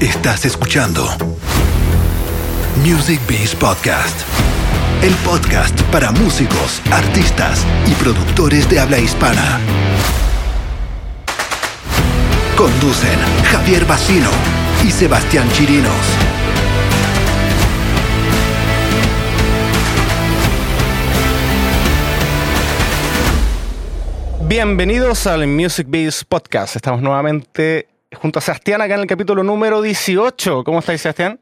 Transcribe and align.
Estás 0.00 0.44
escuchando 0.44 1.06
Music 2.84 3.18
Beats 3.26 3.54
Podcast, 3.54 4.20
el 5.02 5.14
podcast 5.24 5.80
para 5.84 6.12
músicos, 6.12 6.82
artistas 6.92 7.64
y 7.86 7.94
productores 7.94 8.68
de 8.68 8.78
habla 8.78 8.98
hispana. 8.98 9.58
Conducen 12.58 13.18
Javier 13.44 13.86
Bacino 13.86 14.28
y 14.86 14.90
Sebastián 14.90 15.50
Chirinos. 15.52 15.92
Bienvenidos 24.42 25.26
al 25.26 25.46
Music 25.46 25.86
Beats 25.88 26.22
Podcast. 26.22 26.76
Estamos 26.76 27.00
nuevamente 27.00 27.95
junto 28.20 28.38
a 28.38 28.42
Sebastián 28.42 28.80
acá 28.80 28.94
en 28.94 29.00
el 29.00 29.06
capítulo 29.06 29.42
número 29.42 29.82
18. 29.82 30.64
¿Cómo 30.64 30.80
estáis, 30.80 31.00
Sebastián? 31.00 31.40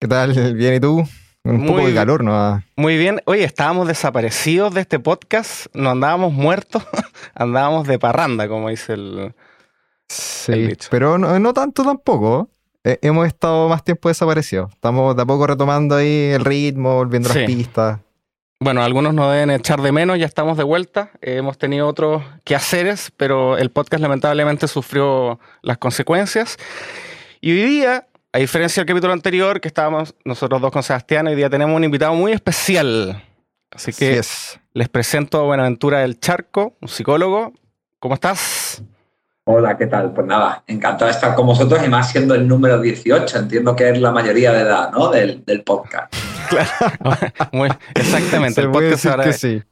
¿Qué 0.00 0.08
tal? 0.08 0.54
¿Bien 0.54 0.74
y 0.74 0.80
tú? 0.80 1.04
Un 1.46 1.58
Muy 1.58 1.68
poco 1.68 1.86
de 1.86 1.94
calor, 1.94 2.24
¿no? 2.24 2.62
Muy 2.76 2.96
bien. 2.96 3.20
Oye, 3.26 3.44
estábamos 3.44 3.86
desaparecidos 3.86 4.72
de 4.72 4.80
este 4.80 4.98
podcast, 4.98 5.66
no 5.74 5.90
andábamos 5.90 6.32
muertos, 6.32 6.82
andábamos 7.34 7.86
de 7.86 7.98
parranda, 7.98 8.48
como 8.48 8.70
dice 8.70 8.94
el... 8.94 9.18
El 9.18 9.34
Sí, 10.08 10.52
dicho. 10.52 10.88
pero 10.90 11.16
no, 11.18 11.38
no 11.38 11.52
tanto 11.54 11.82
tampoco. 11.82 12.48
Eh, 12.84 12.98
hemos 13.02 13.26
estado 13.26 13.68
más 13.68 13.82
tiempo 13.82 14.08
desaparecidos. 14.08 14.70
Estamos 14.72 15.16
de 15.16 15.22
a 15.22 15.26
poco 15.26 15.46
retomando 15.46 15.96
ahí 15.96 16.30
el 16.32 16.44
ritmo, 16.44 16.96
volviendo 16.96 17.30
Sí. 17.30 17.38
las 17.40 17.46
pistas. 17.46 18.00
Bueno, 18.64 18.82
algunos 18.82 19.12
nos 19.12 19.30
deben 19.30 19.50
echar 19.50 19.82
de 19.82 19.92
menos, 19.92 20.18
ya 20.18 20.24
estamos 20.24 20.56
de 20.56 20.64
vuelta. 20.64 21.10
Eh, 21.20 21.36
hemos 21.36 21.58
tenido 21.58 21.86
otros 21.86 22.22
quehaceres, 22.44 23.12
pero 23.14 23.58
el 23.58 23.68
podcast 23.68 24.00
lamentablemente 24.00 24.68
sufrió 24.68 25.38
las 25.60 25.76
consecuencias. 25.76 26.56
Y 27.42 27.52
hoy 27.52 27.62
día, 27.62 28.06
a 28.32 28.38
diferencia 28.38 28.80
del 28.80 28.88
capítulo 28.88 29.12
anterior, 29.12 29.60
que 29.60 29.68
estábamos 29.68 30.14
nosotros 30.24 30.62
dos 30.62 30.72
con 30.72 30.82
Sebastián, 30.82 31.26
hoy 31.26 31.34
día 31.34 31.50
tenemos 31.50 31.76
un 31.76 31.84
invitado 31.84 32.14
muy 32.14 32.32
especial. 32.32 33.22
Así 33.70 33.92
que 33.92 34.12
Así 34.12 34.18
es. 34.18 34.60
les 34.72 34.88
presento 34.88 35.40
a 35.40 35.42
Buenaventura 35.42 35.98
del 35.98 36.18
Charco, 36.18 36.74
un 36.80 36.88
psicólogo. 36.88 37.52
¿Cómo 37.98 38.14
estás? 38.14 38.82
Hola, 39.44 39.76
¿qué 39.76 39.88
tal? 39.88 40.14
Pues 40.14 40.26
nada, 40.26 40.64
encantado 40.66 41.04
de 41.04 41.10
estar 41.10 41.34
con 41.34 41.44
vosotros 41.44 41.84
y 41.84 41.90
más 41.90 42.10
siendo 42.10 42.34
el 42.34 42.48
número 42.48 42.80
18. 42.80 43.40
Entiendo 43.40 43.76
que 43.76 43.90
es 43.90 44.00
la 44.00 44.10
mayoría 44.10 44.52
de 44.52 44.62
edad, 44.62 44.90
¿no? 44.90 45.10
Del, 45.10 45.44
del 45.44 45.62
podcast. 45.64 46.33
Muy, 47.52 47.68
exactamente, 47.94 48.54
Se 48.54 48.60
el 48.62 48.70
puede 48.70 48.90
podcast 48.90 49.04
decir 49.04 49.10
ahora 49.10 49.24
que 49.24 49.30
es, 49.30 49.40
sí. 49.40 49.62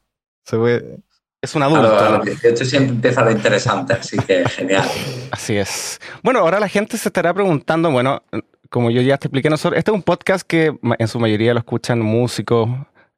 Se 0.44 0.56
puede... 0.56 0.98
es 1.40 1.54
un 1.54 1.62
A 1.62 1.68
los, 1.68 1.78
a 1.78 2.06
adulto. 2.06 2.16
los 2.18 2.24
18 2.26 2.64
siempre 2.64 2.90
empieza 2.94 3.22
lo 3.24 3.30
interesante, 3.30 3.92
así 3.94 4.16
que 4.18 4.48
genial. 4.48 4.84
Así 5.30 5.56
es. 5.56 6.00
Bueno, 6.22 6.40
ahora 6.40 6.58
la 6.60 6.68
gente 6.68 6.96
se 6.98 7.08
estará 7.08 7.32
preguntando, 7.34 7.90
bueno, 7.90 8.22
como 8.70 8.90
yo 8.90 9.02
ya 9.02 9.18
te 9.18 9.26
expliqué, 9.28 9.50
nosotros, 9.50 9.78
este 9.78 9.90
es 9.90 9.94
un 9.94 10.02
podcast 10.02 10.46
que 10.46 10.74
en 10.98 11.08
su 11.08 11.18
mayoría 11.20 11.52
lo 11.52 11.58
escuchan 11.60 12.00
músicos, 12.00 12.68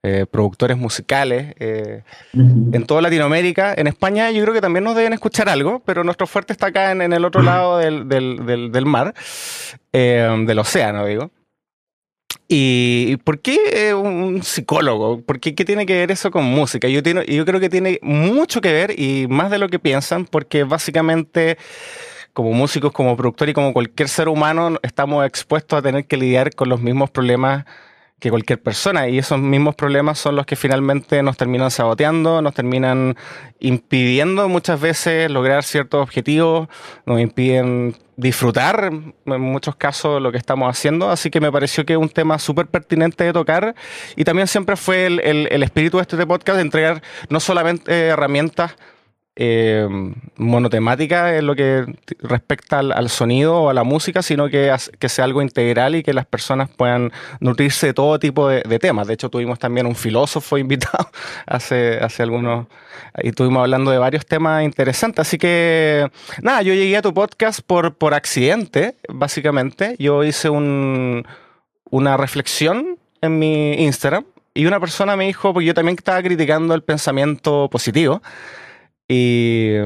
eh, 0.02 0.26
productores 0.30 0.76
musicales, 0.76 1.54
eh, 1.58 2.02
en 2.34 2.84
toda 2.86 3.00
Latinoamérica. 3.00 3.72
En 3.74 3.86
España 3.86 4.30
yo 4.32 4.42
creo 4.42 4.52
que 4.52 4.60
también 4.60 4.84
nos 4.84 4.94
deben 4.96 5.12
escuchar 5.14 5.48
algo, 5.48 5.80
pero 5.86 6.04
nuestro 6.04 6.26
fuerte 6.26 6.52
está 6.52 6.66
acá 6.66 6.90
en, 6.92 7.00
en 7.00 7.12
el 7.14 7.24
otro 7.24 7.40
lado 7.40 7.78
del, 7.78 8.06
del- 8.08 8.44
del- 8.44 8.70
del 8.72 8.84
mar, 8.84 9.14
eh, 9.94 10.44
del 10.46 10.58
océano, 10.58 11.06
digo. 11.06 11.30
¿Y 12.46 13.16
por 13.18 13.40
qué 13.40 13.58
eh, 13.72 13.94
un 13.94 14.42
psicólogo? 14.42 15.22
¿Por 15.22 15.40
qué, 15.40 15.52
tiene 15.52 15.86
que 15.86 15.94
ver 15.94 16.10
eso 16.10 16.30
con 16.30 16.44
música? 16.44 16.88
Yo, 16.88 17.00
yo 17.00 17.44
creo 17.44 17.60
que 17.60 17.70
tiene 17.70 17.98
mucho 18.02 18.60
que 18.60 18.72
ver 18.72 18.98
y 18.98 19.26
más 19.28 19.50
de 19.50 19.58
lo 19.58 19.68
que 19.68 19.78
piensan, 19.78 20.26
porque 20.26 20.64
básicamente 20.64 21.56
como 22.34 22.52
músicos, 22.52 22.92
como 22.92 23.16
productor 23.16 23.48
y 23.48 23.54
como 23.54 23.72
cualquier 23.72 24.08
ser 24.08 24.28
humano 24.28 24.76
estamos 24.82 25.24
expuestos 25.24 25.78
a 25.78 25.82
tener 25.82 26.06
que 26.06 26.16
lidiar 26.16 26.54
con 26.54 26.68
los 26.68 26.80
mismos 26.80 27.10
problemas 27.10 27.64
que 28.20 28.30
cualquier 28.30 28.62
persona. 28.62 29.08
Y 29.08 29.18
esos 29.18 29.38
mismos 29.38 29.74
problemas 29.74 30.18
son 30.18 30.36
los 30.36 30.46
que 30.46 30.56
finalmente 30.56 31.22
nos 31.22 31.36
terminan 31.36 31.70
saboteando, 31.70 32.40
nos 32.40 32.54
terminan 32.54 33.16
impidiendo 33.60 34.48
muchas 34.48 34.80
veces 34.80 35.30
lograr 35.30 35.62
ciertos 35.64 36.02
objetivos, 36.02 36.68
nos 37.06 37.20
impiden 37.20 37.96
disfrutar 38.16 38.92
en 39.26 39.40
muchos 39.40 39.74
casos 39.76 40.22
lo 40.22 40.30
que 40.30 40.38
estamos 40.38 40.70
haciendo, 40.70 41.10
así 41.10 41.30
que 41.30 41.40
me 41.40 41.50
pareció 41.50 41.84
que 41.84 41.94
es 41.94 41.98
un 41.98 42.08
tema 42.08 42.38
súper 42.38 42.66
pertinente 42.68 43.24
de 43.24 43.32
tocar. 43.32 43.74
Y 44.16 44.24
también 44.24 44.46
siempre 44.46 44.76
fue 44.76 45.06
el, 45.06 45.20
el- 45.20 45.48
el 45.50 45.62
espíritu 45.62 45.96
de 45.98 46.02
este 46.02 46.26
podcast 46.26 46.56
de 46.56 46.62
entregar 46.62 47.02
no 47.28 47.40
solamente 47.40 48.06
herramientas 48.06 48.76
eh, 49.36 49.88
monotemática 50.36 51.36
en 51.36 51.46
lo 51.46 51.56
que 51.56 51.84
respecta 52.20 52.78
al, 52.78 52.92
al 52.92 53.08
sonido 53.08 53.62
o 53.62 53.70
a 53.70 53.74
la 53.74 53.82
música, 53.82 54.22
sino 54.22 54.48
que, 54.48 54.74
que 54.98 55.08
sea 55.08 55.24
algo 55.24 55.42
integral 55.42 55.96
y 55.96 56.02
que 56.02 56.14
las 56.14 56.26
personas 56.26 56.70
puedan 56.70 57.12
nutrirse 57.40 57.88
de 57.88 57.94
todo 57.94 58.18
tipo 58.18 58.48
de, 58.48 58.62
de 58.62 58.78
temas. 58.78 59.08
De 59.08 59.14
hecho, 59.14 59.30
tuvimos 59.30 59.58
también 59.58 59.86
un 59.86 59.96
filósofo 59.96 60.56
invitado 60.64 61.10
hace, 61.46 61.98
hace 61.98 62.22
algunos, 62.22 62.66
y 63.22 63.28
estuvimos 63.28 63.60
hablando 63.60 63.90
de 63.90 63.98
varios 63.98 64.24
temas 64.24 64.62
interesantes. 64.62 65.26
Así 65.26 65.38
que, 65.38 66.08
nada, 66.42 66.62
yo 66.62 66.74
llegué 66.74 66.96
a 66.96 67.02
tu 67.02 67.12
podcast 67.12 67.60
por, 67.66 67.94
por 67.94 68.14
accidente, 68.14 68.94
básicamente. 69.08 69.96
Yo 69.98 70.22
hice 70.22 70.48
un, 70.48 71.26
una 71.90 72.16
reflexión 72.16 72.98
en 73.20 73.38
mi 73.38 73.74
Instagram 73.74 74.24
y 74.54 74.66
una 74.66 74.78
persona 74.78 75.16
me 75.16 75.26
dijo, 75.26 75.52
porque 75.52 75.66
yo 75.66 75.74
también 75.74 75.96
estaba 75.98 76.22
criticando 76.22 76.74
el 76.74 76.82
pensamiento 76.82 77.68
positivo. 77.68 78.22
Y, 79.14 79.76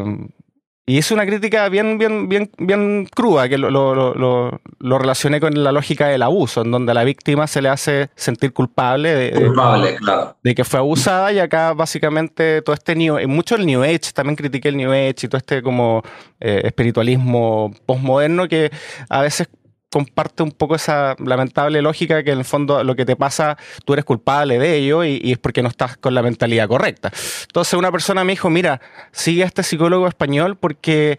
y 0.86 0.96
hice 0.98 1.12
una 1.12 1.26
crítica 1.26 1.68
bien, 1.68 1.98
bien, 1.98 2.28
bien, 2.30 2.50
bien 2.58 3.06
cruda, 3.14 3.46
que 3.48 3.58
lo, 3.58 3.70
lo, 3.70 3.94
lo- 3.94 4.14
lo- 4.14 4.60
lo 4.80 4.98
relacioné 4.98 5.38
con 5.38 5.52
la 5.62 5.70
lógica 5.72 6.06
del 6.08 6.22
abuso, 6.22 6.62
en 6.62 6.70
donde 6.70 6.92
a 6.92 6.94
la 6.94 7.04
víctima 7.04 7.46
se 7.46 7.60
le 7.60 7.68
hace 7.68 8.08
sentir 8.14 8.52
culpable 8.54 9.14
de, 9.14 9.30
de- 9.32 9.44
Culpable, 9.46 9.96
claro. 9.96 10.36
de 10.42 10.54
que 10.54 10.64
fue 10.64 10.78
abusada 10.78 11.30
y 11.32 11.40
acá 11.40 11.74
básicamente 11.74 12.62
todo 12.62 12.74
este 12.74 12.94
new, 12.96 13.18
mucho 13.28 13.56
el 13.56 13.66
New 13.66 13.82
Age, 13.82 14.12
también 14.14 14.36
critiqué 14.36 14.68
el 14.70 14.76
New 14.78 14.90
Age 14.90 15.14
y 15.24 15.28
todo 15.28 15.36
este 15.38 15.60
como 15.62 16.02
eh, 16.40 16.62
espiritualismo 16.64 17.70
postmoderno 17.84 18.48
que 18.48 18.70
a 19.10 19.20
veces 19.22 19.48
comparte 19.90 20.42
un 20.42 20.52
poco 20.52 20.74
esa 20.74 21.16
lamentable 21.18 21.80
lógica 21.82 22.22
que 22.22 22.32
en 22.32 22.38
el 22.38 22.44
fondo 22.44 22.84
lo 22.84 22.94
que 22.94 23.04
te 23.04 23.16
pasa 23.16 23.56
tú 23.84 23.94
eres 23.94 24.04
culpable 24.04 24.58
de 24.58 24.76
ello 24.76 25.04
y, 25.04 25.32
es 25.32 25.38
porque 25.38 25.62
no 25.62 25.68
estás 25.68 25.96
con 25.96 26.14
la 26.14 26.22
mentalidad 26.22 26.68
correcta. 26.68 27.10
Entonces 27.42 27.74
una 27.74 27.90
persona 27.90 28.24
me 28.24 28.32
dijo, 28.32 28.50
mira, 28.50 28.80
sigue 29.12 29.44
a 29.44 29.46
este 29.46 29.62
psicólogo 29.62 30.06
español 30.06 30.56
porque 30.56 31.18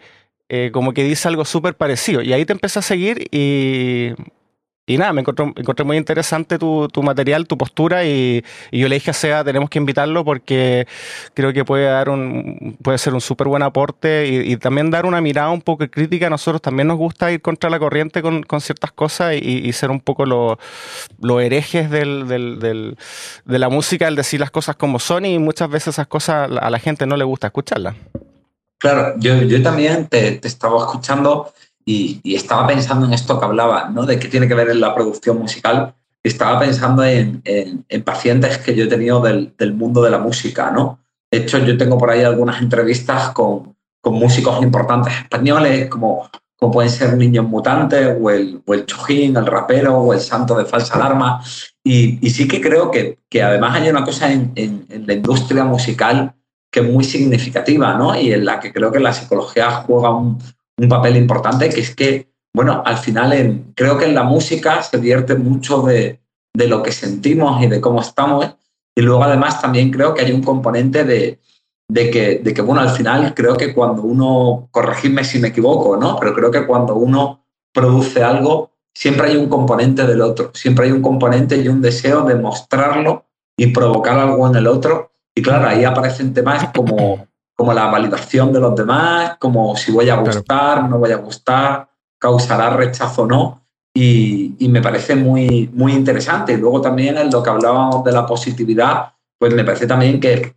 eh, 0.49 0.69
como 0.71 0.93
que 0.93 1.03
dice 1.03 1.27
algo 1.27 1.45
súper 1.45 1.75
parecido 1.75 2.21
y 2.21 2.33
ahí 2.33 2.45
te 2.45 2.53
empecé 2.53 2.79
a 2.79 2.83
seguir 2.83 3.27
y... 3.31 4.13
Y 4.89 4.97
nada, 4.97 5.13
me 5.13 5.21
encontré, 5.21 5.85
muy 5.85 5.97
interesante 5.97 6.57
tu, 6.57 6.89
material, 7.03 7.45
tu 7.45 7.59
postura 7.59 8.05
y, 8.05 8.43
yo 8.71 8.87
le 8.87 8.95
dije 8.95 9.11
a 9.11 9.13
Seba, 9.13 9.43
tenemos 9.43 9.69
que 9.69 9.77
invitarlo 9.77 10.25
porque 10.25 10.87
creo 11.35 11.53
que 11.53 11.63
puede 11.63 11.85
dar 11.85 12.09
un 12.09 12.75
puede 12.81 12.97
ser 12.97 13.13
un 13.13 13.21
súper 13.21 13.47
buen 13.47 13.61
aporte 13.61 14.25
y, 14.27 14.57
también 14.57 14.89
dar 14.89 15.05
una 15.05 15.21
mirada 15.21 15.51
un 15.51 15.61
poco 15.61 15.87
crítica. 15.87 16.25
A 16.25 16.31
nosotros 16.31 16.59
también 16.59 16.87
nos 16.87 16.97
gusta 16.97 17.31
ir 17.31 17.39
contra 17.39 17.69
la 17.69 17.77
corriente 17.77 18.23
con, 18.23 18.41
con 18.41 18.61
ciertas 18.61 18.91
cosas 18.91 19.35
y, 19.35 19.71
ser 19.73 19.91
un 19.91 19.99
poco 19.99 20.25
los 20.25 20.57
los 21.21 21.39
herejes 21.39 21.91
del, 21.91 22.27
de 22.27 23.59
la 23.59 23.69
música, 23.69 24.07
el 24.07 24.15
decir 24.15 24.39
las 24.39 24.49
cosas 24.49 24.75
como 24.75 24.97
son 24.97 25.23
y 25.23 25.37
muchas 25.37 25.69
veces 25.69 25.89
esas 25.89 26.07
cosas 26.07 26.49
a 26.49 26.69
la 26.71 26.79
gente 26.79 27.05
no 27.05 27.15
le 27.15 27.25
gusta 27.25 27.45
escucharlas. 27.45 27.95
Claro, 28.79 29.13
yo, 29.19 29.35
yo 29.43 29.61
también 29.61 30.07
te 30.07 30.39
estaba 30.47 30.79
escuchando 30.79 31.53
y, 31.91 32.19
y 32.23 32.35
estaba 32.35 32.67
pensando 32.67 33.05
en 33.07 33.13
esto 33.13 33.39
que 33.39 33.45
hablaba, 33.45 33.89
¿no? 33.89 34.05
De 34.05 34.19
qué 34.19 34.27
tiene 34.27 34.47
que 34.47 34.53
ver 34.53 34.69
en 34.69 34.79
la 34.79 34.93
producción 34.93 35.39
musical. 35.39 35.95
Estaba 36.21 36.59
pensando 36.59 37.03
en, 37.03 37.41
en- 37.45 37.83
en 37.89 38.03
pacientes 38.03 38.57
que 38.59 38.75
yo 38.75 38.83
he 38.83 38.87
tenido 38.87 39.21
del, 39.21 39.53
del 39.57 39.73
mundo 39.73 40.01
de 40.03 40.11
la 40.11 40.19
música, 40.19 40.69
¿no? 40.69 40.99
De 41.31 41.39
hecho, 41.39 41.57
yo 41.59 41.77
tengo 41.77 41.97
por 41.97 42.11
ahí 42.11 42.21
algunas 42.23 42.61
entrevistas 42.61 43.29
con, 43.29 43.75
con 44.01 44.13
músicos 44.13 44.61
importantes 44.61 45.13
españoles, 45.23 45.87
como, 45.89 46.29
como 46.59 46.71
pueden 46.73 46.91
ser 46.91 47.17
Niños 47.17 47.47
Mutantes, 47.47 48.15
o 48.21 48.29
el, 48.29 48.61
o 48.67 48.73
el 48.75 48.85
Chojín, 48.85 49.35
el 49.37 49.45
rapero, 49.47 49.97
o 49.97 50.13
el 50.13 50.19
Santo 50.19 50.55
de 50.57 50.65
Falsa 50.65 50.93
Alarma. 50.95 51.41
Y, 51.83 52.19
y 52.25 52.29
sí 52.29 52.47
que 52.47 52.61
creo 52.61 52.91
que, 52.91 53.17
que 53.29 53.41
además 53.41 53.75
hay 53.75 53.89
una 53.89 54.03
cosa 54.03 54.31
en, 54.31 54.51
en- 54.55 54.85
la 55.07 55.13
industria 55.13 55.63
musical 55.63 56.33
que 56.71 56.81
es 56.81 56.87
muy 56.93 57.03
significativa, 57.03 57.95
¿no? 57.95 58.13
Y 58.19 58.31
en 58.31 58.45
la 58.45 58.59
que 58.59 58.71
creo 58.71 58.91
que 58.91 58.99
la 58.99 59.11
psicología 59.13 59.71
juega 59.87 60.11
un, 60.11 60.37
un 60.79 60.89
papel 60.89 61.17
importante, 61.17 61.69
que 61.69 61.81
es 61.81 61.95
que, 61.95 62.29
bueno, 62.53 62.81
al 62.85 62.97
final 62.97 63.33
en- 63.33 63.73
creo 63.75 63.97
que 63.97 64.05
en 64.05 64.15
la 64.15 64.23
música 64.23 64.81
se 64.81 64.97
vierte 64.97 65.35
mucho 65.35 65.81
de, 65.81 66.19
de 66.53 66.67
lo 66.67 66.81
que 66.81 66.91
sentimos 66.91 67.61
y 67.61 67.67
de 67.67 67.81
cómo 67.81 68.01
estamos. 68.01 68.55
Y 68.95 69.01
luego 69.01 69.23
además 69.23 69.61
también 69.61 69.91
creo 69.91 70.13
que 70.13 70.25
hay 70.25 70.31
un 70.31 70.43
componente 70.43 71.03
de, 71.03 71.39
de 71.89 72.09
que, 72.09 72.39
de 72.39 72.53
que, 72.53 72.61
bueno, 72.61 72.81
al 72.81 72.89
final 72.89 73.33
creo 73.33 73.55
que 73.55 73.73
cuando 73.73 74.03
uno, 74.03 74.67
corregidme 74.71 75.23
si 75.23 75.39
me 75.39 75.49
equivoco, 75.49 75.97
¿no? 75.97 76.17
Pero 76.19 76.33
creo 76.33 76.51
que 76.51 76.65
cuando 76.65 76.95
uno 76.95 77.45
produce 77.73 78.23
algo, 78.23 78.71
siempre 78.93 79.29
hay 79.29 79.37
un 79.37 79.47
componente 79.47 80.05
del 80.05 80.21
otro, 80.21 80.51
siempre 80.53 80.85
hay 80.85 80.91
un 80.91 81.01
componente 81.01 81.57
y 81.57 81.67
un 81.67 81.81
deseo 81.81 82.23
de 82.23 82.35
mostrarlo 82.35 83.25
y 83.57 83.67
provocar 83.67 84.17
algo 84.19 84.47
en 84.47 84.55
el 84.55 84.67
otro. 84.67 85.11
Y 85.35 85.41
claro, 85.41 85.67
ahí 85.69 85.85
aparecen 85.85 86.33
temas 86.33 86.69
como, 86.75 87.27
como 87.59 87.73
la 87.73 87.87
validación 87.87 88.53
de 88.53 88.61
los 88.61 88.73
demás, 88.73 89.35
como 89.37 89.75
si 89.75 89.91
voy 89.91 90.09
a 90.09 90.15
Claro. 90.15 90.31
gustar, 90.31 90.89
no 90.89 90.97
voy 90.97 91.11
a 91.11 91.17
gustar, 91.17 91.89
causará 92.17 92.69
rechazo 92.69 93.23
o 93.23 93.27
no. 93.27 93.65
y, 93.93 94.55
me 94.69 94.81
parece 94.81 95.13
muy, 95.13 95.69
muy 95.73 95.91
interesante. 95.91 96.53
Y 96.53 96.57
luego 96.57 96.79
también 96.79 97.17
en 97.17 97.29
lo 97.29 97.43
que 97.43 97.49
hablábamos 97.49 98.01
de 98.05 98.13
la 98.13 98.25
positividad, 98.25 99.11
pues 99.37 99.53
me 99.53 99.65
parece 99.65 99.87
también 99.87 100.21
que, 100.21 100.55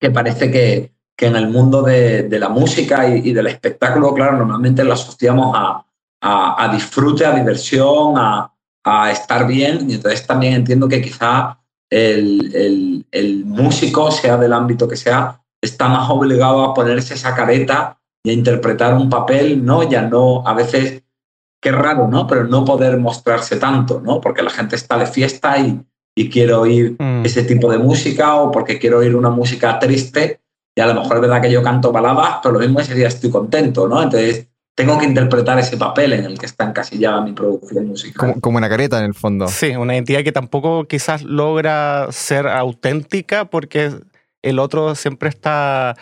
que 0.00 0.10
parece 0.12 0.52
que, 0.52 0.92
que 1.16 1.26
en 1.26 1.34
el 1.34 1.48
mundo 1.48 1.82
de, 1.82 2.28
la 2.30 2.48
música 2.48 3.08
y, 3.08 3.32
del 3.32 3.48
espectáculo, 3.48 4.14
claro, 4.14 4.36
normalmente 4.36 4.84
lo 4.84 4.92
asociamos 4.92 5.52
a, 5.56 5.84
a, 6.20 6.68
disfrute, 6.72 7.26
a 7.26 7.34
diversión, 7.34 8.14
a, 8.16 8.52
a, 8.84 9.10
estar 9.10 9.48
bien. 9.48 9.90
Y 9.90 9.94
entonces 9.94 10.24
también 10.24 10.52
entiendo 10.52 10.86
que 10.86 11.02
quizá 11.02 11.58
el, 11.90 12.54
el, 12.54 13.06
el, 13.10 13.44
músico, 13.46 14.12
sea 14.12 14.36
del 14.36 14.52
ámbito 14.52 14.86
que 14.86 14.96
sea, 14.96 15.40
está 15.64 15.88
más 15.88 16.08
obligado 16.10 16.64
a 16.64 16.74
ponerse 16.74 17.14
esa 17.14 17.34
careta 17.34 17.98
y 18.22 18.30
a 18.30 18.32
interpretar 18.32 18.94
un 18.94 19.08
papel, 19.08 19.64
¿no? 19.64 19.88
Ya 19.88 20.02
no, 20.02 20.46
a 20.46 20.54
veces, 20.54 21.02
qué 21.60 21.72
raro, 21.72 22.08
¿no? 22.08 22.26
Pero 22.26 22.44
no 22.44 22.64
poder 22.64 22.98
mostrarse 22.98 23.56
tanto, 23.56 24.00
¿no? 24.00 24.20
Porque 24.20 24.42
la 24.42 24.50
gente 24.50 24.76
está 24.76 24.98
de 24.98 25.06
fiesta 25.06 25.58
y, 25.58 25.80
y 26.16 26.30
quiere 26.30 26.54
oír 26.54 26.96
mm. 26.98 27.24
ese 27.24 27.42
tipo 27.44 27.70
de 27.70 27.78
música 27.78 28.36
o 28.36 28.50
porque 28.50 28.78
quiero 28.78 28.98
oír 28.98 29.14
una 29.14 29.30
música 29.30 29.78
triste 29.78 30.40
y 30.76 30.80
a 30.80 30.86
lo 30.86 30.94
mejor 30.94 31.16
es 31.16 31.22
verdad 31.22 31.40
que 31.40 31.50
yo 31.50 31.62
canto 31.62 31.92
baladas, 31.92 32.38
pero 32.42 32.54
lo 32.54 32.60
mismo 32.60 32.80
ese 32.80 32.94
día 32.94 33.08
estoy 33.08 33.30
contento, 33.30 33.86
¿no? 33.86 34.02
Entonces 34.02 34.48
tengo 34.74 34.98
que 34.98 35.06
interpretar 35.06 35.58
ese 35.58 35.76
papel 35.76 36.14
en 36.14 36.24
el 36.24 36.38
que 36.38 36.46
está 36.46 36.64
encasillada 36.64 37.20
mi 37.20 37.32
producción 37.32 37.86
musical. 37.86 38.34
Como, 38.40 38.58
una 38.58 38.68
careta 38.68 38.98
en 38.98 39.04
el 39.04 39.14
fondo. 39.14 39.46
Sí, 39.46 39.76
una 39.76 39.94
identidad 39.94 40.24
que 40.24 40.32
tampoco 40.32 40.84
quizás 40.86 41.22
logra 41.22 42.08
ser 42.10 42.48
auténtica 42.48 43.44
porque 43.44 43.92
el 44.44 44.58
otro 44.58 44.94
siempre 44.94 45.28
está 45.28 45.96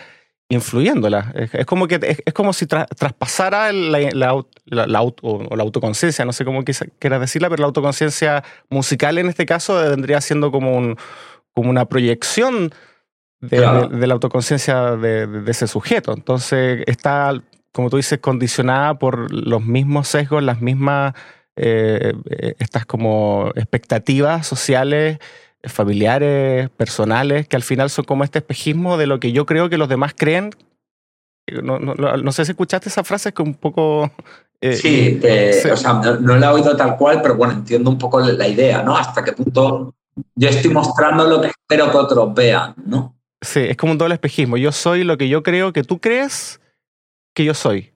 influyéndola. 0.52 1.32
Es, 1.34 1.66
como 1.66 1.88
que 1.88 1.98
es, 2.24 2.34
como 2.34 2.52
si 2.52 2.66
traspasara 2.66 3.72
la, 3.72 4.00
la, 4.12 4.86
la, 4.86 5.02
o, 5.02 5.56
la 5.56 5.62
autoconciencia, 5.62 6.24
no 6.24 6.32
sé 6.32 6.44
cómo 6.44 6.62
quieras 6.64 7.20
decirla, 7.20 7.48
pero 7.48 7.62
la 7.62 7.66
autoconciencia 7.66 8.44
musical 8.68 9.18
en 9.18 9.28
este 9.28 9.46
caso 9.46 9.74
vendría 9.76 10.20
siendo 10.20 10.50
como, 10.50 10.76
un, 10.76 10.96
como 11.54 11.70
una 11.70 11.86
proyección 11.86 12.72
de, 13.40 13.60
la 13.60 14.14
autoconciencia 14.14 14.96
de, 14.96 15.42
ese 15.46 15.66
sujeto. 15.66 16.12
Entonces 16.12 16.84
está, 16.86 17.42
como 17.72 17.90
tú 17.90 17.96
dices, 17.96 18.18
condicionada 18.20 18.98
por 18.98 19.32
los 19.32 19.64
mismos 19.64 20.08
sesgos, 20.08 20.42
las 20.42 20.60
mismas, 20.60 21.14
eh, 21.56 22.12
eh, 22.30 22.54
estas 22.58 22.86
como 22.86 23.50
expectativas 23.56 24.46
sociales, 24.46 25.18
familiares, 25.64 26.70
personales, 26.70 27.46
que 27.48 27.56
al 27.56 27.62
final 27.62 27.90
son 27.90 28.04
como 28.04 28.24
este 28.24 28.38
espejismo 28.38 28.96
de 28.96 29.06
lo 29.06 29.20
que 29.20 29.32
yo 29.32 29.46
creo 29.46 29.68
que 29.68 29.78
los 29.78 29.88
demás 29.88 30.14
creen. 30.16 30.50
No, 31.62 32.32
sé 32.32 32.44
si 32.44 32.52
escuchaste 32.52 32.88
esa 32.88 33.04
frase, 33.04 33.32
que 33.32 33.42
un 33.42 33.54
poco... 33.54 34.10
Eh, 34.60 34.76
sí, 34.76 35.20
o 35.70 35.76
sea, 35.76 35.94
no, 35.94 36.36
la 36.36 36.46
he 36.46 36.52
oído 36.52 36.76
tal 36.76 36.96
cual, 36.96 37.20
pero 37.20 37.34
bueno, 37.34 37.54
entiendo 37.54 37.90
un 37.90 37.98
poco 37.98 38.20
la 38.20 38.46
idea, 38.46 38.82
¿no? 38.82 38.96
Hasta 38.96 39.24
qué 39.24 39.32
punto 39.32 39.94
yo 40.34 40.48
estoy 40.48 40.72
mostrando 40.72 41.26
lo 41.26 41.40
que 41.40 41.48
espero 41.48 41.90
que 41.90 41.96
otros 41.96 42.34
vean, 42.34 42.74
¿no? 42.84 43.16
Sí, 43.40 43.60
es 43.60 43.76
como 43.76 43.92
un 43.92 43.98
doble 43.98 44.14
espejismo. 44.14 44.56
Yo 44.56 44.70
soy 44.72 45.04
lo 45.04 45.18
que 45.18 45.28
yo 45.28 45.42
creo 45.42 45.72
que 45.72 45.82
tú 45.82 46.00
crees 46.00 46.60
que 47.34 47.44
yo 47.44 47.54
soy. 47.54 47.92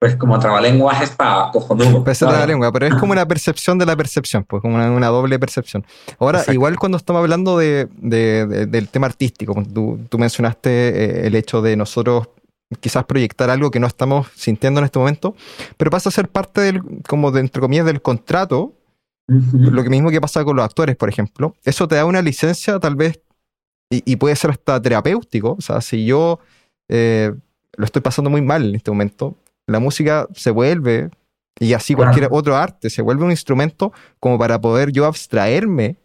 Pues 0.00 0.16
como 0.16 0.38
trabalenguas 0.38 1.02
está 1.02 1.50
cojonudo. 1.52 2.02
Pues 2.02 2.18
trabalengua, 2.18 2.72
pero 2.72 2.86
es 2.86 2.94
como 2.94 3.12
una 3.12 3.28
percepción 3.28 3.78
de 3.78 3.84
la 3.84 3.94
percepción, 3.94 4.44
pues 4.44 4.62
como 4.62 4.74
una, 4.74 5.06
doble 5.08 5.38
percepción. 5.38 5.84
Ahora, 6.18 6.42
igual 6.48 6.78
cuando 6.78 6.96
estamos 6.96 7.20
hablando 7.20 7.58
de, 7.58 7.86
del 8.00 8.88
tema 8.88 9.06
artístico, 9.08 9.52
pues, 9.52 9.72
tú, 9.72 10.00
tú 10.08 10.18
mencionaste 10.18 10.70
eh, 10.70 11.26
el 11.26 11.34
hecho 11.34 11.60
de 11.60 11.76
nosotros 11.76 12.28
quizás 12.80 13.04
proyectar 13.04 13.50
algo 13.50 13.70
que 13.70 13.78
no 13.78 13.86
estamos 13.86 14.28
sintiendo 14.34 14.80
en 14.80 14.86
este 14.86 14.98
momento, 14.98 15.34
pero 15.76 15.90
pasa 15.90 16.08
a 16.08 16.12
ser 16.12 16.28
parte 16.28 16.62
del, 16.62 16.82
como 17.06 17.30
de, 17.30 17.40
entre 17.40 17.60
comillas, 17.60 17.84
del 17.84 18.00
contrato 18.00 18.74
lo 19.30 19.84
que 19.84 19.90
mismo 19.90 20.10
que 20.10 20.20
pasa 20.20 20.44
con 20.44 20.56
los 20.56 20.64
actores, 20.64 20.96
por 20.96 21.08
ejemplo. 21.08 21.54
Eso 21.64 21.86
te 21.86 21.94
da 21.94 22.04
una 22.04 22.20
licencia 22.20 22.80
tal 22.80 22.96
vez 22.96 23.20
y, 23.88 24.16
puede 24.16 24.34
ser 24.34 24.50
hasta 24.50 24.80
terapéutico. 24.82 25.56
O 25.56 25.60
sea, 25.60 25.80
si 25.80 26.04
yo 26.04 26.40
eh, 26.88 27.32
lo 27.76 27.84
estoy 27.84 28.02
pasando 28.02 28.30
muy 28.30 28.42
mal 28.42 28.68
en 28.68 28.74
este 28.74 28.90
momento, 28.90 29.36
la 29.70 29.78
música 29.78 30.26
se 30.34 30.50
vuelve, 30.50 31.10
y 31.58 31.74
así 31.74 31.94
cualquier 31.94 32.28
otro 32.30 32.56
arte, 32.56 32.90
se 32.90 33.02
vuelve 33.02 33.24
un 33.24 33.30
instrumento 33.30 33.92
como 34.18 34.38
para 34.38 34.60
poder 34.60 34.92
yo 34.92 35.04
abstraerme 35.04 35.96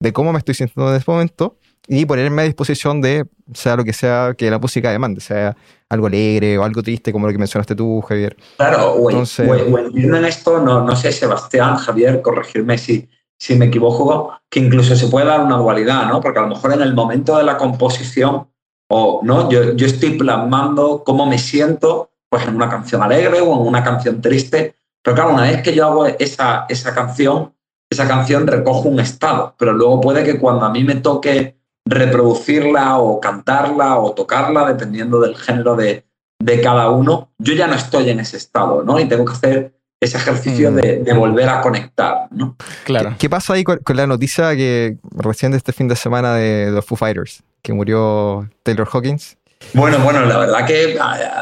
de 0.00 0.12
cómo 0.12 0.32
me 0.32 0.38
estoy 0.38 0.54
sintiendo 0.54 0.90
en 0.90 0.98
este 0.98 1.10
momento 1.10 1.56
y 1.88 2.04
ponerme 2.06 2.42
a 2.42 2.44
disposición 2.44 3.00
de, 3.00 3.26
sea 3.52 3.76
lo 3.76 3.84
que 3.84 3.92
sea 3.92 4.34
que 4.36 4.50
la 4.50 4.58
música 4.58 4.92
demande, 4.92 5.20
sea 5.20 5.56
algo 5.88 6.06
alegre 6.06 6.58
o 6.58 6.64
algo 6.64 6.82
triste, 6.82 7.12
como 7.12 7.26
lo 7.26 7.32
que 7.32 7.38
mencionaste 7.38 7.74
tú, 7.74 8.00
Javier. 8.02 8.36
Claro, 8.56 8.92
o, 8.92 9.10
entiendo 9.10 10.16
en 10.16 10.24
esto, 10.24 10.60
no, 10.60 10.84
no 10.84 10.94
sé, 10.94 11.10
Sebastián, 11.10 11.76
Javier, 11.76 12.22
corregirme 12.22 12.78
si, 12.78 13.08
si 13.38 13.56
me 13.56 13.66
equivoco, 13.66 14.38
que 14.48 14.60
incluso 14.60 14.94
se 14.94 15.08
puede 15.08 15.26
dar 15.26 15.40
una 15.40 15.56
dualidad, 15.56 16.06
¿no? 16.06 16.20
Porque 16.20 16.38
a 16.38 16.42
lo 16.42 16.48
mejor 16.48 16.74
en 16.74 16.82
el 16.82 16.94
momento 16.94 17.36
de 17.38 17.44
la 17.44 17.56
composición, 17.56 18.48
o 18.88 19.20
no, 19.24 19.50
yo, 19.50 19.74
yo 19.74 19.86
estoy 19.86 20.10
plasmando 20.10 21.02
cómo 21.04 21.26
me 21.26 21.38
siento, 21.38 22.09
pues 22.30 22.46
en 22.46 22.54
una 22.54 22.70
canción 22.70 23.02
alegre 23.02 23.40
o 23.40 23.60
en 23.60 23.68
una 23.68 23.84
canción 23.84 24.22
triste, 24.22 24.76
pero 25.02 25.14
claro, 25.14 25.34
una 25.34 25.42
vez 25.42 25.62
que 25.62 25.74
yo 25.74 25.86
hago 25.86 26.06
esa, 26.06 26.64
esa 26.68 26.94
canción, 26.94 27.52
esa 27.90 28.06
canción 28.06 28.46
recoge 28.46 28.88
un 28.88 29.00
estado, 29.00 29.54
pero 29.58 29.72
luego 29.72 30.00
puede 30.00 30.24
que 30.24 30.38
cuando 30.38 30.64
a 30.64 30.70
mí 30.70 30.84
me 30.84 30.94
toque 30.94 31.58
reproducirla 31.84 32.98
o 32.98 33.20
cantarla 33.20 33.98
o 33.98 34.12
tocarla, 34.12 34.66
dependiendo 34.66 35.20
del 35.20 35.36
género 35.36 35.74
de, 35.74 36.06
de 36.38 36.60
cada 36.60 36.90
uno, 36.90 37.30
yo 37.38 37.54
ya 37.54 37.66
no 37.66 37.74
estoy 37.74 38.10
en 38.10 38.20
ese 38.20 38.36
estado, 38.36 38.82
¿no? 38.84 39.00
Y 39.00 39.08
tengo 39.08 39.24
que 39.24 39.32
hacer 39.32 39.74
ese 40.00 40.16
ejercicio 40.16 40.72
de, 40.72 41.02
mm. 41.06 41.18
volver 41.18 41.48
a 41.48 41.60
conectar, 41.60 42.28
¿no? 42.30 42.56
Claro. 42.84 43.14
¿Qué, 43.18 43.28
pasa 43.28 43.52
ahí 43.52 43.64
con, 43.64 43.80
la 43.88 44.06
noticia 44.06 44.56
que 44.56 44.96
recién 45.10 45.52
de 45.52 45.58
este 45.58 45.72
fin 45.72 45.88
de 45.88 45.96
semana 45.96 46.34
de 46.34 46.70
los 46.70 46.84
Foo 46.84 46.96
Fighters, 46.96 47.42
que 47.62 47.74
murió 47.74 48.48
Taylor 48.62 48.88
Hawkins? 48.90 49.36
Bueno, 49.74 49.98
bueno, 50.00 50.24
la 50.24 50.38
verdad 50.38 50.66
que... 50.66 50.98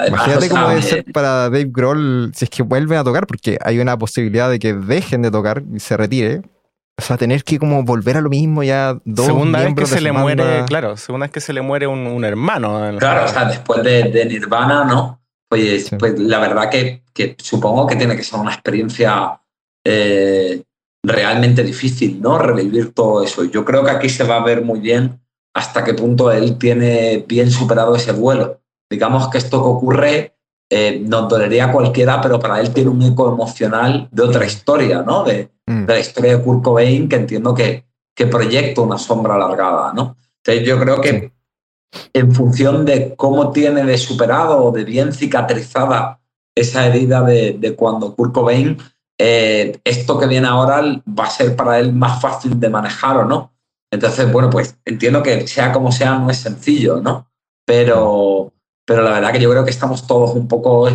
Imagínate 0.06 0.48
cómo 0.48 0.68
debe 0.68 0.82
ser 0.82 1.04
para 1.12 1.50
Dave 1.50 1.68
Grohl 1.68 2.32
si 2.34 2.44
es 2.44 2.50
que 2.50 2.62
vuelven 2.62 2.98
a 2.98 3.04
tocar, 3.04 3.26
porque 3.26 3.58
hay 3.64 3.78
una 3.78 3.96
posibilidad 3.96 4.50
de 4.50 4.58
que 4.58 4.74
dejen 4.74 5.22
de 5.22 5.30
tocar 5.30 5.62
y 5.74 5.80
se 5.80 5.96
retire, 5.96 6.42
o 6.98 7.02
sea, 7.02 7.16
tener 7.16 7.44
que 7.44 7.58
como 7.58 7.84
volver 7.84 8.16
a 8.16 8.20
lo 8.20 8.28
mismo 8.28 8.62
ya 8.62 8.98
dos 9.04 9.26
Segunda 9.26 9.60
vez 9.60 9.74
que 9.74 9.86
se 9.86 10.00
le 10.00 10.12
muere, 10.12 10.64
claro, 10.66 10.96
segunda 10.96 11.26
vez 11.26 11.32
que 11.32 11.40
se 11.40 11.52
le 11.52 11.62
muere 11.62 11.86
un, 11.86 12.24
hermano. 12.24 12.98
Claro, 12.98 13.24
o 13.24 13.28
sea, 13.28 13.44
después 13.44 13.82
de, 13.82 14.26
Nirvana, 14.26 14.84
¿no? 14.84 15.22
Pues, 15.48 15.90
pues 15.98 16.18
la 16.18 16.40
verdad 16.40 16.68
que, 16.68 17.04
que, 17.14 17.36
supongo 17.38 17.86
que 17.86 17.96
tiene 17.96 18.16
que 18.16 18.22
ser 18.22 18.38
una 18.38 18.52
experiencia 18.52 19.40
eh, 19.86 20.62
realmente 21.02 21.62
difícil, 21.62 22.20
¿no? 22.20 22.38
Revivir 22.38 22.92
todo 22.92 23.22
eso. 23.22 23.44
Yo 23.44 23.64
creo 23.64 23.84
que 23.84 23.92
aquí 23.92 24.08
se 24.08 24.24
va 24.24 24.36
a 24.36 24.44
ver 24.44 24.62
muy 24.62 24.80
bien 24.80 25.20
hasta 25.58 25.82
qué 25.82 25.92
punto 25.92 26.30
él 26.30 26.56
tiene 26.56 27.24
bien 27.26 27.50
superado 27.50 27.96
ese 27.96 28.12
vuelo. 28.12 28.60
Digamos 28.88 29.28
que 29.28 29.38
esto 29.38 29.60
que 29.60 29.68
ocurre 29.68 30.34
eh, 30.70 31.02
nos 31.04 31.28
dolería 31.28 31.66
a 31.66 31.72
cualquiera, 31.72 32.20
pero 32.20 32.38
para 32.38 32.60
él 32.60 32.72
tiene 32.72 32.90
un 32.90 33.02
eco 33.02 33.28
emocional 33.32 34.08
de 34.12 34.22
otra 34.22 34.46
historia, 34.46 35.02
¿no? 35.02 35.24
De, 35.24 35.50
mm. 35.66 35.84
la 35.86 35.98
historia 35.98 36.36
de 36.36 36.44
Kurt 36.44 36.62
Cobain, 36.62 37.08
que 37.08 37.16
entiendo 37.16 37.54
que, 37.54 37.84
que 38.14 38.26
proyecta 38.26 38.82
una 38.82 38.98
sombra 38.98 39.34
alargada, 39.34 39.92
¿no? 39.92 40.16
Entonces 40.36 40.64
yo 40.64 40.78
creo 40.78 41.00
que 41.00 41.32
en 42.12 42.32
función 42.32 42.84
de 42.84 43.16
cómo 43.16 43.50
tiene 43.50 43.84
de 43.84 43.98
superado 43.98 44.64
o 44.64 44.70
de 44.70 44.84
bien 44.84 45.12
cicatrizada 45.12 46.20
esa 46.54 46.86
herida 46.86 47.22
de, 47.22 47.56
de 47.58 47.74
cuando 47.74 48.14
Kurt 48.14 48.32
Cobain, 48.32 48.78
eh, 49.18 49.80
esto 49.82 50.20
que 50.20 50.26
viene 50.28 50.46
ahora 50.46 50.82
va 51.18 51.24
a 51.24 51.30
ser 51.30 51.56
para 51.56 51.80
él 51.80 51.92
más 51.92 52.20
fácil 52.20 52.60
de 52.60 52.68
manejar 52.68 53.16
o 53.16 53.24
no. 53.24 53.52
Entonces, 53.90 54.30
bueno, 54.30 54.50
pues 54.50 54.78
entiendo 54.84 55.22
que 55.22 55.46
sea 55.46 55.72
como 55.72 55.92
sea, 55.92 56.18
no 56.18 56.30
es 56.30 56.38
sencillo, 56.38 57.00
¿no? 57.00 57.30
Pero, 57.64 58.52
pero 58.84 59.02
la 59.02 59.12
verdad 59.12 59.32
que 59.32 59.40
yo 59.40 59.50
creo 59.50 59.64
que 59.64 59.70
estamos 59.70 60.06
todos 60.06 60.34
un 60.34 60.46
poco 60.46 60.88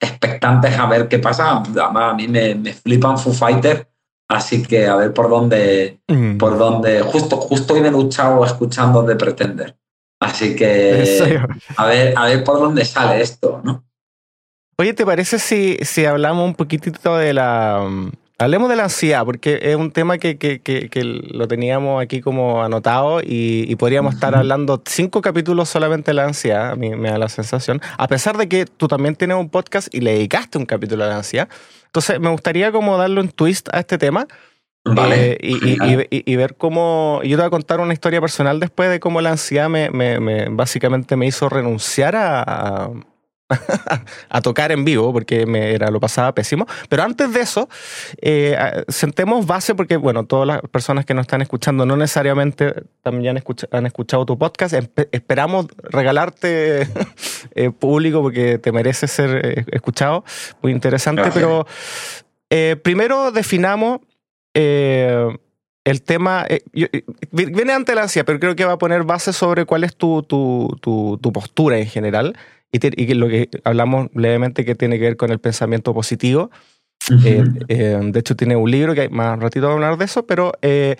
expectantes 0.00 0.78
a 0.78 0.86
ver 0.86 1.08
qué 1.08 1.18
pasa. 1.18 1.62
Además, 1.62 2.12
a 2.12 2.14
mí 2.14 2.28
me, 2.28 2.54
me 2.54 2.72
flipan 2.72 3.18
Foo 3.18 3.32
Fighters, 3.32 3.86
así 4.28 4.62
que 4.62 4.86
a 4.86 4.96
ver 4.96 5.12
por 5.12 5.28
dónde, 5.28 6.00
mm. 6.08 6.36
por 6.36 6.58
dónde. 6.58 7.00
Justo, 7.02 7.36
justo 7.36 7.74
hoy 7.74 7.80
me 7.80 7.88
he 7.88 7.92
duchado 7.92 8.44
escuchando 8.44 9.02
de 9.02 9.16
Pretender. 9.16 9.76
Así 10.20 10.56
que 10.56 11.38
a 11.76 11.86
ver, 11.86 12.14
a 12.16 12.26
ver 12.26 12.44
por 12.44 12.58
dónde 12.58 12.84
sale 12.84 13.20
esto, 13.20 13.60
¿no? 13.62 13.84
Oye, 14.76 14.92
¿te 14.92 15.06
parece 15.06 15.38
si, 15.38 15.76
si 15.82 16.04
hablamos 16.04 16.46
un 16.46 16.54
poquitito 16.54 17.16
de 17.16 17.32
la 17.32 17.88
Hablemos 18.44 18.68
de 18.68 18.76
la 18.76 18.84
ansiedad, 18.84 19.24
porque 19.24 19.58
es 19.62 19.74
un 19.74 19.90
tema 19.90 20.18
que, 20.18 20.36
que, 20.36 20.60
que, 20.60 21.02
lo 21.02 21.48
teníamos 21.48 22.02
aquí 22.02 22.20
como 22.20 22.62
anotado 22.62 23.20
y, 23.22 23.74
podríamos 23.76 24.14
estar 24.14 24.34
hablando 24.34 24.82
cinco 24.84 25.22
capítulos 25.22 25.70
solamente 25.70 26.10
de 26.10 26.14
la 26.14 26.24
ansiedad, 26.24 26.72
a 26.72 26.76
mí 26.76 26.94
me 26.94 27.10
da 27.10 27.16
la 27.16 27.30
sensación, 27.30 27.80
a 27.96 28.06
pesar 28.06 28.36
de 28.36 28.46
que 28.46 28.66
tú 28.66 28.86
también 28.86 29.16
tienes 29.16 29.38
un 29.38 29.48
podcast 29.48 29.88
y 29.94 30.00
le 30.00 30.12
dedicaste 30.12 30.58
un 30.58 30.66
capítulo 30.66 31.04
a 31.04 31.06
la 31.08 31.16
ansiedad. 31.16 31.48
Entonces, 31.86 32.20
me 32.20 32.28
gustaría 32.28 32.70
como 32.70 32.98
darle 32.98 33.20
un 33.20 33.28
twist 33.28 33.68
a 33.72 33.80
este 33.80 33.96
tema. 33.96 34.26
Vale. 34.84 35.32
Eh, 35.32 35.38
y, 35.40 36.30
y, 36.30 36.36
ver 36.36 36.56
cómo. 36.56 37.22
Yo 37.24 37.30
te 37.30 37.36
voy 37.36 37.46
a 37.46 37.50
contar 37.50 37.80
una 37.80 37.94
historia 37.94 38.20
personal 38.20 38.60
después 38.60 38.90
de 38.90 39.00
cómo 39.00 39.22
la 39.22 39.30
ansiedad 39.30 39.70
me, 39.70 39.88
me, 39.88 40.20
me 40.20 40.50
básicamente 40.50 41.16
me 41.16 41.26
hizo 41.26 41.48
renunciar 41.48 42.14
a, 42.14 42.90
a 44.28 44.40
tocar 44.40 44.72
en 44.72 44.84
vivo, 44.84 45.12
porque 45.12 45.46
me 45.46 45.74
era, 45.74 45.90
lo 45.90 46.00
pasaba 46.00 46.34
pésimo. 46.34 46.66
Pero 46.88 47.02
antes 47.02 47.32
de 47.32 47.40
eso, 47.40 47.68
eh, 48.20 48.56
sentemos 48.88 49.46
base, 49.46 49.74
porque 49.74 49.96
bueno, 49.96 50.24
todas 50.24 50.46
las 50.46 50.60
personas 50.62 51.04
que 51.04 51.14
nos 51.14 51.24
están 51.24 51.42
escuchando 51.42 51.84
no 51.84 51.96
necesariamente 51.96 52.74
también 53.02 53.36
han, 53.70 53.86
escuchado 53.86 54.24
tu 54.24 54.38
podcast. 54.38 54.74
esperamos 55.12 55.66
regalarte 55.82 56.88
eh, 57.54 57.70
público 57.70 58.22
porque 58.22 58.58
te 58.58 58.72
mereces 58.72 59.10
ser 59.10 59.40
eh, 59.44 59.64
escuchado. 59.72 60.24
Muy 60.62 60.72
interesante, 60.72 61.30
pero 61.32 61.66
primero 62.82 63.32
definamos 63.32 64.00
el 64.54 66.02
tema, 66.04 66.46
viene 67.32 67.72
ante 67.72 67.94
la 67.94 68.02
ansia, 68.02 68.24
pero 68.24 68.38
creo 68.38 68.54
que 68.54 68.64
va 68.64 68.74
a 68.74 68.78
poner 68.78 69.02
base 69.02 69.32
sobre 69.32 69.66
cuál 69.66 69.82
es 69.82 69.96
tu, 69.96 70.22
tu, 70.22 70.78
tu, 70.80 71.18
tu 71.20 71.32
postura 71.32 71.78
en 71.78 71.86
general 71.86 72.36
y, 72.74 73.14
lo 73.14 73.28
que 73.28 73.48
hablamos 73.64 74.08
levemente 74.14 74.64
que 74.64 74.74
tiene 74.74 74.98
que 74.98 75.04
ver 75.04 75.16
con 75.16 75.30
el 75.30 75.38
pensamiento 75.38 75.94
positivo. 75.94 76.50
Eh, 77.24 77.44
eh, 77.68 78.00
de 78.02 78.20
hecho, 78.20 78.34
tiene 78.34 78.56
un 78.56 78.70
libro 78.70 78.94
que 78.94 79.02
hay, 79.02 79.08
más 79.08 79.38
ratito 79.38 79.66
vamos 79.66 79.82
a 79.82 79.84
hablar 79.84 79.98
de 79.98 80.06
eso, 80.06 80.26
pero 80.26 80.52
eh, 80.62 80.96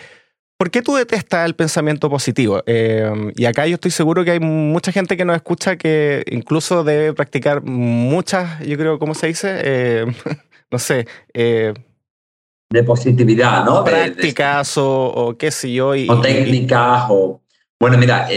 ¿por 0.58 0.70
qué 0.70 0.82
tú 0.82 0.94
detestas 0.94 1.46
el 1.46 1.54
pensamiento 1.54 2.10
positivo? 2.10 2.62
y 2.66 3.44
acá 3.46 3.66
yo 3.66 3.74
estoy 3.74 3.90
seguro 3.90 4.24
que 4.24 4.32
hay 4.32 4.40
mucha 4.40 4.92
gente 4.92 5.16
que 5.16 5.24
nos 5.24 5.36
escucha 5.36 5.76
que 5.76 6.24
incluso 6.30 6.84
debe 6.84 7.12
practicar 7.12 7.62
muchas, 7.64 8.60
yo 8.60 8.76
creo, 8.76 8.98
¿cómo 8.98 9.14
se 9.14 9.28
dice? 9.28 10.04
no 10.70 10.78
sé. 10.78 11.06
de 11.32 12.82
positividad, 12.84 13.64
¿no? 13.64 13.82
Prácticas 13.82 14.74
o, 14.76 15.34
qué 15.38 15.50
sé 15.50 15.72
yo. 15.72 15.88
o 16.08 16.20
técnicas, 16.20 17.06
o... 17.08 17.40
Bueno, 17.80 17.98
mira, 17.98 18.28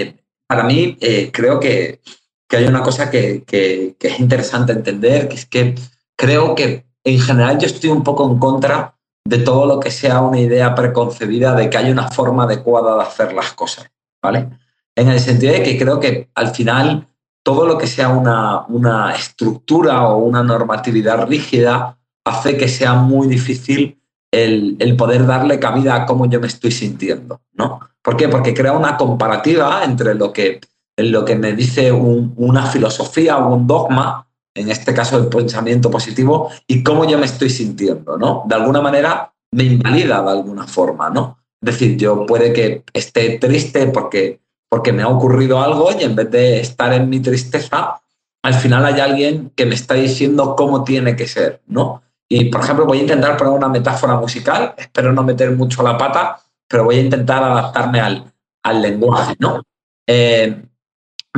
para 0.48 0.64
mí 0.64 0.98
creo 1.32 1.60
que 1.60 2.00
que 2.48 2.58
hay 2.58 2.66
una 2.66 2.82
cosa 2.82 3.10
que, 3.10 3.44
es 4.00 4.20
interesante 4.20 4.72
entender, 4.72 5.28
que 5.28 5.36
es 5.36 5.46
que 5.46 5.76
creo 6.16 6.56
que 6.56 6.86
en 7.04 7.20
general 7.20 7.58
yo 7.60 7.68
estoy 7.68 7.90
un 7.90 8.04
poco 8.04 8.30
en 8.30 8.40
contra 8.40 8.96
de 9.26 9.40
todo 9.40 9.66
lo 9.66 9.80
que 9.80 9.92
sea 9.92 10.22
una 10.22 10.40
idea 10.40 10.74
preconcebida 10.74 11.54
de 11.54 11.70
que 11.70 11.78
hay 11.78 11.92
una 11.92 12.10
forma 12.10 12.44
adecuada 12.44 12.96
de 12.96 13.02
hacer 13.02 13.34
las 13.34 13.54
cosas, 13.54 13.92
¿vale? 14.22 14.50
En 14.96 15.10
el 15.10 15.20
sentido 15.20 15.54
de 15.54 15.64
que 15.64 15.78
creo 15.78 16.00
que 16.00 16.30
al 16.34 16.56
final 16.56 17.08
todo 17.44 17.68
lo 17.68 17.78
que 17.78 17.88
sea 17.88 18.10
una, 18.10 18.66
una 18.68 19.14
estructura 19.14 20.08
o 20.08 20.18
una 20.18 20.44
normatividad 20.44 21.28
rígida 21.28 21.98
hace 22.26 22.58
que 22.58 22.68
sea 22.68 22.94
muy 22.94 23.28
difícil 23.28 24.02
el, 24.32 24.76
el, 24.80 24.98
poder 24.98 25.26
darle 25.26 25.60
cabida 25.60 25.96
a 25.96 26.06
cómo 26.06 26.26
yo 26.26 26.42
me 26.42 26.48
estoy 26.48 26.72
sintiendo, 26.72 27.42
¿no? 27.54 27.80
¿Por 28.02 28.18
qué? 28.18 28.28
Porque 28.28 28.54
crea 28.54 28.74
una 28.74 28.98
comparativa 28.98 29.84
entre 29.84 30.16
lo 30.16 30.34
que 30.34 30.60
lo 30.98 31.24
que 31.24 31.36
me 31.36 31.54
dice 31.54 31.92
una 31.92 32.66
filosofía 32.66 33.38
o 33.38 33.54
un 33.54 33.68
dogma, 33.68 34.28
en 34.56 34.72
este 34.72 34.94
caso 34.94 35.18
el 35.18 35.28
pensamiento 35.28 35.92
positivo, 35.92 36.50
y 36.68 36.84
cómo 36.84 37.06
yo 37.06 37.20
me 37.20 37.28
estoy 37.28 37.50
sintiendo, 37.50 38.18
¿no? 38.18 38.44
De 38.48 38.56
alguna 38.56 38.82
manera 38.82 39.32
me 39.52 39.64
invalida 39.64 40.22
de 40.24 40.32
alguna 40.32 40.68
forma, 40.68 41.10
¿no? 41.10 41.38
Es 41.62 41.74
decir, 41.74 41.98
yo 41.98 42.26
puede 42.26 42.52
que 42.54 42.84
esté 42.94 43.38
triste 43.38 43.88
porque, 43.88 44.40
porque 44.70 44.92
me 44.92 45.04
ha 45.04 45.08
ocurrido 45.08 45.62
algo 45.62 45.90
y 45.98 46.04
en 46.04 46.16
vez 46.16 46.32
de 46.32 46.60
estar 46.60 46.92
en 46.94 47.10
mi 47.10 47.20
tristeza, 47.20 48.02
al 48.44 48.54
final 48.56 48.86
hay 48.86 49.00
alguien 49.00 49.52
que 49.56 49.66
me 49.66 49.76
está 49.76 49.94
diciendo 49.94 50.56
cómo 50.56 50.84
tiene 50.84 51.16
que 51.16 51.28
ser, 51.28 51.62
¿no? 51.68 52.02
Y, 52.30 52.46
por 52.46 52.62
ejemplo, 52.62 52.86
voy 52.86 53.00
a 53.00 53.02
intentar 53.02 53.38
poner 53.38 53.54
una 53.54 53.70
metáfora 53.70 54.16
musical, 54.16 54.74
espero 54.78 55.14
no 55.14 55.24
meter 55.24 55.52
mucho 55.52 55.82
la 55.84 55.98
pata, 55.98 56.40
pero 56.68 56.84
voy 56.84 56.98
a 56.98 57.02
intentar 57.02 57.44
adaptarme 57.44 58.02
al, 58.02 58.34
al 58.64 58.82
lenguaje, 58.82 59.36
¿no? 59.40 59.62
Eh, 60.08 60.62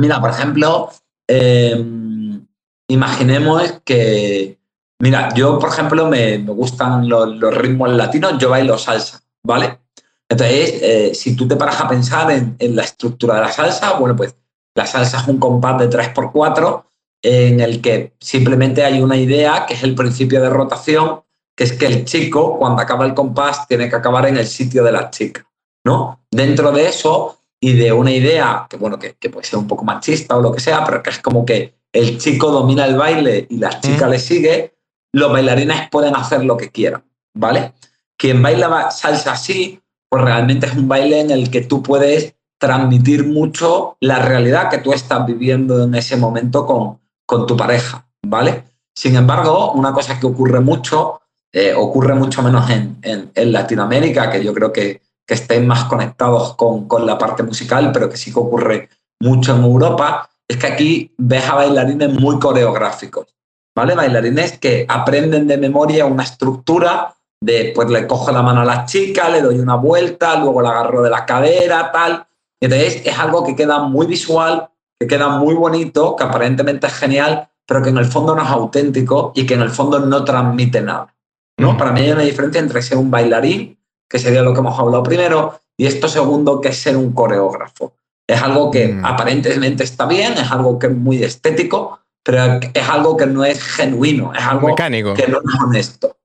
Mira, 0.00 0.18
por 0.18 0.30
ejemplo, 0.30 0.90
em, 1.28 2.46
imaginemos 2.88 3.80
que, 3.84 4.58
mira, 4.98 5.28
yo, 5.34 5.58
por 5.58 5.68
ejemplo, 5.68 6.08
me, 6.08 6.38
gustan 6.38 7.06
los, 7.06 7.38
ritmos 7.54 7.90
latinos, 7.90 8.38
yo 8.38 8.48
bailo 8.48 8.78
salsa, 8.78 9.22
¿vale? 9.44 9.78
Entonces, 10.26 10.82
eh, 10.82 11.14
si 11.14 11.36
tú 11.36 11.46
te 11.46 11.56
paras 11.56 11.80
a 11.80 11.88
pensar 11.88 12.30
en, 12.30 12.56
la 12.74 12.84
estructura 12.84 13.34
de 13.34 13.40
la 13.42 13.52
salsa, 13.52 13.98
bueno, 13.98 14.16
pues 14.16 14.34
la 14.74 14.86
salsa 14.86 15.20
es 15.20 15.28
un 15.28 15.38
compás 15.38 15.78
de 15.78 15.90
3x4 15.90 16.84
en 17.22 17.60
el 17.60 17.82
que 17.82 18.14
simplemente 18.20 18.82
hay 18.82 19.02
una 19.02 19.16
idea 19.16 19.66
que 19.66 19.74
es 19.74 19.82
el 19.82 19.94
principio 19.94 20.40
de 20.40 20.48
rotación, 20.48 21.20
que 21.54 21.64
es 21.64 21.74
que 21.74 21.86
el 21.86 22.06
chico, 22.06 22.56
cuando 22.58 22.80
acaba 22.80 23.04
el 23.04 23.12
compás, 23.12 23.68
tiene 23.68 23.90
que 23.90 23.96
acabar 23.96 24.26
en 24.26 24.38
el 24.38 24.46
sitio 24.46 24.82
de 24.82 24.92
la 24.92 25.10
chica, 25.10 25.46
¿no? 25.84 26.24
Dentro 26.30 26.72
de 26.72 26.88
eso 26.88 27.39
y 27.60 27.74
de 27.74 27.92
una 27.92 28.10
idea 28.10 28.66
que, 28.68 28.76
bueno, 28.78 28.98
que, 28.98 29.14
puede 29.28 29.46
ser 29.46 29.58
un 29.58 29.66
poco 29.66 29.84
machista 29.84 30.36
o 30.36 30.40
lo 30.40 30.52
que 30.52 30.60
sea, 30.60 30.82
pero 30.84 31.02
que 31.02 31.10
es 31.10 31.18
como 31.18 31.44
que 31.44 31.74
el 31.92 32.18
chico 32.18 32.50
domina 32.50 32.86
el 32.86 32.96
baile 32.96 33.46
y 33.50 33.58
la 33.58 33.78
chica 33.80 34.08
le 34.08 34.18
sigue, 34.18 34.74
los 35.12 35.30
bailarines 35.30 35.90
pueden 35.90 36.16
hacer 36.16 36.44
lo 36.44 36.56
que 36.56 36.70
quieran, 36.70 37.04
¿vale? 37.34 37.74
Quien 38.16 38.40
baila 38.42 38.90
salsa 38.90 39.32
así, 39.32 39.80
pues 40.08 40.24
realmente 40.24 40.66
es 40.66 40.74
un 40.74 40.88
baile 40.88 41.20
en 41.20 41.30
el 41.30 41.50
que 41.50 41.60
tú 41.60 41.82
puedes 41.82 42.34
transmitir 42.58 43.26
mucho 43.26 43.96
la 44.00 44.20
realidad 44.20 44.70
que 44.70 44.78
tú 44.78 44.92
estás 44.92 45.26
viviendo 45.26 45.84
en 45.84 45.94
ese 45.94 46.16
momento 46.16 46.64
con, 46.64 47.00
con 47.26 47.46
tu 47.46 47.56
pareja, 47.56 48.06
¿vale? 48.22 48.64
Sin 48.94 49.16
embargo, 49.16 49.72
una 49.72 49.92
cosa 49.92 50.18
que 50.18 50.26
ocurre 50.26 50.60
mucho, 50.60 51.20
eh, 51.52 51.74
ocurre 51.76 52.14
mucho 52.14 52.42
menos 52.42 52.70
en, 52.70 52.98
en 53.02 53.52
Latinoamérica, 53.52 54.30
que 54.30 54.44
yo 54.44 54.54
creo 54.54 54.72
que, 54.72 55.00
que 55.30 55.34
estén 55.34 55.64
más 55.64 55.84
conectados 55.84 56.56
con, 56.56 56.88
con, 56.88 57.06
la 57.06 57.16
parte 57.16 57.44
musical, 57.44 57.92
pero 57.92 58.10
que 58.10 58.16
sí 58.16 58.32
que 58.32 58.40
ocurre 58.40 58.88
mucho 59.20 59.54
en 59.54 59.62
Europa, 59.62 60.28
es 60.48 60.56
que 60.56 60.66
aquí 60.66 61.14
ves 61.18 61.48
a 61.48 61.54
bailarines 61.54 62.12
muy 62.18 62.40
coreográficos, 62.40 63.28
¿vale? 63.72 63.94
Bailarines 63.94 64.58
que 64.58 64.84
aprenden 64.88 65.46
de 65.46 65.56
memoria 65.56 66.04
una 66.06 66.24
estructura 66.24 67.14
de, 67.40 67.70
pues 67.72 67.88
le 67.90 68.08
cojo 68.08 68.32
la 68.32 68.42
mano 68.42 68.62
a 68.62 68.64
la 68.64 68.86
chica, 68.86 69.28
le 69.28 69.40
doy 69.40 69.60
una 69.60 69.76
vuelta, 69.76 70.36
luego 70.36 70.62
la 70.62 70.70
agarro 70.70 71.00
de 71.00 71.10
la 71.10 71.24
cadera, 71.24 71.92
tal. 71.92 72.26
Entonces 72.60 73.02
es 73.04 73.16
algo 73.16 73.44
que 73.44 73.54
queda 73.54 73.78
muy 73.84 74.08
visual, 74.08 74.68
que 74.98 75.06
queda 75.06 75.28
muy 75.28 75.54
bonito, 75.54 76.16
que 76.16 76.24
aparentemente 76.24 76.88
es 76.88 76.94
genial, 76.94 77.48
pero 77.64 77.82
que 77.82 77.90
en 77.90 77.98
el 77.98 78.06
fondo 78.06 78.34
no 78.34 78.42
es 78.42 78.50
auténtico 78.50 79.30
y 79.36 79.46
que 79.46 79.54
en 79.54 79.62
el 79.62 79.70
fondo 79.70 80.00
no 80.00 80.24
transmite 80.24 80.80
nada. 80.80 81.14
¿no? 81.56 81.76
Para 81.76 81.92
mí 81.92 82.00
hay 82.00 82.10
una 82.10 82.22
diferencia 82.22 82.60
entre 82.60 82.82
ser 82.82 82.98
un 82.98 83.12
bailarín 83.12 83.79
que 84.10 84.18
sería 84.18 84.42
lo 84.42 84.52
que 84.52 84.58
hemos 84.58 84.78
hablado 84.78 85.04
primero, 85.04 85.60
y 85.78 85.86
esto 85.86 86.08
segundo, 86.08 86.60
que 86.60 86.68
es 86.68 86.76
ser 86.76 86.96
un 86.96 87.12
coreógrafo. 87.12 87.94
Es 88.26 88.42
algo 88.42 88.70
que 88.70 88.88
mm. 88.88 89.04
aparentemente 89.04 89.84
está 89.84 90.06
bien, 90.06 90.32
es 90.32 90.50
algo 90.50 90.78
que 90.78 90.88
es 90.88 90.96
muy 90.96 91.22
estético, 91.22 92.00
pero 92.22 92.60
es 92.74 92.88
algo 92.88 93.16
que 93.16 93.26
no 93.26 93.44
es 93.44 93.62
genuino, 93.62 94.34
es 94.34 94.42
algo 94.42 94.68
Mecánico. 94.68 95.14
que 95.14 95.28
no 95.28 95.38
es 95.38 95.62
honesto. 95.64 96.16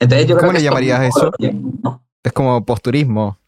Entonces, 0.00 0.26
yo 0.26 0.36
¿Cómo 0.36 0.52
le 0.52 0.62
llamarías 0.62 1.02
eso? 1.02 1.30
Es 2.22 2.32
como 2.32 2.64
posturismo. 2.64 3.38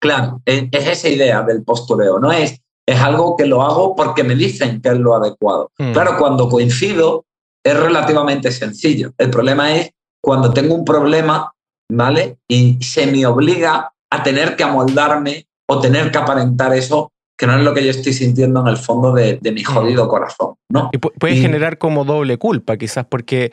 Claro, 0.00 0.42
es, 0.44 0.68
esa 0.72 1.08
idea 1.08 1.42
del 1.42 1.62
postureo, 1.62 2.18
no 2.18 2.32
es, 2.32 2.60
es 2.86 3.00
algo 3.00 3.36
que 3.36 3.46
lo 3.46 3.62
hago 3.62 3.94
porque 3.94 4.24
me 4.24 4.34
dicen 4.34 4.82
que 4.82 4.88
es 4.88 4.98
lo 4.98 5.14
adecuado. 5.14 5.70
Mm. 5.78 5.92
Claro, 5.92 6.16
cuando 6.18 6.48
coincido 6.48 7.24
es 7.64 7.78
relativamente 7.78 8.50
sencillo. 8.50 9.12
El 9.16 9.30
problema 9.30 9.74
es 9.74 9.90
cuando 10.20 10.52
tengo 10.52 10.74
un 10.74 10.84
problema 10.84 11.54
¿vale? 11.90 12.38
Y 12.48 12.82
se 12.82 13.06
me 13.06 13.26
obliga 13.26 13.92
a 14.10 14.22
tener 14.22 14.56
que 14.56 14.64
amoldarme 14.64 15.46
o 15.68 15.80
tener 15.80 16.10
que 16.10 16.18
aparentar 16.18 16.74
eso 16.74 17.10
que 17.36 17.46
no 17.46 17.56
es 17.58 17.64
lo 17.64 17.74
que 17.74 17.84
yo 17.84 17.90
estoy 17.90 18.12
sintiendo 18.12 18.60
en 18.60 18.68
el 18.68 18.76
fondo 18.76 19.12
de, 19.12 19.38
mi 19.42 19.62
mm. 19.62 19.64
jodido 19.64 20.08
corazón, 20.08 20.54
¿no? 20.68 20.90
Y 20.92 20.98
puede 20.98 21.36
generar 21.36 21.78
como 21.78 22.04
doble 22.04 22.38
culpa, 22.38 22.76
quizás, 22.76 23.06
porque... 23.06 23.46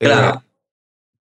Eh, 0.00 0.06
claro. 0.06 0.42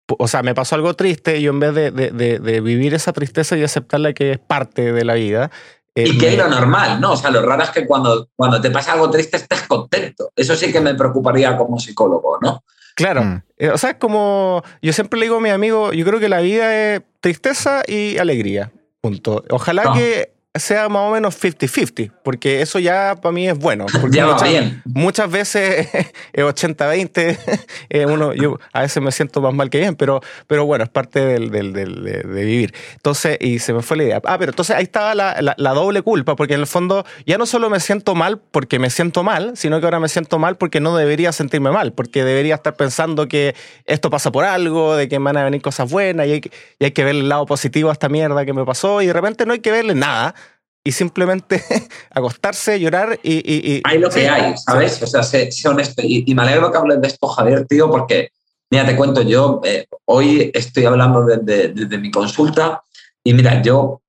o 0.08 0.28
sea, 0.28 0.44
me 0.44 0.54
pasó 0.54 0.75
algo 0.75 0.94
triste 0.96 1.38
y 1.38 1.44
yo 1.44 1.52
en 1.52 1.60
vez 1.62 1.74
de, 1.74 2.62
vivir 2.62 2.94
esa 2.94 3.14
tristeza 3.14 3.58
y 3.58 3.64
aceptarla 3.64 4.14
que 4.14 4.34
es 4.34 4.40
parte 4.40 4.92
de 4.92 5.06
la 5.06 5.14
vida... 5.14 5.52
Eh, 5.98 6.10
y 6.10 6.18
que 6.18 6.34
es 6.34 6.38
lo 6.38 6.50
normal, 6.50 7.00
¿no? 7.00 7.14
O 7.14 7.16
sea, 7.16 7.30
lo 7.30 7.42
raro 7.42 7.64
es 7.64 7.70
que 7.70 7.86
cuando, 7.86 8.28
cuando 8.36 8.60
te 8.60 8.70
pasa 8.70 8.92
algo 8.92 9.10
triste 9.10 9.38
estés 9.38 9.62
contento. 9.62 10.30
Eso 10.36 10.54
sí 10.58 10.70
que 10.74 10.82
me 10.82 10.94
preocuparía 10.94 11.56
como 11.56 11.80
psicólogo, 11.80 12.38
¿no? 12.42 12.66
Claro. 12.96 13.24
Mm. 13.24 13.44
Eh, 13.58 13.70
o 13.70 13.78
sea, 13.78 13.92
es 13.92 13.96
como. 13.98 14.64
Yo 14.82 14.94
siempre 14.94 15.20
le 15.20 15.25
digo 15.25 15.38
a 15.38 15.42
mi 15.42 15.50
amigo, 15.50 15.94
yo 15.94 16.06
creo 16.06 16.20
que 16.20 16.30
la 16.30 16.40
vida 16.40 16.75
es 16.75 17.02
tristeza 17.20 17.84
y 17.88 18.18
alegría. 18.18 18.72
Punto. 19.02 19.44
Ojalá 19.50 19.94
que 19.94 20.35
sea 20.56 20.90
más 20.90 21.10
o 21.10 21.12
menos 21.12 21.42
50-50, 21.42 22.12
porque 22.24 22.62
eso 22.62 22.80
ya 22.80 23.16
para 23.22 23.32
mí 23.32 23.48
es 23.48 23.58
bueno. 23.58 23.86
Porque 24.02 24.18
ya 24.18 24.28
muchas, 24.28 24.50
bien. 24.50 24.82
muchas 24.86 25.30
veces 25.30 25.88
es 26.34 26.44
80-20, 26.44 28.08
uno, 28.12 28.34
yo 28.34 28.60
a 28.74 28.82
veces 28.82 29.04
me 29.04 29.12
siento 29.12 29.42
más 29.42 29.54
mal 29.54 29.70
que 29.70 29.80
bien, 29.80 29.96
pero, 29.96 30.22
pero 30.48 30.66
bueno, 30.66 30.84
es 30.84 30.90
parte 30.90 31.20
del, 31.20 31.52
del, 31.52 31.74
del, 31.74 32.04
de, 32.04 32.46
vivir. 32.46 32.74
Entonces, 32.94 33.38
y 33.40 33.60
se 33.60 33.74
me 33.74 33.82
fue 33.82 33.98
la 33.98 34.04
idea. 34.04 34.22
Ah, 34.26 34.38
pero 34.38 34.52
entonces 34.52 34.76
ahí 34.76 34.84
estaba 34.84 35.14
la, 35.14 35.56
la, 35.58 35.74
doble 35.74 36.02
culpa, 36.02 36.36
porque 36.36 36.54
en 36.54 36.62
el 36.62 36.68
fondo 36.68 37.06
ya 37.26 37.38
no 37.38 37.46
solo 37.46 37.70
me 37.70 37.80
siento 37.80 38.16
mal 38.16 38.40
porque 38.52 38.80
me 38.80 38.90
siento 38.90 39.24
mal, 39.24 39.58
sino 39.58 39.80
que 39.80 39.86
ahora 39.86 40.00
me 40.00 40.10
siento 40.10 40.40
mal 40.40 40.58
porque 40.58 40.80
no 40.80 40.96
debería 40.96 41.32
sentirme 41.32 41.72
mal, 41.72 41.94
porque 41.94 42.24
debería 42.24 42.56
estar 42.56 42.76
pensando 42.76 43.28
que 43.28 43.56
esto 43.86 44.10
pasa 44.10 44.32
por 44.32 44.46
algo, 44.46 44.96
de 44.96 45.10
que 45.10 45.18
van 45.18 45.38
a 45.38 45.44
venir 45.44 45.62
cosas 45.62 45.92
buenas 45.92 46.28
y 46.28 46.32
hay, 46.32 46.42
y 46.80 46.86
hay 46.86 46.92
que 46.92 47.04
ver 47.04 47.16
el 47.16 47.30
lado 47.30 47.46
positivo 47.46 47.90
a 47.90 47.94
esta 47.94 48.10
mierda 48.10 48.46
que 48.46 48.54
me 48.54 48.64
pasó 48.64 49.02
y 49.02 49.08
de 49.08 49.14
repente 49.14 49.46
no 49.46 49.54
hay 49.54 49.60
que 49.60 49.72
verle 49.72 49.96
nada 49.96 50.36
y 50.86 50.92
simplemente 50.92 51.63
acostarse, 52.12 52.80
llorar 52.80 53.20
y, 53.24 53.82
Hay 53.84 53.98
lo 53.98 54.10
que 54.10 54.30
hay, 54.30 54.56
¿sabes? 54.56 55.01
O 55.01 55.08
sea, 55.08 55.24
sé, 55.24 55.50
honesto. 55.68 56.01
Y, 56.06 56.34
me 56.36 56.44
alegro 56.44 56.72
que 56.72 56.77
hables 56.77 57.01
de 57.01 57.08
esto, 57.08 57.27
Javier, 57.27 57.65
tío, 57.65 57.89
porque, 57.89 58.30
mira, 58.70 58.86
te 58.86 58.96
cuento, 58.96 59.24
yo 59.24 59.62
eh, 59.65 59.88
hoy 60.06 60.51
estoy 60.54 60.86
hablando 60.86 61.25
desde, 61.25 61.70
desde 61.70 61.98
mi 61.98 62.12
consulta 62.12 62.84
y 63.24 63.34
mira, 63.34 63.62
yo 63.63 64.01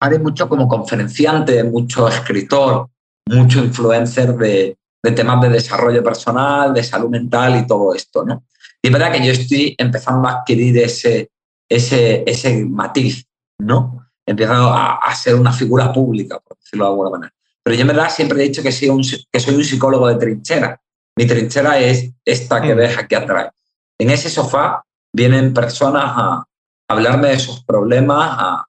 haré 0.00 0.18
mucho 0.18 0.46
como 0.46 0.68
conferenciante, 0.68 1.64
mucho 1.64 2.06
escritor, 2.06 2.90
mucho 3.26 3.64
influencer 3.64 4.34
de, 4.34 4.76
de 5.02 5.12
temas 5.12 5.40
de 5.40 5.48
desarrollo 5.48 6.04
personal, 6.04 6.74
de 6.74 6.84
salud 6.84 7.08
mental 7.08 7.58
y 7.58 7.66
todo 7.66 7.94
esto, 7.94 8.26
¿no? 8.26 8.44
Y 8.82 8.88
es 8.88 8.92
verdad 8.92 9.10
que 9.10 9.24
yo 9.24 9.32
estoy 9.32 9.74
empezando 9.78 10.28
a 10.28 10.40
adquirir 10.40 10.76
ese, 10.78 11.30
ese, 11.66 12.24
ese 12.26 12.62
matiz, 12.66 13.26
¿no? 13.58 14.07
Empezando 14.28 14.68
a, 14.68 14.96
a, 14.96 15.14
ser 15.14 15.34
una 15.34 15.52
figura 15.52 15.90
pública, 15.90 16.38
por 16.38 16.58
decirlo 16.58 16.84
de 16.84 16.90
alguna 16.90 17.10
manera. 17.10 17.34
Pero 17.62 17.74
yo 17.76 17.80
en 17.82 17.88
verdad 17.88 18.10
siempre 18.10 18.44
he 18.44 18.48
dicho 18.48 18.62
que 18.62 18.72
soy 18.72 18.90
un, 18.90 19.02
que 19.02 19.40
soy 19.40 19.54
un 19.54 19.64
psicólogo 19.64 20.06
de 20.08 20.16
trinchera. 20.16 20.80
Mi 21.16 21.26
trinchera 21.26 21.78
es 21.78 22.10
esta 22.24 22.60
que 22.60 22.74
mm. 22.74 22.76
ves 22.76 22.98
aquí 22.98 23.14
atrás. 23.14 23.52
En 23.98 24.10
ese 24.10 24.28
sofá 24.28 24.84
vienen 25.12 25.54
personas 25.54 26.04
a, 26.04 26.44
hablarme 26.90 27.28
de 27.28 27.38
sus 27.38 27.64
problemas, 27.64 28.30
a, 28.30 28.66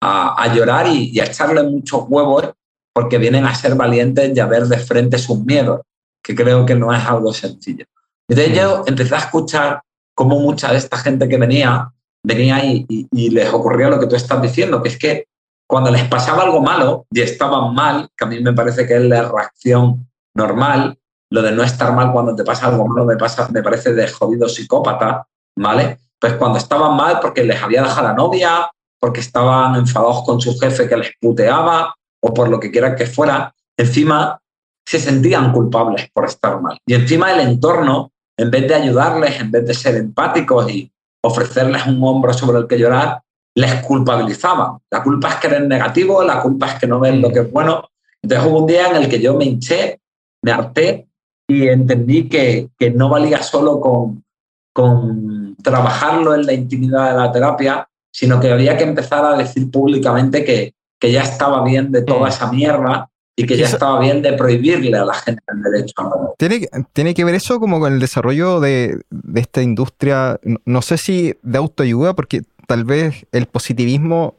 a, 0.00 0.42
a 0.42 0.54
llorar 0.54 0.88
y, 0.88 1.10
y, 1.12 1.20
a 1.20 1.26
echarle 1.26 1.62
muchos 1.62 2.04
huevos 2.08 2.50
porque 2.92 3.18
vienen 3.18 3.46
a 3.46 3.54
ser 3.54 3.74
valientes 3.74 4.32
y 4.34 4.40
a 4.40 4.46
ver 4.46 4.64
de 4.64 4.78
frente 4.78 5.18
sus 5.18 5.44
miedos, 5.44 5.80
que 6.22 6.34
creo 6.34 6.66
que 6.66 6.74
no 6.74 6.92
es 6.92 7.04
algo 7.04 7.32
sencillo. 7.32 7.84
Entonces 8.28 8.56
yo 8.56 8.84
empecé 8.86 9.14
a 9.14 9.18
escuchar 9.18 9.82
cómo 10.14 10.38
mucha 10.38 10.72
de 10.72 10.78
esta 10.78 10.98
gente 10.98 11.28
que 11.28 11.36
venía, 11.36 11.92
venía 12.22 12.64
y, 12.64 13.30
les 13.30 13.52
ocurría 13.52 13.88
lo 13.88 13.98
que 13.98 14.06
tú 14.06 14.16
estás 14.16 14.40
diciendo, 14.42 14.82
que 14.82 14.88
es 14.88 14.98
que 14.98 15.26
cuando 15.68 15.90
les 15.90 16.04
pasaba 16.08 16.42
algo 16.42 16.60
malo 16.60 17.06
y 17.10 17.20
estaban 17.20 17.74
mal, 17.74 18.08
que 18.16 18.24
a 18.24 18.28
mí 18.28 18.40
me 18.40 18.52
parece 18.52 18.86
que 18.86 18.96
es 18.96 19.02
la 19.02 19.28
reacción 19.28 20.08
normal, 20.34 20.98
lo 21.32 21.42
de 21.42 21.52
no 21.52 21.62
estar 21.62 21.94
mal 21.94 22.12
cuando 22.12 22.34
te 22.34 22.44
pasa 22.44 22.66
algo 22.66 22.86
malo 22.88 23.04
me, 23.04 23.16
pasa, 23.16 23.48
me 23.52 23.62
parece 23.62 23.92
de 23.92 24.08
jodido 24.08 24.48
psicópata, 24.48 25.26
¿vale? 25.56 25.98
Pues 26.18 26.34
cuando 26.34 26.58
estaban 26.58 26.96
mal 26.96 27.20
porque 27.20 27.44
les 27.44 27.62
había 27.62 27.82
dejado 27.82 28.08
la 28.08 28.14
novia, 28.14 28.70
porque 28.98 29.20
estaban 29.20 29.76
enfadados 29.76 30.24
con 30.24 30.40
su 30.40 30.58
jefe 30.58 30.88
que 30.88 30.96
les 30.96 31.12
puteaba 31.20 31.94
o 32.22 32.34
por 32.34 32.48
lo 32.48 32.60
que 32.60 32.70
quiera 32.70 32.96
que 32.96 33.06
fuera, 33.06 33.54
encima 33.76 34.40
se 34.84 34.98
sentían 34.98 35.52
culpables 35.52 36.10
por 36.12 36.26
estar 36.26 36.60
mal. 36.60 36.78
Y 36.84 36.94
encima 36.94 37.32
el 37.32 37.40
entorno, 37.40 38.12
en 38.36 38.50
vez 38.50 38.66
de 38.68 38.74
ayudarles, 38.74 39.40
en 39.40 39.50
vez 39.50 39.66
de 39.66 39.74
ser 39.74 39.96
empáticos 39.96 40.70
y 40.70 40.92
ofrecerles 41.22 41.86
un 41.86 42.02
hombro 42.02 42.32
sobre 42.32 42.58
el 42.58 42.66
que 42.66 42.78
llorar, 42.78 43.22
les 43.54 43.74
culpabilizaban. 43.82 44.78
La 44.90 45.02
culpa 45.02 45.30
es 45.30 45.34
que 45.36 45.46
eres 45.48 45.66
negativo, 45.66 46.22
la 46.22 46.40
culpa 46.40 46.68
es 46.68 46.78
que 46.78 46.86
no 46.86 47.00
ven 47.00 47.20
lo 47.20 47.30
que 47.30 47.40
es 47.40 47.50
bueno. 47.50 47.88
Entonces 48.22 48.46
hubo 48.46 48.60
un 48.60 48.66
día 48.66 48.88
en 48.88 48.96
el 48.96 49.08
que 49.08 49.20
yo 49.20 49.34
me 49.34 49.44
hinché, 49.44 50.00
me 50.42 50.52
harté 50.52 51.08
y 51.48 51.68
entendí 51.68 52.28
que, 52.28 52.68
que 52.78 52.90
no 52.90 53.08
valía 53.08 53.42
solo 53.42 53.80
con, 53.80 54.24
con 54.72 55.56
trabajarlo 55.62 56.34
en 56.34 56.46
la 56.46 56.52
intimidad 56.52 57.10
de 57.10 57.18
la 57.18 57.32
terapia, 57.32 57.88
sino 58.12 58.40
que 58.40 58.52
había 58.52 58.76
que 58.76 58.84
empezar 58.84 59.24
a 59.24 59.36
decir 59.36 59.70
públicamente 59.70 60.44
que, 60.44 60.74
que 60.98 61.12
ya 61.12 61.22
estaba 61.22 61.64
bien 61.64 61.90
de 61.90 62.02
toda 62.02 62.26
mm. 62.26 62.28
esa 62.28 62.52
mierda 62.52 63.10
y 63.36 63.46
que 63.46 63.56
ya 63.56 63.66
estaba 63.66 63.98
bien 64.00 64.22
de 64.22 64.34
prohibirle 64.34 64.96
a 64.96 65.04
la 65.04 65.14
gente 65.14 65.42
el 65.48 65.62
derecho 65.62 65.94
a 65.98 66.34
¿Tiene, 66.36 66.68
¿Tiene 66.92 67.14
que 67.14 67.24
ver 67.24 67.34
eso 67.34 67.58
como 67.58 67.80
con 67.80 67.92
el 67.92 68.00
desarrollo 68.00 68.60
de, 68.60 69.00
de, 69.10 69.40
esta 69.40 69.62
industria, 69.62 70.38
no 70.64 70.82
sé 70.82 70.98
si 70.98 71.34
de 71.42 71.58
autoayuda, 71.58 72.14
porque 72.14 72.42
tal 72.66 72.84
vez 72.84 73.26
el 73.32 73.46
positivismo 73.46 74.36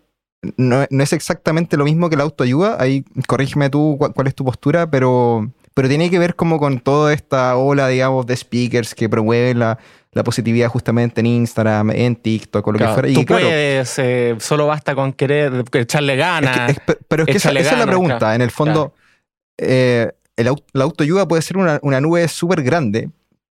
no, 0.57 0.85
no, 0.89 1.03
es 1.03 1.13
exactamente 1.13 1.77
lo 1.77 1.85
mismo 1.85 2.09
que 2.09 2.17
la 2.17 2.23
autoayuda, 2.23 2.81
ahí 2.81 3.05
corrígeme 3.27 3.69
tú 3.69 3.97
cuál, 3.97 4.27
es 4.27 4.35
tu 4.35 4.43
postura, 4.43 4.89
pero, 4.89 5.51
pero 5.81 5.89
tiene 5.89 6.11
que 6.11 6.19
ver 6.19 6.35
como 6.35 6.59
con 6.59 6.79
toda 6.79 7.11
esta 7.11 7.57
ola, 7.57 7.87
digamos, 7.87 8.27
de 8.27 8.37
speakers 8.37 8.93
que 8.93 9.09
promueven 9.09 9.57
la, 9.57 9.79
la 10.11 10.23
positividad 10.23 10.69
justamente 10.69 11.21
en 11.21 11.25
Instagram, 11.25 11.89
en 11.89 12.15
TikTok 12.15 12.67
o 12.67 12.71
lo 12.71 12.77
que 12.77 12.87
fuera. 12.87 13.09
Y 13.09 13.15
tú 13.15 13.25
puedes, 13.25 13.97
eh, 13.97 14.35
solo 14.39 14.67
basta 14.67 14.93
con 14.93 15.11
querer 15.11 15.63
echarle 15.73 16.15
ganas. 16.17 16.79
pero 17.07 17.23
es 17.23 17.31
que 17.31 17.37
esa, 17.37 17.49
es 17.49 17.71
la 17.71 17.87
pregunta. 17.87 18.35
en 18.35 18.41
el 18.43 18.51
fondo, 18.51 18.93
eh, 19.57 20.11
la 20.37 20.83
autoayuda 20.83 21.27
puede 21.27 21.41
ser 21.41 21.57
una, 21.57 21.79
nube 21.81 22.27
súper 22.27 22.61
grande, 22.61 23.09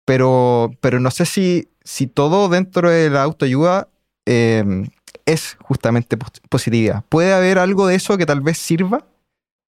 pero, 0.04 0.72
pero 0.80 0.98
no 0.98 1.12
sé 1.12 1.26
si, 1.26 1.68
si 1.84 2.08
todo 2.08 2.48
dentro 2.48 2.90
de 2.90 3.08
la 3.08 3.22
autoayuda 3.22 3.86
em, 4.24 4.88
es 5.26 5.56
justamente 5.60 6.16
positividad. 6.48 7.04
¿Puede 7.08 7.32
haber 7.32 7.60
algo 7.60 7.86
de 7.86 7.94
eso 7.94 8.18
que 8.18 8.26
tal 8.26 8.40
vez 8.40 8.58
sirva? 8.58 9.04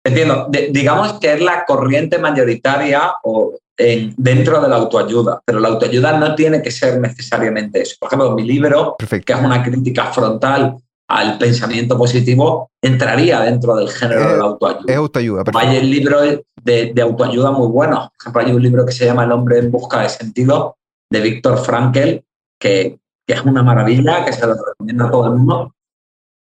Entiendo. 0.08 0.48
digamos 0.70 1.14
que 1.14 1.34
es 1.34 1.40
la 1.40 1.64
corriente 1.64 2.18
mayoritaria 2.18 3.12
o 3.22 3.54
dentro 3.76 4.60
de 4.60 4.68
la 4.68 4.76
autoayuda, 4.76 5.40
pero 5.44 5.60
la 5.60 5.68
autoayuda 5.68 6.18
no 6.18 6.34
tiene 6.34 6.60
que 6.60 6.70
ser 6.70 7.00
necesariamente 7.00 7.82
eso. 7.82 7.96
Por 8.00 8.08
ejemplo, 8.08 8.32
mi 8.32 8.42
libro, 8.42 8.96
que 8.98 9.32
es 9.32 9.38
una 9.38 9.62
crítica 9.62 10.06
frontal 10.06 10.76
al 11.08 11.38
pensamiento 11.38 11.96
positivo, 11.96 12.70
entraría 12.82 13.40
dentro 13.40 13.76
del 13.76 13.88
género 13.88 14.32
de 14.32 14.36
la 14.36 14.44
autoayuda. 14.44 14.84
Es 14.86 14.96
autoayuda. 14.96 15.44
Hay 15.54 15.82
libros 15.82 16.40
de, 16.62 16.92
de, 16.92 17.02
autoayuda 17.02 17.50
muy 17.52 17.68
buenos. 17.68 18.08
Por 18.08 18.20
ejemplo, 18.20 18.42
hay 18.42 18.52
un 18.52 18.62
libro 18.62 18.84
que 18.84 18.92
se 18.92 19.06
llama 19.06 19.24
El 19.24 19.32
hombre 19.32 19.58
en 19.58 19.70
busca 19.70 20.02
de 20.02 20.08
sentido, 20.08 20.76
de 21.10 21.20
Víctor 21.20 21.58
Frankel, 21.58 22.24
que, 22.60 22.98
que, 23.26 23.34
es 23.34 23.42
una 23.42 23.62
maravilla, 23.62 24.24
que 24.24 24.32
se 24.32 24.46
lo 24.46 24.54
recomiendo 24.54 25.06
a 25.06 25.10
todo 25.10 25.26
el 25.28 25.34
mundo. 25.34 25.74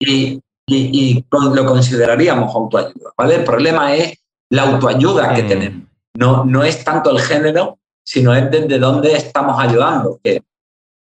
Y, 0.00 0.40
y, 0.66 0.76
y 0.76 1.24
lo 1.30 1.64
consideraríamos 1.64 2.54
autoayuda. 2.54 3.10
¿vale? 3.16 3.36
El 3.36 3.44
problema 3.44 3.94
es 3.94 4.18
la 4.50 4.62
autoayuda 4.62 5.34
que 5.34 5.42
mm. 5.42 5.48
tenemos 5.48 5.86
no, 6.16 6.44
no 6.44 6.64
es 6.64 6.84
tanto 6.84 7.10
el 7.10 7.20
género, 7.20 7.78
sino 8.02 8.34
es 8.34 8.50
desde 8.50 8.78
dónde 8.78 9.14
estamos 9.14 9.58
ayudando. 9.58 10.18
¿Qué, 10.22 10.42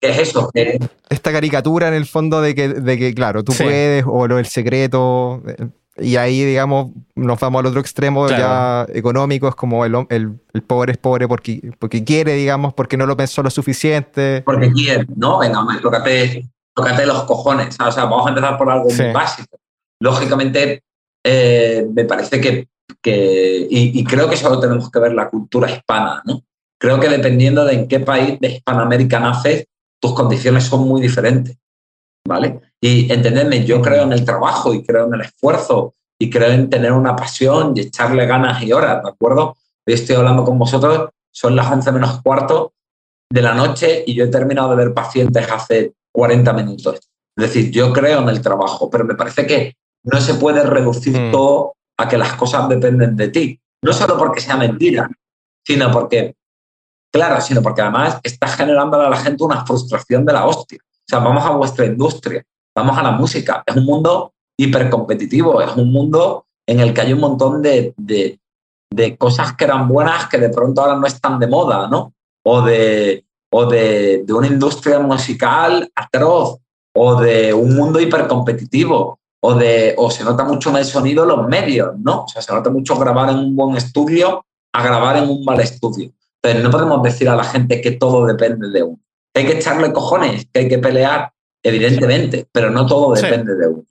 es 0.00 0.18
eso? 0.18 0.50
Esta 1.08 1.32
caricatura 1.32 1.88
en 1.88 1.94
el 1.94 2.06
fondo 2.06 2.42
de 2.42 2.54
que, 2.54 2.68
de 2.68 2.98
que 2.98 3.14
claro, 3.14 3.42
tú 3.42 3.52
puedes, 3.56 4.04
o 4.06 4.26
lo 4.26 4.36
del 4.36 4.46
secreto, 4.46 5.42
y 5.96 6.16
ahí, 6.16 6.44
digamos, 6.44 6.90
nos 7.14 7.40
vamos 7.40 7.60
al 7.60 7.66
otro 7.66 7.80
extremo 7.80 8.28
ya 8.28 8.86
económico, 8.92 9.48
es 9.48 9.54
como 9.54 9.84
el, 9.84 9.94
el, 10.10 10.40
el, 10.52 10.62
pobre 10.62 10.92
es 10.92 10.98
pobre 10.98 11.26
porque, 11.26 11.72
porque 11.78 12.04
quiere, 12.04 12.34
digamos, 12.34 12.74
porque 12.74 12.96
no 12.96 13.06
lo 13.06 13.16
pensó 13.16 13.42
lo 13.42 13.50
suficiente. 13.50 14.42
Porque 14.44 14.70
quiere, 14.72 15.06
¿no? 15.16 15.38
Venga, 15.38 15.64
tócate, 15.80 16.46
tócate 16.74 17.06
los 17.06 17.24
cojones. 17.24 17.76
O 17.80 17.92
sea, 17.92 18.04
vamos 18.04 18.26
a 18.26 18.30
empezar 18.30 18.58
por 18.58 18.70
algo 18.70 18.88
muy 18.90 19.12
básico. 19.12 19.58
Lógicamente, 20.00 20.82
eh, 21.24 21.86
me 21.92 22.04
parece 22.04 22.40
que 22.40 22.68
que, 23.02 23.66
y, 23.70 24.04
creo 24.04 24.28
que 24.28 24.36
solo 24.36 24.58
tenemos 24.60 24.90
que 24.90 24.98
ver 24.98 25.12
la 25.12 25.28
cultura 25.28 25.70
hispana, 25.70 26.22
¿no? 26.24 26.42
Creo 26.78 27.00
que 27.00 27.08
dependiendo 27.08 27.64
de 27.64 27.74
en 27.74 27.88
qué 27.88 28.00
país 28.00 28.38
de 28.40 28.48
Hispanoamérica 28.48 29.20
naces, 29.20 29.66
tus 30.00 30.14
condiciones 30.14 30.64
son 30.64 30.88
muy 30.88 31.00
diferentes, 31.00 31.56
¿vale? 32.26 32.60
Y 32.80 33.10
entendedme, 33.12 33.64
yo 33.64 33.80
creo 33.80 34.02
en 34.02 34.12
el 34.12 34.24
trabajo 34.24 34.74
y 34.74 34.84
creo 34.84 35.06
en 35.06 35.14
el 35.14 35.22
esfuerzo 35.22 35.94
y 36.18 36.30
creo 36.30 36.50
en 36.50 36.68
tener 36.68 36.92
una 36.92 37.16
pasión 37.16 37.72
y 37.74 37.80
echarle 37.80 38.26
ganas 38.26 38.62
y 38.62 38.72
horas, 38.72 39.02
¿de 39.02 39.08
acuerdo? 39.08 39.56
Hoy 39.86 39.94
estoy 39.94 40.16
hablando 40.16 40.44
con 40.44 40.58
vosotros, 40.58 41.10
son 41.30 41.56
las 41.56 41.70
11 41.70 41.92
menos 41.92 42.22
cuarto 42.22 42.72
de 43.30 43.42
la 43.42 43.54
noche 43.54 44.04
y 44.06 44.14
yo 44.14 44.24
he 44.24 44.28
terminado 44.28 44.70
de 44.70 44.76
ver 44.76 44.94
pacientes 44.94 45.50
hace 45.50 45.92
40 46.14 46.52
minutos. 46.52 47.10
Es 47.36 47.44
decir, 47.46 47.70
yo 47.70 47.92
creo 47.92 48.20
en 48.20 48.28
el 48.28 48.40
trabajo, 48.40 48.88
pero 48.88 49.04
me 49.04 49.16
parece 49.16 49.46
que 49.46 49.76
no 50.04 50.20
se 50.20 50.34
puede 50.34 50.62
reducir 50.62 51.18
mm. 51.18 51.32
todo 51.32 51.74
a 51.98 52.08
que 52.08 52.16
las 52.16 52.34
cosas 52.34 52.68
dependen 52.68 53.16
de 53.16 53.28
ti. 53.28 53.60
No 53.82 53.92
solo 53.92 54.16
porque 54.16 54.40
sea 54.40 54.56
mentira, 54.56 55.10
sino 55.66 55.90
porque, 55.90 56.34
claro, 57.12 57.40
sino 57.40 57.62
porque 57.62 57.82
además 57.82 58.20
estás 58.22 58.56
generando 58.56 59.00
a 59.00 59.10
la 59.10 59.16
gente 59.16 59.44
una 59.44 59.66
frustración 59.66 60.24
de 60.24 60.32
la 60.32 60.46
hostia. 60.46 60.78
O 60.82 61.06
sea, 61.06 61.18
vamos 61.18 61.44
a 61.44 61.50
vuestra 61.50 61.86
industria, 61.86 62.42
vamos 62.74 62.96
a 62.96 63.02
la 63.02 63.10
música. 63.10 63.62
Es 63.66 63.76
un 63.76 63.84
mundo 63.84 64.32
hipercompetitivo, 64.56 65.60
es 65.60 65.74
un 65.76 65.92
mundo 65.92 66.46
en 66.66 66.80
el 66.80 66.94
que 66.94 67.00
hay 67.00 67.12
un 67.12 67.20
montón 67.20 67.60
de, 67.60 67.92
de, 67.96 68.38
de, 68.90 69.16
cosas 69.18 69.54
que 69.54 69.64
eran 69.64 69.88
buenas 69.88 70.28
que 70.28 70.38
de 70.38 70.48
pronto 70.48 70.80
ahora 70.80 70.96
no 70.96 71.06
están 71.06 71.38
de 71.38 71.46
moda, 71.46 71.88
¿no? 71.88 72.14
O 72.44 72.62
de, 72.62 73.24
o 73.56 73.66
de, 73.66 74.24
de 74.26 74.32
una 74.32 74.48
industria 74.48 74.98
musical 74.98 75.88
atroz, 75.94 76.58
o 76.92 77.20
de 77.20 77.54
un 77.54 77.76
mundo 77.76 78.00
hipercompetitivo, 78.00 79.20
o, 79.40 79.54
de, 79.54 79.94
o 79.96 80.10
se 80.10 80.24
nota 80.24 80.42
mucho 80.42 80.70
en 80.70 80.76
el 80.78 80.84
sonido 80.84 81.24
los 81.24 81.46
medios, 81.46 81.96
¿no? 82.00 82.24
O 82.24 82.28
sea, 82.28 82.42
se 82.42 82.52
nota 82.52 82.70
mucho 82.70 82.98
grabar 82.98 83.30
en 83.30 83.36
un 83.36 83.54
buen 83.54 83.76
estudio 83.76 84.44
a 84.72 84.82
grabar 84.82 85.18
en 85.18 85.30
un 85.30 85.44
mal 85.44 85.60
estudio. 85.60 86.10
Pero 86.40 86.58
no 86.58 86.70
podemos 86.70 87.00
decir 87.04 87.28
a 87.28 87.36
la 87.36 87.44
gente 87.44 87.80
que 87.80 87.92
todo 87.92 88.26
depende 88.26 88.70
de 88.70 88.82
uno. 88.82 88.98
Hay 89.36 89.46
que 89.46 89.52
echarle 89.52 89.92
cojones, 89.92 90.48
que 90.52 90.60
hay 90.60 90.68
que 90.68 90.78
pelear, 90.78 91.30
evidentemente, 91.62 92.48
pero 92.50 92.70
no 92.70 92.86
todo 92.86 93.14
depende 93.14 93.54
de 93.54 93.68
uno. 93.68 93.84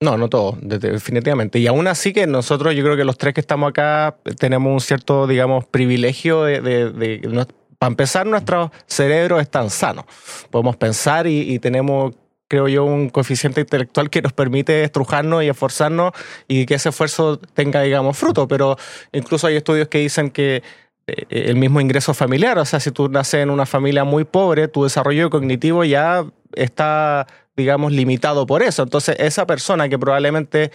No, 0.00 0.18
no 0.18 0.28
todo, 0.28 0.56
definitivamente. 0.60 1.58
Y 1.58 1.66
aún 1.66 1.88
así 1.88 2.12
que 2.12 2.26
nosotros, 2.26 2.74
yo 2.74 2.84
creo 2.84 2.96
que 2.96 3.04
los 3.04 3.18
tres 3.18 3.34
que 3.34 3.40
estamos 3.40 3.70
acá 3.70 4.18
tenemos 4.38 4.72
un 4.72 4.80
cierto, 4.80 5.26
digamos, 5.26 5.64
privilegio 5.64 6.44
de, 6.44 6.60
de, 6.60 7.46
para 7.78 7.90
empezar, 7.90 8.26
nuestros 8.26 8.70
cerebros 8.86 9.40
están 9.40 9.70
sanos. 9.70 10.04
Podemos 10.50 10.76
pensar 10.76 11.26
y, 11.26 11.52
y 11.52 11.58
tenemos 11.58 12.14
creo 12.48 12.68
yo, 12.68 12.84
un 12.84 13.08
coeficiente 13.08 13.62
intelectual 13.62 14.10
que 14.10 14.22
nos 14.22 14.32
permite 14.32 14.84
estrujarnos 14.84 15.42
y 15.42 15.48
esforzarnos 15.48 16.12
y 16.46 16.66
que 16.66 16.74
ese 16.74 16.90
esfuerzo 16.90 17.38
tenga, 17.38 17.82
digamos, 17.82 18.16
fruto. 18.16 18.46
Pero 18.46 18.76
incluso 19.12 19.46
hay 19.46 19.56
estudios 19.56 19.88
que 19.88 19.98
dicen 19.98 20.30
que 20.30 20.62
eh, 21.06 21.26
el 21.30 21.56
mismo 21.56 21.80
ingreso 21.80 22.14
familiar, 22.14 22.58
o 22.58 22.64
sea, 22.64 22.80
si 22.80 22.90
tú 22.90 23.08
naces 23.08 23.42
en 23.42 23.50
una 23.50 23.66
familia 23.66 24.04
muy 24.04 24.24
pobre, 24.24 24.68
tu 24.68 24.84
desarrollo 24.84 25.30
cognitivo 25.30 25.84
ya 25.84 26.24
está, 26.54 27.26
digamos, 27.56 27.92
limitado 27.92 28.46
por 28.46 28.62
eso. 28.62 28.82
Entonces, 28.82 29.16
esa 29.18 29.46
persona 29.46 29.88
que 29.88 29.98
probablemente 29.98 30.70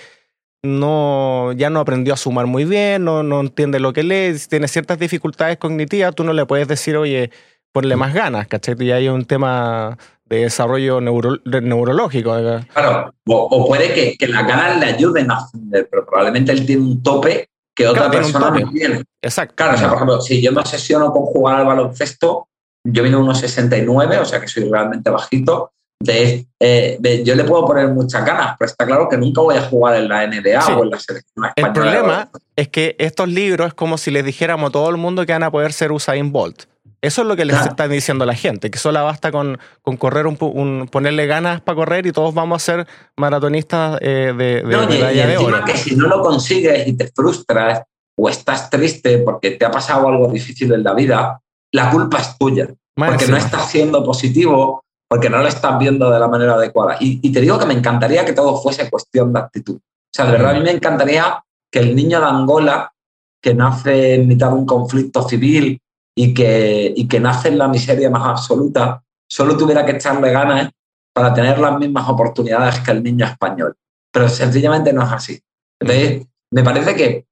no, 0.63 1.51
ya 1.53 1.69
no 1.69 1.79
aprendió 1.79 2.13
a 2.13 2.17
sumar 2.17 2.45
muy 2.45 2.65
bien, 2.65 3.03
no, 3.05 3.23
no 3.23 3.39
entiende 3.39 3.79
lo 3.79 3.93
que 3.93 4.03
lee, 4.03 4.37
tiene 4.49 4.67
ciertas 4.67 4.99
dificultades 4.99 5.57
cognitivas, 5.57 6.15
tú 6.15 6.23
no 6.23 6.33
le 6.33 6.45
puedes 6.45 6.67
decir, 6.67 6.97
oye, 6.97 7.31
ponle 7.71 7.95
más 7.95 8.13
ganas, 8.13 8.47
¿cachai? 8.47 8.75
Y 8.79 8.91
hay 8.91 9.07
un 9.09 9.25
tema 9.25 9.97
de 10.25 10.41
desarrollo 10.41 11.01
neurológico. 11.01 12.35
Claro, 12.73 13.13
o, 13.27 13.67
puede 13.67 13.93
que, 13.93 14.15
que, 14.17 14.27
las 14.27 14.45
ganas 14.47 14.79
le 14.79 14.85
ayuden 14.87 15.31
a 15.31 15.37
aprender, 15.37 15.87
pero 15.89 16.05
probablemente 16.05 16.51
él 16.51 16.65
tiene 16.65 16.83
un 16.83 17.01
tope 17.01 17.49
que 17.75 17.87
otra 17.87 18.11
persona 18.11 18.51
no 18.51 18.69
tiene. 18.71 19.03
Exacto. 19.21 19.55
Claro, 19.55 19.75
o 19.75 19.77
sea, 19.77 19.87
por 19.87 19.97
ejemplo, 19.97 20.21
si 20.21 20.41
yo 20.41 20.51
me 20.51 20.59
obsesiono 20.59 21.11
con 21.11 21.23
jugar 21.23 21.61
al 21.61 21.65
baloncesto, 21.65 22.47
yo 22.83 23.03
vino 23.03 23.19
unos 23.19 23.39
69, 23.39 24.19
o 24.19 24.25
sea 24.25 24.39
que 24.39 24.47
soy 24.47 24.69
realmente 24.69 25.09
bajito, 25.09 25.71
eh, 26.07 26.97
de, 26.99 27.23
yo 27.23 27.35
le 27.35 27.43
puedo 27.43 27.65
poner 27.65 27.89
muchas 27.89 28.25
ganas, 28.25 28.55
pero 28.57 28.69
está 28.69 28.85
claro 28.85 29.09
que 29.09 29.17
nunca 29.17 29.41
voy 29.41 29.57
a 29.57 29.61
jugar 29.63 29.95
en 29.95 30.07
la 30.07 30.25
NBA 30.25 30.77
o 30.77 30.83
en 30.83 30.89
la 30.89 30.99
selección 30.99 31.45
española. 31.45 31.53
El 31.55 31.73
problema 31.73 32.29
es 32.55 32.67
que 32.69 32.95
estos 32.99 33.27
libros 33.27 33.67
es 33.67 33.73
como 33.73 33.97
si 33.97 34.11
les 34.11 34.23
dijéramos 34.23 34.69
a 34.69 34.71
todo 34.71 34.89
el 34.89 34.97
mundo 34.97 35.25
que 35.25 35.33
van 35.33 35.43
a 35.43 35.51
poder 35.51 35.73
ser 35.73 35.91
Usain 35.91 36.31
Bolt. 36.31 36.63
Eso 37.01 37.21
es 37.21 37.27
lo 37.27 37.35
que 37.37 37.45
les 37.45 37.65
están 37.65 37.89
diciendo 37.89 38.25
la 38.25 38.35
gente, 38.35 38.69
que 38.69 38.77
solo 38.77 39.01
basta 39.05 39.31
con, 39.31 39.57
con 39.81 39.95
correr 39.95 40.27
un, 40.27 40.87
ponerle 40.91 41.27
ganas 41.27 41.61
para 41.61 41.77
correr 41.77 42.05
y 42.05 42.11
todos 42.11 42.33
vamos 42.33 42.61
a 42.61 42.65
ser 42.65 42.87
maratonistas 43.15 43.99
eh, 44.01 44.33
de, 44.37 44.63
de, 44.63 44.63
no, 44.63 44.85
de 44.85 45.37
oro. 45.37 45.63
que 45.63 45.77
si 45.77 45.95
no 45.95 46.07
lo 46.07 46.21
consigues 46.21 46.87
y 46.87 46.97
te 46.97 47.07
frustras 47.07 47.83
o 48.17 48.27
estás 48.27 48.69
triste 48.69 49.19
porque 49.19 49.51
te 49.51 49.65
ha 49.65 49.71
pasado 49.71 50.09
algo 50.09 50.27
difícil 50.27 50.73
en 50.73 50.83
la 50.83 50.93
vida, 50.93 51.39
la 51.71 51.89
culpa 51.89 52.17
es 52.17 52.37
tuya. 52.37 52.67
porque 52.95 53.27
no 53.27 53.37
estás 53.37 53.71
siendo 53.71 54.03
positivo, 54.03 54.83
porque 55.09 55.29
no 55.29 55.39
lo 55.39 55.47
estás 55.47 55.77
viendo 55.79 56.11
de 56.11 56.19
la 56.19 56.27
manera 56.27 56.53
adecuada. 56.53 56.97
Y, 56.99 57.31
te 57.31 57.41
digo 57.41 57.57
que 57.57 57.65
me 57.65 57.73
encantaría 57.73 58.23
que 58.23 58.33
todo 58.33 58.61
fuese 58.61 58.89
cuestión 58.89 59.33
de 59.33 59.39
actitud. 59.39 59.75
O 59.77 60.13
sea, 60.13 60.25
de 60.25 60.33
verdad, 60.33 60.51
a 60.51 60.53
mí 60.53 60.61
me 60.61 60.71
encantaría 60.71 61.43
que 61.71 61.79
el 61.79 61.95
niño 61.95 62.19
de 62.19 62.27
Angola, 62.27 62.93
que 63.41 63.55
nace 63.55 64.15
en 64.15 64.27
mitad 64.27 64.49
de 64.49 64.53
un 64.53 64.65
conflicto 64.67 65.27
civil 65.27 65.81
y 66.15 66.33
que, 66.33 66.93
y 66.95 67.07
que 67.07 67.19
nace 67.19 67.47
en 67.47 67.57
la 67.57 67.67
miseria 67.67 68.11
más 68.11 68.27
absoluta, 68.27 69.01
solo 69.27 69.57
tuviera 69.57 69.83
que 69.83 69.93
echarle 69.93 70.31
ganas 70.31 70.69
para 71.11 71.33
tener 71.33 71.57
las 71.57 71.79
mismas 71.79 72.07
oportunidades 72.07 72.79
que 72.79 72.91
el 72.91 73.01
niño 73.01 73.25
español. 73.25 73.75
Pero 74.11 74.29
sencillamente 74.29 74.93
no 74.93 75.03
es 75.03 75.11
así. 75.11 75.41
Entonces, 75.79 76.27
me 76.51 76.63
parece 76.63 76.95
que 76.95 77.25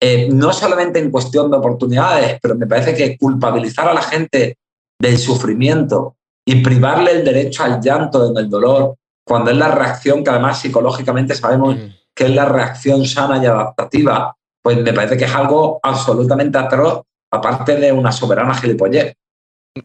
eh, 0.00 0.28
no 0.32 0.52
solamente 0.52 0.98
en 0.98 1.12
cuestión 1.12 1.48
de 1.48 1.58
oportunidades, 1.58 2.38
pero 2.42 2.56
me 2.56 2.66
parece 2.66 2.94
que 2.94 3.16
culpabilizar 3.16 3.88
a 3.88 3.94
la 3.94 4.02
gente 4.02 4.58
del 4.98 5.16
sufrimiento 5.16 6.16
y 6.44 6.62
privarle 6.62 7.12
el 7.12 7.24
derecho 7.24 7.64
al 7.64 7.80
llanto 7.80 8.30
en 8.30 8.36
el 8.36 8.50
dolor, 8.50 8.96
cuando 9.24 9.50
es 9.50 9.56
la 9.56 9.74
reacción 9.74 10.22
que 10.22 10.30
además 10.30 10.60
psicológicamente 10.60 11.34
sabemos 11.34 11.76
mm. 11.76 11.88
que 12.14 12.24
es 12.24 12.30
la 12.30 12.44
reacción 12.44 13.06
sana 13.06 13.42
y 13.42 13.46
adaptativa, 13.46 14.36
pues 14.62 14.78
me 14.78 14.92
parece 14.92 15.16
que 15.16 15.24
es 15.24 15.34
algo 15.34 15.80
absolutamente 15.82 16.58
atroz, 16.58 17.02
aparte 17.30 17.76
de 17.76 17.92
una 17.92 18.12
soberana 18.12 18.54
gilipollez. 18.54 19.14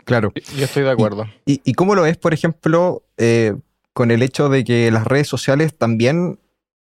Claro. 0.06 0.32
Yo 0.56 0.66
estoy 0.66 0.84
de 0.84 0.92
acuerdo. 0.92 1.26
¿Y, 1.46 1.74
cómo 1.74 1.96
lo 1.96 2.04
ves, 2.04 2.18
por 2.18 2.34
ejemplo, 2.34 3.04
eh, 3.18 3.56
con 3.94 4.12
el 4.12 4.22
hecho 4.22 4.50
de 4.50 4.64
que 4.64 4.92
las 4.92 5.06
redes 5.06 5.28
sociales 5.28 5.76
también, 5.76 6.40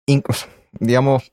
digamos, 0.79 1.33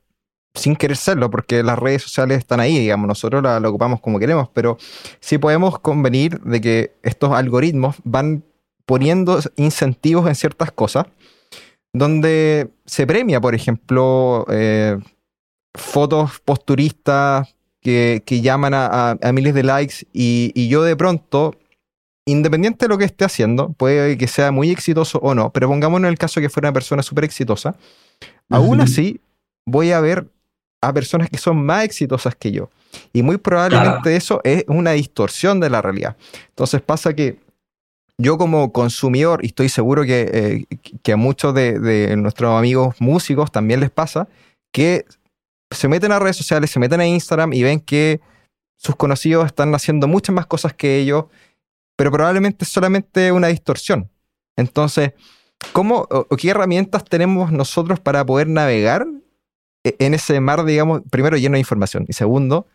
sin 0.53 0.75
querer 0.75 0.97
serlo, 0.97 1.29
porque 1.29 1.63
las 1.63 1.79
redes 1.79 2.03
sociales 2.03 2.39
están 2.39 2.59
ahí, 2.59 2.77
digamos, 2.77 3.07
nosotros 3.07 3.41
la, 3.41 3.57
ocupamos 3.57 4.01
como 4.01 4.19
queremos, 4.19 4.49
pero 4.53 4.77
sí 5.19 5.37
podemos 5.37 5.79
convenir 5.79 6.41
de 6.41 6.61
que 6.61 6.93
estos 7.03 7.31
algoritmos 7.31 7.95
van 8.03 8.43
poniendo 8.85 9.39
incentivos 9.55 10.27
en 10.27 10.35
ciertas 10.35 10.71
cosas, 10.71 11.05
donde 11.93 12.69
se 12.85 13.07
premia, 13.07 13.39
por 13.39 13.55
ejemplo, 13.55 14.45
eh, 14.49 14.97
fotos 15.73 16.39
posturistas 16.43 17.55
que, 17.81 18.21
llaman 18.27 18.73
a, 18.75 19.17
miles 19.33 19.53
de 19.53 19.63
likes 19.63 20.05
y, 20.13 20.67
yo 20.67 20.83
de 20.83 20.95
pronto, 20.95 21.55
independiente 22.25 22.85
de 22.85 22.89
lo 22.89 22.97
que 22.97 23.05
esté 23.05 23.25
haciendo, 23.25 23.71
puede 23.73 24.17
que 24.17 24.27
sea 24.27 24.51
muy 24.51 24.69
exitoso 24.69 25.19
o 25.19 25.33
no, 25.33 25.51
pero 25.51 25.67
pongámonos 25.67 26.07
en 26.07 26.11
el 26.11 26.17
caso 26.17 26.41
que 26.41 26.49
fuera 26.49 26.69
una 26.69 26.73
persona 26.73 27.03
súper 27.03 27.23
exitosa, 27.23 27.75
aún 28.49 28.81
así 28.81 29.21
voy 29.65 29.91
a 29.91 30.01
ver 30.01 30.27
a 30.81 30.91
personas 30.91 31.29
que 31.29 31.37
son 31.37 31.63
más 31.63 31.85
exitosas 31.85 32.35
que 32.35 32.51
yo. 32.51 32.69
Y 33.13 33.23
muy 33.23 33.37
probablemente 33.37 34.15
eso 34.15 34.41
es 34.43 34.65
una 34.67 34.91
distorsión 34.91 35.59
de 35.59 35.69
la 35.69 35.81
realidad. 35.81 36.17
Entonces 36.49 36.81
pasa 36.81 37.13
que 37.13 37.37
yo 38.17 38.37
como 38.37 38.71
consumidor, 38.71 39.43
y 39.43 39.47
estoy 39.47 39.69
seguro 39.69 40.03
que, 40.03 40.67
eh, 40.69 40.77
que 41.01 41.13
a 41.13 41.17
muchos 41.17 41.53
de, 41.53 42.15
nuestros 42.17 42.57
amigos 42.57 42.95
músicos 42.99 43.51
también 43.51 43.79
les 43.79 43.89
pasa, 43.89 44.27
que 44.71 45.05
se 45.71 45.87
meten 45.87 46.11
a 46.11 46.19
redes 46.19 46.37
sociales, 46.37 46.69
se 46.69 46.79
meten 46.79 46.99
a 46.99 47.07
Instagram 47.07 47.53
y 47.53 47.63
ven 47.63 47.79
que 47.79 48.19
sus 48.77 48.95
conocidos 48.95 49.45
están 49.45 49.73
haciendo 49.73 50.07
muchas 50.07 50.35
más 50.35 50.45
cosas 50.45 50.73
que 50.73 50.97
ellos, 50.97 51.25
pero 51.95 52.11
probablemente 52.11 52.65
es 52.65 52.71
solamente 52.71 53.31
una 53.31 53.47
distorsión. 53.47 54.09
Entonces, 54.57 55.13
¿cómo 55.71 56.07
o 56.09 56.35
qué 56.35 56.49
herramientas 56.49 57.05
tenemos 57.05 57.51
nosotros 57.51 57.99
para 57.99 58.25
poder 58.25 58.47
navegar 58.47 59.07
en 59.83 60.13
ese 60.13 60.39
mar, 60.39 60.63
digamos, 60.63 61.01
primero 61.09 61.37
lleno 61.37 61.53
de 61.53 61.59
información 61.59 62.05
y 62.07 62.13
segundo, 62.13 62.67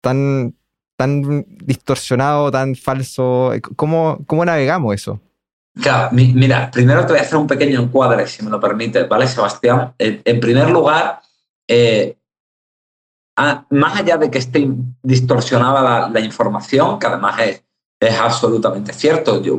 tan, 0.00 0.54
tan 0.96 1.44
distorsionado, 1.48 2.50
tan 2.50 2.74
falso. 2.74 3.52
¿Cómo, 3.76 4.18
cómo 4.26 4.44
navegamos 4.44 4.94
eso? 4.94 5.20
Claro, 5.80 6.08
mira, 6.12 6.70
primero 6.70 7.04
te 7.04 7.12
voy 7.12 7.18
a 7.18 7.22
hacer 7.22 7.36
un 7.36 7.46
pequeño 7.46 7.80
encuadre, 7.80 8.26
si 8.26 8.42
me 8.42 8.50
lo 8.50 8.58
permite, 8.58 9.04
¿vale, 9.04 9.26
Sebastián? 9.26 9.92
En, 9.98 10.40
primer 10.40 10.70
lugar, 10.70 11.20
eh, 11.68 12.16
más 13.68 13.96
allá 13.96 14.16
de 14.16 14.30
que 14.30 14.38
esté 14.38 14.66
distorsionada 15.02 16.08
la, 16.08 16.20
información, 16.20 16.98
que 16.98 17.06
además 17.06 17.38
es, 17.40 17.62
es 18.00 18.18
absolutamente 18.18 18.94
cierto, 18.94 19.42
yo, 19.42 19.58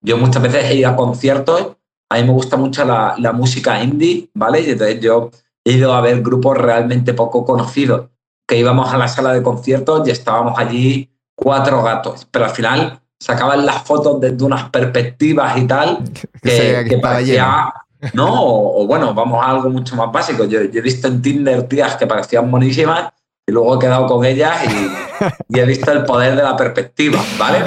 yo 0.00 0.16
muchas 0.16 0.42
veces 0.42 0.64
he 0.64 0.76
ido 0.76 0.88
a 0.88 0.96
conciertos, 0.96 1.76
a 2.08 2.16
mí 2.16 2.24
me 2.24 2.32
gusta 2.32 2.56
mucho 2.56 2.82
la, 2.86 3.14
la 3.18 3.32
música 3.32 3.82
indie, 3.82 4.30
¿vale? 4.32 4.62
Y 4.62 4.70
entonces 4.70 4.98
yo 5.00 5.30
ido 5.64 5.92
a 5.92 6.00
ver 6.00 6.22
grupos 6.22 6.56
realmente 6.56 7.14
poco 7.14 7.44
conocidos, 7.44 8.08
que 8.46 8.56
íbamos 8.56 8.92
a 8.92 8.98
la 8.98 9.08
sala 9.08 9.32
de 9.32 9.42
conciertos 9.42 10.06
y 10.06 10.10
estábamos 10.10 10.58
allí 10.58 11.10
cuatro 11.34 11.82
gatos, 11.82 12.26
pero 12.30 12.46
al 12.46 12.50
final 12.50 13.00
sacaban 13.18 13.66
las 13.66 13.82
fotos 13.82 14.20
desde 14.20 14.42
unas 14.44 14.70
perspectivas 14.70 15.56
y 15.58 15.66
tal, 15.66 15.98
que, 16.42 16.98
parecía, 17.00 17.72
¿no? 18.14 18.28
O, 18.32 18.86
bueno, 18.86 19.14
vamos 19.14 19.44
a 19.44 19.50
algo 19.50 19.70
mucho 19.70 19.94
más 19.94 20.10
básico. 20.10 20.44
Yo, 20.44 20.60
he 20.60 20.80
visto 20.80 21.06
en 21.06 21.20
Tinder 21.20 21.68
tías 21.68 21.96
que 21.96 22.06
parecían 22.06 22.50
buenísimas 22.50 23.12
y 23.46 23.52
luego 23.52 23.76
he 23.76 23.78
quedado 23.78 24.06
con 24.06 24.24
ellas 24.24 24.56
y, 24.64 25.58
he 25.58 25.64
visto 25.64 25.92
el 25.92 26.04
poder 26.04 26.34
de 26.34 26.42
la 26.42 26.56
perspectiva, 26.56 27.22
¿vale? 27.38 27.64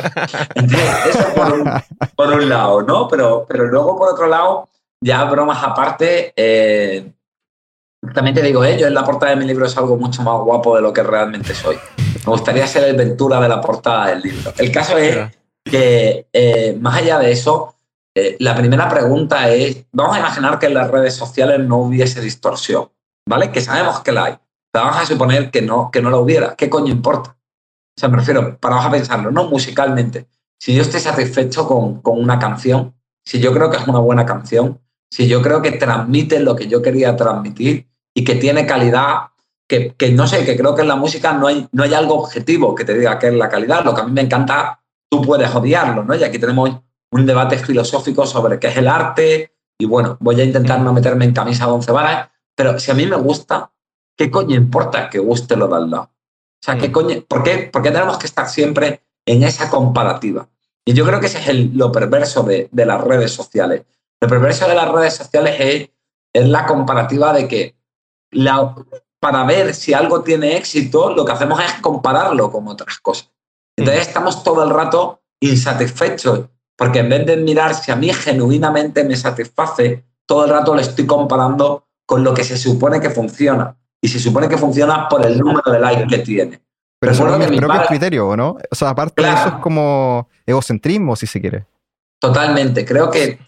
Entonces, 0.55 0.89
eso 1.09 1.33
por 1.35 1.53
un, 1.53 1.69
por 2.15 2.33
un 2.33 2.49
lado, 2.49 2.81
¿no? 2.81 3.07
Pero, 3.07 3.45
pero 3.47 3.65
luego, 3.67 3.97
por 3.97 4.09
otro 4.09 4.27
lado, 4.27 4.69
ya 5.01 5.23
bromas 5.25 5.63
aparte, 5.63 6.33
eh, 6.35 7.11
también 8.11 8.35
te 8.35 8.41
digo, 8.41 8.65
¿eh? 8.65 8.77
yo 8.77 8.87
en 8.87 8.93
la 8.93 9.03
portada 9.03 9.31
de 9.31 9.37
mi 9.37 9.45
libro 9.45 9.65
es 9.65 9.77
algo 9.77 9.95
mucho 9.97 10.23
más 10.23 10.39
guapo 10.41 10.75
de 10.75 10.81
lo 10.81 10.91
que 10.91 11.03
realmente 11.03 11.53
soy. 11.53 11.77
Me 12.25 12.31
gustaría 12.31 12.67
ser 12.67 12.83
el 12.83 12.95
Ventura 12.95 13.39
de 13.39 13.47
la 13.47 13.61
portada 13.61 14.07
del 14.07 14.21
libro. 14.21 14.53
El 14.57 14.71
caso 14.71 14.97
es 14.97 15.17
que, 15.63 16.27
eh, 16.33 16.77
más 16.79 16.97
allá 16.97 17.19
de 17.19 17.31
eso, 17.31 17.75
eh, 18.15 18.35
la 18.39 18.55
primera 18.55 18.89
pregunta 18.89 19.49
es, 19.49 19.85
vamos 19.91 20.15
a 20.15 20.19
imaginar 20.19 20.59
que 20.59 20.65
en 20.65 20.73
las 20.73 20.91
redes 20.91 21.15
sociales 21.15 21.59
no 21.59 21.77
hubiese 21.77 22.19
distorsión, 22.21 22.89
¿vale? 23.27 23.51
Que 23.51 23.61
sabemos 23.61 24.01
que 24.01 24.11
la 24.11 24.25
hay, 24.25 24.37
pero 24.71 24.85
vamos 24.85 25.01
a 25.01 25.05
suponer 25.05 25.49
que 25.49 25.61
no, 25.61 25.89
que 25.89 26.01
no 26.01 26.09
la 26.09 26.17
hubiera. 26.17 26.55
¿Qué 26.55 26.69
coño 26.69 26.91
importa? 26.91 27.37
O 27.95 27.99
sea, 27.99 28.09
me 28.09 28.17
refiero, 28.17 28.57
para 28.57 28.75
vamos 28.75 28.89
a 28.89 28.91
pensarlo, 28.91 29.31
no 29.31 29.45
musicalmente. 29.45 30.27
Si 30.59 30.75
yo 30.75 30.81
estoy 30.81 30.99
satisfecho 30.99 31.67
con, 31.67 32.01
con 32.01 32.19
una 32.19 32.37
canción, 32.39 32.93
si 33.25 33.39
yo 33.39 33.53
creo 33.53 33.69
que 33.69 33.77
es 33.77 33.87
una 33.87 33.99
buena 33.99 34.25
canción, 34.25 34.79
si 35.09 35.27
yo 35.27 35.41
creo 35.41 35.61
que 35.61 35.71
transmite 35.71 36.39
lo 36.39 36.55
que 36.55 36.67
yo 36.67 36.81
quería 36.81 37.15
transmitir, 37.15 37.87
y 38.13 38.23
que 38.23 38.35
tiene 38.35 38.65
calidad, 38.65 39.29
que, 39.67 39.93
que, 39.95 40.11
no 40.11 40.27
sé, 40.27 40.45
que 40.45 40.57
creo 40.57 40.75
que 40.75 40.81
en 40.81 40.87
la 40.87 40.95
música 40.95 41.33
no 41.33 41.47
hay, 41.47 41.67
no 41.71 41.83
hay 41.83 41.93
algo 41.93 42.15
objetivo 42.15 42.75
que 42.75 42.85
te 42.85 42.97
diga 42.97 43.17
que 43.17 43.27
es 43.27 43.33
la 43.33 43.49
calidad. 43.49 43.83
Lo 43.83 43.93
que 43.93 44.01
a 44.01 44.05
mí 44.05 44.11
me 44.11 44.21
encanta, 44.21 44.81
tú 45.09 45.21
puedes 45.21 45.53
odiarlo, 45.53 46.03
¿no? 46.03 46.15
Y 46.15 46.23
aquí 46.23 46.39
tenemos 46.39 46.69
un 47.11 47.25
debate 47.25 47.57
filosófico 47.57 48.25
sobre 48.25 48.59
qué 48.59 48.67
es 48.67 48.77
el 48.77 48.87
arte 48.87 49.53
y 49.77 49.85
bueno, 49.85 50.17
voy 50.19 50.39
a 50.39 50.43
intentar 50.43 50.79
no 50.79 50.93
meterme 50.93 51.25
en 51.25 51.33
camisa 51.33 51.65
de 51.65 51.71
once 51.71 51.91
varas, 51.91 52.29
pero 52.55 52.79
si 52.79 52.91
a 52.91 52.93
mí 52.93 53.05
me 53.05 53.15
gusta, 53.15 53.71
¿qué 54.15 54.29
coño 54.31 54.55
importa 54.55 55.09
que 55.09 55.19
guste 55.19 55.55
lo 55.55 55.67
de 55.67 55.75
al 55.75 55.89
lado? 55.89 56.03
O 56.03 56.65
sea, 56.65 56.77
¿qué 56.77 56.89
mm. 56.89 56.91
coño, 56.91 57.21
¿por, 57.27 57.43
qué, 57.43 57.69
¿por 57.71 57.81
qué 57.81 57.91
tenemos 57.91 58.17
que 58.17 58.27
estar 58.27 58.47
siempre 58.47 59.01
en 59.25 59.43
esa 59.43 59.69
comparativa? 59.69 60.47
Y 60.85 60.93
yo 60.93 61.05
creo 61.05 61.19
que 61.19 61.27
ese 61.27 61.39
es 61.39 61.47
el, 61.47 61.71
lo 61.75 61.91
perverso 61.91 62.43
de, 62.43 62.69
de 62.71 62.85
las 62.85 63.01
redes 63.01 63.31
sociales. 63.31 63.83
El 64.19 64.29
perverso 64.29 64.67
de 64.67 64.75
las 64.75 64.89
redes 64.89 65.15
sociales 65.15 65.55
es, 65.59 65.89
es 66.33 66.47
la 66.47 66.65
comparativa 66.65 67.33
de 67.33 67.47
que 67.47 67.75
la, 68.33 68.75
para 69.19 69.43
ver 69.43 69.73
si 69.73 69.93
algo 69.93 70.21
tiene 70.21 70.57
éxito, 70.57 71.13
lo 71.13 71.23
que 71.23 71.31
hacemos 71.31 71.59
es 71.63 71.73
compararlo 71.81 72.51
con 72.51 72.67
otras 72.67 72.99
cosas. 72.99 73.31
Entonces 73.77 74.07
estamos 74.07 74.43
todo 74.43 74.63
el 74.63 74.69
rato 74.69 75.21
insatisfechos, 75.39 76.45
porque 76.77 76.99
en 76.99 77.09
vez 77.09 77.25
de 77.25 77.37
mirar 77.37 77.73
si 77.75 77.91
a 77.91 77.95
mí 77.95 78.11
genuinamente 78.13 79.03
me 79.03 79.15
satisface, 79.15 80.03
todo 80.25 80.45
el 80.45 80.51
rato 80.51 80.73
lo 80.73 80.81
estoy 80.81 81.05
comparando 81.05 81.87
con 82.05 82.23
lo 82.23 82.33
que 82.33 82.43
se 82.43 82.57
supone 82.57 82.99
que 82.99 83.09
funciona. 83.09 83.75
Y 84.01 84.09
se 84.09 84.19
supone 84.19 84.49
que 84.49 84.57
funciona 84.57 85.07
por 85.07 85.25
el 85.25 85.39
número 85.39 85.71
de 85.71 85.79
likes 85.79 86.07
que 86.07 86.17
tiene. 86.19 86.61
Pero 86.99 87.13
eso 87.13 87.41
es 87.41 87.49
mi 87.49 87.57
propio 87.57 87.81
criterio, 87.87 88.35
¿no? 88.35 88.57
O 88.69 88.75
sea, 88.75 88.89
aparte 88.89 89.21
de 89.21 89.29
eso 89.29 89.47
es 89.47 89.53
como 89.55 90.27
egocentrismo, 90.45 91.15
si 91.15 91.27
se 91.27 91.39
quiere. 91.39 91.65
Totalmente. 92.19 92.85
Creo 92.85 93.09
que, 93.09 93.39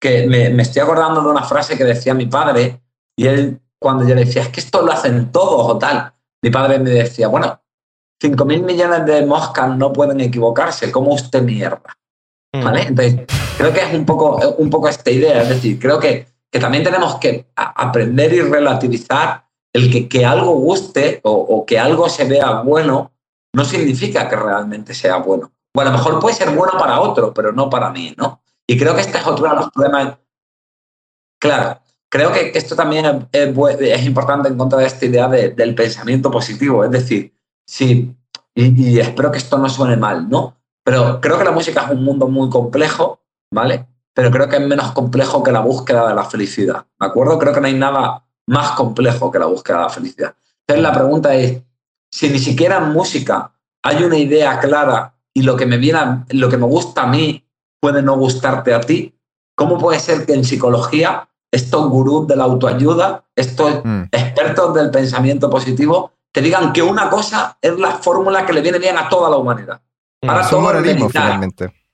que 0.00 0.26
me, 0.26 0.50
me, 0.50 0.62
estoy 0.62 0.82
acordando 0.82 1.20
de 1.22 1.28
una 1.28 1.42
frase 1.42 1.76
que 1.76 1.84
decía 1.84 2.14
mi 2.14 2.26
padre, 2.26 2.80
y 3.16 3.26
él, 3.26 3.60
cuando 3.84 4.08
yo 4.08 4.14
le 4.14 4.24
decía, 4.24 4.40
es 4.40 4.48
que 4.48 4.60
esto 4.60 4.80
lo 4.80 4.92
hacen 4.92 5.30
todos 5.30 5.70
o 5.70 5.76
tal, 5.76 6.10
mi 6.42 6.48
padre 6.48 6.78
me 6.78 6.88
decía, 6.88 7.28
bueno, 7.28 7.60
5 8.18 8.42
mil 8.46 8.62
millones 8.62 9.04
de 9.04 9.26
moscas 9.26 9.76
no 9.76 9.92
pueden 9.92 10.20
equivocarse, 10.20 10.90
como 10.90 11.12
usted 11.12 11.42
mierda. 11.42 11.94
Mm. 12.54 12.64
¿Vale? 12.64 12.82
Entonces, 12.84 13.26
creo 13.58 13.74
que 13.74 13.80
es 13.80 13.92
un 13.92 14.06
poco, 14.06 14.38
un 14.56 14.70
poco 14.70 14.88
esta 14.88 15.10
idea. 15.10 15.42
Es 15.42 15.50
decir, 15.50 15.78
creo 15.78 16.00
que, 16.00 16.26
que 16.50 16.58
también 16.58 16.82
tenemos 16.82 17.16
que 17.16 17.46
aprender 17.54 18.32
y 18.32 18.40
relativizar 18.40 19.44
el 19.70 19.92
que, 19.92 20.08
que 20.08 20.24
algo 20.24 20.52
guste 20.52 21.20
o, 21.22 21.32
o, 21.32 21.66
que 21.66 21.78
algo 21.78 22.08
se 22.08 22.24
vea 22.24 22.62
bueno 22.62 23.12
no 23.52 23.64
significa 23.66 24.30
que 24.30 24.36
realmente 24.36 24.94
sea 24.94 25.18
bueno. 25.18 25.52
Bueno, 25.74 25.90
a 25.90 25.92
lo 25.92 25.98
mejor 25.98 26.20
puede 26.20 26.36
ser 26.36 26.56
bueno 26.56 26.72
para 26.78 27.00
otro, 27.00 27.34
pero 27.34 27.52
no 27.52 27.68
para 27.68 27.90
mí, 27.90 28.14
¿no? 28.16 28.40
Y 28.66 28.78
creo 28.78 28.94
que 28.94 29.02
este 29.02 29.18
es 29.18 29.26
otro 29.26 29.46
de 29.46 29.56
los 29.56 29.70
problemas. 29.70 30.16
Claro, 31.38 31.80
creo 32.08 32.32
que 32.32 32.52
esto 32.54 32.76
también 32.76 33.28
es, 33.32 34.06
importante 34.06 34.48
en 34.48 34.56
contra 34.56 34.78
de 34.78 34.86
esta 34.86 35.06
idea 35.06 35.28
de, 35.28 35.50
del 35.50 35.74
pensamiento 35.74 36.30
positivo. 36.30 36.84
Es 36.84 36.90
decir, 36.90 37.34
Sí, 37.66 38.14
y, 38.54 38.98
espero 39.00 39.30
que 39.30 39.38
esto 39.38 39.58
no 39.58 39.68
suene 39.68 39.96
mal, 39.96 40.28
¿no? 40.28 40.56
Pero 40.84 41.20
creo 41.20 41.38
que 41.38 41.44
la 41.44 41.50
música 41.50 41.82
es 41.84 41.90
un 41.90 42.04
mundo 42.04 42.28
muy 42.28 42.50
complejo, 42.50 43.20
¿vale? 43.50 43.86
Pero 44.12 44.30
creo 44.30 44.48
que 44.48 44.56
es 44.56 44.66
menos 44.66 44.92
complejo 44.92 45.42
que 45.42 45.50
la 45.50 45.60
búsqueda 45.60 46.08
de 46.08 46.14
la 46.14 46.24
felicidad, 46.24 46.86
¿de 47.00 47.06
acuerdo? 47.06 47.38
Creo 47.38 47.52
que 47.52 47.60
no 47.60 47.66
hay 47.66 47.74
nada 47.74 48.24
más 48.46 48.72
complejo 48.72 49.30
que 49.30 49.38
la 49.38 49.46
búsqueda 49.46 49.78
de 49.78 49.82
la 49.84 49.88
felicidad. 49.88 50.34
Entonces 50.60 50.82
la 50.82 50.92
pregunta 50.92 51.34
es, 51.34 51.62
si 52.10 52.28
ni 52.28 52.38
siquiera 52.38 52.78
en 52.78 52.92
música 52.92 53.52
hay 53.82 54.04
una 54.04 54.18
idea 54.18 54.60
clara 54.60 55.16
y 55.32 55.42
lo 55.42 55.56
que 55.56 55.66
me 55.66 55.78
viene, 55.78 56.24
lo 56.30 56.48
que 56.48 56.58
me 56.58 56.66
gusta 56.66 57.02
a 57.02 57.06
mí 57.06 57.44
puede 57.80 58.02
no 58.02 58.16
gustarte 58.16 58.72
a 58.72 58.80
ti, 58.80 59.18
¿cómo 59.56 59.78
puede 59.78 59.98
ser 59.98 60.26
que 60.26 60.34
en 60.34 60.44
psicología 60.44 61.28
estos 61.54 61.88
gurús 61.88 62.26
de 62.26 62.34
la 62.34 62.44
autoayuda, 62.44 63.24
estos 63.36 63.84
mm. 63.84 64.02
expertos 64.10 64.74
del 64.74 64.90
pensamiento 64.90 65.48
positivo 65.48 66.10
te 66.32 66.40
digan 66.40 66.72
que 66.72 66.82
una 66.82 67.08
cosa 67.08 67.56
es 67.62 67.78
la 67.78 67.92
fórmula 67.92 68.44
que 68.44 68.52
le 68.52 68.60
viene 68.60 68.80
bien 68.80 68.98
a 68.98 69.08
toda 69.08 69.30
la 69.30 69.36
humanidad. 69.36 69.80
Mm, 70.20 70.30
ahora 70.30 70.48
todo 70.50 70.72
es 70.72 70.82
meditar, 70.82 71.40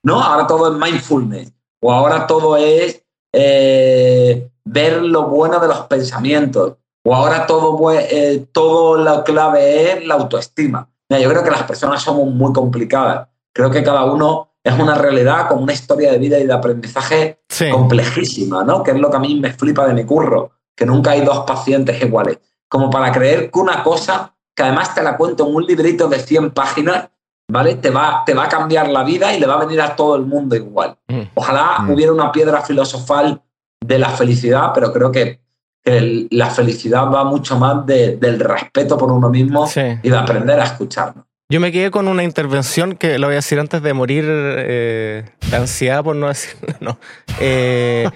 ¿no? 0.03 0.23
Ahora 0.23 0.47
todo 0.47 0.73
es 0.73 0.79
mindfulness. 0.79 1.53
O 1.83 1.93
ahora 1.93 2.27
todo 2.27 2.57
es 2.57 3.05
eh, 3.35 4.51
ver 4.65 5.03
lo 5.03 5.25
bueno 5.25 5.61
de 5.61 5.69
los 5.69 5.81
pensamientos. 5.81 6.77
O 7.05 7.15
ahora 7.15 7.47
todo, 7.47 7.93
eh, 7.93 8.47
todo 8.53 8.97
la 8.97 9.25
clave 9.25 9.93
es 9.93 10.07
la 10.07 10.15
autoestima. 10.15 10.89
yo 11.11 11.29
creo 11.29 11.45
que 11.45 11.51
las 11.51 11.65
personas 11.65 12.03
somos 12.03 12.27
muy 12.29 12.53
complicadas. 12.55 13.29
Creo 13.53 13.71
que 13.71 13.83
cada 13.83 14.05
uno 14.05 14.50
es 14.63 14.79
una 14.79 14.95
realidad 14.95 15.49
con 15.49 15.63
una 15.63 15.73
historia 15.73 16.13
de 16.13 16.19
vida 16.19 16.39
y 16.39 16.47
de 16.47 16.53
aprendizaje 16.53 17.41
complejísima, 17.71 18.65
¿no? 18.65 18.83
Que 18.83 18.91
es 18.93 18.99
lo 18.99 19.11
que 19.11 19.17
a 19.17 19.21
mí 19.21 19.39
me 19.41 19.53
flipa 19.53 19.87
de 19.87 19.95
mi 19.95 20.05
curro, 20.05 20.53
que 20.77 20.87
nunca 20.87 21.13
hay 21.13 21.23
dos 21.23 21.41
pacientes 21.47 22.01
iguales 22.03 22.39
como 22.71 22.89
para 22.89 23.11
creer 23.11 23.51
que 23.51 23.59
una 23.59 23.83
cosa, 23.83 24.33
que 24.55 24.63
además 24.63 24.95
te 24.95 25.03
la 25.03 25.17
cuento 25.17 25.47
en 25.47 25.55
un 25.57 25.67
librito 25.67 26.09
de 26.09 26.21
100 26.21 26.53
páginas, 26.53 27.11
¿vale? 27.51 27.75
Te 27.75 27.91
va, 27.91 28.23
te 28.25 28.33
va 28.33 28.45
a 28.45 28.49
cambiar 28.49 28.89
la 28.89 29.03
vida 29.03 29.35
y 29.35 29.41
le 29.41 29.47
va 29.47 29.55
a 29.55 29.65
venir 29.65 29.81
a 29.81 29.97
todo 29.97 30.15
el 30.15 30.23
mundo 30.23 30.55
igual. 30.55 30.97
Mm. 31.09 31.23
Ojalá 31.35 31.81
mm. 31.81 31.91
hubiera 31.91 32.13
una 32.13 32.31
piedra 32.31 32.63
filosofal 32.63 33.43
de 33.85 33.99
la 33.99 34.11
felicidad, 34.11 34.71
pero 34.73 34.93
creo 34.93 35.11
que, 35.11 35.41
la 35.83 36.51
felicidad 36.51 37.11
va 37.11 37.25
mucho 37.25 37.59
más 37.59 37.87
del 37.87 38.39
respeto 38.39 38.99
por 38.99 39.11
uno 39.11 39.31
mismo 39.31 39.67
y 40.03 40.11
de 40.11 40.17
aprender 40.17 40.61
a 40.61 40.65
escucharnos. 40.65 41.25
Yo 41.51 41.59
me 41.59 41.73
quedé 41.73 41.91
con 41.91 42.07
una 42.07 42.23
intervención 42.23 42.95
que 42.95 43.19
lo 43.19 43.27
voy 43.27 43.35
a 43.35 43.39
decir 43.39 43.59
antes 43.59 43.83
de 43.83 43.93
morir 43.93 44.25
eh, 44.29 45.25
de 45.51 45.57
ansiedad, 45.57 46.05
por 46.05 46.15
no 46.15 46.29
decir. 46.29 46.57
No. 46.81 46.99
Eh, 47.41 48.09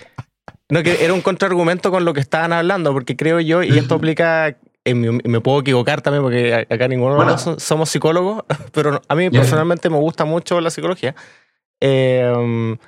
no, 0.70 0.82
que 0.84 1.04
era 1.04 1.12
un 1.12 1.20
contraargumento 1.20 1.90
con 1.90 2.04
lo 2.04 2.14
que 2.14 2.20
estaban 2.20 2.52
hablando, 2.52 2.92
porque 2.92 3.16
creo 3.16 3.40
yo, 3.40 3.62
y 3.62 3.76
esto 3.76 3.96
aplica, 3.96 4.56
me 4.84 5.40
puedo 5.40 5.60
equivocar 5.60 6.00
también, 6.00 6.22
porque 6.22 6.54
acá 6.54 6.88
ninguno 6.88 7.18
de 7.18 7.26
nosotros 7.26 7.62
somos 7.62 7.90
psicólogos, 7.90 8.44
pero 8.72 9.02
a 9.06 9.14
mí 9.16 9.28
personalmente 9.30 9.90
me 9.90 9.98
gusta 9.98 10.24
mucho 10.24 10.60
la 10.60 10.70
psicología. 10.70 11.14
Em, 11.80 12.78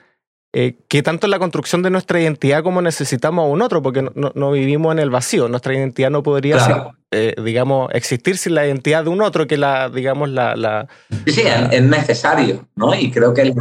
eh, 0.58 0.74
que 0.88 1.02
tanto 1.02 1.26
en 1.26 1.32
la 1.32 1.38
construcción 1.38 1.82
de 1.82 1.90
nuestra 1.90 2.18
identidad 2.18 2.62
como 2.62 2.80
necesitamos 2.80 3.42
a 3.44 3.46
un 3.46 3.60
otro, 3.60 3.82
porque 3.82 4.02
no, 4.14 4.50
vivimos 4.52 4.90
en 4.90 5.00
el 5.00 5.10
vacío. 5.10 5.48
Nuestra 5.48 5.74
identidad 5.74 6.08
no 6.08 6.22
podría, 6.22 6.94
eh, 7.10 7.34
digamos, 7.44 7.90
existir 7.92 8.38
sin 8.38 8.54
la 8.54 8.66
identidad 8.66 9.04
de 9.04 9.10
un 9.10 9.20
otro, 9.20 9.46
que 9.46 9.58
la, 9.58 9.90
digamos, 9.90 10.30
la... 10.30 10.56
la 10.56 10.88
sí, 11.26 11.32
sí, 11.32 11.42
es 11.70 11.82
necesario, 11.82 12.66
¿no? 12.74 12.94
Y 12.94 13.10
creo 13.10 13.34
que 13.34 13.52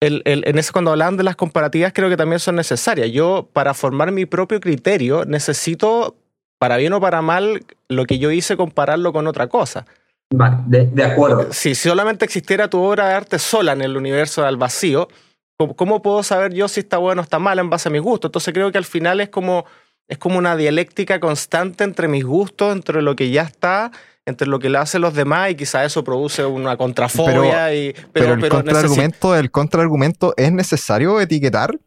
el, 0.00 0.22
en 0.24 0.58
ese 0.58 0.72
cuando 0.72 0.90
hablaban 0.90 1.16
de 1.16 1.22
las 1.22 1.36
comparativas 1.36 1.92
creo 1.94 2.08
que 2.08 2.16
también 2.16 2.40
son 2.40 2.56
necesarias. 2.56 3.12
Yo 3.12 3.48
para 3.52 3.72
formar 3.72 4.10
mi 4.10 4.26
propio 4.26 4.58
criterio 4.58 5.24
necesito, 5.24 6.16
para 6.58 6.76
bien 6.76 6.92
o 6.92 7.00
para 7.00 7.22
mal, 7.22 7.64
lo 7.88 8.04
que 8.04 8.18
yo 8.18 8.32
hice 8.32 8.56
compararlo 8.56 9.12
con 9.12 9.28
otra 9.28 9.46
cosa. 9.46 9.86
Vale, 10.34 10.56
de, 10.66 11.04
acuerdo. 11.04 11.52
Si 11.52 11.76
solamente 11.76 12.24
existiera 12.24 12.68
tu 12.68 12.82
obra 12.82 13.06
de 13.06 13.14
arte 13.14 13.38
sola 13.38 13.74
en 13.74 13.82
el 13.82 13.96
universo 13.96 14.42
del 14.42 14.56
vacío, 14.56 15.06
¿cómo, 15.56 16.02
puedo 16.02 16.22
saber 16.22 16.54
yo 16.54 16.68
si 16.68 16.80
está 16.80 16.98
bueno 16.98 17.22
o 17.22 17.24
está 17.24 17.38
mal 17.38 17.58
en 17.58 17.70
base 17.70 17.88
a 17.88 17.92
mis 17.92 18.02
gustos? 18.02 18.28
Entonces 18.28 18.52
creo 18.54 18.72
que 18.72 18.78
al 18.78 18.84
final 18.84 19.20
es 19.20 19.28
como, 19.28 19.64
es 20.08 20.18
como 20.18 20.38
una 20.38 20.56
dialéctica 20.56 21.20
constante 21.20 21.84
entre 21.84 22.08
mis 22.08 22.24
gustos, 22.24 22.72
entre 22.72 23.02
lo 23.02 23.16
que 23.16 23.30
ya 23.30 23.42
está 23.42 23.92
entre 24.26 24.46
lo 24.46 24.58
que 24.58 24.68
le 24.68 24.78
hacen 24.78 25.02
los 25.02 25.14
demás 25.14 25.50
y 25.50 25.56
quizá 25.56 25.84
eso 25.84 26.04
produce 26.04 26.44
una 26.44 26.76
contrafobia. 26.76 27.66
Pero, 27.66 27.74
y, 27.74 27.94
pero, 28.12 28.34
el, 28.34 28.48
contraargumento, 28.48 29.36
el 29.36 29.50
contraargumento 29.50 30.34
es 30.36 30.52
necesario 30.52 31.20
etiquetar. 31.20 31.78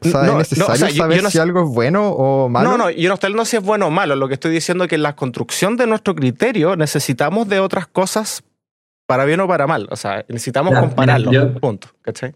O 0.00 0.08
sea, 0.08 0.26
¿Es 0.26 0.34
necesario 0.34 0.88
saber 0.96 1.30
si 1.30 1.38
algo 1.38 1.64
es 1.64 1.68
bueno 1.68 2.08
o 2.10 2.48
malo? 2.48 2.70
No, 2.70 2.78
no, 2.78 2.90
yo 2.90 3.08
no 3.08 3.14
estoy 3.14 3.28
hablando 3.28 3.44
si 3.44 3.56
es 3.56 3.62
bueno 3.62 3.88
o 3.88 3.90
malo. 3.90 4.16
Lo 4.16 4.28
que 4.28 4.34
estoy 4.34 4.50
diciendo 4.50 4.84
es 4.84 4.90
que 4.90 4.94
en 4.94 5.02
la 5.02 5.16
construcción 5.16 5.76
de 5.76 5.86
nuestro 5.86 6.14
criterio 6.14 6.76
necesitamos 6.76 7.48
de 7.48 7.60
otras 7.60 7.88
cosas 7.88 8.42
para 9.06 9.24
bien 9.24 9.40
o 9.40 9.48
para 9.48 9.66
mal. 9.66 9.88
O 9.90 9.96
sea, 9.96 10.24
necesitamos 10.28 10.78
compararlo. 10.78 11.54
punto. 11.60 11.88
¿Cachai? 12.00 12.34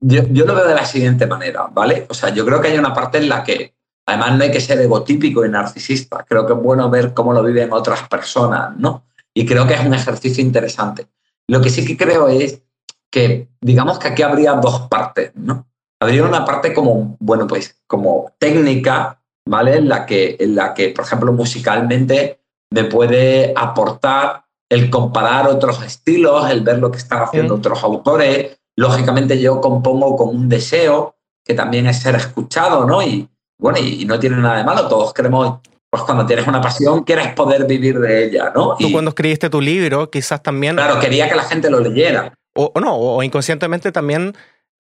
Yo, 0.00 0.22
yo 0.28 0.44
lo 0.44 0.54
veo 0.54 0.68
de 0.68 0.74
la 0.74 0.84
siguiente 0.84 1.26
manera, 1.26 1.68
¿vale? 1.72 2.06
O 2.08 2.14
sea, 2.14 2.30
yo 2.30 2.44
creo 2.44 2.60
que 2.60 2.68
hay 2.68 2.78
una 2.78 2.92
parte 2.92 3.18
en 3.18 3.28
la 3.28 3.42
que 3.42 3.74
Además, 4.10 4.36
no 4.36 4.42
hay 4.42 4.50
que 4.50 4.60
ser 4.60 4.80
egotípico 4.80 5.44
y 5.44 5.48
narcisista. 5.48 6.24
Creo 6.28 6.44
que 6.44 6.52
es 6.52 6.58
bueno 6.58 6.90
ver 6.90 7.14
cómo 7.14 7.32
lo 7.32 7.44
viven 7.44 7.72
otras 7.72 8.08
personas, 8.08 8.76
¿no? 8.76 9.04
Y 9.32 9.46
creo 9.46 9.68
que 9.68 9.74
es 9.74 9.86
un 9.86 9.94
ejercicio 9.94 10.42
interesante. 10.42 11.06
Lo 11.46 11.60
que 11.60 11.70
sí 11.70 11.86
que 11.86 11.96
creo 11.96 12.26
es 12.26 12.60
que, 13.08 13.48
digamos 13.60 14.00
que 14.00 14.08
aquí 14.08 14.22
habría 14.22 14.54
dos 14.54 14.88
partes, 14.88 15.30
¿no? 15.36 15.68
Habría 16.00 16.24
una 16.24 16.44
parte 16.44 16.74
como, 16.74 17.16
bueno, 17.20 17.46
pues 17.46 17.80
como 17.86 18.32
técnica, 18.38 19.22
¿vale? 19.46 19.76
En 19.76 19.88
la 19.88 20.06
que, 20.06 20.36
en 20.40 20.56
la 20.56 20.74
que 20.74 20.88
por 20.88 21.04
ejemplo, 21.04 21.32
musicalmente 21.32 22.40
me 22.72 22.84
puede 22.84 23.52
aportar 23.54 24.44
el 24.68 24.90
comparar 24.90 25.46
otros 25.46 25.84
estilos, 25.84 26.50
el 26.50 26.62
ver 26.62 26.78
lo 26.78 26.90
que 26.90 26.98
están 26.98 27.22
haciendo 27.22 27.56
otros 27.56 27.82
autores. 27.84 28.59
Lógicamente 28.80 29.38
yo 29.38 29.60
compongo 29.60 30.16
con 30.16 30.30
un 30.30 30.48
deseo, 30.48 31.14
que 31.44 31.52
también 31.52 31.86
es 31.86 31.98
ser 31.98 32.14
escuchado, 32.14 32.86
¿no? 32.86 33.02
Y, 33.02 33.28
bueno, 33.58 33.76
y, 33.78 34.06
no 34.06 34.18
tiene 34.18 34.38
nada 34.38 34.56
de 34.56 34.64
malo, 34.64 34.88
todos 34.88 35.12
queremos, 35.12 35.58
pues 35.90 36.02
cuando 36.04 36.24
tienes 36.24 36.46
una 36.46 36.62
pasión, 36.62 37.04
quieres 37.04 37.34
poder 37.34 37.66
vivir 37.66 38.00
de 38.00 38.24
ella, 38.24 38.50
¿no? 38.54 38.76
Tú 38.78 38.90
cuando 38.90 39.10
escribiste 39.10 39.50
tu 39.50 39.60
libro, 39.60 40.08
quizás 40.08 40.42
también... 40.42 40.76
Claro, 40.76 40.98
quería 40.98 41.28
que 41.28 41.34
la 41.34 41.42
gente 41.42 41.68
lo 41.68 41.78
leyera. 41.78 42.32
O, 42.54 42.72
no, 42.80 42.96
o 42.96 43.22
inconscientemente 43.22 43.92
también 43.92 44.34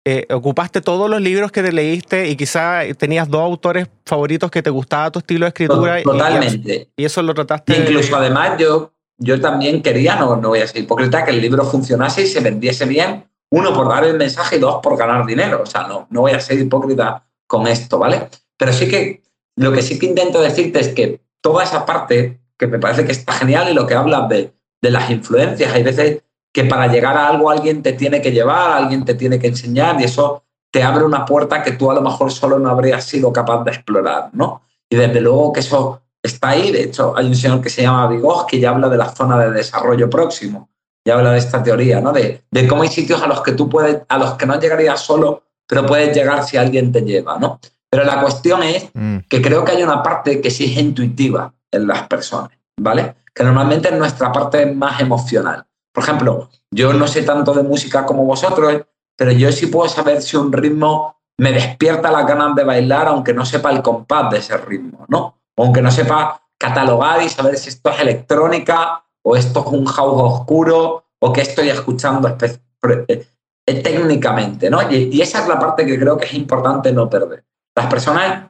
eh, 0.05 0.27
ocupaste 0.31 0.83
todos 0.83 1.09
los 1.09 1.23
libros 1.23 1.51
que 1.51 1.63
te 1.63 1.73
leíste 1.73 2.29
y 2.29 2.37
quizás 2.37 2.85
tenías 2.99 3.31
dos 3.31 3.41
autores 3.41 3.89
favoritos 4.05 4.51
que 4.51 4.63
te 4.63 4.69
gustaba 4.69 5.11
tu 5.11 5.21
estilo 5.21 5.47
de 5.47 5.49
escritura. 5.49 6.03
Totalmente. 6.03 6.91
Y, 6.95 7.05
eso 7.07 7.23
lo 7.23 7.33
trataste. 7.33 7.75
Incluso 7.75 8.15
además 8.15 8.59
yo, 8.59 8.93
yo 9.17 9.41
también 9.41 9.81
quería, 9.81 10.17
no, 10.17 10.37
no 10.37 10.51
voy 10.51 10.61
a 10.61 10.67
ser 10.67 10.83
hipócrita, 10.83 11.25
que 11.25 11.31
el 11.31 11.41
libro 11.41 11.65
funcionase 11.65 12.25
y 12.25 12.27
se 12.27 12.41
vendiese 12.41 12.85
bien. 12.85 13.25
Uno, 13.51 13.73
por 13.73 13.89
dar 13.89 14.05
el 14.05 14.17
mensaje 14.17 14.57
y 14.57 14.59
dos, 14.59 14.81
por 14.83 14.97
ganar 14.97 15.25
dinero. 15.25 15.63
O 15.63 15.67
sea, 15.67 15.87
no, 15.87 16.07
no 16.11 16.23
voy 16.23 16.33
a 16.33 16.41
ser 16.41 16.59
hipócrita 16.59 17.25
con 17.47 17.67
esto, 17.67 17.99
¿vale? 17.99 18.29
Pero 18.57 18.73
sí 18.73 18.89
que 18.89 19.23
lo 19.57 19.73
que 19.73 19.83
sí 19.83 19.99
que 19.99 20.07
intento 20.07 20.41
decirte 20.41 20.81
es 20.81 20.89
que 20.89 21.21
toda 21.41 21.65
esa 21.65 21.87
parte, 21.87 22.41
que 22.59 22.67
me 22.67 22.79
parece 22.79 23.05
que 23.05 23.13
está 23.13 23.33
genial 23.33 23.69
y 23.71 23.75
lo 23.75 23.87
que 23.87 23.95
hablas 23.95 24.29
de, 24.29 24.53
de 24.83 24.91
las 24.91 25.11
influencias, 25.11 25.73
hay 25.73 25.83
veces 25.83 26.23
que 26.53 26.65
para 26.65 26.87
llegar 26.89 27.17
a 27.17 27.29
algo 27.29 27.51
alguien 27.51 27.83
te 27.83 27.93
tiene 27.93 28.21
que 28.21 28.33
llevar, 28.33 28.73
alguien 28.73 29.05
te 29.05 29.15
tiene 29.15 29.39
que 29.39 29.47
enseñar 29.47 30.01
y 30.01 30.05
eso 30.05 30.43
te 30.71 30.83
abre 30.83 31.05
una 31.05 31.25
puerta 31.25 31.63
que 31.63 31.73
tú 31.73 31.91
a 31.91 31.95
lo 31.95 32.03
mejor 32.03 32.33
solo 32.33 32.59
no 32.59 32.71
habrías 32.71 33.05
sido 33.05 33.33
capaz 33.33 33.63
de 33.65 33.71
explorar, 33.71 34.31
¿no? 34.33 34.63
Y 34.89 34.97
desde 34.97 35.21
luego 35.21 35.53
que 35.53 35.61
eso 35.61 36.03
está 36.23 36.51
ahí. 36.51 36.73
De 36.73 36.83
hecho, 36.83 37.17
hay 37.17 37.27
un 37.27 37.35
señor 37.35 37.61
que 37.61 37.71
se 37.71 37.83
llama 37.83 38.07
Vygotsky 38.09 38.61
que 38.61 38.67
habla 38.67 38.89
de 38.89 38.97
la 38.97 39.09
zona 39.09 39.39
de 39.39 39.51
desarrollo 39.51 40.11
próximo. 40.11 40.69
Ya 41.07 41.15
habla 41.15 41.31
de 41.31 41.39
esta 41.39 41.63
teoría, 41.63 42.01
¿no? 42.01 42.13
De, 42.13 42.43
de, 42.51 42.67
cómo 42.67 42.83
hay 42.83 42.89
sitios 42.89 43.23
a 43.23 43.29
los 43.29 43.41
que 43.41 43.53
tú 43.53 43.69
puedes, 43.69 44.03
a 44.09 44.19
los 44.19 44.35
que 44.35 44.45
no 44.45 44.59
llegarías 44.59 45.01
solo, 45.01 45.45
pero 45.67 45.87
puedes 45.87 46.15
llegar 46.15 46.45
si 46.45 46.57
alguien 46.57 46.91
te 46.91 47.03
lleva, 47.03 47.39
¿no? 47.39 47.61
Pero 47.89 48.05
la 48.05 48.21
cuestión 48.21 48.65
es 48.65 48.91
mm. 48.93 49.19
que 49.29 49.41
creo 49.41 49.65
que 49.65 49.73
hay 49.73 49.85
una 49.85 50.03
parte 50.03 50.41
que 50.41 50.51
sí 50.51 50.65
es 50.65 50.77
intuitiva 50.79 51.55
en 51.71 51.87
las 51.87 52.09
personas, 52.09 52.51
¿vale? 52.77 53.15
Que 53.33 53.45
normalmente 53.45 53.89
es 53.89 53.95
nuestra 53.95 54.33
parte 54.33 54.67
más 54.67 55.01
emocional. 55.01 55.65
Por 55.93 56.03
ejemplo, 56.03 56.51
yo 56.71 56.93
no 56.93 57.07
sé 57.07 57.23
tanto 57.23 57.55
de 57.55 57.63
música 57.63 58.05
como 58.05 58.25
vosotros, 58.25 58.83
pero 59.17 59.31
yo 59.31 59.53
sí 59.53 59.69
puedo 59.69 59.89
saber 59.89 60.21
si 60.23 60.37
un 60.37 60.53
ritmo 60.53 61.17
me 61.39 61.53
despierta 61.53 62.11
las 62.11 62.27
ganas 62.27 62.55
de 62.55 62.65
bailar, 62.65 63.07
aunque 63.09 63.33
no 63.33 63.47
sepa 63.47 63.71
el 63.71 63.81
compás 63.81 64.31
de 64.31 64.39
ese 64.39 64.57
ritmo, 64.57 65.07
¿no? 65.09 65.39
Aunque 65.57 65.83
no 65.83 65.91
sepa 65.91 66.43
catalogar 66.59 67.23
y 67.23 67.29
saber 67.29 67.57
si 67.57 67.69
esto 67.69 67.91
es 67.91 68.01
electrónica 68.01 69.05
o 69.29 69.35
esto 69.35 69.65
es 69.67 69.73
un 69.73 69.87
house 69.87 70.23
oscuro 70.23 71.05
o 71.19 71.33
qué 71.33 71.41
estoy 71.41 71.69
escuchando 71.69 72.37
eh, 73.09 73.27
técnicamente, 73.83 74.71
¿no? 74.71 74.79
Y, 74.89 75.21
esa 75.21 75.41
es 75.41 75.49
la 75.49 75.59
parte 75.59 75.85
que 75.85 75.99
creo 75.99 76.17
que 76.17 76.27
es 76.27 76.35
importante 76.35 76.93
no 76.93 77.11
perder. 77.11 77.45
Las 77.75 77.87
personas, 77.87 78.49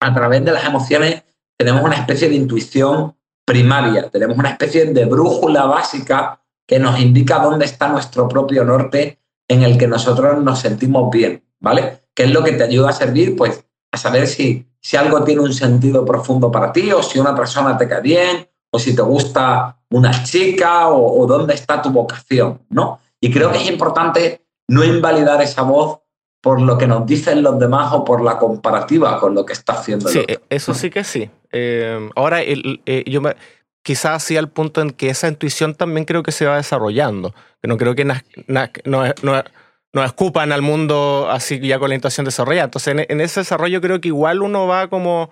a 0.00 0.14
través 0.14 0.44
de 0.44 0.52
las 0.52 0.66
emociones, 0.66 1.22
tenemos 1.56 1.82
una 1.82 1.96
especie 1.96 2.28
de 2.28 2.34
intuición 2.34 3.16
primaria, 3.46 4.10
tenemos 4.10 4.36
una 4.36 4.50
especie 4.50 4.84
de 4.92 5.06
brújula 5.06 5.64
básica 5.64 6.38
que 6.66 6.78
nos 6.78 7.00
indica 7.00 7.38
dónde 7.38 7.64
está 7.64 7.88
nuestro 7.88 8.28
propio 8.28 8.62
norte 8.62 9.20
en 9.48 9.62
el 9.62 9.78
que 9.78 9.86
nosotros 9.86 10.42
nos 10.42 10.58
sentimos 10.58 11.10
bien, 11.10 11.42
¿vale? 11.60 12.08
¿Qué 12.14 12.24
es 12.24 12.30
lo 12.30 12.44
que 12.44 12.52
te 12.52 12.64
ayuda 12.64 12.90
a 12.90 12.92
servir? 12.92 13.36
Pues 13.36 13.64
a 13.90 13.96
saber 13.96 14.26
si, 14.26 14.66
si 14.82 14.98
algo 14.98 15.24
tiene 15.24 15.40
un 15.40 15.54
sentido 15.54 16.04
profundo 16.04 16.50
para 16.50 16.72
ti 16.72 16.92
o 16.92 17.02
si 17.02 17.18
una 17.18 17.34
persona 17.34 17.78
te 17.78 17.88
cae 17.88 18.02
bien 18.02 18.48
o 18.70 18.78
si 18.78 18.94
te 18.94 19.02
gusta 19.02 19.78
una 19.94 20.24
chica 20.24 20.88
o, 20.88 21.24
dónde 21.24 21.54
está 21.54 21.80
tu 21.80 21.90
vocación, 21.90 22.60
¿no? 22.68 22.98
Y 23.20 23.32
creo 23.32 23.52
que 23.52 23.58
es 23.58 23.70
importante 23.70 24.44
no 24.66 24.82
invalidar 24.82 25.40
esa 25.40 25.62
voz 25.62 26.00
por 26.42 26.60
lo 26.60 26.76
que 26.76 26.88
nos 26.88 27.06
dicen 27.06 27.44
los 27.44 27.60
demás 27.60 27.92
o 27.92 28.04
por 28.04 28.20
la 28.20 28.36
comparativa 28.36 29.20
con 29.20 29.34
lo 29.34 29.46
que 29.46 29.52
está 29.52 29.74
haciendo 29.74 30.08
el 30.08 30.14
Sí, 30.14 30.26
eso 30.50 30.74
sí 30.74 30.90
que 30.90 31.04
sí. 31.04 31.30
Eh, 31.52 32.10
ahora, 32.16 32.42
eh, 32.42 33.04
yo 33.06 33.20
me, 33.20 33.36
quizás 33.84 34.24
sí 34.24 34.36
al 34.36 34.48
punto 34.48 34.80
en 34.80 34.90
que 34.90 35.10
esa 35.10 35.28
intuición 35.28 35.76
también 35.76 36.04
creo 36.04 36.24
que 36.24 36.32
se 36.32 36.44
va 36.44 36.56
desarrollando. 36.56 37.32
Que 37.62 37.68
no 37.68 37.76
creo 37.76 37.94
que 37.94 38.04
no, 38.04 40.04
escupan 40.04 40.50
al 40.50 40.62
mundo 40.62 41.28
así 41.30 41.60
ya 41.60 41.78
con 41.78 41.88
la 41.88 41.94
intuición 41.94 42.24
desarrollada. 42.24 42.64
Entonces, 42.64 43.06
en, 43.08 43.20
ese 43.20 43.40
desarrollo 43.40 43.80
creo 43.80 44.00
que 44.00 44.08
igual 44.08 44.42
uno 44.42 44.66
va 44.66 44.88
como 44.88 45.30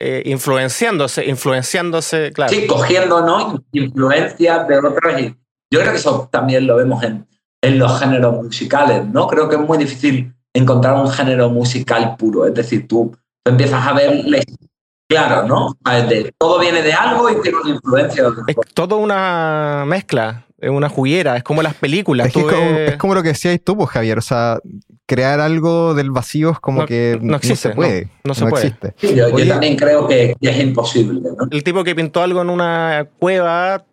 eh, 0.00 0.22
influenciándose, 0.26 1.26
influenciándose, 1.26 2.32
claro. 2.32 2.52
Sí, 2.52 2.66
cogiendo, 2.66 3.20
¿no? 3.22 3.62
Influencias 3.72 4.68
de 4.68 4.78
otros. 4.78 5.20
Y 5.20 5.34
yo 5.70 5.80
creo 5.80 5.92
que 5.92 5.98
eso 5.98 6.28
también 6.30 6.66
lo 6.66 6.76
vemos 6.76 7.02
en, 7.02 7.26
en 7.62 7.78
los 7.78 7.98
géneros 7.98 8.42
musicales, 8.42 9.04
¿no? 9.06 9.26
Creo 9.26 9.48
que 9.48 9.56
es 9.56 9.62
muy 9.62 9.78
difícil 9.78 10.32
encontrar 10.54 10.94
un 10.94 11.10
género 11.10 11.50
musical 11.50 12.16
puro. 12.16 12.46
Es 12.46 12.54
decir, 12.54 12.86
tú, 12.86 13.16
tú 13.44 13.50
empiezas 13.50 13.86
a 13.86 13.92
ver 13.92 14.24
la 14.24 14.38
Claro, 15.10 15.48
¿no? 15.48 15.74
todo 16.36 16.60
viene 16.60 16.82
de 16.82 16.92
algo 16.92 17.30
y 17.30 17.40
tiene 17.40 17.56
una 17.58 17.70
influencia. 17.70 18.24
Es 18.46 18.56
todo 18.74 18.98
una 18.98 19.84
mezcla, 19.86 20.44
es 20.58 20.68
una 20.68 20.90
juguera, 20.90 21.38
es 21.38 21.42
como 21.42 21.62
las 21.62 21.74
películas. 21.74 22.26
Es, 22.26 22.96
como, 22.98 23.14
lo 23.14 23.22
que 23.22 23.28
decías 23.28 23.58
tú, 23.64 23.74
pues, 23.74 23.88
Javier. 23.88 24.18
O 24.18 24.20
sea, 24.20 24.58
crear 25.08 25.40
algo 25.40 25.94
del 25.94 26.10
vacío 26.10 26.50
es 26.50 26.60
como 26.60 26.84
que 26.84 27.18
no, 27.22 27.38
se 27.40 27.70
puede. 27.70 28.10
No, 28.24 28.34
se 28.34 28.46
puede. 28.46 28.66
Existe. 28.68 28.94
yo, 29.16 29.30
también 29.48 29.74
creo 29.74 30.06
que, 30.06 30.36
es 30.38 30.60
imposible. 30.60 31.22
El 31.50 31.64
tipo 31.64 31.82
que 31.82 31.94
pintó 31.94 32.22
algo 32.22 32.42
en 32.42 32.50
una 32.50 33.08
cueva 33.18 33.84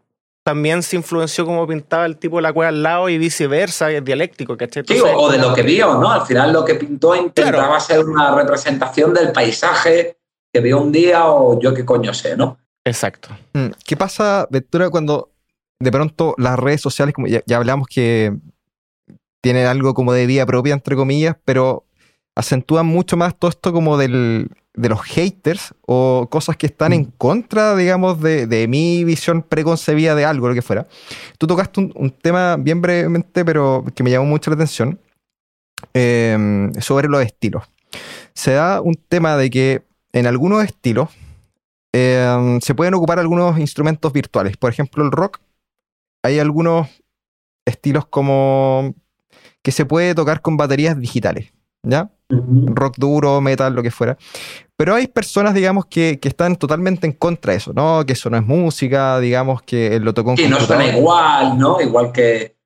también 0.44 0.84
se 0.84 0.98
influenció 0.98 1.46
como 1.46 1.66
pintaba 1.66 2.06
el 2.06 2.18
tipo 2.18 2.36
de 2.36 2.44
la 2.44 2.54
cueva 2.54 2.70
al 2.70 2.84
lado 2.84 3.10
y 3.10 3.18
viceversa, 3.18 3.90
es 3.90 4.04
dialéctico, 4.04 4.58
¿cachai? 4.58 4.84
Sí, 4.86 5.00
o 5.02 5.32
de 5.32 5.40
lo 5.40 5.56
que 5.56 5.64
vio, 5.64 5.96
¿no? 5.96 6.12
Al 6.12 6.26
final 6.26 6.52
lo 6.52 6.66
que 6.66 6.76
pintó 6.76 7.16
intentaba 7.16 7.80
ser 7.80 8.06
una 8.06 8.36
representación 8.36 9.14
del 9.14 9.32
paisaje 9.32 10.18
que 10.54 10.60
vio 10.60 10.82
un 10.82 10.92
día 10.92 11.26
o 11.28 11.60
yo 11.60 11.74
qué 11.74 11.86
coño 11.86 12.14
sé, 12.14 12.36
¿no? 12.36 12.60
Exacto. 12.84 13.30
Mm, 13.54 13.70
¿Qué 13.86 13.96
pasa, 13.96 14.48
Ventura, 14.52 14.90
cuando 14.90 15.32
de 15.80 15.92
pronto 15.92 16.36
las 16.38 16.60
redes 16.60 16.82
sociales, 16.82 17.16
como 17.16 17.28
ya, 17.28 17.42
hablamos 17.56 17.88
que 17.88 18.34
tienen 19.46 19.68
algo 19.68 19.94
como 19.94 20.12
de 20.12 20.26
vida 20.26 20.44
propia, 20.44 20.74
entre 20.74 20.96
comillas, 20.96 21.36
pero 21.46 21.86
acentúan 22.36 22.88
mucho 22.88 23.16
más 23.16 23.38
todo 23.38 23.50
esto 23.52 23.72
como 23.72 23.96
del, 23.96 24.50
de 24.74 24.90
los 24.90 25.04
haters 25.04 25.76
o 25.86 26.28
cosas 26.32 26.58
que 26.58 26.66
están 26.66 26.94
en 26.94 27.02
mm. 27.02 27.12
contra, 27.20 27.76
digamos, 27.76 28.20
de, 28.22 28.66
mi 28.68 29.04
visión 29.04 29.44
preconcebida 29.44 30.16
de 30.16 30.26
algo, 30.26 30.48
lo 30.48 30.56
que 30.56 30.64
fuera. 30.64 30.88
Tú 31.38 31.46
tocaste 31.46 31.80
un, 31.80 32.10
tema 32.10 32.56
bien 32.58 32.82
brevemente, 32.82 33.46
pero 33.46 33.86
que 33.94 34.02
me 34.02 34.10
llamó 34.10 34.26
mucho 34.26 34.50
la 34.50 34.56
atención, 34.56 35.00
eh, 35.94 36.72
sobre 36.80 37.08
los 37.08 37.22
estilos. 37.22 37.66
Se 38.34 38.54
da 38.54 38.82
un 38.82 38.96
tema 38.96 39.38
de 39.38 39.52
que 39.52 39.84
en 40.12 40.26
algunos 40.26 40.64
estilos 40.64 41.10
em, 41.94 42.60
se 42.62 42.74
pueden 42.74 42.96
ocupar 42.96 43.20
algunos 43.20 43.60
instrumentos 43.60 44.12
virtuales. 44.12 44.58
Por 44.58 44.72
ejemplo, 44.72 45.06
el 45.06 45.12
rock, 45.12 45.38
hay 46.24 46.40
algunos 46.40 46.88
estilos 47.64 48.08
como 48.08 48.96
que 49.66 49.72
se 49.72 49.84
puede 49.84 50.14
tocar 50.14 50.42
con 50.42 50.58
baterías 50.58 50.96
digitales, 51.00 51.52
¿ya? 51.82 52.12
Rock 52.30 52.98
duro, 52.98 53.42
metal, 53.42 53.74
lo 53.74 53.82
que 53.82 53.90
fuera. 53.90 54.16
Pero 54.78 54.94
hay 54.94 55.08
personas, 55.08 55.56
digamos, 55.56 55.88
que, 55.88 56.20
están 56.22 56.56
totalmente 56.56 57.08
en 57.08 57.14
contra 57.14 57.54
de 57.54 57.58
eso, 57.58 57.74
¿no? 57.74 58.06
Que 58.06 58.14
eso 58.14 58.30
no 58.30 58.38
es 58.38 58.46
música, 58.46 59.20
digamos, 59.20 59.64
que 59.64 60.00
lo 60.00 60.14
tocó 60.14 60.36
con 60.36 60.50
no 60.52 60.60
suena 60.60 60.96
igual, 60.96 61.58
¿no? 61.58 61.82
Igual 61.82 62.12
que 62.12 62.58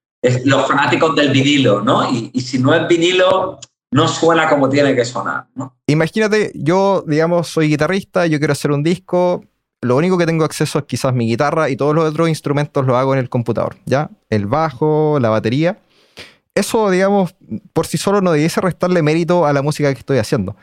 los 0.44 0.68
fanáticos 0.68 1.16
del 1.16 1.32
vinilo, 1.32 1.82
¿no? 1.82 2.12
Y, 2.12 2.32
y 2.34 2.42
si 2.42 2.60
no 2.60 2.74
es 2.74 2.86
vinilo, 2.86 3.62
no 3.92 4.08
suena 4.10 4.50
como 4.50 4.68
tiene 4.68 4.94
que 4.94 5.06
sonar. 5.06 5.48
¿no? 5.56 5.78
Imagínate, 5.88 6.52
yo, 6.54 7.06
digamos, 7.08 7.48
soy 7.48 7.70
guitarrista, 7.70 8.28
yo 8.28 8.40
quiero 8.40 8.52
hacer 8.52 8.72
un 8.72 8.84
disco, 8.84 9.46
lo 9.80 9.96
único 9.96 10.18
que 10.18 10.26
tengo 10.26 10.44
acceso 10.44 10.80
es 10.80 10.86
quizás 10.86 11.14
mi 11.14 11.30
guitarra 11.30 11.70
y 11.70 11.78
todos 11.78 11.96
los 11.96 12.10
otros 12.10 12.28
instrumentos 12.28 12.86
los 12.86 12.98
hago 12.98 13.14
en 13.14 13.20
el 13.20 13.30
computador, 13.30 13.78
¿ya? 13.86 14.10
El 14.30 14.48
bajo, 14.48 15.18
la 15.22 15.30
batería. 15.30 15.80
Eso, 16.60 16.90
digamos, 16.90 17.36
por 17.74 17.88
sí 17.88 17.98
solo 17.98 18.22
no 18.22 18.32
debiese 18.32 18.62
restarle 18.62 19.02
mérito 19.02 19.46
a 19.46 19.54
la 19.54 19.62
música 19.62 19.94
que 19.94 20.00
estoy 20.00 20.18
haciendo. 20.18 20.56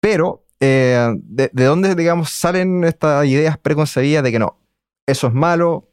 Pero, 0.00 0.44
eh, 0.60 1.14
de, 1.16 1.50
¿de 1.52 1.64
dónde, 1.64 1.94
digamos, 1.94 2.30
salen 2.30 2.84
estas 2.84 3.26
ideas 3.26 3.58
preconcebidas 3.58 4.22
de 4.22 4.32
que 4.32 4.38
no, 4.38 4.58
eso 5.06 5.26
es 5.26 5.34
malo? 5.34 5.90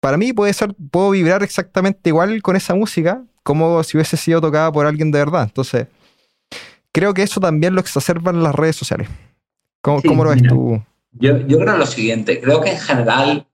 Para 0.00 0.16
mí 0.16 0.32
puede 0.32 0.52
ser, 0.52 0.74
puedo 0.90 1.10
vibrar 1.10 1.42
exactamente 1.42 2.10
igual 2.10 2.42
con 2.42 2.56
esa 2.56 2.74
música 2.74 3.22
como 3.42 3.82
si 3.82 3.96
hubiese 3.96 4.16
sido 4.16 4.40
tocada 4.40 4.70
por 4.72 4.86
alguien 4.86 5.10
de 5.10 5.18
verdad. 5.18 5.44
Entonces, 5.44 5.86
creo 6.92 7.14
que 7.14 7.22
eso 7.22 7.40
también 7.40 7.74
lo 7.74 7.80
exacerban 7.80 8.42
las 8.42 8.54
redes 8.54 8.76
sociales. 8.76 9.08
¿Cómo, 9.80 10.24
lo 10.24 10.30
ves 10.30 10.42
tú? 10.42 10.82
Yo, 11.12 11.38
yo, 11.38 11.58
creo 11.58 11.76
lo 11.76 11.86
siguiente, 11.86 12.40
creo 12.40 12.60
que 12.60 12.70
en 12.70 12.78
general, 12.78 13.48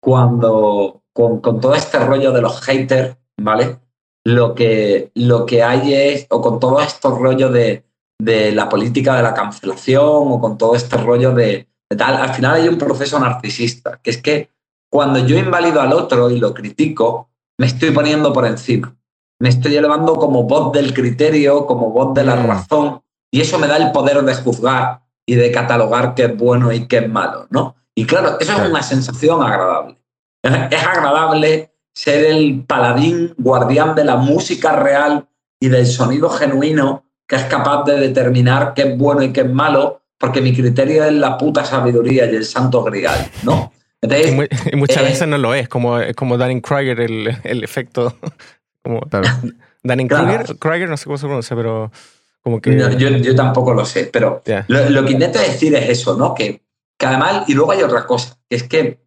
cuando 0.00 1.02
con, 1.12 1.40
todo 1.42 1.74
este 1.74 1.98
rollo 1.98 2.32
de 2.32 2.42
los 2.42 2.60
haters, 2.60 3.16
¿vale? 3.38 3.78
Lo 4.24 4.54
que, 4.54 5.10
lo 5.14 5.46
que 5.46 5.62
hay 5.62 5.94
es, 5.94 6.26
o 6.30 6.40
con 6.40 6.60
todo 6.60 6.80
estos 6.80 7.18
rollos 7.18 7.52
de, 7.52 7.84
de 8.18 8.52
la 8.52 8.68
política 8.68 9.16
de 9.16 9.22
la 9.22 9.34
cancelación, 9.34 10.04
o 10.04 10.40
con 10.40 10.58
todo 10.58 10.74
este 10.74 10.96
rollo 10.96 11.32
de, 11.32 11.68
de 11.88 11.96
tal, 11.96 12.16
al 12.16 12.34
final 12.34 12.56
hay 12.56 12.68
un 12.68 12.78
proceso 12.78 13.18
narcisista, 13.18 13.98
que 14.02 14.10
es 14.10 14.20
que 14.20 14.50
cuando 14.90 15.20
yo 15.20 15.38
invalido 15.38 15.80
al 15.80 15.92
otro 15.92 16.30
y 16.30 16.38
lo 16.38 16.52
critico, 16.52 17.30
me 17.58 17.66
estoy 17.66 17.90
poniendo 17.92 18.32
por 18.32 18.46
encima 18.46 18.94
me 19.40 19.48
estoy 19.48 19.74
elevando 19.74 20.14
como 20.16 20.44
voz 20.44 20.72
del 20.72 20.94
criterio, 20.94 21.66
como 21.66 21.90
voz 21.90 22.14
de 22.14 22.24
la 22.24 22.36
mm. 22.36 22.46
razón, 22.46 23.02
y 23.32 23.40
eso 23.40 23.58
me 23.58 23.66
da 23.66 23.78
el 23.78 23.90
poder 23.90 24.22
de 24.22 24.34
juzgar 24.34 25.00
y 25.26 25.34
de 25.34 25.50
catalogar 25.50 26.14
qué 26.14 26.26
es 26.26 26.36
bueno 26.36 26.72
y 26.72 26.86
qué 26.86 26.98
es 26.98 27.08
malo, 27.08 27.46
¿no? 27.50 27.74
Y 27.94 28.04
claro, 28.04 28.38
eso 28.38 28.52
es 28.52 28.70
una 28.70 28.82
sensación 28.82 29.42
agradable. 29.42 29.96
Es 30.42 30.82
agradable 30.82 31.72
ser 31.94 32.24
el 32.24 32.64
paladín, 32.66 33.34
guardián 33.36 33.94
de 33.94 34.04
la 34.04 34.16
música 34.16 34.76
real 34.76 35.26
y 35.60 35.68
del 35.68 35.86
sonido 35.86 36.30
genuino 36.30 37.04
que 37.30 37.36
es 37.36 37.44
capaz 37.44 37.84
de 37.84 37.96
determinar 38.00 38.74
qué 38.74 38.82
es 38.82 38.98
bueno 38.98 39.22
y 39.22 39.32
qué 39.32 39.42
es 39.42 39.48
malo, 39.48 40.02
porque 40.18 40.40
mi 40.40 40.52
criterio 40.52 41.04
es 41.04 41.12
la 41.12 41.38
puta 41.38 41.64
sabiduría 41.64 42.26
y 42.28 42.34
el 42.34 42.44
santo 42.44 42.82
grial, 42.82 43.30
¿no? 43.44 43.72
y, 44.02 44.76
muchas 44.76 45.02
eh, 45.02 45.04
veces 45.04 45.28
no 45.28 45.38
lo 45.38 45.54
es, 45.54 45.68
como, 45.68 45.98
como 46.16 46.36
Danny 46.36 46.60
Krieger, 46.60 46.98
el, 46.98 47.38
el 47.44 47.62
efecto 47.62 48.16
como, 48.82 49.00
Danny 49.84 50.08
Kruger, 50.08 50.88
no 50.88 50.96
sé 50.96 51.04
cómo 51.04 51.18
se 51.18 51.26
pronuncia, 51.26 51.56
pero 51.56 51.92
como 52.42 52.60
que... 52.60 52.76
yo, 52.98 53.34
tampoco 53.36 53.74
lo 53.74 53.84
sé, 53.84 54.10
pero 54.12 54.42
lo, 54.66 55.04
que 55.04 55.12
intento 55.12 55.38
decir 55.38 55.72
es 55.76 55.88
eso, 55.88 56.16
¿no? 56.16 56.34
Que, 56.34 56.62
que 56.98 57.06
además, 57.06 57.48
y 57.48 57.54
luego 57.54 57.70
hay 57.70 57.82
otra 57.82 58.06
cosa, 58.06 58.36
que 58.48 58.56
es 58.56 58.64
que 58.64 58.98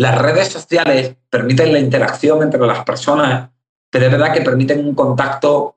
las 0.00 0.16
redes 0.16 0.48
sociales 0.48 1.14
permiten 1.28 1.74
la 1.74 1.78
interacción 1.78 2.42
entre 2.42 2.66
las 2.66 2.84
personas, 2.84 3.50
pero 3.90 4.06
es 4.06 4.10
verdad 4.10 4.32
que 4.32 4.40
permiten 4.40 4.82
un 4.82 4.94
contacto 4.94 5.76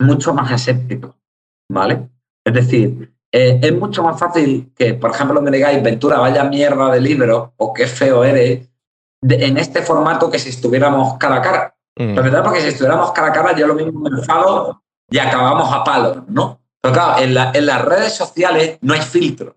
mucho 0.00 0.32
más 0.32 0.50
escéptico, 0.52 1.14
¿vale? 1.70 2.08
Es 2.42 2.54
decir, 2.54 3.12
eh, 3.30 3.60
es 3.62 3.74
mucho 3.74 4.02
más 4.02 4.18
fácil 4.18 4.72
que, 4.74 4.94
por 4.94 5.10
ejemplo, 5.10 5.42
me 5.42 5.50
digáis, 5.50 5.82
Ventura, 5.82 6.18
vaya 6.18 6.44
mierda 6.44 6.90
de 6.90 6.98
libro 6.98 7.52
o 7.58 7.74
qué 7.74 7.86
feo 7.86 8.24
eres, 8.24 8.70
en 9.20 9.58
este 9.58 9.82
formato 9.82 10.30
que 10.30 10.38
si 10.38 10.48
estuviéramos 10.48 11.18
cara 11.18 11.36
a 11.36 11.42
cara. 11.42 11.76
Mm. 11.98 12.14
verdad, 12.14 12.42
porque 12.42 12.62
si 12.62 12.68
estuviéramos 12.68 13.12
cara 13.12 13.28
a 13.28 13.32
cara, 13.32 13.54
yo 13.54 13.66
lo 13.66 13.74
mismo 13.74 14.00
me 14.00 14.18
enfado 14.18 14.82
y 15.10 15.18
acabamos 15.18 15.70
a 15.74 15.84
palo, 15.84 16.24
¿no? 16.28 16.62
Pero 16.80 16.94
claro, 16.94 17.22
en, 17.22 17.36
en 17.54 17.66
las 17.66 17.84
redes 17.84 18.14
sociales 18.14 18.78
no 18.80 18.94
hay 18.94 19.02
filtro. 19.02 19.56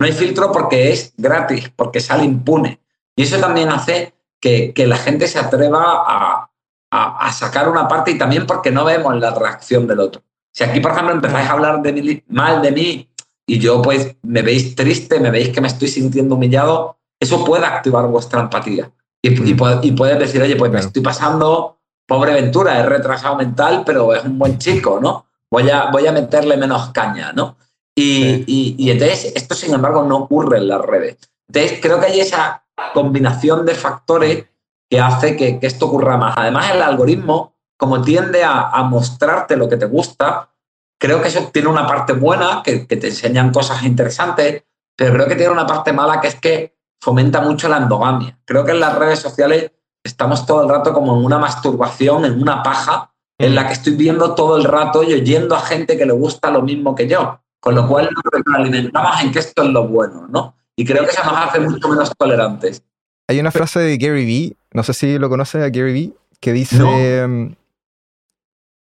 No 0.00 0.06
hay 0.06 0.12
filtro 0.12 0.50
porque 0.50 0.92
es 0.92 1.12
gratis, 1.18 1.70
porque 1.76 2.00
sale 2.00 2.24
impune. 2.24 2.80
Y 3.18 3.22
eso 3.24 3.38
también 3.38 3.68
hace 3.68 4.14
que, 4.40 4.72
que 4.72 4.86
la 4.86 4.96
gente 4.96 5.26
se 5.26 5.40
atreva 5.40 6.04
a, 6.06 6.50
a, 6.92 7.32
sacar 7.32 7.68
una 7.68 7.88
parte 7.88 8.12
y 8.12 8.16
también 8.16 8.46
porque 8.46 8.70
no 8.70 8.84
vemos 8.84 9.18
la 9.18 9.34
reacción 9.34 9.88
del 9.88 9.98
otro. 9.98 10.22
Si 10.52 10.62
aquí, 10.62 10.78
por 10.78 10.92
ejemplo, 10.92 11.12
empezáis 11.14 11.48
a 11.48 11.52
hablar 11.54 11.82
de 11.82 12.22
mal 12.28 12.62
de 12.62 12.70
mí 12.70 13.08
y 13.44 13.58
yo 13.58 13.82
pues 13.82 14.14
me 14.22 14.42
veis 14.42 14.76
triste, 14.76 15.18
me 15.18 15.32
veis 15.32 15.48
que 15.48 15.60
me 15.60 15.66
estoy 15.66 15.88
sintiendo 15.88 16.36
humillado, 16.36 16.96
eso 17.18 17.44
puede 17.44 17.66
activar 17.66 18.06
vuestra 18.06 18.42
empatía. 18.42 18.88
Y, 19.20 19.30
y, 19.30 19.56
y 19.82 19.92
puedes 19.92 20.18
decir, 20.20 20.40
oye, 20.40 20.54
pues 20.54 20.70
me 20.70 20.78
estoy 20.78 21.02
pasando, 21.02 21.80
pobre 22.06 22.34
Ventura, 22.34 22.78
es 22.78 22.86
retrasado 22.86 23.34
mental, 23.34 23.82
pero 23.84 24.14
es 24.14 24.24
un 24.24 24.38
buen 24.38 24.58
chico, 24.58 25.00
¿no? 25.02 25.26
Voy 25.50 25.68
a, 25.70 25.90
voy 25.90 26.06
a 26.06 26.12
meterle 26.12 26.56
menos 26.56 26.90
caña, 26.90 27.32
¿no? 27.32 27.56
Y, 27.96 28.44
y, 28.46 28.76
y, 28.78 28.92
entonces 28.92 29.32
esto, 29.34 29.56
sin 29.56 29.74
embargo, 29.74 30.04
no 30.04 30.18
ocurre 30.18 30.58
en 30.58 30.68
las 30.68 30.82
redes. 30.82 31.16
Entonces, 31.48 31.80
creo 31.82 31.98
que 31.98 32.06
hay 32.06 32.20
esa 32.20 32.62
combinación 32.92 33.64
de 33.66 33.74
factores 33.74 34.46
que 34.88 35.00
hace 35.00 35.36
que, 35.36 35.58
esto 35.62 35.86
ocurra 35.86 36.16
más. 36.16 36.34
Además, 36.36 36.70
el 36.72 36.82
algoritmo, 36.82 37.54
como 37.76 38.02
tiende 38.02 38.42
a, 38.44 38.82
mostrarte 38.84 39.56
lo 39.56 39.68
que 39.68 39.76
te 39.76 39.86
gusta, 39.86 40.50
creo 40.98 41.20
que 41.20 41.28
eso 41.28 41.50
tiene 41.52 41.68
una 41.68 41.86
parte 41.86 42.12
buena, 42.12 42.62
que, 42.64 42.78
te 42.78 43.06
enseñan 43.06 43.52
cosas 43.52 43.82
interesantes, 43.82 44.64
pero 44.96 45.12
creo 45.12 45.28
que 45.28 45.36
tiene 45.36 45.52
una 45.52 45.66
parte 45.66 45.92
mala, 45.92 46.20
que 46.20 46.28
es 46.28 46.34
que 46.36 46.76
fomenta 47.00 47.40
mucho 47.40 47.68
la 47.68 47.78
endogamia. 47.78 48.38
Creo 48.44 48.64
que 48.64 48.72
en 48.72 48.80
las 48.80 48.96
redes 48.96 49.20
sociales 49.20 49.70
estamos 50.02 50.46
todo 50.46 50.62
el 50.62 50.68
rato 50.68 50.92
como 50.92 51.16
en 51.16 51.24
una 51.24 51.38
masturbación, 51.38 52.24
en 52.24 52.40
una 52.40 52.62
paja, 52.62 53.12
en 53.38 53.54
la 53.54 53.66
que 53.66 53.74
estoy 53.74 53.94
viendo 53.94 54.34
todo 54.34 54.56
el 54.56 54.64
rato 54.64 55.04
y 55.04 55.12
oyendo 55.12 55.54
a 55.54 55.60
gente 55.60 55.96
que 55.96 56.06
le 56.06 56.12
gusta 56.12 56.50
lo 56.50 56.62
mismo 56.62 56.94
que 56.94 57.06
yo. 57.06 57.40
Con 57.60 57.74
lo 57.74 57.86
cual 57.86 58.08
nos 58.12 58.56
alimentamos 58.56 59.22
en 59.22 59.32
que 59.32 59.40
esto 59.40 59.62
es 59.62 59.68
lo 59.68 59.86
bueno, 59.88 60.26
¿no? 60.28 60.57
Y 60.78 60.84
creo 60.84 61.04
que 61.04 61.10
eso 61.10 61.24
nos 61.24 61.34
hace 61.34 61.58
mucho 61.58 61.88
menos 61.88 62.12
tolerantes. 62.16 62.84
Hay 63.26 63.40
una 63.40 63.50
frase 63.50 63.80
de 63.80 63.98
Gary 63.98 64.24
Vee, 64.24 64.56
no 64.72 64.84
sé 64.84 64.94
si 64.94 65.18
lo 65.18 65.28
conoces 65.28 65.60
a 65.60 65.70
Gary 65.70 65.92
Vee, 65.92 66.12
que 66.38 66.52
dice, 66.52 67.26
mm, 67.26 67.52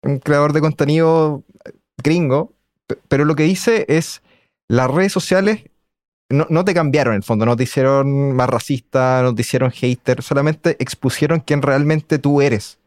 un 0.05 0.18
creador 0.20 0.55
de 0.55 0.62
contenido 0.62 1.43
gringo, 2.03 2.55
pero 3.09 3.26
lo 3.26 3.34
que 3.34 3.43
dice 3.43 3.84
es, 3.88 4.22
las 4.68 4.90
redes 4.90 5.12
sociales 5.12 5.64
no, 6.30 6.64
te 6.64 6.72
cambiaron 6.72 7.12
en 7.12 7.18
el 7.18 7.22
fondo, 7.24 7.45
no 7.45 7.57
te 7.57 7.64
hicieron 7.64 8.34
más 8.34 8.49
racista, 8.49 9.20
no 9.22 9.34
te 9.34 9.43
hicieron 9.43 9.70
hater, 9.70 10.22
solamente 10.22 10.76
expusieron 10.78 11.40
quién 11.40 11.61
realmente 11.61 12.18
tú 12.18 12.40
eres. 12.40 12.78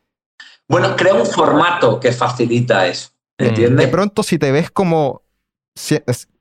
Bueno, 0.68 0.95
crea 0.95 1.14
un 1.14 1.28
formato 1.28 1.99
que 1.99 2.12
facilita 2.12 2.88
eso. 2.88 3.12
Mm. 3.38 3.43
¿Entiendes? 3.43 3.86
De 3.86 3.91
pronto, 3.91 4.24
si 4.24 4.39
te 4.39 4.51
ves 4.51 4.72
como 4.72 5.22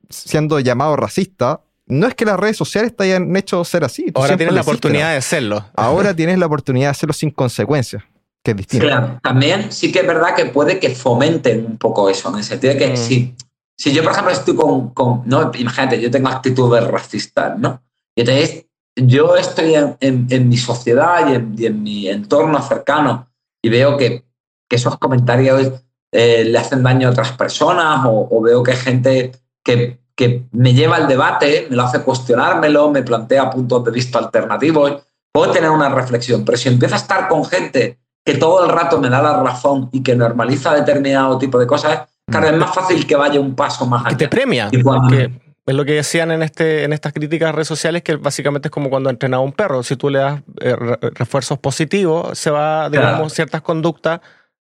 siendo 0.09 0.61
llamado 0.61 0.97
racista, 0.97 1.61
no 1.87 2.07
es 2.07 2.15
que 2.15 2.25
las 2.25 2.39
redes 2.39 2.57
sociales 2.57 2.95
te 2.97 3.05
hayan 3.05 3.35
hecho 3.37 3.63
ser 3.65 3.85
así. 3.85 4.11
Ahora 4.15 4.37
tienes 4.37 4.55
la 4.55 4.63
oportunidad 4.63 5.11
de 5.11 5.17
hacerlo. 5.17 5.67
Ahora 5.77 6.15
tienes 6.17 6.39
la 6.39 6.47
oportunidad 6.47 6.87
de 6.87 6.91
hacerlo 6.91 7.13
sin 7.13 7.31
consecuencias, 7.31 8.03
que 8.43 8.53
es 8.53 8.57
distinto. 8.57 8.87
Claro, 8.87 9.21
también 9.23 9.71
sí 9.71 9.93
que 9.93 10.01
es 10.01 10.07
verdad 10.07 10.35
que 10.35 10.47
puede 10.47 10.79
que 10.79 10.91
fomenten 10.95 11.67
un 11.67 11.77
poco 11.77 12.09
eso, 12.09 12.31
en 12.31 12.37
el 12.37 12.45
sentido 12.45 12.73
de 12.73 12.79
que 12.79 12.93
mm. 12.93 12.97
si, 12.97 13.35
si 13.77 13.93
yo, 13.93 14.03
por 14.03 14.13
ejemplo, 14.13 14.33
estoy 14.33 14.57
con, 14.57 14.91
con, 14.91 15.23
no, 15.27 15.51
imagínate, 15.55 16.01
yo 16.01 16.11
tengo 16.11 16.29
actitudes 16.29 16.85
racistas, 16.87 17.59
¿no? 17.59 17.83
Y 18.17 18.21
entonces 18.21 18.67
yo 18.97 19.37
estoy 19.37 19.75
en, 19.75 19.97
en, 20.01 20.49
mi 20.49 20.57
sociedad 20.57 21.29
y 21.29 21.35
en, 21.35 21.55
y 21.59 21.67
en, 21.67 21.83
mi 21.83 22.09
entorno 22.09 22.63
cercano 22.63 23.29
y 23.61 23.69
veo 23.69 23.97
que, 23.97 24.25
que 24.69 24.77
esos 24.77 24.99
comentarios 24.99 25.73
eh, 26.13 26.45
le 26.45 26.59
hacen 26.59 26.83
daño 26.83 27.09
a 27.09 27.11
otras 27.11 27.33
personas 27.33 28.07
o, 28.07 28.29
o 28.31 28.41
veo 28.41 28.63
que 28.63 28.71
hay 28.71 28.77
gente 28.77 29.33
que 29.65 30.04
que 30.17 30.45
me 30.53 30.75
lleva 30.75 30.97
al 30.97 31.09
debate, 31.09 31.67
me 31.71 31.77
lo 31.77 31.83
hace 31.83 32.03
cuestionármelo, 32.03 32.91
me 32.91 33.03
plantea 33.03 33.51
puntos 33.51 33.85
de 33.85 33.91
vista 33.91 34.19
alternativos, 34.19 35.05
puedo 35.33 35.51
tener 35.51 35.71
una 35.71 35.89
reflexión, 35.89 36.45
pero 36.45 36.57
si 36.57 36.69
empiezo 36.69 36.95
a 36.95 36.99
estar 36.99 37.29
con 37.29 37.45
gente 37.45 37.99
que 38.25 38.37
todo 38.37 38.65
el 38.65 38.71
rato 38.71 39.01
me 39.01 39.11
da 39.11 39.21
la 39.21 39.43
razón 39.43 39.91
y 39.93 40.03
que 40.03 40.15
normaliza 40.15 40.75
determinado 40.75 41.37
tipo 41.39 41.59
de 41.59 41.67
cosas, 41.67 42.09
claro, 42.27 42.47
es 42.49 42.57
más 42.57 42.75
fácil 42.75 43.07
que 43.07 43.17
vaya 43.17 43.41
un 43.41 43.55
paso 43.55 43.85
más 43.87 44.07
allá. 44.07 44.15
Y 44.15 44.17
te 44.17 44.29
premia. 44.29 44.71
es 44.73 45.75
lo 45.75 45.85
que 45.85 45.93
decían 45.93 46.31
en, 46.31 46.43
este, 46.43 46.85
en 46.85 46.93
estas 46.93 47.13
críticas 47.13 47.51
a 47.51 47.53
redes 47.53 47.69
sociales, 47.69 48.03
que 48.03 48.17
básicamente 48.17 48.69
es 48.69 48.73
como 48.73 48.89
cuando 48.89 49.11
entrenaba 49.11 49.43
a 49.43 49.45
un 49.45 49.53
perro. 49.53 49.83
Si 49.83 49.97
tú 49.97 50.09
le 50.09 50.21
das 50.21 50.41
eh, 50.61 50.77
refuerzos 51.15 51.59
positivos, 51.59 52.39
se 52.39 52.51
va, 52.51 52.89
digamos, 52.89 53.35
ciertas 53.35 53.61
conductas 53.61 54.21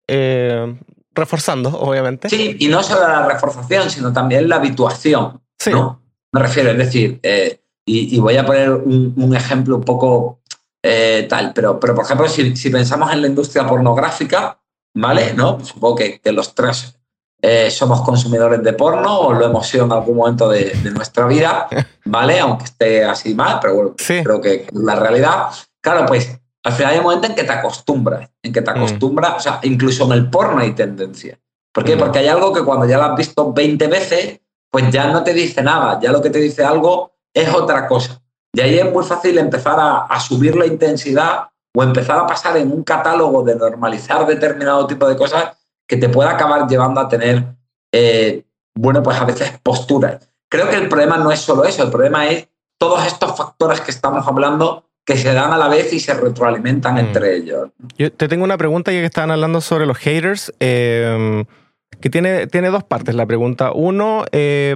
eh, 0.07 0.75
reforzando, 1.17 1.69
obviamente. 1.79 2.29
Sí, 2.29 2.55
y 2.59 2.67
no 2.67 2.81
solo 2.83 3.07
la 3.07 3.27
reforzación, 3.27 3.89
sino 3.89 4.13
también 4.13 4.47
la 4.47 4.57
habituación. 4.57 5.41
Sí. 5.59 5.71
¿no? 5.71 6.01
Me 6.31 6.41
refiero, 6.41 6.71
es 6.71 6.77
decir, 6.77 7.19
eh, 7.23 7.61
y, 7.85 8.19
voy 8.19 8.35
a 8.35 8.45
poner 8.45 8.71
un, 8.71 9.33
ejemplo 9.35 9.77
un 9.77 9.83
poco 9.83 10.41
eh, 10.83 11.25
tal, 11.29 11.53
pero, 11.53 11.79
pero 11.79 11.95
por 11.95 12.03
ejemplo, 12.03 12.27
si, 12.27 12.55
si, 12.55 12.69
pensamos 12.69 13.11
en 13.13 13.21
la 13.21 13.27
industria 13.27 13.65
pornográfica, 13.65 14.59
¿vale? 14.93 15.33
¿No? 15.33 15.63
Supongo 15.63 15.95
que, 15.95 16.19
que 16.19 16.31
los 16.33 16.53
tres 16.53 16.97
eh, 17.41 17.71
somos 17.71 18.01
consumidores 18.01 18.61
de 18.61 18.73
porno 18.73 19.19
o 19.19 19.33
lo 19.33 19.45
hemos 19.45 19.67
sido 19.67 19.85
en 19.85 19.93
algún 19.93 20.17
momento 20.17 20.49
de, 20.49 20.71
de 20.71 20.91
nuestra 20.91 21.27
vida, 21.27 21.67
¿vale? 22.05 22.39
Aunque 22.39 22.65
esté 22.65 23.05
así 23.05 23.33
mal, 23.33 23.59
pero 23.61 23.75
bueno, 23.75 23.95
creo 23.95 24.41
que 24.41 24.67
la 24.73 24.95
realidad. 24.95 25.47
Claro, 25.81 26.05
pues 26.05 26.37
al 26.67 26.73
final 26.73 26.91
hay 26.91 26.97
un 26.97 27.05
momento 27.05 27.27
en 27.27 27.35
que 27.35 27.45
te 27.45 27.53
acostumbras, 27.53 28.29
en 28.43 28.51
que 28.51 28.61
te 28.61 28.69
mm. 28.69 28.75
acostumbras, 28.75 29.35
o 29.37 29.39
sea, 29.39 29.59
incluso 29.63 30.03
en 30.03 30.11
el 30.11 30.29
porno 30.29 30.59
hay 30.59 30.73
tendencia. 30.73 31.39
¿Por 31.73 31.85
qué? 31.85 31.95
Mm. 31.95 31.99
Porque 31.99 32.19
hay 32.19 32.27
algo 32.27 32.51
que 32.51 32.61
cuando 32.61 32.85
ya 32.85 32.97
lo 32.97 33.05
has 33.05 33.15
visto 33.15 33.53
20 33.53 33.87
veces, 33.87 34.41
pues 34.69 34.91
ya 34.91 35.07
no 35.07 35.23
te 35.23 35.33
dice 35.33 35.63
nada, 35.63 35.97
ya 36.01 36.11
lo 36.11 36.21
que 36.21 36.29
te 36.29 36.39
dice 36.39 36.65
algo 36.65 37.13
es 37.33 37.47
otra 37.53 37.87
cosa. 37.87 38.21
Y 38.53 38.59
ahí 38.59 38.77
es 38.79 38.91
muy 38.91 39.05
fácil 39.05 39.37
empezar 39.37 39.77
a, 39.79 40.19
subir 40.19 40.57
la 40.57 40.65
intensidad 40.65 41.47
o 41.73 41.83
empezar 41.83 42.19
a 42.19 42.27
pasar 42.27 42.57
en 42.57 42.69
un 42.69 42.83
catálogo 42.83 43.43
de 43.43 43.55
normalizar 43.55 44.27
determinado 44.27 44.85
tipo 44.87 45.07
de 45.07 45.15
cosas 45.15 45.57
que 45.87 45.95
te 45.95 46.09
pueda 46.09 46.31
acabar 46.31 46.67
llevando 46.67 46.99
a 46.99 47.07
tener, 47.07 47.45
eh, 47.93 48.43
bueno, 48.75 49.01
pues 49.01 49.17
a 49.17 49.23
veces 49.23 49.53
posturas. 49.63 50.29
Creo 50.49 50.69
que 50.69 50.75
el 50.75 50.89
problema 50.89 51.17
no 51.17 51.31
es 51.31 51.39
solo 51.39 51.63
eso, 51.63 51.83
el 51.83 51.91
problema 51.91 52.27
es 52.27 52.49
todos 52.77 53.07
estos 53.07 53.37
factores 53.37 53.79
que 53.79 53.91
estamos 53.91 54.27
hablando 54.27 54.86
que 55.07 55.15
se 55.15 55.33
dan 55.33 55.53
a 55.53 55.57
la 55.57 55.69
vez 55.69 55.93
y 55.93 56.01
se 56.01 56.13
retroalimentan 56.13 56.95
mm. 56.95 56.97
entre 56.97 57.37
ellos. 57.37 57.69
Yo 57.97 58.11
te 58.11 58.27
tengo 58.27 58.43
una 58.43 58.57
pregunta 58.57 58.91
ya 58.91 58.99
que 58.99 59.05
estaban 59.05 59.31
hablando 59.31 59.61
sobre 59.61 59.85
los 59.85 59.97
haters, 59.97 60.53
em, 60.59 61.45
que 62.01 62.09
tiene, 62.09 62.45
tiene 62.47 62.69
dos 62.69 62.83
partes 62.83 63.15
la 63.15 63.25
pregunta. 63.25 63.71
Uno, 63.71 64.25
eh, 64.33 64.75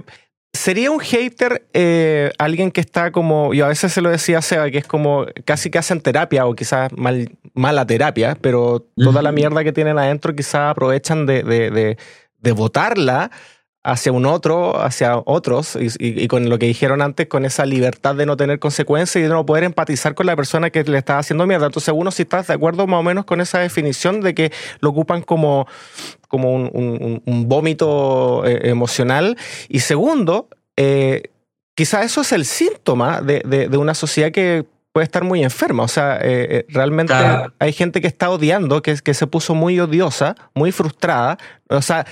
¿sería 0.53 0.89
un 0.89 1.01
hater 1.01 1.67
eh, 1.73 2.31
alguien 2.39 2.71
que 2.71 2.79
está 2.79 3.11
como, 3.11 3.53
yo 3.53 3.65
a 3.65 3.67
veces 3.67 3.91
se 3.91 3.99
lo 3.99 4.09
decía 4.09 4.37
a 4.37 4.41
Seba, 4.41 4.71
que 4.71 4.77
es 4.77 4.87
como 4.87 5.25
casi 5.43 5.69
que 5.69 5.79
hacen 5.79 5.99
terapia 5.99 6.45
o 6.45 6.55
quizás 6.55 6.93
mal, 6.93 7.37
mala 7.53 7.85
terapia, 7.85 8.37
pero 8.39 8.87
toda 8.95 9.21
la 9.21 9.33
mierda 9.33 9.65
que 9.65 9.73
tienen 9.73 9.99
adentro 9.99 10.33
quizás 10.33 10.71
aprovechan 10.71 11.25
de, 11.25 11.43
de, 11.43 11.71
de, 11.71 11.97
de 12.37 12.51
botarla 12.53 13.31
hacia 13.83 14.11
un 14.11 14.25
otro, 14.25 14.79
hacia 14.79 15.17
otros, 15.17 15.77
y, 15.79 16.27
con 16.27 16.49
lo 16.49 16.59
que 16.59 16.67
dijeron 16.67 17.01
antes, 17.01 17.27
con 17.27 17.45
esa 17.45 17.65
libertad 17.65 18.15
de 18.15 18.25
no 18.25 18.37
tener 18.37 18.59
consecuencias 18.59 19.15
y 19.17 19.23
de 19.23 19.29
no 19.29 19.45
poder 19.45 19.63
empatizar 19.63 20.13
con 20.13 20.27
la 20.27 20.35
persona 20.35 20.69
que 20.69 20.83
le 20.83 20.97
está 20.97 21.17
haciendo 21.17 21.47
mierda. 21.47 21.65
Entonces, 21.65 21.93
uno 21.95 22.11
si 22.11 22.23
estás 22.23 22.47
de 22.47 22.53
acuerdo 22.53 22.85
más 22.85 22.99
o 22.99 23.03
menos 23.03 23.25
con 23.25 23.41
esa 23.41 23.59
definición 23.59 24.21
de 24.21 24.35
que 24.35 24.51
lo 24.81 24.89
ocupan 24.89 25.23
como, 25.23 25.67
como 26.27 26.53
un, 26.53 27.45
vómito 27.47 28.45
eh, 28.45 28.69
emocional. 28.69 29.37
Y 29.67 29.79
segundo, 29.79 30.47
eh, 30.77 31.23
quizá 31.73 32.03
eso 32.03 32.21
es 32.21 32.31
el 32.31 32.45
síntoma 32.45 33.21
de, 33.21 33.41
de, 33.41 33.77
una 33.77 33.95
sociedad 33.95 34.31
que 34.31 34.65
puede 34.93 35.05
estar 35.05 35.23
muy 35.23 35.43
enferma. 35.43 35.83
O 35.83 35.87
sea, 35.87 36.19
eh, 36.21 36.65
realmente 36.69 37.13
hay 37.59 37.73
gente 37.73 38.01
que 38.01 38.07
está 38.07 38.29
odiando, 38.29 38.81
que, 38.81 38.95
que 38.95 39.13
se 39.13 39.27
puso 39.27 39.55
muy 39.55 39.79
odiosa, 39.79 40.35
muy 40.53 40.71
frustrada. 40.71 41.37
O 41.69 41.81
sea, 41.81 42.05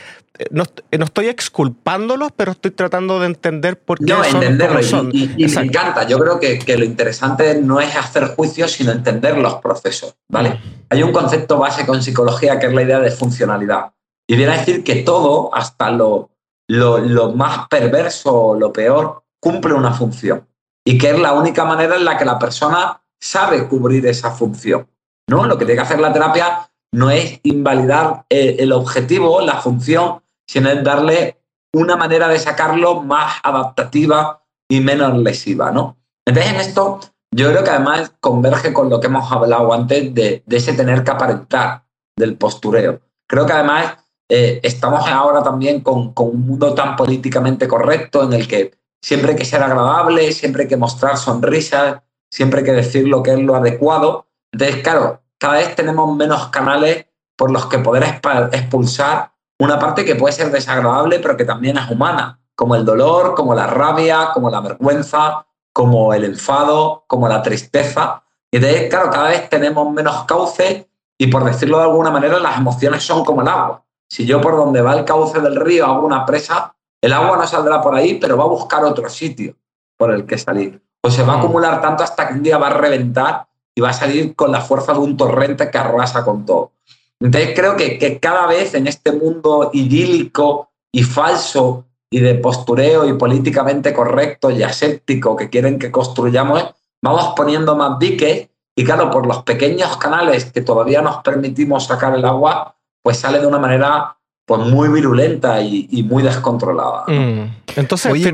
no, 0.52 0.64
estoy 0.92 1.28
exculpándolos, 1.28 2.32
pero 2.36 2.52
estoy 2.52 2.72
tratando 2.72 3.20
de 3.20 3.28
entender 3.28 3.78
por 3.80 4.00
qué 4.00 4.14
no, 4.14 4.24
entenderlo. 4.24 4.80
Y, 5.12 5.46
me 5.48 5.62
encanta. 5.62 6.08
Yo 6.08 6.18
creo 6.18 6.40
que, 6.40 6.78
lo 6.78 6.86
interesante 6.86 7.60
no 7.62 7.82
es 7.82 7.96
hacer 7.96 8.28
juicios, 8.36 8.72
sino 8.72 8.92
entender 8.92 9.38
los 9.38 9.56
procesos. 9.56 10.16
¿vale? 10.30 10.60
Hay 10.90 11.04
un 11.04 11.12
concepto 11.12 11.58
básico 11.58 11.94
en 11.94 12.02
psicología 12.02 12.60
que 12.60 12.68
es 12.68 12.74
la 12.74 12.84
idea 12.84 13.00
de 13.00 13.12
funcionalidad. 13.12 13.92
Y 14.28 14.36
viene 14.36 14.54
a 14.54 14.58
decir 14.58 14.84
que 14.84 14.98
todo, 14.98 15.54
hasta 15.54 15.92
lo, 15.92 16.30
lo, 16.68 17.34
más 17.34 17.68
perverso 17.68 18.34
o 18.34 18.56
lo 18.56 18.72
peor, 18.72 19.24
cumple 19.42 19.74
una 19.74 19.92
función. 19.92 20.48
Y 20.86 20.98
que 20.98 21.12
es 21.12 21.20
la 21.20 21.34
única 21.34 21.66
manera 21.66 21.96
en 21.96 22.06
la 22.06 22.18
que 22.18 22.26
la 22.26 22.40
persona 22.40 23.02
sabe 23.20 23.68
cubrir 23.68 24.06
esa 24.08 24.32
función. 24.32 24.88
¿no? 25.28 25.46
Lo 25.46 25.58
que 25.58 25.66
tiene 25.66 25.82
que 25.82 25.86
hacer 25.86 26.00
la 26.00 26.14
terapia 26.14 26.70
no 26.92 27.12
es 27.12 27.40
invalidar 27.44 28.26
eh, 28.30 28.58
el 28.60 28.72
objetivo, 28.72 29.42
la 29.42 29.58
función, 29.58 30.22
sino 30.48 30.74
darle 30.82 31.40
una 31.74 31.96
manera 31.96 32.28
de 32.28 32.40
sacarlo 32.40 33.04
más 33.04 33.36
adaptativa 33.44 34.44
y 34.68 34.80
menos 34.82 35.18
lesiva, 35.18 35.72
¿no? 35.72 35.98
Entonces, 36.26 36.54
en 36.54 36.60
esto, 36.60 37.00
yo 37.32 37.52
creo 37.52 37.64
que 37.64 37.70
además 37.70 38.14
converge 38.20 38.74
con 38.74 38.90
lo 38.90 39.00
que 39.00 39.08
hemos 39.08 39.32
hablado 39.32 39.72
antes 39.74 40.14
de, 40.14 40.44
ese 40.50 40.74
tener 40.74 41.04
que 41.04 41.12
aparentar 41.12 41.84
del 42.18 42.38
postureo. 42.38 43.02
Creo 43.28 43.46
que 43.46 43.54
además 43.54 43.98
eh, 44.30 44.60
estamos 44.64 45.08
ahora 45.08 45.44
también 45.44 45.82
con, 45.82 46.14
con, 46.14 46.30
un 46.30 46.46
mundo 46.46 46.74
tan 46.74 46.96
políticamente 46.96 47.68
correcto 47.68 48.24
en 48.24 48.34
el 48.34 48.48
que 48.48 48.79
siempre 49.02 49.32
hay 49.32 49.38
que 49.38 49.46
ser 49.46 49.64
agradable, 49.64 50.32
siempre 50.32 50.64
hay 50.64 50.68
que 50.68 50.78
mostrar 50.78 51.18
sonrisas, 51.18 52.02
siempre 52.30 52.60
hay 52.60 52.66
que 52.66 52.72
decir 52.74 53.08
lo 53.08 53.24
que 53.24 53.34
es 53.34 53.40
lo 53.40 53.56
adecuado. 53.56 54.28
Entonces, 54.52 54.82
claro, 54.84 55.22
cada 55.38 55.56
vez 55.56 55.76
tenemos 55.76 56.16
menos 56.16 56.48
canales 56.48 57.06
por 57.38 57.52
los 57.52 57.68
que 57.68 57.80
poder 57.80 58.04
expulsar 58.52 59.32
una 59.60 59.80
parte 59.80 60.06
que 60.06 60.16
puede 60.16 60.34
ser 60.34 60.52
desagradable, 60.52 61.20
pero 61.20 61.38
que 61.38 61.46
también 61.46 61.78
es 61.78 61.90
humana, 61.90 62.40
como 62.56 62.76
el 62.76 62.86
dolor, 62.86 63.36
como 63.36 63.54
la 63.54 63.68
rabia, 63.68 64.30
como 64.34 64.50
la 64.50 64.62
vergüenza, 64.62 65.46
como 65.74 66.14
el 66.14 66.26
enfado, 66.26 67.04
como 67.08 67.28
la 67.28 67.42
tristeza. 67.42 68.24
Y 68.52 68.58
entonces, 68.58 68.90
claro, 68.90 69.10
cada 69.10 69.30
vez 69.30 69.50
tenemos 69.50 69.92
menos 69.92 70.24
cauce 70.24 70.90
y 71.18 71.28
por 71.28 71.44
decirlo 71.44 71.78
de 71.78 71.84
alguna 71.84 72.12
manera, 72.12 72.40
las 72.40 72.58
emociones 72.58 73.04
son 73.04 73.26
como 73.26 73.42
el 73.42 73.48
agua. 73.48 73.84
Si 74.10 74.26
yo 74.26 74.42
por 74.42 74.56
donde 74.56 74.82
va 74.82 74.94
el 74.94 75.06
cauce 75.06 75.40
del 75.40 75.58
río 75.58 75.86
hago 75.86 76.06
una 76.06 76.26
presa, 76.26 76.76
el 77.02 77.14
agua 77.14 77.38
no 77.38 77.48
saldrá 77.48 77.82
por 77.82 77.96
ahí, 77.96 78.16
pero 78.16 78.38
va 78.38 78.44
a 78.44 78.48
buscar 78.48 78.84
otro 78.84 79.10
sitio 79.10 79.56
por 79.98 80.12
el 80.12 80.26
que 80.26 80.38
salir. 80.38 80.82
O 81.02 81.10
se 81.10 81.24
va 81.24 81.34
a 81.34 81.38
mm. 81.38 81.40
acumular 81.40 81.82
tanto 81.82 82.04
hasta 82.04 82.28
que 82.28 82.34
un 82.34 82.44
día 82.44 82.58
va 82.58 82.68
a 82.68 82.74
reventar 82.74 83.48
y 83.74 83.82
va 83.82 83.90
a 83.90 83.94
salir 83.94 84.36
con 84.36 84.52
la 84.52 84.62
fuerza 84.62 84.94
de 84.94 85.00
un 85.00 85.16
torrente 85.16 85.70
que 85.72 85.78
arrasa 85.78 86.24
con 86.24 86.46
todo. 86.46 86.72
Entonces 87.20 87.52
creo 87.56 87.76
que, 87.76 87.98
que 87.98 88.20
cada 88.20 88.48
vez 88.48 88.74
en 88.74 88.88
este 88.88 89.12
mundo 89.12 89.72
idílico 89.74 90.70
y 90.92 91.04
falso 91.04 91.86
y 92.10 92.20
de 92.20 92.36
postureo 92.36 93.08
y 93.08 93.14
políticamente 93.14 93.94
correcto 93.94 94.50
y 94.50 94.64
aséptico 94.64 95.36
que 95.36 95.50
quieren 95.50 95.78
que 95.78 95.92
construyamos, 95.92 96.74
vamos 97.02 97.34
poniendo 97.36 97.76
más 97.76 98.00
diques 98.00 98.50
y 98.76 98.84
claro, 98.84 99.12
por 99.12 99.28
los 99.28 99.44
pequeños 99.44 99.98
canales 99.98 100.52
que 100.52 100.62
todavía 100.62 101.02
nos 101.02 101.18
permitimos 101.18 101.86
sacar 101.86 102.16
el 102.16 102.24
agua, 102.24 102.76
pues 103.04 103.18
sale 103.18 103.40
de 103.40 103.46
una 103.46 103.60
manera 103.60 104.18
pues 104.50 104.62
muy 104.62 104.90
virulenta 104.90 105.62
y, 105.62 106.04
muy 106.10 106.24
descontrolada. 106.24 107.04
Mm. 107.06 107.54
Entonces, 107.76 108.12
Oye, 108.12 108.34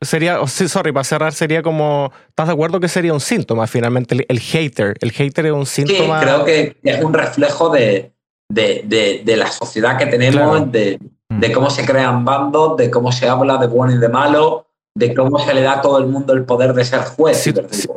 sería, 0.00 0.40
oh, 0.40 0.48
sorry, 0.48 0.90
para 0.90 1.04
cerrar, 1.04 1.32
sería 1.32 1.62
como, 1.62 2.10
¿estás 2.28 2.48
de 2.48 2.54
acuerdo 2.54 2.80
que 2.80 2.88
sería 2.88 3.12
un 3.12 3.20
síntoma 3.20 3.68
finalmente 3.68 4.26
el, 4.28 4.40
hater? 4.40 4.96
El 5.00 5.12
hater 5.12 5.46
es 5.46 5.52
un 5.52 5.64
síntoma. 5.64 6.18
Sí, 6.18 6.26
creo 6.26 6.44
que 6.44 6.76
es 6.82 7.04
un 7.04 7.14
reflejo 7.14 7.70
de, 7.70 8.10
de, 8.48 9.22
de, 9.24 9.36
la 9.36 9.46
sociedad 9.46 9.96
que 9.96 10.06
tenemos, 10.06 10.72
de, 10.72 10.98
mm. 11.28 11.38
de, 11.38 11.52
cómo 11.52 11.70
se 11.70 11.86
crean 11.86 12.24
bandos, 12.24 12.76
de 12.76 12.90
cómo 12.90 13.12
se 13.12 13.28
habla 13.28 13.56
de 13.58 13.68
bueno 13.68 13.94
y 13.94 13.98
de 13.98 14.08
malo, 14.08 14.66
de 14.96 15.12
cómo 15.14 15.38
se 15.40 15.52
le 15.52 15.62
da 15.62 15.74
a 15.74 15.80
todo 15.80 15.98
el 15.98 16.06
mundo 16.06 16.32
el 16.34 16.44
poder 16.44 16.72
de 16.72 16.84
ser 16.84 17.00
juez. 17.00 17.38
Si, 17.38 17.52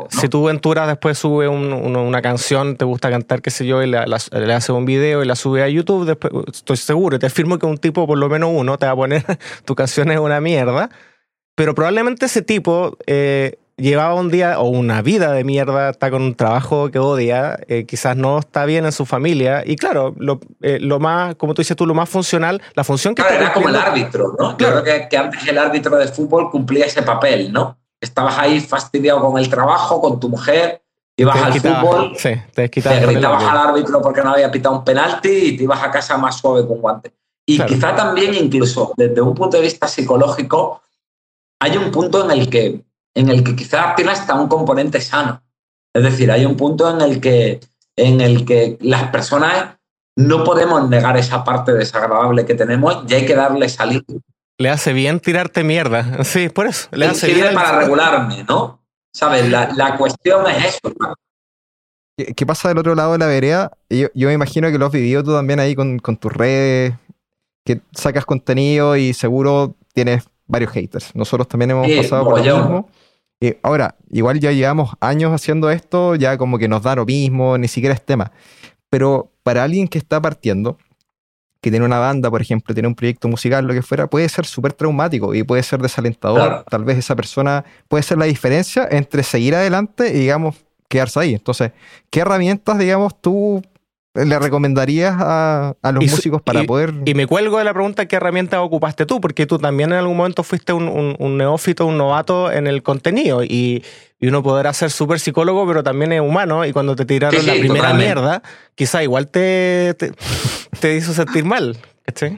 si, 0.09 0.29
tú, 0.29 0.43
Ventura, 0.45 0.87
después 0.87 1.17
sube 1.17 1.47
una 1.47 2.21
canción, 2.21 2.75
te 2.75 2.85
gusta 2.85 3.09
cantar, 3.11 3.41
qué 3.41 3.51
sé 3.51 3.67
yo, 3.67 3.83
y 3.83 3.87
le 3.87 4.53
hace 4.53 4.71
un 4.71 4.85
video 4.85 5.23
y 5.23 5.27
la 5.27 5.35
sube 5.35 5.61
a 5.61 5.69
YouTube, 5.69 6.05
después, 6.05 6.33
estoy 6.51 6.77
seguro, 6.77 7.19
te 7.19 7.27
afirmo 7.27 7.59
que 7.59 7.67
un 7.67 7.77
tipo, 7.77 8.07
por 8.07 8.17
lo 8.17 8.29
menos 8.29 8.49
uno, 8.51 8.77
te 8.77 8.87
va 8.87 8.93
a 8.93 8.95
poner 8.95 9.23
tu 9.65 9.75
canción 9.75 10.11
es 10.11 10.19
una 10.19 10.41
mierda 10.41 10.89
pero 11.57 11.73
probablemente 11.73 12.27
ese 12.27 12.43
tipo 12.43 12.99
eh, 13.07 13.57
llevaba 13.77 14.15
un 14.15 14.29
día 14.29 14.59
o 14.59 14.67
una 14.67 15.01
vida 15.01 15.31
de 15.31 15.43
mierda, 15.43 15.91
está 15.91 16.09
con 16.09 16.21
un 16.21 16.35
trabajo 16.35 16.89
que 16.89 16.99
odia, 16.99 17.59
eh, 17.67 17.85
quizás 17.85 18.17
no 18.17 18.39
está 18.39 18.65
bien 18.65 18.85
en 18.85 18.91
su 18.91 19.05
familia. 19.05 19.63
Y 19.65 19.75
claro, 19.75 20.15
lo, 20.17 20.39
eh, 20.61 20.79
lo, 20.81 20.99
más, 20.99 21.35
como 21.35 21.53
tú 21.53 21.61
dices 21.61 21.77
tú, 21.77 21.85
lo 21.85 21.93
más 21.93 22.09
funcional, 22.09 22.61
la 22.73 22.83
función 22.83 23.15
que... 23.15 23.21
Claro, 23.21 23.37
era 23.37 23.53
como 23.53 23.69
el 23.69 23.75
árbitro, 23.75 24.35
¿no? 24.37 24.57
Claro. 24.57 24.83
que, 24.83 25.17
antes 25.17 25.47
el 25.47 25.57
árbitro 25.57 25.97
de 25.97 26.07
fútbol 26.07 26.49
cumplía 26.49 26.85
ese 26.85 27.03
papel, 27.03 27.53
¿no? 27.53 27.77
Estabas 28.01 28.37
ahí 28.37 28.59
fastidiado 28.59 29.21
con 29.21 29.37
el 29.37 29.49
trabajo, 29.49 30.01
con 30.01 30.19
tu 30.19 30.29
mujer, 30.29 30.81
ibas 31.15 31.41
al 31.41 31.53
fútbol, 31.53 32.13
sí, 32.15 32.29
te, 32.53 32.69
te 32.69 32.99
gritabas 32.99 33.43
al 33.43 33.57
árbitro 33.57 34.01
porque 34.01 34.21
no 34.21 34.31
había 34.31 34.51
pitado 34.51 34.75
un 34.75 34.83
penalti 34.83 35.29
y 35.29 35.57
te 35.57 35.63
ibas 35.63 35.81
a 35.81 35.89
casa 35.89 36.17
más 36.17 36.37
suave 36.37 36.65
con 36.67 36.79
guante. 36.79 37.13
Y 37.45 37.59
quizá 37.61 37.95
también 37.95 38.33
incluso 38.33 38.93
desde 38.97 39.21
un 39.21 39.33
punto 39.33 39.57
de 39.57 39.63
vista 39.63 39.87
psicológico, 39.87 40.81
hay 41.59 41.77
un 41.77 41.91
punto 41.91 42.25
en 42.25 42.31
el 42.31 42.49
que, 42.49 42.83
en 43.17 43.29
el 43.29 43.43
que 43.43 43.55
quizá 43.55 43.95
tiene 43.95 44.11
hasta 44.11 44.35
un 44.35 44.47
componente 44.47 45.01
sano. 45.01 45.41
Es 45.91 46.03
decir, 46.03 46.31
hay 46.31 46.45
un 46.45 46.55
punto 46.55 46.87
en 46.87 47.01
el 47.01 47.19
que, 47.19 47.59
en 47.95 48.21
el 48.21 48.45
que 48.45 48.77
las 48.79 49.09
personas 49.09 49.75
no 50.15 50.43
podemos 50.43 50.87
negar 50.87 51.17
esa 51.17 51.43
parte 51.43 51.73
desagradable 51.73 52.45
que 52.45 52.53
tenemos 52.53 53.03
y 53.07 53.15
hay 53.15 53.25
que 53.25 53.33
darle 53.33 53.69
salida. 53.69 54.03
Le 54.59 54.69
hace 54.69 54.93
bien 54.93 55.19
tirarte 55.19 55.63
mierda. 55.63 56.23
Sí, 56.23 56.49
por 56.49 56.67
eso. 56.67 56.89
Le 56.91 57.07
hace 57.07 57.33
bien. 57.33 57.55
para 57.55 57.79
regularme, 57.79 58.43
¿no? 58.47 58.83
¿Sabes? 59.11 59.49
La, 59.49 59.97
cuestión 59.97 60.45
es 60.47 60.75
eso. 60.75 60.93
¿Qué, 62.35 62.45
pasa 62.45 62.67
del 62.67 62.77
otro 62.77 62.93
lado 62.93 63.13
de 63.13 63.17
la 63.17 63.25
vereda? 63.25 63.71
Yo, 63.89 64.09
yo, 64.13 64.27
me 64.27 64.33
imagino 64.33 64.69
que 64.69 64.77
lo 64.77 64.85
has 64.85 64.91
vivido 64.91 65.23
tú 65.23 65.33
también 65.33 65.59
ahí 65.59 65.73
con, 65.73 65.97
con 65.97 66.17
tus 66.17 66.31
redes, 66.31 66.93
que 67.65 67.81
sacas 67.93 68.25
contenido 68.25 68.95
y 68.95 69.13
seguro 69.15 69.73
tienes 69.93 70.23
varios 70.45 70.71
haters. 70.71 71.15
Nosotros 71.15 71.47
también 71.47 71.71
hemos 71.71 71.87
pasado 71.87 72.23
por 72.23 72.45
lo 72.45 72.57
mismo. 72.57 72.89
Ahora, 73.61 73.95
igual 74.09 74.39
ya 74.39 74.51
llevamos 74.51 74.91
años 74.99 75.31
haciendo 75.31 75.69
esto, 75.69 76.15
ya 76.15 76.37
como 76.37 76.57
que 76.57 76.67
nos 76.67 76.83
da 76.83 76.95
lo 76.95 77.05
mismo, 77.05 77.57
ni 77.57 77.67
siquiera 77.67 77.93
es 77.93 78.03
tema. 78.03 78.31
Pero 78.89 79.31
para 79.43 79.63
alguien 79.63 79.87
que 79.87 79.97
está 79.97 80.21
partiendo, 80.21 80.77
que 81.61 81.71
tiene 81.71 81.85
una 81.85 81.99
banda, 81.99 82.29
por 82.29 82.41
ejemplo, 82.41 82.73
tiene 82.73 82.87
un 82.87 82.95
proyecto 82.95 83.27
musical, 83.27 83.65
lo 83.65 83.73
que 83.73 83.81
fuera, 83.81 84.07
puede 84.07 84.29
ser 84.29 84.45
súper 84.45 84.73
traumático 84.73 85.33
y 85.33 85.43
puede 85.43 85.63
ser 85.63 85.81
desalentador. 85.81 86.63
Tal 86.69 86.83
vez 86.83 86.97
esa 86.97 87.15
persona 87.15 87.65
puede 87.87 88.03
ser 88.03 88.17
la 88.17 88.25
diferencia 88.25 88.87
entre 88.89 89.23
seguir 89.23 89.55
adelante 89.55 90.09
y, 90.09 90.19
digamos, 90.19 90.55
quedarse 90.87 91.19
ahí. 91.19 91.33
Entonces, 91.33 91.71
¿qué 92.09 92.21
herramientas, 92.21 92.77
digamos, 92.77 93.19
tú 93.19 93.61
le 94.25 94.39
recomendarías 94.39 95.15
a, 95.17 95.75
los 95.83 96.03
músicos 96.03 96.41
para 96.41 96.63
poder...? 96.63 96.93
Y 97.05 97.13
me 97.13 97.27
cuelgo 97.27 97.57
de 97.57 97.63
la 97.63 97.73
pregunta, 97.73 98.07
¿qué 98.07 98.15
herramienta 98.15 98.61
ocupaste 98.61 99.05
tú? 99.05 99.21
Porque 99.21 99.45
tú 99.45 99.57
también 99.57 99.91
en 99.91 99.99
algún 99.99 100.17
momento 100.17 100.43
fuiste 100.43 100.73
un, 100.73 101.37
neófito, 101.37 101.85
un 101.85 101.97
novato 101.97 102.51
en 102.51 102.67
el 102.67 102.83
contenido 102.83 103.43
y, 103.43 103.83
uno 104.19 104.41
podrá 104.41 104.73
ser 104.73 104.89
súper 104.89 105.19
psicólogo, 105.19 105.67
pero 105.67 105.83
también 105.83 106.11
es 106.11 106.21
humano 106.21 106.65
y 106.65 106.73
cuando 106.73 106.95
te 106.95 107.05
tiraron 107.05 107.45
la 107.45 107.53
primera 107.53 107.93
mierda, 107.93 108.41
quizá 108.73 109.03
igual 109.03 109.27
te, 109.27 109.95
te, 110.79 110.95
hizo 110.95 111.13
sentir 111.13 111.45
mal. 111.45 111.77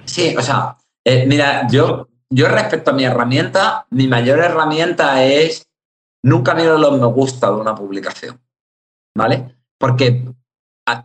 Sí, 0.05 0.35
o 0.35 0.41
sea, 0.41 0.75
eh, 1.05 1.25
mira, 1.25 1.67
yo, 1.69 2.09
yo 2.29 2.49
respecto 2.49 2.91
a 2.91 2.93
mi 2.93 3.05
herramienta, 3.05 3.85
mi 3.91 4.07
mayor 4.07 4.39
herramienta 4.39 5.23
es 5.23 5.69
nunca 6.23 6.53
miro 6.53 6.77
los 6.77 6.99
me 6.99 7.05
gusta 7.05 7.47
de 7.47 7.55
una 7.55 7.75
publicación, 7.75 8.41
¿vale? 9.15 9.55
Porque 9.77 10.25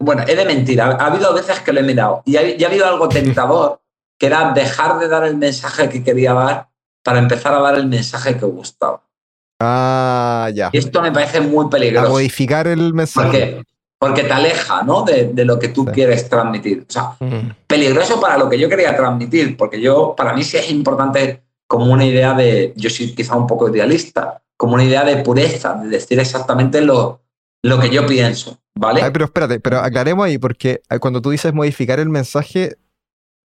bueno, 0.00 0.24
he 0.26 0.34
de 0.34 0.44
mentir, 0.44 0.80
ha, 0.80 0.90
habido 0.92 1.32
veces 1.34 1.60
que 1.60 1.72
lo 1.72 1.80
he 1.80 1.82
mirado 1.82 2.22
y 2.24 2.36
ha, 2.36 2.40
ha, 2.40 2.66
habido 2.66 2.86
algo 2.86 3.08
tentador 3.08 3.80
que 4.18 4.26
era 4.26 4.52
dejar 4.52 4.98
de 4.98 5.08
dar 5.08 5.24
el 5.24 5.36
mensaje 5.36 5.88
que 5.88 6.02
quería 6.02 6.32
dar 6.32 6.68
para 7.02 7.18
empezar 7.18 7.54
a 7.54 7.60
dar 7.60 7.76
el 7.76 7.86
mensaje 7.86 8.36
que 8.36 8.46
gustaba. 8.46 9.02
Ah, 9.60 10.50
ya. 10.54 10.70
Y 10.72 10.78
esto 10.78 11.02
me 11.02 11.12
parece 11.12 11.40
muy 11.40 11.68
peligroso. 11.68 12.06
A 12.06 12.10
modificar 12.10 12.66
el 12.66 12.94
mensaje. 12.94 13.26
Porque, 13.26 13.62
porque 13.98 14.22
te 14.24 14.32
aleja 14.32 14.82
¿no? 14.82 15.02
de, 15.02 15.28
de 15.32 15.44
lo 15.44 15.58
que 15.58 15.68
tú 15.68 15.84
quieres 15.84 16.28
transmitir. 16.28 16.86
O 16.88 16.92
sea, 16.92 17.16
peligroso 17.66 18.20
para 18.20 18.38
lo 18.38 18.48
que 18.48 18.58
yo 18.58 18.68
quería 18.68 18.96
transmitir, 18.96 19.56
porque 19.56 19.80
yo, 19.80 20.14
para 20.16 20.32
mí 20.32 20.42
sí 20.42 20.56
es 20.56 20.70
importante 20.70 21.42
como 21.66 21.92
una 21.92 22.04
idea 22.04 22.34
de, 22.34 22.72
yo 22.76 22.90
soy 22.90 23.14
quizá 23.14 23.36
un 23.36 23.46
poco 23.46 23.68
idealista, 23.68 24.42
como 24.56 24.74
una 24.74 24.84
idea 24.84 25.04
de 25.04 25.16
pureza, 25.18 25.74
de 25.74 25.88
decir 25.88 26.18
exactamente 26.18 26.80
lo, 26.80 27.20
lo 27.62 27.80
que 27.80 27.90
yo 27.90 28.06
pienso, 28.06 28.58
¿vale? 28.74 29.10
pero 29.12 29.26
espérate, 29.26 29.60
pero 29.60 29.78
aclaremos 29.80 30.26
ahí, 30.26 30.38
porque 30.38 30.82
eh, 30.90 30.98
cuando 30.98 31.20
tú 31.20 31.30
dices 31.30 31.52
modificar 31.54 32.00
el 32.00 32.08
mensaje, 32.08 32.76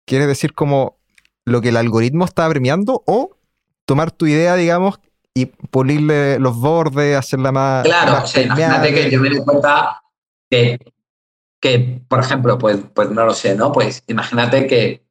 ¿quieres 0.05 0.27
decir 0.27 0.53
como 0.53 0.97
lo 1.45 1.61
que 1.61 1.69
el 1.69 1.77
algoritmo 1.77 2.25
está 2.25 2.47
premiando 2.49 3.03
o 3.05 3.35
tomar 3.85 4.11
tu 4.11 4.27
idea, 4.27 4.55
digamos, 4.55 4.99
y 5.33 5.45
pulirle 5.45 6.39
los 6.39 6.57
bordes, 6.57 7.17
hacerla 7.17 7.51
más. 7.51 7.83
Claro, 7.83 8.23
imagínate 8.35 8.93
que 8.93 9.09
yo 9.09 9.19
me 9.19 9.29
doy 9.29 9.43
cuenta 9.43 10.01
que, 10.49 10.79
que, 11.61 12.01
por 12.07 12.19
ejemplo, 12.19 12.57
pues, 12.57 12.77
pues 12.93 13.09
no 13.09 13.25
lo 13.25 13.33
sé, 13.33 13.55
¿no? 13.55 13.71
Pues 13.71 14.03
imagínate 14.07 14.67
que, 14.67 15.03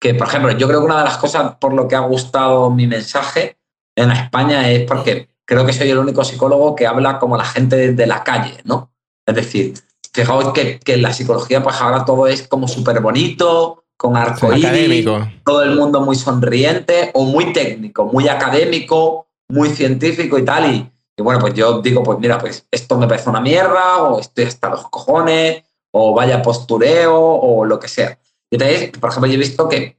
que, 0.00 0.14
por 0.14 0.28
ejemplo, 0.28 0.52
yo 0.52 0.66
creo 0.68 0.80
que 0.80 0.86
una 0.86 0.98
de 0.98 1.04
las 1.04 1.18
cosas 1.18 1.56
por 1.56 1.74
lo 1.74 1.86
que 1.86 1.96
ha 1.96 2.00
gustado 2.00 2.70
mi 2.70 2.86
mensaje 2.86 3.58
en 3.96 4.10
España 4.10 4.68
es 4.70 4.84
porque 4.84 5.28
creo 5.44 5.66
que 5.66 5.72
soy 5.72 5.90
el 5.90 5.98
único 5.98 6.24
psicólogo 6.24 6.74
que 6.74 6.86
habla 6.86 7.18
como 7.18 7.36
la 7.36 7.44
gente 7.44 7.92
de 7.92 8.06
la 8.06 8.24
calle, 8.24 8.58
¿no? 8.64 8.92
Es 9.28 9.34
decir, 9.34 9.74
fijaos 10.10 10.54
que, 10.54 10.78
que 10.78 10.96
la 10.96 11.12
psicología, 11.12 11.62
pues 11.62 11.76
ahora 11.82 12.06
todo 12.06 12.26
es 12.26 12.48
como 12.48 12.66
súper 12.66 13.00
bonito, 13.00 13.84
con 13.94 14.16
arcoíris, 14.16 15.04
todo 15.44 15.62
el 15.62 15.76
mundo 15.76 16.00
muy 16.00 16.16
sonriente 16.16 17.10
o 17.12 17.24
muy 17.24 17.52
técnico, 17.52 18.06
muy 18.06 18.26
académico, 18.26 19.26
muy 19.50 19.68
científico 19.68 20.38
y 20.38 20.46
tal. 20.46 20.74
Y, 20.74 20.90
y, 21.14 21.22
bueno, 21.22 21.40
pues 21.40 21.52
yo 21.52 21.82
digo, 21.82 22.02
pues 22.02 22.18
mira, 22.20 22.38
pues 22.38 22.66
esto 22.70 22.96
me 22.96 23.06
parece 23.06 23.28
una 23.28 23.42
mierda 23.42 24.02
o 24.04 24.18
estoy 24.18 24.44
hasta 24.44 24.70
los 24.70 24.88
cojones 24.88 25.62
o 25.90 26.14
vaya 26.14 26.40
postureo 26.40 27.14
o 27.20 27.66
lo 27.66 27.78
que 27.78 27.88
sea. 27.88 28.18
Entonces, 28.50 28.90
por 28.98 29.10
ejemplo, 29.10 29.30
yo 29.30 29.34
he 29.34 29.38
visto 29.38 29.68
que, 29.68 29.98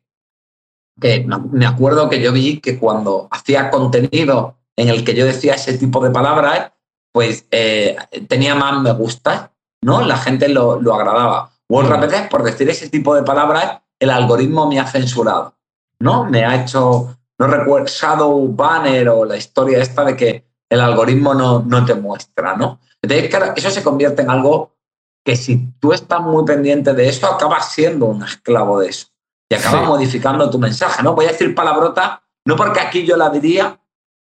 que 1.00 1.28
me 1.52 1.68
acuerdo 1.68 2.10
que 2.10 2.20
yo 2.20 2.32
vi 2.32 2.60
que 2.62 2.80
cuando 2.80 3.28
hacía 3.30 3.70
contenido 3.70 4.56
en 4.76 4.90
el 4.90 5.04
que 5.04 5.14
yo 5.14 5.28
decía 5.28 5.54
ese 5.54 5.78
tipo 5.78 6.02
de 6.04 6.10
palabras, 6.10 6.72
pues 7.20 7.45
eh, 7.51 7.97
tenía 8.30 8.55
más 8.55 8.82
me 8.82 8.93
gusta, 8.93 9.51
¿no? 9.82 10.01
La 10.03 10.15
gente 10.15 10.47
lo, 10.47 10.80
lo 10.80 10.93
agradaba. 10.93 11.51
O 11.67 11.80
otras 11.80 11.99
veces, 11.99 12.30
por 12.30 12.43
decir 12.43 12.70
ese 12.70 12.88
tipo 12.88 13.13
de 13.13 13.24
palabras, 13.24 13.82
el 13.99 14.09
algoritmo 14.09 14.67
me 14.67 14.80
ha 14.80 14.88
censurado, 14.88 15.53
¿no? 15.99 16.24
Me 16.24 16.45
ha 16.45 16.63
hecho, 16.63 17.17
no 17.38 17.47
recuerdo, 17.47 17.88
Shadow 17.88 18.47
Banner 18.53 19.09
o 19.09 19.26
la 19.26 19.36
historia 19.36 19.80
esta 19.80 20.05
de 20.05 20.15
que 20.15 20.45
el 20.70 20.80
algoritmo 20.80 21.34
no, 21.34 21.59
no 21.59 21.84
te 21.84 21.93
muestra, 21.93 22.55
¿no? 22.55 22.80
Entonces, 23.01 23.30
claro, 23.30 23.51
eso 23.53 23.70
se 23.70 23.84
convierte 23.84 24.22
en 24.22 24.30
algo 24.30 24.78
que 25.26 25.36
si 25.36 25.74
tú 25.78 25.91
estás 25.91 26.22
muy 26.22 26.45
pendiente 26.45 26.93
de 26.93 27.09
eso, 27.09 27.28
acabas 27.28 27.74
siendo 27.74 28.05
un 28.05 28.24
esclavo 28.24 28.80
de 28.80 28.91
eso 28.91 29.07
y 29.49 29.55
acabas 29.55 29.86
modificando 29.86 30.49
tu 30.49 30.57
mensaje, 30.57 31.03
¿no? 31.03 31.15
Voy 31.15 31.26
a 31.26 31.34
decir 31.34 31.53
palabrota, 31.53 32.24
no 32.45 32.55
porque 32.55 32.80
aquí 32.80 33.05
yo 33.05 33.17
la 33.17 33.30
diría, 33.30 33.78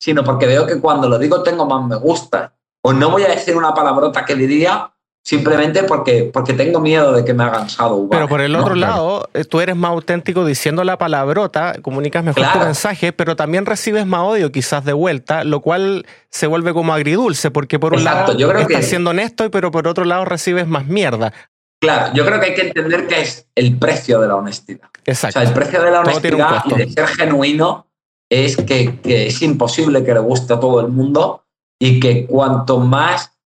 sino 0.00 0.22
porque 0.24 0.46
veo 0.46 0.66
que 0.66 0.80
cuando 0.80 1.08
lo 1.08 1.18
digo 1.18 1.42
tengo 1.42 1.66
más 1.66 1.84
me 1.84 1.96
gusta. 1.96 2.54
O 2.82 2.92
no 2.92 3.10
voy 3.10 3.22
a 3.24 3.28
decir 3.28 3.56
una 3.56 3.74
palabrota 3.74 4.24
que 4.24 4.34
diría 4.34 4.92
simplemente 5.28 5.82
porque, 5.82 6.30
porque 6.32 6.54
tengo 6.54 6.80
miedo 6.80 7.12
de 7.12 7.22
que 7.22 7.34
me 7.34 7.44
hagan 7.44 7.66
shadow. 7.66 8.08
Pero 8.08 8.28
por 8.28 8.40
el 8.40 8.56
otro 8.56 8.74
lado, 8.74 9.28
eh, 9.34 9.44
tú 9.44 9.60
eres 9.60 9.76
más 9.76 9.90
auténtico 9.90 10.42
diciendo 10.46 10.84
la 10.84 10.96
palabrota, 10.96 11.74
comunicas 11.82 12.24
mejor 12.24 12.46
tu 12.50 12.58
mensaje, 12.60 13.12
pero 13.12 13.36
también 13.36 13.66
recibes 13.66 14.06
más 14.06 14.22
odio 14.22 14.50
quizás 14.50 14.86
de 14.86 14.94
vuelta, 14.94 15.44
lo 15.44 15.60
cual 15.60 16.06
se 16.30 16.46
vuelve 16.46 16.72
como 16.72 16.94
agridulce, 16.94 17.50
porque 17.50 17.78
por 17.78 17.92
un 17.92 18.04
lado 18.04 18.38
yo 18.38 18.48
creo 18.48 18.62
estás 18.62 18.86
siendo 18.86 19.10
honesto, 19.10 19.50
pero 19.50 19.70
por 19.70 19.86
otro 19.86 20.06
lado 20.06 20.24
recibes 20.24 20.66
más 20.66 20.86
mierda. 20.86 21.34
Claro, 21.78 22.12
yo 22.14 22.24
creo 22.24 22.40
que 22.40 22.46
hay 22.46 22.54
que 22.54 22.68
entender 22.68 23.06
que 23.06 23.20
es 23.20 23.46
el 23.54 23.76
precio 23.76 24.20
de 24.20 24.28
la 24.28 24.36
honestidad. 24.36 24.88
Exacto. 25.04 25.38
O 25.38 25.42
sea, 25.42 25.48
el 25.48 25.54
precio 25.54 25.82
de 25.82 25.90
la 25.90 26.00
honestidad 26.00 26.64
y 26.64 26.74
de 26.74 26.88
ser 26.90 27.06
genuino 27.06 27.86
es 28.30 28.56
que, 28.56 28.98
que 29.00 29.26
es 29.26 29.42
imposible 29.42 30.02
que 30.04 30.14
le 30.14 30.20
guste 30.20 30.54
a 30.54 30.60
todo 30.60 30.80
el 30.80 30.88
mundo 30.88 31.44
y 31.80 32.00
que 32.00 32.26
cuanto 32.26 32.78
más 32.78 33.38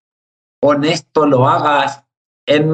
honesto 0.63 1.27
lo 1.27 1.49
hagas, 1.49 2.05
es, 2.47 2.65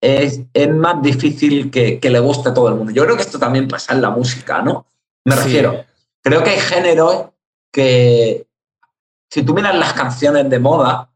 es, 0.00 0.74
más 0.74 1.02
difícil 1.02 1.70
que, 1.70 1.98
que, 1.98 2.10
le 2.10 2.20
guste 2.20 2.50
a 2.50 2.54
todo 2.54 2.68
el 2.68 2.74
mundo. 2.74 2.92
Yo 2.92 3.04
creo 3.04 3.16
que 3.16 3.22
esto 3.22 3.38
también 3.38 3.68
pasa 3.68 3.94
en 3.94 4.02
la 4.02 4.10
música, 4.10 4.62
¿no? 4.62 4.86
Me 5.24 5.34
refiero, 5.34 5.84
creo 6.22 6.42
que 6.42 6.50
hay 6.50 6.58
géneros 6.58 7.26
que, 7.72 8.46
si 9.30 9.42
tú 9.42 9.54
miras 9.54 9.74
las 9.76 9.92
canciones 9.92 10.48
de 10.48 10.58
moda, 10.58 11.10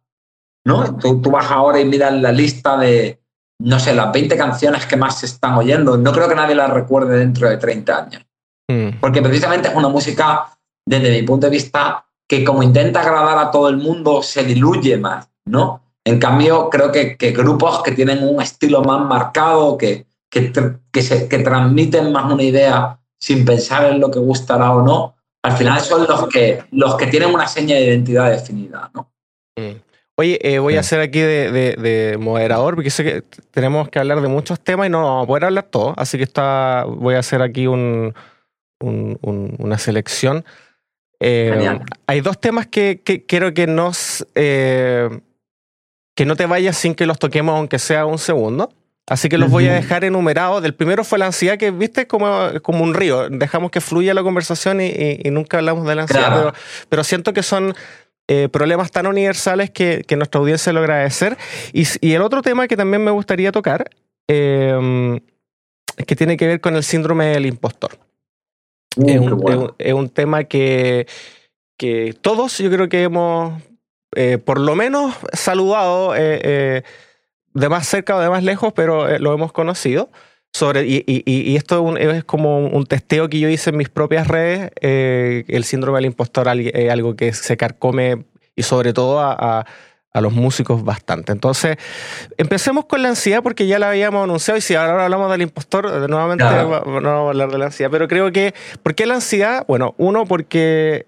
¿no? 0.65 0.97
Tú, 0.97 1.21
tú, 1.21 1.31
vas 1.31 1.51
ahora 1.51 1.81
y 1.81 1.85
miras 1.85 2.13
la 2.13 2.33
lista 2.33 2.77
de, 2.77 3.21
no 3.61 3.79
sé, 3.79 3.95
las 3.95 4.13
20 4.13 4.37
canciones 4.37 4.87
que 4.87 4.97
más 4.97 5.21
se 5.21 5.27
están 5.27 5.55
oyendo, 5.55 5.97
no 5.97 6.13
creo 6.13 6.29
que 6.29 6.35
nadie 6.35 6.55
las 6.55 6.71
recuerde 6.71 7.19
dentro 7.19 7.49
de 7.49 7.57
30 7.57 7.99
años. 7.99 8.27
Mm. 8.69 9.01
Porque 9.01 9.23
precisamente 9.23 9.69
es 9.69 9.75
una 9.75 9.89
música, 9.89 10.51
desde 10.87 11.11
mi 11.11 11.23
punto 11.23 11.47
de 11.47 11.53
vista, 11.53 12.07
que 12.29 12.45
como 12.45 12.63
intenta 12.63 13.01
agradar 13.01 13.39
a 13.39 13.51
todo 13.51 13.69
el 13.69 13.77
mundo, 13.77 14.23
se 14.23 14.45
diluye 14.45 14.97
más, 14.97 15.29
¿no? 15.45 15.83
En 16.05 16.19
cambio, 16.19 16.69
creo 16.71 16.91
que, 16.91 17.17
grupos 17.33 17.83
que 17.83 17.93
tienen 17.93 18.27
un 18.27 18.43
estilo 18.43 18.83
más 18.83 19.07
marcado, 19.07 19.79
que, 19.79 20.07
que, 20.31 21.03
se, 21.03 21.29
que 21.29 21.39
transmiten 21.39 22.11
más 22.11 22.33
una 22.33 22.43
idea 22.43 22.99
sin 23.21 23.45
pensar 23.45 23.85
en 23.93 24.01
lo 24.01 24.11
que 24.11 24.19
gustará 24.19 24.73
o 24.73 24.83
no, 24.83 25.15
al 25.45 25.53
final 25.53 25.81
son 25.81 26.07
los 26.09 26.29
que, 26.29 26.65
los 26.73 26.97
que 26.97 27.07
tienen 27.07 27.33
una 27.33 27.47
seña 27.47 27.77
de 27.77 27.85
identidad 27.85 28.31
definida, 28.31 28.91
¿no? 28.95 29.13
Mm. 29.57 29.81
Oye, 30.17 30.39
eh, 30.43 30.59
voy 30.59 30.77
a 30.77 30.81
hacer 30.81 31.01
aquí 31.01 31.21
de, 31.21 32.17
moderador, 32.21 32.75
porque 32.75 32.91
sé 32.91 33.03
que 33.03 33.23
tenemos 33.51 33.89
que 33.89 33.99
hablar 33.99 34.21
de 34.21 34.29
muchos 34.29 34.61
temas 34.61 34.87
y 34.87 34.91
no 34.91 35.03
vamos 35.03 35.25
a 35.25 35.27
poder 35.27 35.47
hablar 35.47 35.65
todo, 35.65 35.95
así 35.97 36.19
que 36.19 36.25
está, 36.25 36.85
voy 36.87 37.15
a 37.15 37.21
hacer 37.21 37.41
aquí 37.41 37.67
un, 37.67 38.15
una 38.81 39.79
selección. 39.79 40.45
Eh, 41.25 41.79
hay 42.09 42.21
dos 42.21 42.41
temas 42.41 42.67
que, 42.67 43.01
quiero 43.27 43.55
que 43.55 43.67
nos... 43.67 44.27
Eh, 44.35 45.09
que 46.15 46.27
no 46.27 46.37
te 46.37 46.45
vayas 46.45 46.77
sin 46.77 46.95
que 46.95 47.07
los 47.07 47.19
toquemos 47.19 47.57
aunque 47.57 47.79
sea 47.79 48.05
un 48.05 48.19
segundo. 48.19 48.71
Así 49.09 49.29
que 49.29 49.39
los 49.39 49.51
voy 49.51 49.67
a 49.67 49.73
dejar 49.73 50.05
enumerados. 50.05 50.65
El 50.65 50.75
primero 50.75 51.05
fue 51.05 51.19
la 51.19 51.27
ansiedad, 51.27 51.57
que 51.57 51.71
viste 51.71 52.07
como, 52.07 52.51
como 52.63 52.85
un 52.85 52.93
río. 52.93 53.29
Dejamos 53.31 53.71
que 53.71 53.81
fluya 53.81 54.15
la 54.15 54.23
conversación 54.23 54.81
y, 54.81 55.19
nunca 55.31 55.59
hablamos 55.59 55.87
de 55.87 55.95
la 55.95 56.03
ansiedad. 56.03 56.55
Pero, 56.89 57.05
siento 57.05 57.33
que 57.33 57.43
son 57.43 57.75
eh, 58.29 58.49
problemas 58.51 58.91
tan 58.91 59.07
universales 59.07 59.71
que, 59.71 60.05
que, 60.07 60.17
nuestra 60.17 60.41
audiencia 60.41 60.73
lo 60.73 60.81
agradecer. 60.81 61.39
Y, 61.73 61.87
y, 62.01 62.13
el 62.13 62.23
otro 62.23 62.43
tema 62.43 62.69
que 62.69 62.77
también 62.77 63.03
me 63.03 63.11
gustaría 63.11 63.53
tocar 63.53 63.91
es 64.29 66.07
que 66.07 66.17
tiene 66.17 66.37
que 66.37 66.47
ver 66.47 66.61
con 66.61 66.77
el 66.77 66.85
síndrome 66.85 67.27
del 67.27 67.47
impostor. 67.47 67.99
Uh, 68.97 69.09
es, 69.09 69.19
un, 69.21 69.75
es, 69.79 69.93
un, 69.93 70.09
tema 70.09 70.45
que, 70.45 71.07
que 71.77 72.15
todos 72.21 72.59
yo 72.59 72.71
creo 72.71 72.89
que 72.89 73.03
hemos 73.03 73.55
eh, 74.15 74.39
por 74.39 74.61
lo 74.61 74.77
menos 74.77 75.15
saludado 75.33 76.15
eh, 76.15 76.41
eh, 76.43 76.83
de 77.55 77.69
más 77.69 77.87
cerca 77.89 78.17
o 78.17 78.21
de 78.21 78.29
más 78.29 78.45
lejos, 78.45 78.73
pero 78.75 79.19
lo 79.19 79.33
hemos 79.33 79.53
conocido. 79.53 80.11
Sobre, 80.55 80.85
y, 80.87 81.03
y, 81.07 81.57
esto 81.57 81.97
es, 81.97 82.25
como 82.25 82.59
un 82.59 82.85
testeo 82.85 83.31
que 83.31 83.41
yo 83.41 83.49
hice 83.49 83.71
en 83.71 83.79
mis 83.79 83.89
propias 83.89 84.29
redes. 84.29 84.71
el 84.83 85.65
síndrome 85.65 85.97
del 85.97 86.07
impostor 86.07 86.47
es 86.49 86.91
algo 86.91 87.17
que 87.17 87.33
se 87.33 87.57
carcome 87.57 88.27
y 88.55 88.63
sobre 88.63 88.93
todo 88.93 89.21
a, 89.21 89.33
a, 89.33 89.67
los 90.21 90.33
músicos 90.33 90.85
bastante. 90.85 91.33
Entonces, 91.33 91.77
empecemos 92.37 92.85
con 92.85 93.03
la 93.03 93.09
ansiedad 93.09 93.43
porque 93.43 93.67
ya 93.67 93.79
la 93.79 93.91
habíamos 93.91 94.25
anunciado 94.25 94.59
y 94.59 94.61
si 94.61 94.75
ahora 94.75 95.05
hablamos 95.05 95.31
del 95.31 95.43
impostor, 95.43 96.09
nuevamente 96.09 96.45
no 96.45 96.69
vamos 96.69 97.27
a 97.27 97.29
hablar 97.31 97.51
de 97.51 97.59
la 97.59 97.67
ansiedad. 97.67 97.91
Pero 97.91 98.09
creo 98.09 98.31
que, 98.33 98.55
¿por 98.83 98.95
qué 98.95 99.07
la 99.07 99.15
ansiedad? 99.15 99.65
Bueno, 99.67 99.95
uno, 99.99 100.27
porque 100.27 101.07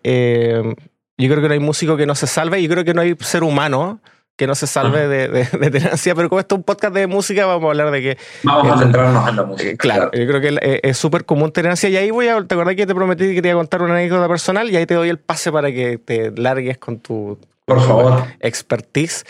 yo 1.19 1.29
creo 1.29 1.43
que 1.43 1.49
no 1.49 1.55
hay 1.55 1.61
músico 1.61 1.97
que 1.97 2.07
no 2.07 2.15
se 2.15 2.27
salve, 2.27 2.63
yo 2.63 2.69
creo 2.69 2.85
que 2.85 2.95
no 2.95 3.03
hay 3.03 3.15
ser 3.21 3.45
humano 3.45 4.01
que 4.37 4.47
no 4.47 4.55
se 4.55 4.67
salve 4.67 5.07
de, 5.07 5.29
de, 5.29 5.45
tener 5.71 5.93
ansiedad, 5.93 6.17
pero 6.17 6.29
como 6.29 6.41
esto 6.41 6.57
es 6.57 6.59
un 6.59 6.65
podcast 6.65 6.95
de 6.95 7.07
música, 7.07 7.47
vamos 7.47 7.67
a 7.67 7.71
hablar 7.71 7.91
de 7.91 8.03
que... 8.03 8.19
Vamos 8.43 8.73
a 8.73 8.83
centrarnos 8.83 9.29
en 9.29 9.37
la 9.37 9.43
música. 9.45 9.71
Eh, 9.71 9.77
claro, 9.77 10.11
yo 10.13 10.27
creo 10.27 10.41
que 10.41 10.81
es 10.83 10.97
súper 10.97 11.25
común 11.25 11.53
tener 11.53 11.71
ansiedad 11.71 11.95
y 11.95 11.97
ahí 12.05 12.11
voy 12.11 12.29
a... 12.29 12.43
¿Te 12.45 12.55
acuerdas 12.55 12.75
que 12.75 12.87
te 12.87 12.95
prometí 12.95 13.35
que 13.35 13.43
te 13.43 13.49
iba 13.49 13.55
a 13.55 13.61
contar 13.61 13.83
una 13.83 13.95
anécdota 13.95 14.27
personal? 14.27 14.69
Y 14.71 14.77
ahí 14.77 14.87
te 14.87 14.95
doy 14.95 15.09
el 15.09 15.19
pase 15.19 15.53
para 15.53 15.71
que 15.71 15.99
te 15.99 16.33
largues 16.33 16.79
con 16.79 16.99
tu... 16.99 17.39
Por 17.67 17.81
favor. 17.81 18.27
Expertise. 18.41 19.25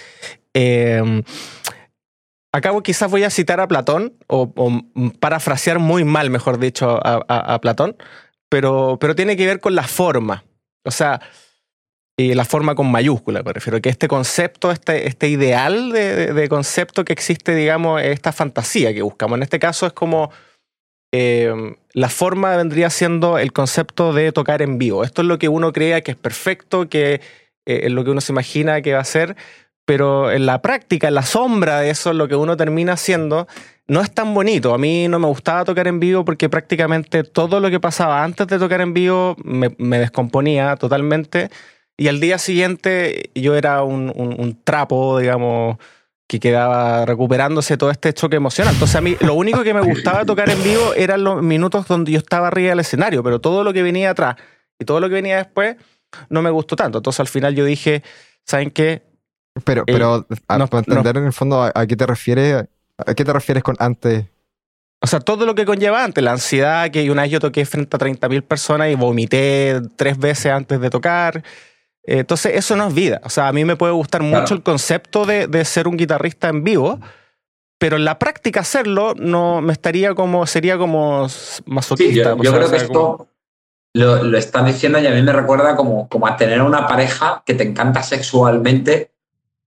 Eh, 0.55 1.23
acabo 2.53 2.83
quizás 2.83 3.11
voy 3.11 3.25
a 3.25 3.31
citar 3.31 3.61
a 3.61 3.69
Platón, 3.69 4.15
o, 4.27 4.53
parafrasear 5.21 5.79
muy 5.79 6.05
mal, 6.05 6.31
mejor 6.31 6.59
dicho, 6.59 7.01
a, 7.05 7.25
a, 7.29 7.55
a 7.55 7.61
Platón, 7.61 7.97
pero, 8.49 8.99
pero 9.01 9.15
tiene 9.15 9.37
que 9.37 9.47
ver 9.47 9.61
con 9.61 9.75
la 9.75 9.85
forma. 9.85 10.45
O 10.85 10.91
sea, 10.91 11.21
y 12.17 12.35
la 12.35 12.45
forma 12.45 12.77
con 12.77 12.91
mayúscula, 12.91 13.43
me 13.43 13.53
refiero, 13.53 13.81
que 13.81 13.89
este 13.89 14.07
concepto, 14.07 14.71
este, 14.71 15.09
este 15.09 15.29
ideal 15.29 15.91
de, 15.91 16.47
concepto 16.49 17.05
que 17.05 17.13
existe, 17.13 17.55
digamos, 17.57 18.03
esta 18.03 18.31
fantasía 18.33 18.95
que 18.95 19.03
buscamos. 19.03 19.37
En 19.37 19.43
este 19.43 19.59
caso 19.59 19.87
es 19.87 19.93
como 19.93 20.31
eh, 21.13 21.53
la 21.93 22.09
forma 22.09 22.57
vendría 22.57 22.89
siendo 22.91 23.39
el 23.39 23.53
concepto 23.53 24.13
de 24.13 24.31
tocar 24.31 24.63
en 24.63 24.79
vivo. 24.79 25.03
Esto 25.03 25.23
es 25.23 25.29
lo 25.29 25.39
que 25.39 25.49
uno 25.49 25.73
crea 25.73 26.03
que 26.03 26.13
es 26.13 26.17
perfecto, 26.17 26.89
que 26.89 27.21
es 27.67 27.91
lo 27.91 28.05
que 28.05 28.11
uno 28.11 28.21
se 28.21 28.33
imagina 28.33 28.81
que 28.83 28.95
va 28.95 29.01
a 29.01 29.05
ser, 29.05 29.37
pero 29.85 30.31
en 30.31 30.47
la 30.47 30.63
práctica, 30.63 31.09
en 31.09 31.15
la 31.15 31.23
sombra 31.23 31.81
de 31.81 31.91
eso, 31.91 32.13
lo 32.13 32.29
que 32.29 32.37
uno 32.37 32.57
termina 32.57 32.95
haciendo 32.95 33.47
no 33.87 34.01
es 34.01 34.11
tan 34.11 34.33
bonito. 34.33 34.73
A 34.73 34.79
mí 34.79 35.09
no 35.09 35.19
me 35.19 35.27
gustaba 35.27 35.65
tocar 35.65 35.87
en 35.89 36.01
vivo 36.01 36.25
porque 36.25 36.49
prácticamente 36.49 37.23
todo 37.23 37.61
lo 37.61 37.71
que 37.71 37.81
pasaba 37.81 38.25
antes 38.25 38.47
de 38.47 38.59
tocar 38.59 38.81
en 38.81 38.95
vivo 38.95 39.37
me, 39.45 39.75
me 39.79 39.99
descomponía 39.99 40.77
totalmente 40.77 41.51
y 41.97 42.09
al 42.09 42.21
día 42.21 42.39
siguiente 42.39 43.31
yo 43.35 43.55
era 43.55 43.83
un, 43.85 44.59
trapo, 44.65 45.19
digamos, 45.19 45.79
que 46.27 46.41
quedaba 46.41 47.07
recuperándose 47.07 47.77
todo 47.77 47.91
este 47.91 48.13
choque 48.13 48.37
emocional. 48.37 48.75
Entonces 48.75 48.97
a 48.97 49.01
mí 49.01 49.17
lo 49.21 49.35
único 49.35 49.63
que 49.63 49.75
me 49.75 49.81
gustaba 49.85 50.25
tocar 50.25 50.51
en 50.51 50.63
vivo 50.63 50.95
eran 50.95 51.23
los 51.23 51.43
minutos 51.43 51.87
donde 51.87 52.13
yo 52.13 52.19
estaba 52.19 52.49
arriba 52.49 52.71
del 52.71 52.81
escenario, 52.81 53.23
pero 53.23 53.41
todo 53.41 53.63
lo 53.63 53.73
que 53.73 53.83
venía 53.83 54.11
atrás 54.11 54.37
y 54.79 54.85
todo 54.85 54.99
lo 54.99 55.09
que 55.09 55.15
venía 55.15 55.37
después 55.37 55.77
no 56.29 56.43
me 56.43 56.51
gustó 56.51 56.77
tanto. 56.77 56.99
Entonces 56.99 57.21
al 57.21 57.29
final 57.29 57.55
yo 57.55 57.65
dije, 57.65 58.03
¿saben 58.45 58.71
qué? 58.71 59.03
Pero, 59.65 59.83
eh, 59.83 59.93
pero 59.93 60.27
no, 60.59 60.67
para 60.67 60.79
entender 60.81 61.17
en 61.17 61.27
el 61.27 61.33
fondo 61.33 61.63
a, 61.63 61.87
qué 61.87 61.97
te 61.97 62.07
refieres, 62.07 62.65
¿a 62.99 63.15
qué 63.15 63.25
te 63.25 63.33
refieres 63.33 63.63
con 63.63 63.77
antes? 63.79 64.27
O 65.01 65.07
sea, 65.07 65.21
todo 65.21 65.45
lo 65.45 65.55
que 65.55 65.65
conlleva 65.65 66.03
antes, 66.03 66.25
la 66.25 66.33
ansiedad, 66.33 66.91
que 66.91 67.11
una 67.11 67.23
vez 67.23 67.31
yo 67.31 67.39
toqué 67.39 67.67
frente 67.67 67.95
a 67.95 67.99
30.000 67.99 68.43
personas 68.43 68.91
y 68.91 68.95
vomité 68.95 69.81
tres 69.97 70.19
veces 70.19 70.51
antes 70.51 70.81
de 70.81 70.91
tocar. 70.91 71.43
Entonces, 72.03 72.53
eso 72.55 72.75
no 72.77 72.89
es 72.89 72.95
vida. 72.95 73.21
O 73.25 73.31
sea, 73.31 73.49
a 73.49 73.53
mí 73.53 73.65
me 73.65 73.77
puede 73.77 73.93
gustar 73.93 74.23
mucho 74.23 74.55
el 74.55 74.63
concepto 74.63 75.25
de, 75.27 75.65
ser 75.65 75.89
un 75.89 75.97
guitarrista 75.97 76.49
en 76.49 76.65
vivo, 76.65 77.01
pero 77.79 77.97
en 77.97 78.05
la 78.05 78.19
práctica 78.19 78.61
hacerlo 78.61 79.15
no 79.17 79.61
me 79.61 79.73
estaría 79.73 80.15
como, 80.15 80.47
sería 80.47 80.79
como 80.79 81.27
masoquista. 81.67 82.37
yo, 82.41 82.53
creo 82.53 82.71
que 82.71 82.77
esto 82.77 83.29
lo, 83.95 84.23
lo, 84.23 84.37
están 84.37 84.67
diciendo 84.67 84.99
y 84.99 85.07
a 85.07 85.13
mí 85.13 85.23
me 85.23 85.33
recuerda 85.33 85.77
como, 85.77 86.09
como 86.09 86.27
a 86.27 86.37
tener 86.37 86.61
una 86.61 86.87
pareja 86.87 87.43
que 87.47 87.55
te 87.55 87.65
encanta 87.65 88.03
sexualmente, 88.03 89.15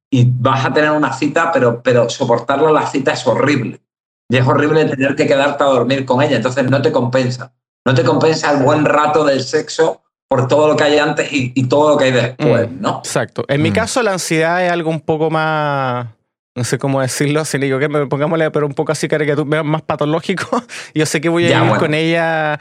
y 0.10 0.26
vas 0.26 0.66
a 0.66 0.74
tener 0.74 0.92
una 0.92 1.14
cita, 1.14 1.52
pero, 1.52 1.82
pero 1.82 2.10
soportarla 2.10 2.72
la 2.72 2.88
cita 2.88 3.12
es 3.12 3.26
horrible. 3.28 3.82
Y 4.30 4.38
es 4.38 4.48
horrible 4.48 4.86
tener 4.86 5.16
que 5.16 5.28
quedarte 5.28 5.64
a 5.64 5.68
dormir 5.68 6.06
con 6.06 6.22
ella, 6.22 6.38
entonces 6.38 6.70
no 6.70 6.82
te 6.82 6.92
compensa. 6.92 7.54
No 7.86 7.94
te 7.94 8.04
compensa 8.04 8.52
el 8.52 8.64
buen 8.64 8.86
rato 8.86 9.24
del 9.24 9.42
sexo 9.42 10.02
por 10.28 10.48
todo 10.48 10.68
lo 10.68 10.76
que 10.76 10.84
hay 10.84 10.98
antes 10.98 11.30
y, 11.32 11.68
todo 11.68 11.92
lo 11.92 11.98
que 11.98 12.06
hay 12.06 12.12
después, 12.12 12.70
mm, 12.70 12.82
¿no? 12.82 12.98
Exacto. 12.98 13.46
En 13.48 13.62
mi 13.62 13.72
mm. 13.72 13.74
caso, 13.74 14.04
la 14.04 14.14
ansiedad 14.14 14.66
es 14.66 14.72
algo 14.72 14.90
un 14.90 15.00
poco 15.00 15.30
más 15.30 16.08
no 16.54 16.64
sé 16.64 16.80
cómo 16.80 17.02
decirlo, 17.02 17.46
si 17.46 17.60
le 17.60 17.68
digo 17.68 17.78
que 17.78 17.88
me 17.88 18.08
pongámosle, 18.08 18.50
pero 18.50 18.66
un 18.66 18.74
poco 18.74 18.92
así 18.92 19.08
caricatura, 19.08 19.62
más 19.62 19.84
patológico. 19.84 20.64
Yo 20.96 21.06
sé 21.06 21.22
que 21.22 21.30
voy 21.30 21.54
a 21.54 21.62
vivir 21.62 21.78
con 21.78 21.94
ella 21.94 22.60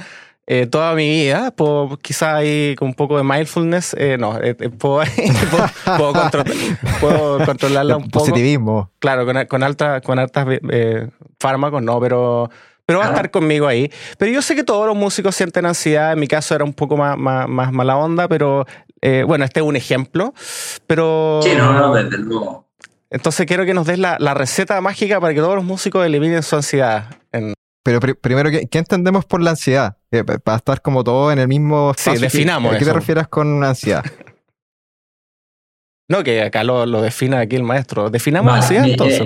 eh, 0.49 0.67
toda 0.67 0.95
mi 0.95 1.09
vida, 1.09 1.51
por, 1.51 1.99
quizá 1.99 2.37
ahí 2.37 2.77
con 2.77 2.89
un 2.89 2.95
poco 2.95 3.17
de 3.17 3.25
mindfulness, 3.25 3.97
eh, 3.99 4.17
no, 4.17 4.39
eh, 4.41 4.55
puedo, 4.79 5.03
puedo, 7.01 7.45
controlarla 7.45 7.97
un 7.97 8.09
poco. 8.09 8.27
Positivismo. 8.27 8.91
Claro, 9.01 9.27
con, 9.27 9.45
con, 9.47 9.65
alta, 9.65 10.01
con 10.01 10.21
altas 10.21 10.47
fármacos, 11.41 11.83
no, 11.83 11.99
pero, 11.99 12.49
pero 12.87 13.01
va 13.01 13.07
a 13.07 13.09
estar 13.09 13.33
conmigo 13.33 13.67
ahí. 13.67 13.91
Pero 14.19 14.31
yo 14.31 14.41
sé 14.41 14.55
que 14.55 14.63
todos 14.63 14.87
los 14.87 14.95
músicos 14.95 15.35
sienten 15.35 15.67
ansiedad, 15.67 16.13
en 16.13 16.21
mi 16.21 16.29
caso 16.29 16.55
era 16.55 16.63
un 16.63 16.75
poco 16.75 16.97
más, 16.97 17.19
más, 17.19 17.49
más 17.49 17.73
mala 17.73 17.97
onda, 17.97 18.29
pero 18.29 18.67
bueno, 19.27 19.45
este 19.45 19.61
es 19.61 19.67
un 19.67 19.75
ejemplo. 19.75 20.33
Pero... 20.87 21.41
Sí, 21.43 21.51
no, 21.57 21.73
no, 21.73 21.93
desde 21.93 22.19
luego. 22.19 22.67
Entonces 23.11 23.47
quiero 23.47 23.65
que 23.65 23.75
nos 23.75 23.87
des 23.87 23.99
la, 23.99 24.17
receta 24.35 24.81
mágica 24.81 25.21
para 25.21 25.35
que 25.35 25.41
todos 25.41 25.57
los 25.57 25.65
músicos 25.65 26.07
eliminen 26.07 26.45
su 26.45 26.55
ansiedad. 26.55 27.17
Pero 27.87 28.01
primero, 28.01 28.51
¿qué, 28.51 28.79
entendemos 28.79 29.25
por 29.27 29.41
la 29.41 29.51
ansiedad? 29.51 29.97
para 30.43 30.57
estar 30.57 30.83
como 30.83 31.05
todo 31.05 31.31
en 31.31 31.39
el 31.39 31.47
mismo 31.47 31.93
espacio. 31.93 32.17
Sí, 32.17 32.21
definamos. 32.21 32.75
¿A 32.75 32.79
qué 32.79 32.85
te 32.85 32.93
refieres 32.93 33.29
con 33.29 33.63
ansiedad? 33.63 34.05
no, 36.09 36.25
que 36.25 36.43
acá 36.43 36.65
lo, 36.65 36.85
lo, 36.85 37.01
defina 37.01 37.39
aquí 37.39 37.55
el 37.55 37.63
maestro. 37.63 38.11
Definamos 38.11 38.53
ansiedad 38.53 38.89
entonces. 38.89 39.23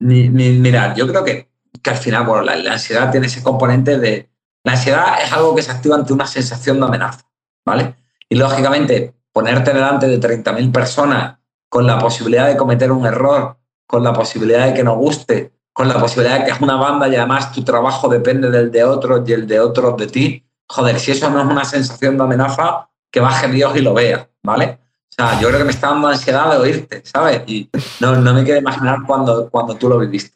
mira, 0.00 0.94
yo 0.94 1.06
creo 1.06 1.22
que, 1.22 1.50
que 1.82 1.90
al 1.90 1.96
final, 1.96 2.24
bueno, 2.24 2.44
la, 2.44 2.72
ansiedad 2.72 3.10
tiene 3.10 3.26
ese 3.26 3.42
componente 3.42 3.98
de. 3.98 4.30
La 4.64 4.72
ansiedad 4.72 5.22
es 5.22 5.30
algo 5.34 5.54
que 5.54 5.60
se 5.60 5.70
activa 5.70 5.96
ante 5.96 6.14
una 6.14 6.26
sensación 6.26 6.80
de 6.80 6.86
amenaza, 6.86 7.28
¿vale? 7.62 7.94
Y 8.26 8.36
lógicamente, 8.36 9.12
ponerte 9.34 9.74
delante 9.74 10.08
de 10.08 10.18
30.000 10.18 10.72
personas 10.72 11.40
con 11.68 11.86
la 11.86 11.98
posibilidad 11.98 12.46
de 12.46 12.56
cometer 12.56 12.90
un 12.90 13.04
error, 13.04 13.58
con 13.86 14.02
la 14.02 14.14
posibilidad 14.14 14.66
de 14.66 14.72
que 14.72 14.82
no 14.82 14.96
guste, 14.96 15.55
con 15.76 15.88
la 15.88 16.00
posibilidad 16.00 16.38
de 16.38 16.46
que 16.46 16.52
es 16.52 16.60
una 16.62 16.76
banda 16.76 17.06
y 17.06 17.16
además 17.16 17.52
tu 17.52 17.62
trabajo 17.62 18.08
depende 18.08 18.50
del 18.50 18.72
de 18.72 18.82
otros 18.82 19.28
y 19.28 19.32
el 19.34 19.46
de 19.46 19.60
otros 19.60 19.94
de 19.98 20.06
ti, 20.06 20.42
joder, 20.66 20.98
si 20.98 21.10
eso 21.10 21.28
no 21.28 21.38
es 21.38 21.46
una 21.46 21.66
sensación 21.66 22.16
de 22.16 22.24
amenaza, 22.24 22.88
que 23.12 23.20
baje 23.20 23.46
Dios 23.48 23.76
y 23.76 23.82
lo 23.82 23.92
vea, 23.92 24.26
¿vale? 24.42 24.78
O 25.02 25.12
sea, 25.12 25.38
yo 25.38 25.48
creo 25.48 25.58
que 25.58 25.66
me 25.66 25.72
está 25.72 25.88
dando 25.88 26.08
ansiedad 26.08 26.50
de 26.50 26.56
oírte, 26.56 27.02
¿sabes? 27.04 27.42
Y 27.46 27.68
no, 28.00 28.16
no 28.16 28.32
me 28.32 28.42
quiero 28.42 28.58
imaginar 28.58 29.00
cuando, 29.06 29.50
cuando 29.50 29.74
tú 29.74 29.90
lo 29.90 29.98
viviste. 29.98 30.34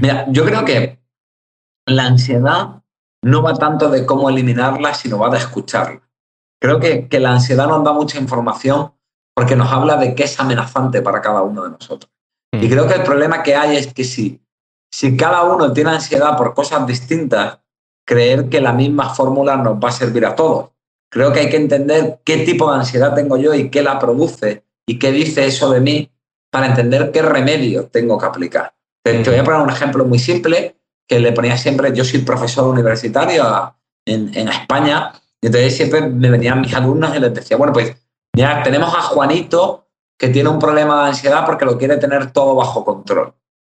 Mira, 0.00 0.26
yo 0.30 0.44
creo 0.44 0.64
que 0.64 0.98
la 1.86 2.06
ansiedad 2.06 2.82
no 3.22 3.42
va 3.42 3.54
tanto 3.54 3.88
de 3.88 4.04
cómo 4.04 4.28
eliminarla, 4.28 4.92
sino 4.92 5.20
va 5.20 5.30
de 5.30 5.38
escucharla. 5.38 6.02
Creo 6.60 6.80
que, 6.80 7.06
que 7.06 7.20
la 7.20 7.30
ansiedad 7.30 7.68
nos 7.68 7.84
da 7.84 7.92
mucha 7.92 8.18
información 8.18 8.92
porque 9.36 9.54
nos 9.54 9.70
habla 9.70 9.98
de 9.98 10.16
qué 10.16 10.24
es 10.24 10.40
amenazante 10.40 11.00
para 11.00 11.20
cada 11.20 11.42
uno 11.42 11.62
de 11.62 11.70
nosotros. 11.70 12.10
Y 12.52 12.66
mm. 12.66 12.70
creo 12.70 12.88
que 12.88 12.94
el 12.94 13.04
problema 13.04 13.44
que 13.44 13.54
hay 13.54 13.76
es 13.76 13.94
que 13.94 14.02
si, 14.02 14.43
si 14.94 15.16
cada 15.16 15.42
uno 15.42 15.72
tiene 15.72 15.90
ansiedad 15.90 16.36
por 16.36 16.54
cosas 16.54 16.86
distintas, 16.86 17.58
creer 18.06 18.48
que 18.48 18.60
la 18.60 18.72
misma 18.72 19.12
fórmula 19.12 19.56
nos 19.56 19.74
va 19.74 19.88
a 19.88 19.92
servir 19.92 20.24
a 20.24 20.36
todos. 20.36 20.70
Creo 21.10 21.32
que 21.32 21.40
hay 21.40 21.50
que 21.50 21.56
entender 21.56 22.20
qué 22.22 22.38
tipo 22.44 22.70
de 22.70 22.78
ansiedad 22.78 23.12
tengo 23.12 23.36
yo 23.36 23.52
y 23.54 23.70
qué 23.70 23.82
la 23.82 23.98
produce 23.98 24.62
y 24.86 25.00
qué 25.00 25.10
dice 25.10 25.46
eso 25.46 25.68
de 25.72 25.80
mí 25.80 26.12
para 26.48 26.66
entender 26.66 27.10
qué 27.10 27.22
remedio 27.22 27.86
tengo 27.86 28.16
que 28.18 28.26
aplicar. 28.26 28.72
Te, 29.02 29.20
voy 29.28 29.34
a 29.34 29.42
poner 29.42 29.62
un 29.62 29.70
ejemplo 29.70 30.04
muy 30.04 30.20
simple 30.20 30.76
que 31.08 31.18
le 31.18 31.32
ponía 31.32 31.58
siempre, 31.58 31.92
yo 31.92 32.04
soy 32.04 32.20
profesor 32.20 32.68
universitario 32.68 33.74
en, 34.06 34.48
España, 34.48 35.10
y 35.40 35.46
entonces 35.46 35.76
siempre 35.76 36.02
me 36.02 36.30
venían 36.30 36.60
mis 36.60 36.72
alumnos 36.72 37.16
y 37.16 37.18
les 37.18 37.34
decía, 37.34 37.56
bueno, 37.56 37.72
pues 37.72 37.96
ya 38.36 38.62
tenemos 38.62 38.94
a 38.94 39.02
Juanito 39.02 39.88
que 40.16 40.28
tiene 40.28 40.50
un 40.50 40.60
problema 40.60 41.02
de 41.02 41.08
ansiedad 41.08 41.44
porque 41.44 41.64
lo 41.64 41.76
quiere 41.76 41.96
tener 41.96 42.30
todo 42.30 42.54
bajo 42.54 42.84
control. 42.84 43.34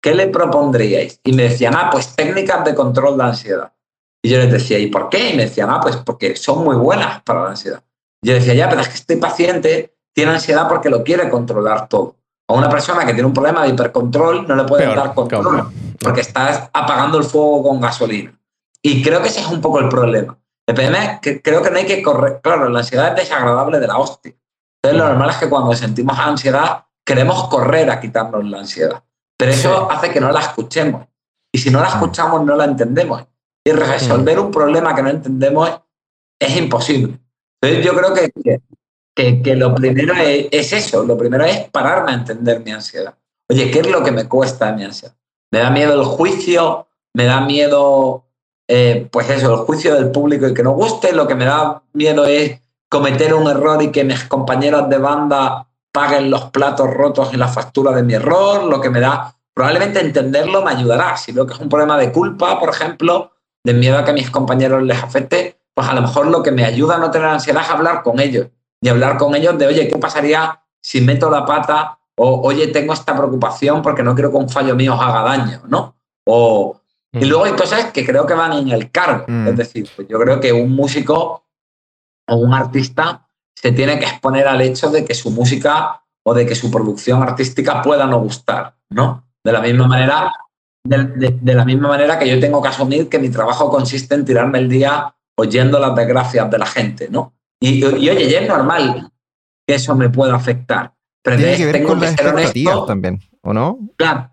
¿Qué 0.05 0.13
le 0.13 0.27
propondríais? 0.27 1.19
Y 1.23 1.33
me 1.33 1.49
decían, 1.49 1.73
ah, 1.75 1.89
pues 1.91 2.15
técnicas 2.15 2.63
de 2.63 2.75
control 2.75 3.17
de 3.17 3.23
ansiedad. 3.23 3.73
Y 4.21 4.29
yo 4.29 4.37
les 4.37 4.51
decía, 4.51 4.77
¿y 4.77 4.85
por 4.85 5.09
qué? 5.09 5.31
Y 5.31 5.35
me 5.35 5.45
decían, 5.45 5.71
ah, 5.71 5.79
pues 5.81 5.97
porque 5.97 6.35
son 6.35 6.63
muy 6.63 6.75
buenas 6.75 7.23
para 7.23 7.41
la 7.41 7.49
ansiedad. 7.49 7.81
Y 8.21 8.27
yo 8.27 8.35
decía, 8.35 8.53
ya, 8.53 8.69
pero 8.69 8.81
es 8.81 8.87
que 8.89 8.93
este 8.93 9.17
paciente 9.17 9.95
tiene 10.13 10.33
ansiedad 10.33 10.67
porque 10.69 10.91
lo 10.91 11.03
quiere 11.03 11.27
controlar 11.27 11.89
todo. 11.89 12.17
A 12.47 12.53
una 12.53 12.69
persona 12.69 13.03
que 13.03 13.13
tiene 13.13 13.25
un 13.25 13.33
problema 13.33 13.63
de 13.63 13.69
hipercontrol 13.69 14.47
no 14.47 14.55
le 14.55 14.65
puede 14.65 14.85
dar 14.85 15.15
control 15.15 15.71
porque 15.99 16.21
estás 16.21 16.69
apagando 16.71 17.17
el 17.17 17.23
fuego 17.23 17.63
con 17.63 17.81
gasolina. 17.81 18.39
Y 18.83 19.01
creo 19.01 19.23
que 19.23 19.29
ese 19.29 19.39
es 19.39 19.47
un 19.47 19.59
poco 19.59 19.79
el 19.79 19.89
problema. 19.89 20.37
El 20.67 20.75
problema 20.75 21.03
es 21.03 21.19
que 21.19 21.41
creo 21.41 21.63
que 21.63 21.71
no 21.71 21.77
hay 21.77 21.87
que 21.87 22.03
correr. 22.03 22.41
Claro, 22.43 22.69
la 22.69 22.81
ansiedad 22.81 23.07
es 23.07 23.23
desagradable 23.23 23.79
de 23.79 23.87
la 23.87 23.97
hostia. 23.97 24.35
Entonces, 24.83 25.01
lo 25.01 25.09
normal 25.09 25.31
es 25.31 25.37
que 25.37 25.49
cuando 25.49 25.73
sentimos 25.73 26.19
ansiedad, 26.19 26.83
queremos 27.03 27.47
correr 27.47 27.89
a 27.89 27.99
quitarnos 27.99 28.45
la 28.45 28.59
ansiedad. 28.59 29.01
Pero 29.37 29.51
eso 29.51 29.91
hace 29.91 30.11
que 30.11 30.21
no 30.21 30.31
la 30.31 30.41
escuchemos. 30.41 31.05
Y 31.53 31.57
si 31.57 31.69
no 31.69 31.81
la 31.81 31.87
escuchamos, 31.87 32.43
no 32.45 32.55
la 32.55 32.65
entendemos. 32.65 33.23
Y 33.63 33.71
resolver 33.71 34.39
un 34.39 34.51
problema 34.51 34.93
que 34.93 35.01
no 35.01 35.09
entendemos 35.09 35.71
es 36.39 36.57
imposible. 36.57 37.17
Entonces, 37.61 37.85
yo 37.85 37.95
creo 37.95 38.13
que, 38.13 38.61
que, 39.15 39.41
que, 39.41 39.55
lo 39.55 39.73
primero 39.73 40.13
es, 40.13 40.47
es, 40.51 40.73
eso. 40.73 41.03
Lo 41.03 41.17
primero 41.17 41.45
es 41.45 41.69
pararme 41.69 42.11
a 42.11 42.15
entender 42.15 42.61
mi 42.61 42.71
ansiedad. 42.71 43.15
Oye, 43.49 43.71
¿qué 43.71 43.79
es 43.79 43.89
lo 43.89 44.03
que 44.03 44.11
me 44.11 44.27
cuesta 44.27 44.71
mi 44.71 44.83
ansiedad? 44.83 45.15
¿Me 45.51 45.59
da 45.59 45.69
miedo 45.69 45.93
el 45.93 46.05
juicio? 46.05 46.87
¿Me 47.13 47.25
da 47.25 47.41
miedo, 47.41 48.25
eh, 48.67 49.07
pues 49.11 49.29
eso, 49.29 49.53
el 49.53 49.59
juicio 49.61 49.95
del 49.95 50.11
público 50.11 50.47
y 50.47 50.53
que 50.53 50.63
no 50.63 50.71
guste? 50.71 51.13
Lo 51.13 51.27
que 51.27 51.35
me 51.35 51.45
da 51.45 51.81
miedo 51.93 52.25
es 52.25 52.59
cometer 52.89 53.33
un 53.33 53.49
error 53.49 53.81
y 53.81 53.91
que 53.91 54.03
mis 54.03 54.25
compañeros 54.25 54.89
de 54.89 54.97
banda 54.97 55.67
paguen 55.95 56.29
los 56.29 56.51
platos 56.51 56.93
rotos 56.93 57.31
en 57.31 57.39
la 57.39 57.47
factura 57.47 57.93
de 57.93 58.03
mi 58.03 58.15
error, 58.15 58.65
lo 58.65 58.81
que 58.81 58.89
me 58.89 58.99
da, 58.99 59.33
probablemente 59.53 60.01
entenderlo 60.01 60.61
me 60.61 60.71
ayudará. 60.71 61.15
Si 61.15 61.31
veo 61.31 61.47
que 61.47 61.53
es 61.53 61.59
un 61.61 61.69
problema 61.69 61.97
de 61.97 62.11
culpa, 62.11 62.59
por 62.59 62.69
ejemplo, 62.69 63.31
de 63.63 63.73
miedo 63.73 63.97
a 63.97 64.03
que 64.03 64.11
a 64.11 64.13
mis 64.13 64.29
compañeros 64.29 64.83
les 64.83 65.01
afecte, 65.01 65.57
pues 65.73 65.87
a 65.87 65.93
lo 65.93 66.01
mejor 66.01 66.27
lo 66.27 66.43
que 66.43 66.51
me 66.51 66.65
ayuda 66.65 66.95
a 66.95 66.97
no 66.97 67.11
tener 67.11 67.29
ansiedad 67.29 67.63
es 67.63 67.69
hablar 67.69 68.03
con 68.03 68.19
ellos 68.19 68.47
y 68.81 68.89
hablar 68.89 69.17
con 69.17 69.35
ellos 69.35 69.57
de, 69.57 69.67
oye, 69.67 69.87
¿qué 69.87 69.97
pasaría 69.97 70.61
si 70.81 70.99
meto 70.99 71.29
la 71.29 71.45
pata? 71.45 71.97
O, 72.15 72.41
oye, 72.41 72.67
tengo 72.67 72.91
esta 72.91 73.15
preocupación 73.15 73.81
porque 73.81 74.03
no 74.03 74.13
quiero 74.15 74.31
que 74.31 74.37
un 74.37 74.49
fallo 74.49 74.75
mío 74.75 74.95
os 74.95 75.01
haga 75.01 75.21
daño, 75.21 75.61
¿no? 75.69 75.95
O, 76.27 76.81
Y 77.13 77.19
mm. 77.19 77.29
luego 77.29 77.45
hay 77.45 77.53
cosas 77.53 77.85
que 77.93 78.05
creo 78.05 78.25
que 78.25 78.33
van 78.33 78.51
en 78.51 78.69
el 78.69 78.91
cargo. 78.91 79.23
Mm. 79.29 79.47
Es 79.47 79.55
decir, 79.55 79.89
pues 79.95 80.09
yo 80.09 80.19
creo 80.19 80.41
que 80.41 80.51
un 80.51 80.75
músico 80.75 81.45
o 82.27 82.35
un 82.35 82.53
artista 82.53 83.24
se 83.55 83.71
tiene 83.71 83.97
que 83.97 84.05
exponer 84.05 84.47
al 84.47 84.61
hecho 84.61 84.89
de 84.89 85.05
que 85.05 85.13
su 85.13 85.31
música 85.31 86.03
o 86.23 86.33
de 86.33 86.45
que 86.45 86.55
su 86.55 86.69
producción 86.69 87.23
artística 87.23 87.81
pueda 87.81 88.05
no 88.05 88.19
gustar, 88.19 88.75
¿no? 88.89 89.27
De 89.43 89.51
la 89.51 89.61
misma 89.61 89.87
manera, 89.87 90.31
de, 90.83 91.53
la 91.53 91.65
misma 91.65 91.89
manera 91.89 92.19
que 92.19 92.27
yo 92.27 92.39
tengo 92.39 92.61
que 92.61 92.69
asumir 92.69 93.09
que 93.09 93.19
mi 93.19 93.29
trabajo 93.29 93.69
consiste 93.69 94.15
en 94.15 94.25
tirarme 94.25 94.59
el 94.59 94.69
día 94.69 95.15
oyendo 95.37 95.79
las 95.79 95.95
desgracias 95.95 96.49
de 96.49 96.57
la 96.57 96.65
gente, 96.65 97.07
¿no? 97.09 97.33
Y, 97.59 97.83
oye, 97.83 98.29
ya 98.29 98.41
es 98.41 98.47
normal 98.49 99.09
que 99.67 99.75
eso 99.75 99.95
me 99.95 100.09
pueda 100.09 100.35
afectar. 100.35 100.93
Pero 101.23 101.37
Tiene 101.37 101.57
que 101.57 101.65
ver 101.65 101.83
con 101.83 101.99
las 101.99 102.11
expectativas 102.11 102.85
también, 102.85 103.19
¿o 103.41 103.53
no? 103.53 103.79
Claro, 103.97 104.31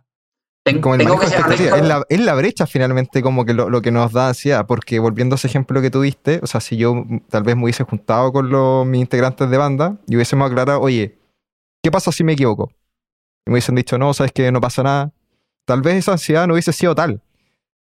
como 0.80 0.94
el 0.94 1.00
es, 1.00 1.82
la, 1.82 2.04
es 2.08 2.20
la 2.20 2.34
brecha 2.34 2.66
finalmente 2.66 3.20
como 3.20 3.44
que 3.44 3.52
lo, 3.52 3.82
que 3.82 3.90
nos 3.90 4.12
da 4.12 4.28
ansiedad, 4.28 4.64
porque 4.66 5.00
volviendo 5.00 5.34
a 5.34 5.36
ese 5.36 5.48
ejemplo 5.48 5.82
que 5.82 5.90
tuviste, 5.90 6.38
o 6.42 6.46
sea, 6.46 6.60
si 6.60 6.76
yo 6.76 7.04
tal 7.28 7.42
vez 7.42 7.56
me 7.56 7.64
hubiese 7.64 7.82
juntado 7.82 8.32
con 8.32 8.48
los, 8.48 8.86
mis 8.86 9.00
integrantes 9.00 9.50
de 9.50 9.56
banda 9.56 9.96
y 10.06 10.14
hubiésemos 10.14 10.48
aclarado, 10.48 10.80
oye, 10.80 11.18
¿qué 11.82 11.90
pasa 11.90 12.12
si 12.12 12.22
me 12.22 12.34
equivoco? 12.34 12.70
Y 13.44 13.50
me 13.50 13.54
hubiesen 13.54 13.74
dicho, 13.74 13.98
no, 13.98 14.14
sabes 14.14 14.30
que 14.30 14.52
no 14.52 14.60
pasa 14.60 14.84
nada. 14.84 15.12
Tal 15.66 15.82
vez 15.82 15.96
esa 15.96 16.12
ansiedad 16.12 16.46
no 16.46 16.54
hubiese 16.54 16.72
sido 16.72 16.94
tal. 16.94 17.20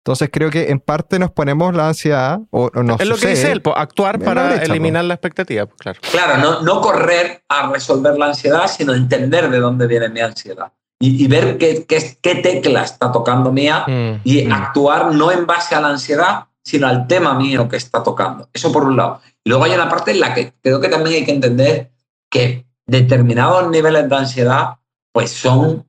Entonces 0.03 0.29
creo 0.31 0.51
que 0.51 0.69
en 0.69 0.79
parte 0.79 1.17
nos 1.17 1.31
ponemos 1.31 1.73
la 1.73 1.87
ansiedad 1.87 2.39
o, 2.51 2.69
nos 2.83 2.99
Es 2.99 3.07
lo 3.07 3.15
que 3.15 3.27
dice 3.27 3.53
él, 3.53 3.63
actuar 3.73 4.19
para 4.19 4.61
eliminar 4.61 5.05
la 5.05 5.13
expectativa, 5.13 5.65
pues, 5.65 5.79
claro. 5.79 5.99
Claro, 6.11 6.37
no, 6.37 6.61
no 6.61 6.81
correr 6.81 7.41
a 7.47 7.71
resolver 7.71 8.17
la 8.17 8.27
ansiedad, 8.27 8.67
sino 8.67 8.93
entender 8.93 9.49
de 9.49 9.59
dónde 9.59 9.87
viene 9.87 10.09
mi 10.09 10.19
ansiedad 10.19 10.71
y, 10.99 11.27
ver 11.27 11.57
qué, 11.57 11.85
qué, 11.85 12.35
tecla 12.35 12.83
está 12.83 13.11
tocando 13.11 13.51
mía 13.51 13.85
mm, 13.87 14.21
y 14.23 14.45
mm. 14.45 14.51
actuar 14.51 15.13
no 15.13 15.31
en 15.31 15.45
base 15.45 15.75
a 15.75 15.81
la 15.81 15.89
ansiedad, 15.89 16.45
sino 16.63 16.87
al 16.87 17.07
tema 17.07 17.33
mío 17.33 17.67
que 17.67 17.77
está 17.77 18.01
tocando. 18.01 18.49
Eso 18.53 18.71
por 18.71 18.85
un 18.85 18.95
lado. 18.95 19.21
Y 19.43 19.49
luego 19.49 19.65
hay 19.65 19.73
una 19.73 19.89
parte 19.89 20.11
en 20.11 20.19
la 20.21 20.33
que 20.33 20.53
creo 20.61 20.79
que 20.79 20.89
también 20.89 21.17
hay 21.17 21.25
que 21.25 21.33
entender 21.33 21.91
que 22.29 22.65
determinados 22.87 23.69
niveles 23.69 24.09
de 24.09 24.15
ansiedad 24.15 24.77
pues 25.11 25.31
son 25.31 25.85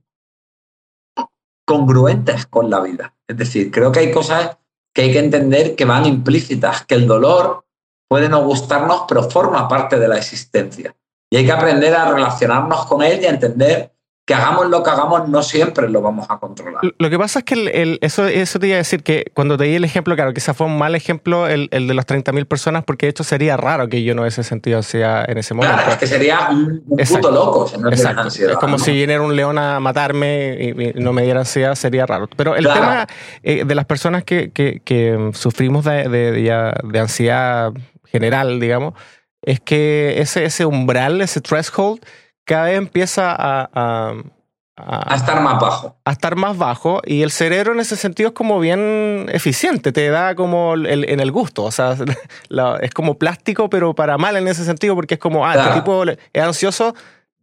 congruentes 1.64 2.46
con 2.46 2.70
la 2.70 2.80
vida. 2.80 3.14
Es 3.26 3.36
decir, 3.36 3.70
creo 3.70 3.90
que 3.92 4.00
hay 4.00 4.12
cosas 4.12 4.56
que 4.94 5.02
hay 5.02 5.12
que 5.12 5.18
entender 5.18 5.74
que 5.76 5.84
van 5.84 6.06
implícitas, 6.06 6.84
que 6.84 6.94
el 6.94 7.06
dolor 7.06 7.64
puede 8.08 8.28
no 8.28 8.44
gustarnos, 8.44 9.02
pero 9.08 9.28
forma 9.28 9.68
parte 9.68 9.98
de 9.98 10.08
la 10.08 10.16
existencia. 10.16 10.94
Y 11.30 11.38
hay 11.38 11.44
que 11.44 11.52
aprender 11.52 11.94
a 11.94 12.10
relacionarnos 12.12 12.86
con 12.86 13.02
él 13.02 13.20
y 13.20 13.26
a 13.26 13.30
entender 13.30 13.95
que 14.26 14.34
hagamos 14.34 14.68
lo 14.68 14.82
que 14.82 14.90
hagamos, 14.90 15.28
no 15.28 15.40
siempre 15.40 15.88
lo 15.88 16.02
vamos 16.02 16.26
a 16.28 16.38
controlar. 16.38 16.82
Lo 16.98 17.10
que 17.10 17.16
pasa 17.16 17.38
es 17.38 17.44
que 17.44 17.54
el, 17.54 17.98
eso, 18.02 18.26
eso 18.26 18.58
te 18.58 18.66
iba 18.66 18.74
a 18.74 18.78
decir 18.78 19.04
que 19.04 19.30
cuando 19.32 19.56
te 19.56 19.64
di 19.64 19.76
el 19.76 19.84
ejemplo, 19.84 20.16
claro, 20.16 20.34
quizás 20.34 20.56
fue 20.56 20.66
un 20.66 20.76
mal 20.76 20.96
ejemplo 20.96 21.46
el, 21.46 21.68
el 21.70 21.86
de 21.86 21.94
las 21.94 22.08
30.000 22.08 22.44
personas, 22.46 22.82
porque 22.82 23.06
de 23.06 23.10
hecho 23.10 23.22
sería 23.22 23.56
raro 23.56 23.88
que 23.88 24.02
yo 24.02 24.16
no 24.16 24.22
hubiese 24.22 24.42
sentido 24.42 24.78
ansiedad 24.78 25.30
en 25.30 25.38
ese 25.38 25.54
momento. 25.54 25.76
Claro, 25.76 25.92
es 25.92 25.98
que 25.98 26.08
sería 26.08 26.48
un, 26.50 26.82
puto 27.08 27.30
loco 27.30 27.68
si 27.68 27.78
no 27.78 27.88
Exacto. 27.88 28.22
Ansiedad, 28.22 28.52
es 28.54 28.58
como 28.58 28.80
si 28.80 28.90
viniera 28.90 29.22
un 29.22 29.36
león 29.36 29.58
a 29.58 29.78
matarme 29.78 30.56
y, 30.60 31.00
no 31.00 31.12
me 31.12 31.22
diera 31.22 31.40
ansiedad, 31.40 31.76
sería 31.76 32.04
raro. 32.04 32.28
Pero 32.36 32.56
el 32.56 32.64
tema 32.64 33.06
eh, 33.44 33.64
de 33.64 33.74
las 33.76 33.84
personas 33.84 34.24
que, 34.24 34.50
que, 34.50 34.80
que 34.84 35.30
sufrimos 35.34 35.84
de, 35.84 36.08
de, 36.08 36.32
de, 36.32 36.98
ansiedad 36.98 37.72
general, 38.06 38.58
digamos, 38.58 38.94
es 39.42 39.60
que 39.60 40.20
ese, 40.20 40.44
ese 40.44 40.66
umbral, 40.66 41.20
ese 41.20 41.40
threshold, 41.40 42.04
cada 42.46 42.66
vez 42.66 42.78
empieza 42.78 43.34
a, 43.36 44.14
a, 44.76 45.14
estar 45.14 45.42
más 45.42 45.60
bajo. 45.60 45.96
A 46.04 46.12
estar 46.12 46.36
más 46.36 46.56
bajo 46.56 47.02
y 47.04 47.22
el 47.22 47.30
cerebro 47.30 47.72
en 47.72 47.80
ese 47.80 47.96
sentido 47.96 48.28
es 48.28 48.34
como 48.34 48.60
bien 48.60 49.26
eficiente, 49.30 49.92
te 49.92 50.08
da 50.08 50.34
como 50.34 50.74
en 50.74 51.20
el 51.20 51.32
gusto, 51.32 51.64
o 51.64 51.70
sea, 51.70 51.96
es 52.80 52.90
como 52.92 53.18
plástico 53.18 53.68
pero 53.68 53.94
para 53.94 54.16
mal 54.16 54.36
en 54.36 54.48
ese 54.48 54.64
sentido 54.64 54.94
porque 54.94 55.14
es 55.14 55.20
como, 55.20 55.44
ah, 55.44 55.54
este 55.56 55.74
tipo 55.74 56.04
es 56.04 56.42
ansioso, 56.42 56.94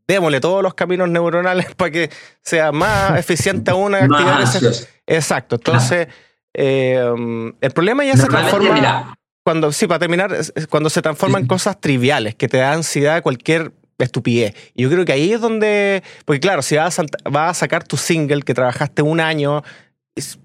démosle 0.07 0.39
todos 0.39 0.63
los 0.63 0.73
caminos 0.73 1.09
neuronales 1.09 1.67
para 1.75 1.91
que 1.91 2.09
sea 2.41 2.71
más 2.71 3.17
eficiente 3.19 3.71
aún 3.71 3.93
activar 3.93 4.41
ese... 4.41 4.87
Exacto, 5.05 5.57
entonces 5.57 6.07
eh, 6.53 7.53
el 7.59 7.71
problema 7.71 8.05
ya 8.05 8.15
se 8.15 8.27
transforma... 8.27 9.17
cuando, 9.43 9.73
sí, 9.73 9.85
para 9.85 9.99
terminar, 9.99 10.33
cuando 10.69 10.89
se 10.89 11.01
transforma 11.01 11.39
en 11.39 11.47
cosas 11.47 11.81
triviales, 11.81 12.35
que 12.35 12.47
te 12.47 12.57
da 12.57 12.71
ansiedad 12.71 13.21
cualquier 13.21 13.73
estupidez. 13.99 14.53
Y 14.73 14.83
yo 14.83 14.89
creo 14.89 15.05
que 15.05 15.13
ahí 15.13 15.33
es 15.33 15.41
donde, 15.41 16.03
porque 16.25 16.39
claro, 16.39 16.61
si 16.61 16.75
vas 16.75 16.99
a, 16.99 17.05
vas 17.29 17.51
a 17.51 17.53
sacar 17.53 17.83
tu 17.83 17.97
single 17.97 18.41
que 18.41 18.53
trabajaste 18.53 19.01
un 19.01 19.19
año 19.19 19.63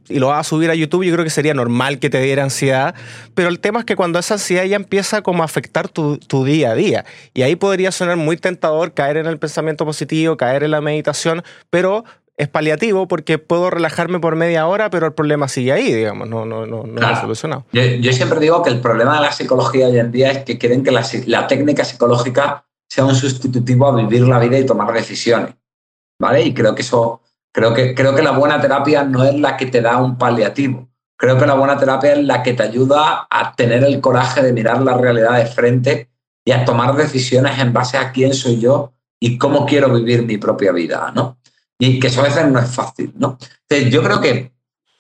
y 0.09 0.19
lo 0.19 0.29
vas 0.29 0.47
a 0.47 0.49
subir 0.49 0.71
a 0.71 0.75
YouTube, 0.75 1.05
yo 1.05 1.13
creo 1.13 1.25
que 1.25 1.31
sería 1.31 1.53
normal 1.53 1.99
que 1.99 2.09
te 2.09 2.21
diera 2.23 2.43
ansiedad, 2.43 2.95
pero 3.35 3.51
el 3.51 3.61
tema 3.61 3.81
es 3.81 3.85
que 3.85 3.97
cuando 3.97 4.19
esa 4.19 4.35
ansiedad 4.35 4.65
ya 4.65 4.77
empieza 4.77 5.21
como 5.21 5.43
a 5.43 5.45
afectar 5.45 5.89
tu, 5.89 6.17
tu, 6.17 6.45
día 6.45 6.71
a 6.71 6.75
día, 6.75 7.05
y 7.35 7.43
ahí 7.43 7.55
podría 7.55 7.93
sonar 7.93 8.17
muy 8.17 8.39
tentador 8.39 8.95
caer 8.95 9.19
en 9.19 9.27
el 9.27 9.39
pensamiento 9.39 9.85
positivo, 9.85 10.39
caer 10.39 10.63
en 10.63 10.71
la 10.71 10.81
meditación, 10.81 11.43
pero 11.69 12.05
es 12.39 12.49
paliativo 12.49 13.09
porque 13.09 13.37
puedo 13.37 13.69
relajarme 13.69 14.21
por 14.21 14.37
media 14.37 14.67
hora, 14.67 14.89
pero 14.89 15.07
el 15.07 15.13
problema 15.13 15.49
sigue 15.49 15.73
ahí, 15.73 15.93
digamos, 15.93 16.29
no, 16.29 16.47
no, 16.47 16.65
no, 16.65 16.85
no 16.85 17.07
ha 17.07 17.21
solucionado. 17.21 17.67
Yo, 17.73 17.83
yo, 17.83 18.13
siempre 18.13 18.41
digo 18.41 18.63
que 18.63 18.71
el 18.71 18.81
problema 18.81 19.17
de 19.17 19.23
la 19.23 19.33
psicología 19.33 19.89
hoy 19.89 19.99
en 19.99 20.13
día 20.13 20.31
es 20.31 20.45
que 20.45 20.57
quieren 20.57 20.83
que 20.83 20.93
la, 20.93 21.05
la 21.27 21.47
técnica 21.47 21.85
psicológica 21.85 22.65
sea 22.89 23.05
un 23.05 23.15
sustitutivo 23.15 23.87
a 23.87 23.97
vivir 23.97 24.27
la 24.27 24.39
vida 24.39 24.59
y 24.59 24.67
tomar 24.67 24.93
decisiones. 24.93 25.55
¿Vale? 26.19 26.43
Y 26.43 26.55
creo 26.55 26.75
que 26.75 26.83
eso, 26.83 27.23
creo 27.53 27.73
que, 27.75 27.95
creo 27.95 28.15
que 28.15 28.23
la 28.23 28.33
buena 28.33 28.61
terapia 28.61 29.05
no 29.05 29.23
es 29.23 29.35
la 29.39 29.57
que 29.57 29.67
te 29.67 29.81
da 29.81 29.99
un 29.99 30.19
paliativo. 30.19 30.89
Creo 31.17 31.39
que 31.39 31.47
la 31.47 31.55
buena 31.55 31.77
terapia 31.77 32.13
es 32.13 32.25
la 32.25 32.43
que 32.43 32.55
te 32.55 32.63
ayuda 32.63 33.27
a 33.29 33.55
tener 33.55 33.85
el 33.85 34.01
coraje 34.01 34.43
de 34.43 34.53
mirar 34.53 34.83
la 34.83 34.97
realidad 34.97 35.37
de 35.37 35.47
frente 35.47 36.11
y 36.45 36.53
a 36.53 36.65
tomar 36.65 36.97
decisiones 36.97 37.59
en 37.59 37.73
base 37.73 37.99
a 37.99 38.11
quién 38.13 38.33
soy 38.33 38.59
yo 38.59 38.93
y 39.21 39.37
cómo 39.37 39.67
quiero 39.67 39.93
vivir 39.93 40.23
mi 40.23 40.39
propia 40.39 40.73
vida, 40.73 41.13
¿no? 41.15 41.39
Y 41.79 41.99
que 41.99 42.07
eso 42.07 42.21
a 42.21 42.25
veces 42.25 42.47
no 42.47 42.59
es 42.59 42.71
fácil, 42.71 43.13
¿no? 43.17 43.37
Entonces, 43.69 43.93
yo 43.93 44.03
creo 44.03 44.21
que... 44.21 44.53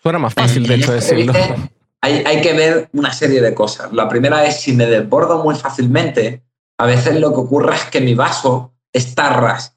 Suena 0.02 0.18
más 0.18 0.34
fácil, 0.34 0.66
de 0.66 0.74
hecho, 0.74 0.94
este 0.94 1.14
decirlo. 1.14 1.32
Hay, 2.00 2.22
hay 2.26 2.40
que 2.40 2.52
ver 2.52 2.88
una 2.92 3.12
serie 3.12 3.40
de 3.40 3.54
cosas. 3.54 3.92
La 3.92 4.08
primera 4.08 4.44
es 4.44 4.60
si 4.60 4.72
me 4.72 4.86
desbordo 4.86 5.42
muy 5.42 5.54
fácilmente, 5.54 6.42
a 6.78 6.86
veces 6.86 7.20
lo 7.20 7.30
que 7.30 7.40
ocurre 7.40 7.74
es 7.74 7.84
que 7.86 8.00
mi 8.00 8.14
vaso 8.14 8.72
está 8.92 9.30
ras. 9.30 9.76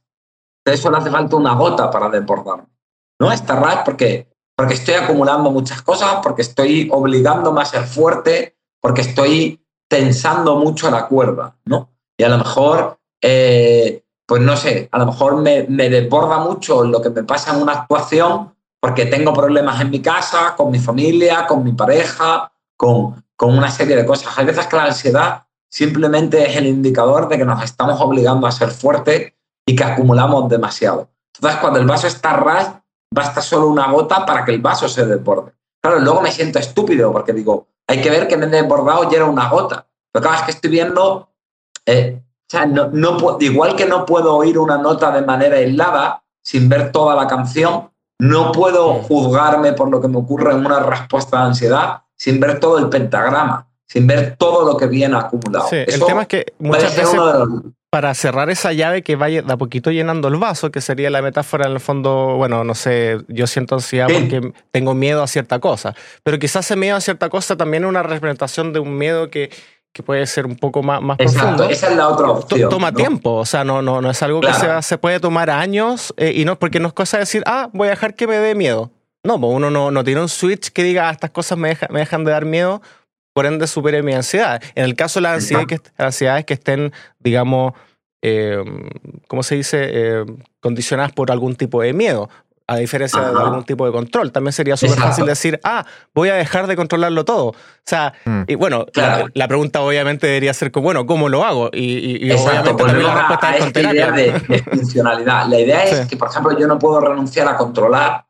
Entonces 0.64 0.82
solo 0.82 0.98
hace 0.98 1.10
falta 1.10 1.36
una 1.36 1.56
gota 1.56 1.90
para 1.90 2.10
desbordarme. 2.10 2.68
¿no? 3.20 3.32
Está 3.32 3.56
ras 3.56 3.80
porque, 3.84 4.32
porque 4.56 4.76
estoy 4.76 4.96
acumulando 4.96 5.52
muchas 5.52 5.82
cosas, 5.82 6.18
porque 6.22 6.44
estoy 6.44 6.90
obligándome 6.92 7.62
a 7.62 7.66
ser 7.66 7.84
fuerte, 7.84 8.58
porque 8.80 9.02
estoy 9.02 9.64
tensando 9.88 10.56
mucho 10.56 10.90
la 10.90 11.08
cuerda, 11.08 11.58
¿no? 11.66 11.90
Y 12.18 12.24
a 12.24 12.30
lo 12.30 12.38
mejor, 12.38 13.00
eh, 13.22 14.04
pues 14.26 14.42
no 14.42 14.56
sé, 14.56 14.88
a 14.92 15.00
lo 15.00 15.08
mejor 15.08 15.38
me, 15.38 15.66
me 15.68 15.90
desborda 15.90 16.38
mucho 16.38 16.84
lo 16.84 17.02
que 17.02 17.10
me 17.10 17.24
pasa 17.24 17.54
en 17.54 17.62
una 17.62 17.74
actuación 17.74 18.56
porque 18.80 19.06
tengo 19.06 19.34
problemas 19.34 19.82
en 19.82 19.90
mi 19.90 20.02
casa, 20.02 20.56
con 20.56 20.72
mi 20.72 20.80
familia, 20.80 21.46
con 21.46 21.64
mi 21.64 21.74
pareja, 21.74 22.52
con, 22.78 23.24
con 23.36 23.56
una 23.56 23.70
serie 23.70 23.96
de 23.96 24.06
cosas. 24.06 24.38
Hay 24.38 24.46
veces 24.46 24.66
que 24.68 24.76
la 24.76 24.86
ansiedad 24.86 25.44
simplemente 25.72 26.50
es 26.50 26.58
el 26.58 26.68
indicador 26.68 27.30
de 27.30 27.38
que 27.38 27.46
nos 27.46 27.64
estamos 27.64 28.00
obligando 28.02 28.46
a 28.46 28.52
ser 28.52 28.70
fuertes 28.70 29.34
y 29.66 29.76
que 29.76 29.84
acumulamos 29.84 30.50
demasiado. 30.50 31.10
Entonces, 31.36 31.60
cuando 31.62 31.80
el 31.80 31.88
vaso 31.88 32.08
está 32.08 32.34
ras, 32.34 32.74
basta 33.14 33.42
solo 33.42 33.68
una 33.68 33.90
gota 33.90 34.26
para 34.26 34.44
que 34.44 34.52
el 34.52 34.62
vaso 34.62 34.90
se 34.90 35.06
desborde. 35.06 35.54
Claro, 35.82 36.00
luego 36.00 36.22
me 36.22 36.32
siento 36.32 36.60
estúpido 36.60 37.12
porque 37.12 37.34
digo, 37.34 37.68
hay 37.88 38.02
que 38.02 38.10
ver 38.10 38.28
que 38.28 38.38
me 38.38 38.46
he 38.46 38.50
desbordado 38.50 39.08
y 39.10 39.16
era 39.16 39.26
una 39.26 39.50
gota. 39.50 39.88
Pero 40.12 40.24
cada 40.24 40.36
vez 40.36 40.46
que 40.46 40.52
estoy 40.52 40.70
viendo, 40.70 41.30
eh, 41.86 42.22
o 42.22 42.50
sea, 42.50 42.66
no, 42.66 43.38
igual 43.40 43.76
que 43.76 43.86
no 43.86 44.06
puedo 44.06 44.36
oír 44.36 44.60
una 44.60 44.78
nota 44.78 45.10
de 45.12 45.22
manera 45.22 45.56
aislada 45.56 46.24
sin 46.44 46.68
ver 46.68 46.92
toda 46.92 47.16
la 47.16 47.28
canción, 47.28 47.92
no 48.20 48.52
puedo 48.52 48.96
juzgarme 48.96 49.74
por 49.74 49.90
lo 49.90 50.02
que 50.02 50.10
me 50.10 50.18
ocurre 50.18 50.52
en 50.52 50.66
una 50.66 50.82
respuesta 50.82 51.40
de 51.40 51.44
ansiedad 51.46 52.04
sin 52.16 52.40
ver 52.40 52.60
todo 52.60 52.78
el 52.78 52.90
pentagrama 52.90 53.71
sin 53.92 54.08
ver 54.08 54.38
todo 54.38 54.66
lo 54.66 54.78
que 54.78 54.88
viene 54.88 55.18
acumulado. 55.18 55.68
Sí, 55.68 55.76
el 55.76 56.00
tema 56.06 56.22
es 56.22 56.28
que 56.30 56.54
muchas 56.60 56.96
veces 56.96 57.20
para 57.90 58.14
cerrar 58.14 58.50
esa 58.50 58.72
llave 58.72 59.02
que 59.02 59.18
vaya 59.18 59.42
de 59.42 59.52
a 59.52 59.58
poquito 59.58 59.92
llenando 59.92 60.30
el 60.30 60.38
vaso, 60.38 60.72
que 60.72 60.80
sería 60.80 61.10
la 61.10 61.22
metáfora 61.22 61.68
en 61.68 61.74
el 61.74 61.82
fondo, 61.82 62.38
bueno, 62.38 62.64
no 62.64 62.74
sé, 62.74 63.18
yo 63.28 63.48
siento 63.48 63.76
ansiedad 63.76 64.08
porque 64.08 64.54
tengo 64.72 64.94
miedo 64.94 65.22
a 65.22 65.28
cierta 65.28 65.60
cosa, 65.60 65.94
pero 66.24 66.40
quizás 66.40 66.66
ese 66.66 66.78
miedo 66.78 66.96
a 66.96 67.02
cierta 67.02 67.28
cosa 67.28 67.58
también 67.58 67.84
es 67.84 67.90
una 67.90 68.02
representación 68.02 68.72
de 68.72 68.80
un 68.80 68.98
miedo 68.98 69.30
que, 69.30 69.50
que 69.92 70.04
puede 70.04 70.26
ser 70.26 70.46
un 70.46 70.56
poco 70.56 70.82
más, 70.82 71.02
más 71.02 71.20
Exacto, 71.20 71.70
Esa 71.70 71.90
es 71.90 71.98
la 71.98 72.08
otra 72.08 72.30
opción. 72.30 72.70
Toma 72.70 72.94
tiempo, 72.94 73.34
o 73.34 73.46
sea, 73.46 73.66
no, 73.66 73.82
no, 73.82 74.00
no 74.00 74.10
es 74.10 74.24
algo 74.24 74.40
que 74.40 74.54
se, 74.54 74.82
se, 74.84 74.98
puede 74.98 75.20
tomar 75.20 75.50
años 75.50 76.14
eh, 76.16 76.32
y 76.34 76.46
no, 76.46 76.58
porque 76.58 76.80
no 76.80 76.88
es 76.88 76.94
cosa 76.94 77.18
de 77.18 77.24
decir, 77.24 77.44
ah, 77.46 77.70
voy 77.74 77.88
a 77.90 77.92
dejar 77.92 78.16
que 78.16 78.26
me 78.26 78.38
dé 78.38 78.56
miedo. 78.56 78.90
No, 79.24 79.40
pues 79.40 79.54
uno 79.54 79.70
no, 79.70 79.92
no 79.92 80.04
tiene 80.06 80.22
un 80.22 80.30
switch 80.30 80.70
que 80.70 80.82
diga, 80.82 81.10
ah, 81.10 81.12
estas 81.12 81.32
cosas 81.32 81.58
me, 81.58 81.78
me 81.90 82.00
dejan 82.00 82.24
de 82.24 82.32
dar 82.32 82.46
miedo 82.46 82.82
por 83.34 83.46
ende 83.46 83.68
supere 83.68 84.04
mi 84.04 84.14
ansiedad. 84.14 84.62
En 84.76 84.86
el 84.86 84.96
caso 84.96 85.20
de 85.20 85.24
las 85.24 85.52
ansiedades 85.98 86.46
que, 86.46 86.54
estén, 86.54 86.94
digamos, 87.20 87.74
eh, 88.22 88.64
¿cómo 89.28 89.44
se 89.44 89.56
dice?, 89.56 89.78
eh, 89.82 90.26
condicionadas 90.60 91.12
por 91.12 91.32
algún 91.32 91.56
tipo 91.56 91.82
de 91.82 91.94
miedo, 91.94 92.30
a 92.68 92.78
diferencia 92.78 93.20
de 93.20 93.28
algún 93.28 93.66
tipo 93.66 93.86
de 93.86 93.92
control. 93.92 94.32
También 94.32 94.54
sería 94.54 94.78
súper 94.78 94.98
fácil 94.98 95.26
decir, 95.26 95.60
ah, 95.64 95.86
voy 96.14 96.30
a 96.30 96.36
dejar 96.36 96.68
de 96.68 96.78
controlarlo 96.78 97.26
todo. 97.26 97.48
O 97.48 97.56
sea, 97.86 98.14
mm. 98.24 98.44
y 98.48 98.56
bueno, 98.56 98.86
la, 99.34 99.48
pregunta 99.48 99.82
obviamente 99.82 100.28
debería 100.28 100.54
ser, 100.54 100.72
bueno, 100.72 101.06
¿cómo 101.06 101.28
lo 101.28 101.44
hago? 101.44 101.70
Y, 101.74 102.26
y 102.26 102.32
obviamente 102.32 102.74
también 102.74 103.04
la 103.04 103.16
respuesta 103.16 103.58
es 103.58 103.74
con 103.74 103.92
idea 103.92 104.12
de, 104.12 104.64
funcionalidad. 104.72 105.48
La 105.48 105.60
idea 105.60 105.84
es 105.84 106.08
que, 106.08 106.16
por 106.16 106.30
ejemplo, 106.30 106.58
yo 106.58 106.68
no 106.68 106.80
puedo 106.80 107.02
renunciar 107.02 107.50
a 107.50 107.58
controlar 107.58 108.26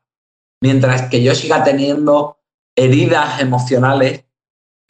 mientras 0.60 1.02
que 1.02 1.22
yo 1.22 1.34
siga 1.36 1.62
teniendo 1.62 2.38
heridas 2.74 3.40
emocionales 3.40 4.24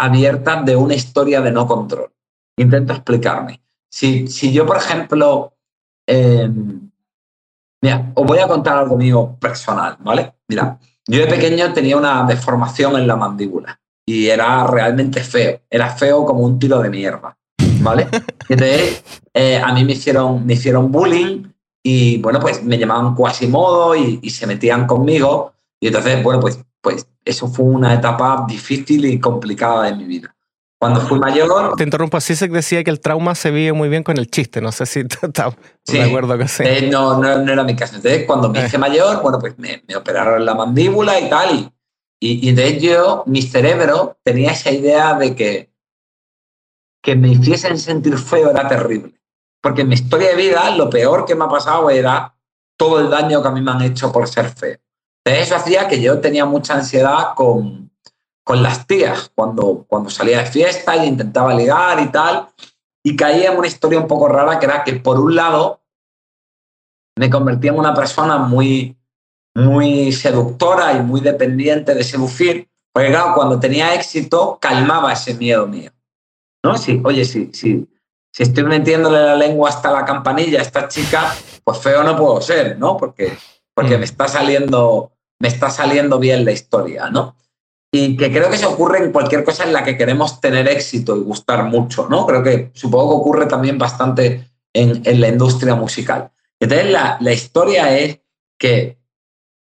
abierta 0.05 0.63
de 0.63 0.77
una 0.77 0.95
historia 0.95 1.41
de 1.41 1.53
no 1.53 1.67
control. 1.67 2.11
Intento 2.57 2.93
explicarme. 2.93 3.63
Si, 3.91 4.27
si 4.27 4.53
yo, 4.53 4.67
por 4.67 4.77
ejemplo, 4.77 5.55
em, 6.07 6.91
mira, 7.83 8.13
os 8.15 8.27
voy 8.27 8.39
a 8.39 8.49
contar 8.49 8.79
algo 8.79 8.97
mío 8.97 9.37
personal, 9.39 9.97
¿vale? 10.01 10.35
Mira, 10.49 10.79
yo 11.07 11.21
de 11.21 11.27
pequeño 11.27 11.73
tenía 11.73 11.97
una 11.97 12.25
deformación 12.25 12.97
en 12.97 13.07
la 13.07 13.17
mandíbula 13.17 13.81
y 14.07 14.27
era 14.29 14.67
realmente 14.67 15.23
feo. 15.23 15.61
Era 15.71 15.91
feo 15.91 16.25
como 16.25 16.41
un 16.41 16.59
tiro 16.59 16.81
de 16.81 16.91
mierda, 16.91 17.37
¿vale? 17.81 18.09
Entonces, 18.49 19.05
eh, 19.33 19.61
a 19.63 19.73
mí 19.73 19.85
me 19.85 19.93
hicieron, 19.93 20.45
me 20.45 20.55
hicieron 20.55 20.91
bullying 20.91 21.45
y, 21.83 22.19
bueno, 22.19 22.41
pues 22.41 22.63
me 22.65 22.79
llamaban 22.79 23.15
Quasimodo 23.15 23.95
y, 23.95 24.21
y 24.23 24.31
se 24.31 24.47
metían 24.47 24.87
conmigo. 24.87 25.53
Y 25.81 25.89
entonces, 25.89 26.23
bueno, 26.23 26.41
pues, 26.41 26.61
pues 26.83 27.07
eso 27.25 27.49
fue 27.49 27.65
una 27.65 27.95
etapa 27.95 28.45
difícil 28.47 29.05
y 29.07 29.19
complicada 29.19 29.85
de 29.85 29.95
mi 29.95 30.05
vida. 30.05 30.35
Cuando 30.79 31.01
fui 31.01 31.19
mayor... 31.19 31.77
Te 31.77 31.85
interrumpo, 31.85 32.21
Sisek 32.21 32.51
decía 32.51 32.83
que 32.83 32.91
el 32.91 33.01
trauma 33.01 33.35
se 33.35 33.51
vive 33.53 33.73
muy 33.73 33.89
bien 33.89 34.03
con 34.03 34.19
el 34.19 34.29
chiste, 34.29 34.61
no 34.61 34.73
sé 34.73 34.85
si 34.85 35.01
estás 35.23 35.55
de 35.87 36.03
acuerdo 36.03 36.31
con 36.31 36.43
eso. 36.43 36.65
Eh, 36.65 36.89
no, 36.91 37.19
no, 37.19 37.53
era 37.53 37.63
mi 37.63 37.77
caso. 37.77 37.97
Entonces, 37.97 38.25
cuando 38.27 38.51
me 38.51 38.67
hice 38.67 38.77
eh. 38.77 38.81
mayor, 38.81 39.23
bueno, 39.23 39.39
pues 39.39 39.57
me, 39.59 39.81
operaron 39.97 40.45
la 40.45 40.55
mandíbula 40.55 41.19
y 41.19 41.31
tal, 41.31 41.55
y, 41.55 41.73
y, 42.21 42.47
y 42.47 42.49
entonces 42.51 42.83
yo, 42.83 43.23
mi 43.27 43.43
cerebro 43.43 44.19
tenía 44.25 44.51
esa 44.51 44.73
idea 44.73 45.15
de 45.15 45.37
que 45.37 45.73
que 47.03 47.17
me 47.17 47.29
hiciesen 47.29 47.79
sentir 47.79 48.17
feo 48.17 48.51
era 48.51 48.69
terrible. 48.69 49.21
Porque 49.61 49.83
en 49.83 49.89
mi 49.89 49.95
historia 49.95 50.31
de 50.31 50.37
vida, 50.37 50.75
lo 50.77 50.89
peor 50.89 51.25
que 51.25 51.35
me 51.35 51.45
ha 51.45 51.49
pasado 51.49 51.91
era 51.91 52.35
todo 52.77 53.01
el 53.01 53.11
daño 53.11 53.43
que 53.43 53.49
a 53.49 53.51
mí 53.51 53.61
me 53.61 53.73
han 53.73 53.83
hecho 53.83 54.11
por 54.13 54.29
ser 54.29 54.49
feo. 54.51 54.79
Eso 55.25 55.57
hacía 55.57 55.89
que 55.89 56.01
yo 56.01 56.21
tenía 56.21 56.45
mucha 56.45 56.75
ansiedad 56.75 57.35
con, 57.35 57.91
con 58.45 58.63
las 58.63 58.87
tías, 58.87 59.31
cuando, 59.35 59.85
cuando 59.87 60.11
salía 60.11 60.39
de 60.39 60.47
fiesta 60.47 60.97
y 60.97 61.09
intentaba 61.09 61.55
ligar 61.55 62.01
y 62.01 62.11
tal, 62.11 62.49
y 63.05 63.17
caía 63.17 63.53
en 63.53 63.59
una 63.59 63.67
historia 63.67 64.01
un 64.01 64.09
poco 64.09 64.29
rara 64.29 64.59
que 64.59 64.67
era 64.67 64.85
que 64.85 64.95
por 64.95 65.19
un 65.21 65.35
lado 65.35 65.81
me 67.17 67.31
convertí 67.31 67.69
en 67.69 67.79
una 67.79 67.95
persona 67.95 68.39
muy, 68.39 68.97
muy 69.55 70.13
seductora 70.13 70.93
y 70.95 71.03
muy 71.03 71.21
dependiente 71.21 71.95
de 71.95 72.05
seducir, 72.05 72.69
porque 72.93 73.11
claro, 73.11 73.35
cuando 73.35 73.61
tenía 73.61 73.95
éxito 73.95 74.59
calmaba 74.61 75.13
ese 75.13 75.35
miedo 75.35 75.67
mío. 75.67 75.91
¿No? 76.65 76.79
Sí, 76.79 77.01
oye, 77.05 77.25
sí, 77.25 77.51
sí. 77.53 77.89
Si 78.33 78.45
estoy 78.45 78.65
metiéndole 78.65 79.19
la 79.19 79.37
lengua 79.37 79.69
hasta 79.69 79.91
la 79.91 80.05
campanilla 80.05 80.61
a 80.61 80.63
esta 80.63 80.89
chica, 80.89 81.35
pues 81.65 81.79
feo 81.79 82.03
no 82.03 82.17
puedo 82.17 82.41
ser, 82.41 82.79
¿no? 82.79 82.97
Porque, 82.97 83.37
porque 83.75 83.97
mm. 83.97 83.99
me 83.99 84.05
está 84.05 84.27
saliendo, 84.27 85.12
me 85.43 85.49
está 85.49 85.71
saliendo 85.71 86.21
bien 86.21 86.45
la 86.45 86.53
historia, 86.53 87.11
¿no? 87.11 87.35
Y 87.93 88.17
que 88.17 88.31
creo 88.31 88.49
que 88.49 88.57
se 88.57 88.65
ocurre 88.65 88.99
en 88.99 89.11
cualquier 89.11 89.43
cosa 89.43 89.65
en 89.65 89.73
la 89.73 89.83
que 89.83 89.99
queremos 89.99 90.41
tener 90.41 90.69
éxito 90.69 91.17
y 91.17 91.21
gustar 91.21 91.65
mucho, 91.65 92.07
¿no? 92.09 92.25
Creo 92.27 92.45
que 92.45 92.71
supongo 92.75 93.11
que 93.11 93.17
ocurre 93.17 93.47
también 93.47 93.77
bastante 93.77 94.53
en, 94.73 95.03
en 95.05 95.21
la 95.21 95.27
industria 95.27 95.75
musical. 95.75 96.31
Entonces, 96.61 96.93
la, 96.93 97.19
la 97.21 97.33
historia 97.33 97.99
es 97.99 98.21
que, 98.57 99.01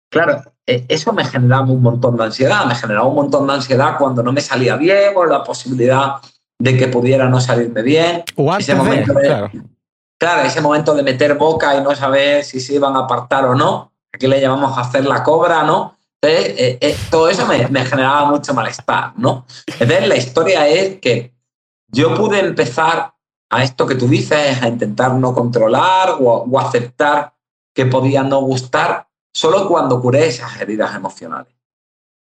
claro, 0.09 0.41
e, 0.65 0.85
eso 0.89 1.13
me 1.13 1.25
generaba 1.25 1.67
un 1.67 1.83
montón 1.83 2.17
de 2.17 2.23
ansiedad, 2.23 2.65
me 2.65 2.77
generaba 2.77 3.09
un 3.09 3.17
montón 3.17 3.49
de 3.49 3.55
ansiedad 3.55 3.97
cuando 3.99 4.23
no 4.23 4.33
me 4.33 4.41
salía 4.41 4.77
bien 4.77 5.13
o 5.17 5.27
la 5.27 5.43
posibilidad 5.43 6.15
de 6.61 6.77
que 6.77 6.87
pudiera 6.87 7.29
no 7.29 7.41
salirme 7.41 7.83
bien. 7.83 8.23
O 8.37 8.57
ese 8.57 8.77
momento 8.77 9.15
de, 9.15 9.51
claro. 10.17 10.43
ese 10.43 10.61
momento 10.61 10.95
de 10.95 11.03
meter 11.03 11.35
boca 11.35 11.77
y 11.77 11.83
no 11.83 11.93
saber 11.97 12.45
si 12.45 12.61
se 12.61 12.75
iban 12.75 12.95
a 12.95 13.01
apartar 13.01 13.47
o 13.47 13.57
no. 13.57 13.92
Aquí 14.13 14.27
le 14.27 14.41
llamamos 14.41 14.77
hacer 14.77 15.05
la 15.05 15.23
cobra, 15.23 15.63
¿no? 15.63 15.97
Eh, 16.21 16.79
eh, 16.81 16.97
todo 17.11 17.29
eso 17.29 17.47
me, 17.47 17.85
generaba 17.85 18.27
mucho 18.27 18.55
malestar, 18.55 19.13
¿no? 19.17 19.47
Entonces, 19.67 20.07
la 20.07 20.17
historia 20.17 20.69
es 20.69 21.01
que 21.01 21.35
yo 21.89 22.15
pude 22.15 22.39
empezar 22.39 23.15
a 23.51 23.63
esto 23.65 23.87
que 23.87 23.97
tú 23.97 24.07
dices, 24.07 24.63
a 24.63 24.69
intentar 24.69 25.15
no 25.15 25.35
controlar 25.35 26.11
o, 26.21 26.45
o 26.51 26.61
aceptar 26.61 27.35
que 27.75 27.87
podía 27.87 28.23
no 28.23 28.41
gustar 28.41 29.09
solo 29.35 29.67
cuando 29.67 30.01
curé 30.01 30.27
esas 30.27 30.61
heridas 30.61 30.95
emocionales. 30.95 31.53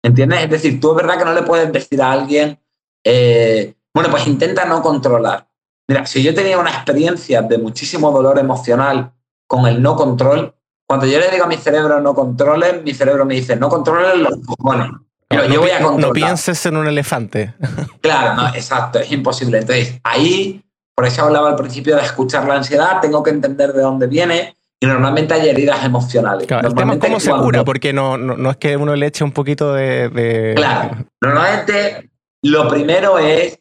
¿Entiendes? 0.03 0.43
Es 0.43 0.49
decir, 0.49 0.79
tú 0.79 0.91
es 0.91 0.97
verdad 0.97 1.17
que 1.17 1.25
no 1.25 1.33
le 1.33 1.43
puedes 1.43 1.71
decir 1.71 2.01
a 2.01 2.11
alguien, 2.11 2.59
eh, 3.03 3.75
bueno, 3.93 4.09
pues 4.09 4.27
intenta 4.27 4.65
no 4.65 4.81
controlar. 4.81 5.47
Mira, 5.87 6.05
si 6.05 6.23
yo 6.23 6.33
tenía 6.33 6.57
una 6.57 6.71
experiencia 6.71 7.41
de 7.41 7.57
muchísimo 7.57 8.11
dolor 8.11 8.39
emocional 8.39 9.13
con 9.47 9.67
el 9.67 9.81
no 9.81 9.95
control, 9.95 10.55
cuando 10.91 11.05
yo 11.05 11.19
le 11.19 11.31
digo 11.31 11.45
a 11.45 11.47
mi 11.47 11.55
cerebro 11.55 12.01
no 12.01 12.13
controles, 12.13 12.83
mi 12.83 12.93
cerebro 12.93 13.23
me 13.23 13.35
dice 13.35 13.55
no 13.55 13.69
controles 13.69 14.17
los 14.17 14.39
cojones. 14.45 14.89
Pero 15.29 15.47
no, 15.47 15.53
yo 15.53 15.61
voy 15.61 15.69
a 15.69 15.81
controlar. 15.81 16.07
No 16.09 16.11
pienses 16.11 16.65
en 16.65 16.75
un 16.75 16.85
elefante. 16.85 17.53
Claro, 18.01 18.35
no, 18.35 18.49
exacto, 18.49 18.99
es 18.99 19.09
imposible. 19.09 19.59
Entonces, 19.59 20.01
ahí, 20.03 20.61
por 20.93 21.05
eso 21.05 21.23
hablaba 21.23 21.47
al 21.47 21.55
principio 21.55 21.95
de 21.95 22.01
escuchar 22.01 22.45
la 22.45 22.55
ansiedad, 22.55 22.99
tengo 22.99 23.23
que 23.23 23.29
entender 23.29 23.71
de 23.71 23.81
dónde 23.81 24.07
viene, 24.07 24.57
y 24.81 24.85
normalmente 24.85 25.33
hay 25.33 25.47
heridas 25.47 25.81
emocionales. 25.85 26.45
Claro, 26.45 26.67
normalmente 26.67 27.07
¿Cómo 27.07 27.21
se 27.21 27.31
cura? 27.31 27.63
Porque 27.63 27.93
no, 27.93 28.17
no, 28.17 28.51
es 28.51 28.57
que 28.57 28.75
uno 28.75 28.93
le 28.93 29.05
eche 29.05 29.23
un 29.23 29.31
poquito 29.31 29.73
de, 29.73 30.51
Claro, 30.57 31.05
normalmente 31.21 32.11
lo 32.41 32.67
primero 32.67 33.17
es 33.17 33.57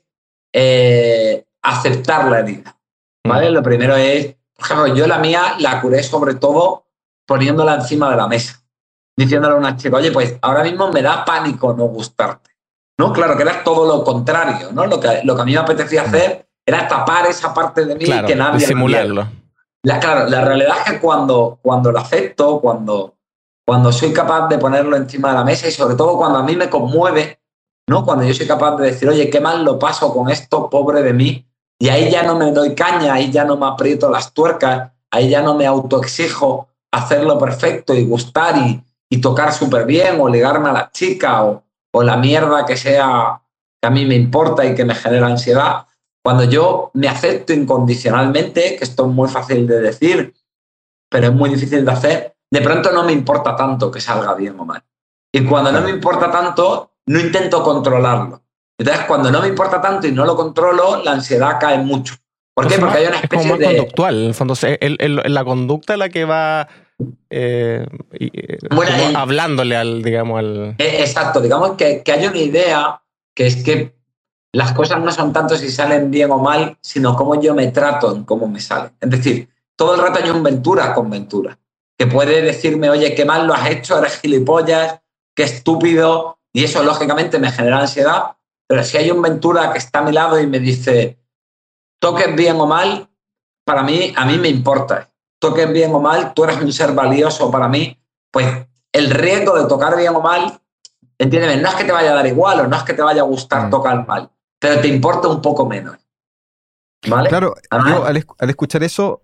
eh, 0.53 1.45
aceptar 1.62 2.28
la 2.28 2.41
herida. 2.41 2.76
¿Vale? 3.24 3.51
Mm. 3.51 3.53
Lo 3.53 3.62
primero 3.62 3.95
es, 3.95 4.35
por 4.57 4.64
ejemplo, 4.64 4.97
yo 4.97 5.07
la 5.07 5.18
mía 5.18 5.55
la 5.61 5.81
curé 5.81 6.03
sobre 6.03 6.35
todo 6.35 6.87
poniéndola 7.31 7.76
encima 7.76 8.11
de 8.11 8.16
la 8.16 8.26
mesa, 8.26 8.61
diciéndole 9.16 9.55
a 9.55 9.59
una 9.59 9.76
chica, 9.76 9.99
oye, 9.99 10.11
pues 10.11 10.37
ahora 10.43 10.64
mismo 10.64 10.91
me 10.91 11.01
da 11.01 11.24
pánico 11.24 11.72
no 11.72 11.85
gustarte. 11.85 12.51
¿No? 12.99 13.12
Claro, 13.12 13.37
que 13.37 13.45
era 13.45 13.62
todo 13.62 13.87
lo 13.87 14.03
contrario, 14.03 14.70
¿no? 14.72 14.85
Lo 14.87 14.99
que, 14.99 15.20
lo 15.22 15.37
que 15.37 15.43
a 15.43 15.45
mí 15.45 15.53
me 15.53 15.61
apetecía 15.61 16.03
mm. 16.03 16.07
hacer 16.07 16.49
era 16.66 16.89
tapar 16.89 17.26
esa 17.26 17.55
parte 17.55 17.85
de 17.85 17.95
mí 17.95 18.05
que 18.05 18.35
nadie... 18.35 18.66
Simularlo. 18.66 19.28
La, 19.85 20.01
claro, 20.01 20.28
la 20.28 20.45
realidad 20.45 20.78
es 20.78 20.91
que 20.91 20.99
cuando, 20.99 21.61
cuando 21.62 21.93
lo 21.93 22.01
acepto, 22.01 22.61
cuando, 22.61 23.14
cuando 23.64 23.93
soy 23.93 24.12
capaz 24.12 24.49
de 24.49 24.59
ponerlo 24.59 24.97
encima 24.97 25.28
de 25.28 25.35
la 25.37 25.45
mesa 25.45 25.68
y 25.68 25.70
sobre 25.70 25.95
todo 25.95 26.16
cuando 26.16 26.41
a 26.41 26.43
mí 26.43 26.57
me 26.57 26.68
conmueve, 26.68 27.39
¿no? 27.89 28.05
Cuando 28.05 28.24
yo 28.24 28.35
soy 28.35 28.49
capaz 28.49 28.74
de 28.74 28.87
decir, 28.87 29.09
oye, 29.09 29.31
qué 29.31 29.39
mal 29.39 29.64
lo 29.64 29.78
paso 29.78 30.12
con 30.12 30.31
esto, 30.31 30.68
pobre 30.68 31.01
de 31.05 31.12
mí, 31.12 31.47
y 31.78 31.91
ahí 31.91 32.11
ya 32.11 32.24
no 32.24 32.35
me 32.35 32.51
doy 32.51 32.74
caña, 32.74 33.14
ahí 33.14 33.31
ya 33.31 33.45
no 33.45 33.57
me 33.57 33.66
aprieto 33.66 34.11
las 34.11 34.35
tuercas, 34.35 34.91
ahí 35.12 35.31
ya 35.31 35.43
no 35.43 35.55
me 35.55 35.64
autoexijo 35.64 36.70
hacerlo 36.93 37.38
perfecto 37.38 37.95
y 37.95 38.05
gustar 38.05 38.57
y, 38.59 38.82
y 39.09 39.20
tocar 39.20 39.53
súper 39.53 39.86
bien 39.86 40.20
o 40.20 40.28
ligarme 40.28 40.70
a 40.70 40.72
la 40.72 40.91
chica 40.91 41.45
o, 41.45 41.62
o 41.93 42.03
la 42.03 42.16
mierda 42.16 42.64
que 42.64 42.76
sea 42.76 43.41
que 43.80 43.88
a 43.88 43.91
mí 43.91 44.05
me 44.05 44.14
importa 44.14 44.64
y 44.64 44.74
que 44.74 44.84
me 44.84 44.95
genera 44.95 45.26
ansiedad, 45.26 45.86
cuando 46.22 46.45
yo 46.45 46.91
me 46.95 47.09
acepto 47.09 47.53
incondicionalmente, 47.53 48.76
que 48.76 48.84
esto 48.84 49.07
es 49.07 49.12
muy 49.12 49.28
fácil 49.28 49.66
de 49.66 49.80
decir, 49.80 50.34
pero 51.11 51.28
es 51.28 51.32
muy 51.32 51.51
difícil 51.51 51.84
de 51.84 51.91
hacer, 51.91 52.36
de 52.51 52.61
pronto 52.61 52.93
no 52.93 53.05
me 53.05 53.12
importa 53.12 53.57
tanto 53.57 53.91
que 53.91 54.01
salga 54.01 54.34
bien 54.34 54.59
o 54.61 54.64
mal. 54.64 54.82
Y 55.32 55.45
cuando 55.47 55.72
no 55.72 55.80
me 55.80 55.91
importa 55.91 56.30
tanto, 56.30 56.93
no 57.07 57.20
intento 57.20 57.62
controlarlo. 57.62 58.43
Entonces, 58.78 59.05
cuando 59.07 59.30
no 59.30 59.41
me 59.41 59.49
importa 59.49 59.80
tanto 59.80 60.07
y 60.07 60.12
no 60.12 60.24
lo 60.24 60.36
controlo, 60.36 61.03
la 61.03 61.12
ansiedad 61.12 61.59
cae 61.61 61.78
mucho. 61.78 62.14
¿Por 62.61 62.70
qué? 62.70 62.78
Porque 62.78 62.98
hay 62.98 63.06
una 63.06 63.16
especie 63.20 63.46
es 63.46 63.50
como 63.50 63.58
de... 63.58 63.64
conductual. 63.64 64.14
En 64.16 64.26
el 64.26 64.34
fondo, 64.34 64.54
la 65.28 65.44
conducta 65.44 65.96
la 65.96 66.08
que 66.08 66.24
va 66.24 66.68
eh, 67.30 67.86
eh, 68.12 68.58
hablándole 69.14 69.76
al, 69.76 70.02
digamos, 70.02 70.38
al... 70.38 70.74
Exacto. 70.78 71.40
Digamos 71.40 71.72
que, 71.76 72.02
que 72.02 72.12
hay 72.12 72.26
una 72.26 72.38
idea 72.38 73.00
que 73.34 73.46
es 73.46 73.62
que 73.62 73.94
las 74.52 74.72
cosas 74.72 75.00
no 75.00 75.12
son 75.12 75.32
tanto 75.32 75.56
si 75.56 75.70
salen 75.70 76.11
bien 76.11 76.30
o 76.30 76.38
mal, 76.38 76.76
sino 76.80 77.16
cómo 77.16 77.40
yo 77.40 77.54
me 77.54 77.68
trato 77.68 78.14
en 78.14 78.24
cómo 78.24 78.48
me 78.48 78.61
salen. 78.61 78.92
Es 79.00 79.11
decir, 79.11 79.48
todo 79.76 79.94
el 79.94 80.00
rato 80.00 80.20
hay 80.22 80.28
un 80.30 80.42
Ventura 80.42 80.92
con 80.92 81.08
Ventura, 81.08 81.58
que 81.96 82.06
puede 82.06 82.42
decirme, 82.42 82.90
oye, 82.90 83.14
qué 83.14 83.24
mal 83.24 83.46
lo 83.46 83.54
has 83.54 83.70
hecho, 83.70 83.98
eres 83.98 84.20
gilipollas, 84.20 85.00
qué 85.34 85.44
estúpido, 85.44 86.38
y 86.52 86.64
eso 86.64 86.82
lógicamente 86.82 87.38
me 87.38 87.52
genera 87.52 87.78
ansiedad, 87.78 88.32
pero 88.66 88.82
si 88.82 88.98
hay 88.98 89.11
un 89.11 89.22
Ventura 89.22 89.72
que 89.72 89.78
está 89.78 90.00
a 90.00 90.02
mi 90.02 90.12
lado 90.12 90.40
y 90.40 90.46
me 90.46 90.58
dice, 90.58 91.20
toques 92.01 92.34
bien 92.34 92.61
o 92.61 92.66
mal, 92.66 93.09
para 93.64 93.82
mí, 93.84 94.12
a 94.16 94.24
mí 94.24 94.38
me 94.38 94.48
importa. 94.48 95.11
Toques 95.38 95.72
bien 95.72 95.94
o 95.94 96.01
mal, 96.01 96.34
tú 96.34 96.44
eres 96.44 96.61
un 96.61 96.72
ser 96.72 96.92
valioso 96.92 97.51
para 97.51 97.68
mí, 97.68 97.96
pues 98.32 98.66
el 98.92 99.11
riesgo 99.11 99.57
de 99.57 99.68
tocar 99.68 99.96
bien 99.96 100.14
o 100.14 100.20
mal, 100.20 100.61
entiéndeme, 101.18 101.59
no 101.59 101.68
es 101.68 101.74
que 101.76 101.84
te 101.84 101.92
vaya 101.92 102.11
a 102.11 102.14
dar 102.14 102.26
igual 102.26 102.61
o 102.61 102.66
no 102.66 102.76
es 102.76 102.82
que 102.82 102.94
te 102.94 103.03
vaya 103.03 103.22
a 103.22 103.24
gustar 103.24 103.68
mm. 103.68 103.70
tocar 103.70 104.07
mal, 104.07 104.30
pero 104.59 104.80
te 104.80 104.88
importa 104.88 105.28
un 105.28 105.40
poco 105.40 105.66
menos. 105.66 105.96
¿Vale? 107.09 107.28
Claro, 107.28 107.55
al, 107.70 108.48
escuchar 108.48 108.82
eso, 108.82 109.22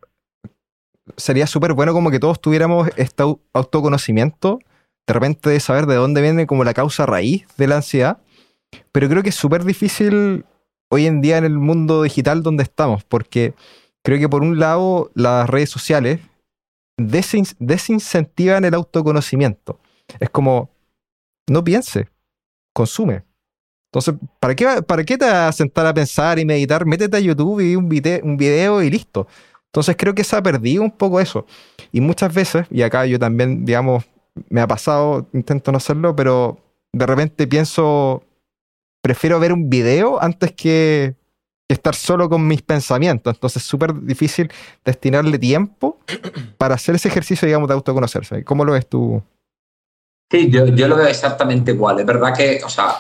sería 1.17 1.47
súper 1.47 1.75
bueno 1.75 1.93
como 1.93 2.11
que 2.11 2.19
todos 2.19 2.41
tuviéramos 2.41 2.89
este 2.97 3.23
autoconocimiento, 3.53 4.61
de 5.07 5.13
repente 5.13 5.51
de 5.51 5.61
saber 5.61 5.87
de 5.87 5.97
dónde 5.97 6.23
viene 6.23 6.47
como 6.47 6.65
la 6.65 6.73
causa 6.73 7.05
raíz 7.05 7.47
de 7.59 7.67
la 7.67 7.77
ansiedad, 7.77 8.19
pero 8.93 9.09
creo 9.09 9.23
que 9.23 9.29
es 9.29 9.35
súper 9.35 9.65
difícil 9.65 10.47
hoy 10.89 11.07
en 11.07 11.21
día 11.21 11.39
en 11.39 11.45
el 11.45 11.59
mundo 11.59 12.03
digital 12.03 12.43
donde 12.43 12.63
estamos, 12.63 13.05
porque 13.05 13.55
creo 14.03 14.19
que 14.19 14.29
por 14.29 14.43
un 14.43 14.59
lado 14.59 15.11
las 15.15 15.49
redes 15.49 15.71
sociales 15.71 16.21
desincentivan 16.97 18.65
el 18.65 18.75
autoconocimiento. 18.75 19.79
Es 20.21 20.31
como, 20.31 20.71
no 21.49 21.63
piense, 21.65 22.09
consume. 22.73 23.25
Entonces, 23.93 24.15
¿para 24.41 24.55
qué, 24.55 24.83
¿para 24.83 25.05
qué 25.05 25.17
te 25.17 25.25
vas 25.25 25.49
a 25.49 25.53
sentar 25.53 25.87
a 25.87 25.95
pensar 25.95 26.39
y 26.39 26.45
meditar? 26.45 26.85
Métete 26.85 27.17
a 27.17 27.21
YouTube 27.21 27.61
y 27.61 27.77
un 27.77 27.89
video, 27.89 28.21
un 28.23 28.37
video 28.37 28.83
y 28.83 28.91
listo. 28.91 29.27
Entonces 29.67 29.97
creo 29.99 30.15
que 30.15 30.25
se 30.25 30.37
ha 30.37 30.43
perdido 30.43 30.83
un 30.83 30.91
poco 30.91 31.21
eso. 31.21 31.47
Y 31.93 32.01
muchas 32.01 32.33
veces, 32.33 32.67
y 32.71 32.83
acá 32.83 33.07
yo 33.07 33.19
también, 33.19 33.65
digamos, 33.65 34.05
me 34.49 34.61
ha 34.61 34.67
pasado, 34.67 35.29
intento 35.33 35.73
no 35.73 35.79
hacerlo, 35.79 36.15
pero 36.15 36.59
de 36.93 37.07
repente 37.07 37.47
pienso, 37.47 38.23
prefiero 39.07 39.39
ver 39.39 39.53
un 39.53 39.71
video 39.71 40.21
antes 40.21 40.51
que, 40.51 41.15
estar 41.69 41.95
solo 41.95 42.29
con 42.29 42.47
mis 42.47 42.63
pensamientos. 42.63 43.35
Entonces 43.35 43.63
es 43.63 43.69
súper 43.69 43.95
difícil 44.03 44.51
destinarle 44.85 45.39
tiempo 45.39 45.99
para 46.59 46.75
hacer 46.75 46.97
ese 46.97 47.07
ejercicio, 47.07 47.47
digamos, 47.47 47.69
de 47.69 47.75
autoconocerse. 47.75 48.43
¿Cómo 48.43 48.65
lo 48.65 48.73
ves 48.73 48.89
tú? 48.89 49.23
Sí, 50.29 50.51
yo, 50.51 50.67
yo, 50.67 50.89
lo 50.89 50.97
veo 50.97 51.07
exactamente 51.07 51.71
igual. 51.71 52.01
Es 52.01 52.07
verdad 52.07 52.35
que, 52.37 52.61
o 52.65 52.69
sea, 52.69 52.97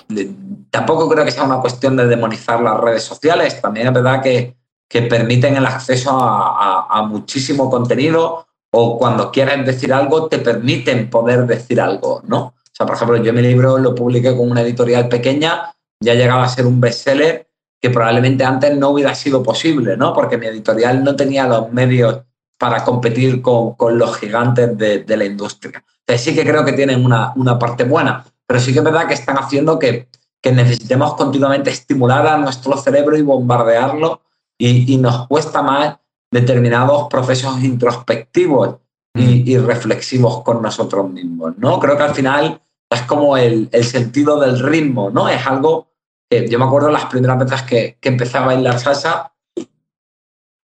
tampoco 0.70 1.08
creo 1.08 1.24
que 1.24 1.32
sea 1.32 1.42
una 1.42 1.60
cuestión 1.60 1.96
de 1.96 2.06
demonizar 2.06 2.60
las 2.60 2.78
redes 2.78 3.02
sociales. 3.02 3.60
También 3.60 3.88
es 3.88 3.92
verdad 3.92 4.22
que, 4.22 4.56
que 4.88 5.02
permiten 5.02 5.56
el 5.56 5.66
acceso 5.66 6.10
a, 6.12 6.86
a, 6.88 7.02
muchísimo 7.02 7.68
contenido 7.68 8.46
o 8.70 8.96
cuando 8.96 9.32
quieras 9.32 9.66
decir 9.66 9.92
algo 9.92 10.28
te 10.28 10.38
permiten 10.38 11.10
poder 11.10 11.46
decir 11.46 11.80
algo, 11.80 12.22
¿no? 12.28 12.38
O 12.38 12.72
sea, 12.72 12.86
por 12.86 12.94
ejemplo, 12.94 13.16
yo 13.16 13.32
mi 13.32 13.42
libro 13.42 13.78
lo 13.78 13.94
publiqué 13.94 14.36
con 14.36 14.48
una 14.50 14.60
editorial 14.60 15.08
pequeña, 15.08 15.75
ya 16.00 16.14
llegaba 16.14 16.44
a 16.44 16.48
ser 16.48 16.66
un 16.66 16.80
bestseller 16.80 17.48
que 17.80 17.90
probablemente 17.90 18.44
antes 18.44 18.76
no 18.76 18.90
hubiera 18.90 19.14
sido 19.14 19.42
posible, 19.42 19.96
¿no? 19.96 20.12
Porque 20.14 20.38
mi 20.38 20.46
editorial 20.46 21.04
no 21.04 21.14
tenía 21.14 21.46
los 21.46 21.72
medios 21.72 22.22
para 22.58 22.84
competir 22.84 23.42
con, 23.42 23.74
con 23.74 23.98
los 23.98 24.16
gigantes 24.16 24.76
de, 24.78 25.04
de 25.04 25.16
la 25.16 25.24
industria 25.24 25.84
sí 26.16 26.34
que 26.34 26.44
creo 26.44 26.64
que 26.64 26.72
tienen 26.72 27.04
una, 27.04 27.32
una, 27.36 27.58
parte 27.58 27.84
buena, 27.84 28.24
pero 28.46 28.60
sí 28.60 28.72
que 28.72 28.78
es 28.78 28.84
verdad 28.84 29.08
que 29.08 29.14
están 29.14 29.36
haciendo 29.36 29.78
que, 29.78 30.08
que 30.40 30.52
necesitemos 30.52 31.14
continuamente 31.14 31.70
estimular 31.70 32.26
a 32.26 32.38
nuestro 32.38 32.76
cerebro 32.76 33.16
y 33.16 33.22
bombardearlo 33.22 34.20
y, 34.56 34.92
y, 34.92 34.96
nos 34.98 35.26
cuesta 35.26 35.62
más 35.62 35.96
determinados 36.30 37.08
procesos 37.08 37.62
introspectivos 37.62 38.76
y, 39.14 39.56
reflexivos 39.56 40.42
con 40.42 40.60
nosotros 40.60 41.10
mismos, 41.10 41.54
¿no? 41.56 41.80
Creo 41.80 41.96
que 41.96 42.02
al 42.02 42.14
final 42.14 42.60
es 42.90 43.02
como 43.02 43.36
el, 43.36 43.68
sentido 43.84 44.38
del 44.40 44.60
ritmo, 44.60 45.10
¿no? 45.10 45.28
Es 45.28 45.46
algo 45.46 45.88
que 46.30 46.48
yo 46.48 46.58
me 46.58 46.64
acuerdo 46.64 46.90
las 46.90 47.06
primeras 47.06 47.38
veces 47.38 47.62
que, 47.62 47.98
que 48.00 48.08
empecé 48.08 48.38
a 48.38 48.46
bailar 48.46 48.78
salsa, 48.78 49.32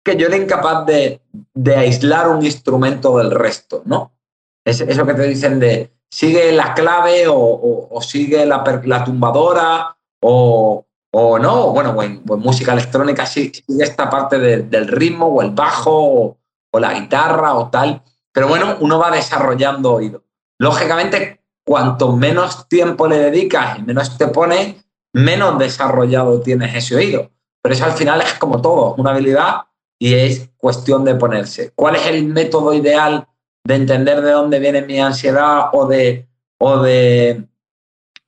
que 0.04 0.16
yo 0.16 0.26
era 0.26 0.36
incapaz 0.36 0.86
de, 0.86 1.20
aislar 1.76 2.28
un 2.28 2.44
instrumento 2.44 3.18
del 3.18 3.30
resto, 3.30 3.82
¿no? 3.86 4.12
Es, 4.64 4.80
eso 4.80 5.06
que 5.06 5.14
te 5.14 5.28
dicen 5.28 5.58
de 5.58 5.92
sigue 6.10 6.52
la 6.52 6.74
clave 6.74 7.24
o, 7.28 7.98
sigue 8.00 8.46
la, 8.46 8.62
la 8.84 9.04
tumbadora 9.04 9.96
o, 10.20 10.86
o 11.16 11.38
no, 11.38 11.70
bueno, 11.70 12.00
en, 12.02 12.22
música 12.24 12.72
electrónica 12.72 13.24
sí, 13.24 13.52
sigue 13.52 13.84
esta 13.84 14.10
parte 14.10 14.38
del 14.38 14.88
ritmo 14.88 15.26
o 15.26 15.42
el 15.42 15.50
bajo 15.50 16.36
o, 16.72 16.78
la 16.78 16.92
guitarra 16.92 17.54
o 17.54 17.70
tal, 17.70 18.02
pero 18.32 18.48
bueno, 18.48 18.76
uno 18.80 18.98
va 18.98 19.12
desarrollando 19.12 19.92
oído. 19.92 20.24
Lógicamente, 20.58 21.43
cuanto 21.64 22.16
menos 22.16 22.68
tiempo 22.68 23.06
le 23.06 23.18
dedicas 23.18 23.78
y 23.78 23.82
menos 23.82 24.16
te 24.18 24.28
pones, 24.28 24.76
menos 25.12 25.58
desarrollado 25.58 26.40
tienes 26.40 26.74
ese 26.74 26.96
oído. 26.96 27.30
Pero 27.62 27.74
eso 27.74 27.84
al 27.84 27.92
final 27.92 28.20
es 28.20 28.34
como 28.34 28.60
todo, 28.60 28.94
una 28.96 29.10
habilidad 29.10 29.62
y 29.98 30.14
es 30.14 30.50
cuestión 30.56 31.04
de 31.04 31.14
ponerse. 31.14 31.72
¿Cuál 31.74 31.96
es 31.96 32.06
el 32.06 32.26
método 32.26 32.74
ideal 32.74 33.26
de 33.66 33.74
entender 33.74 34.20
de 34.20 34.32
dónde 34.32 34.58
viene 34.58 34.82
mi 34.82 35.00
ansiedad 35.00 35.70
o 35.72 35.86
de, 35.86 36.28
o 36.58 36.80
de 36.80 37.48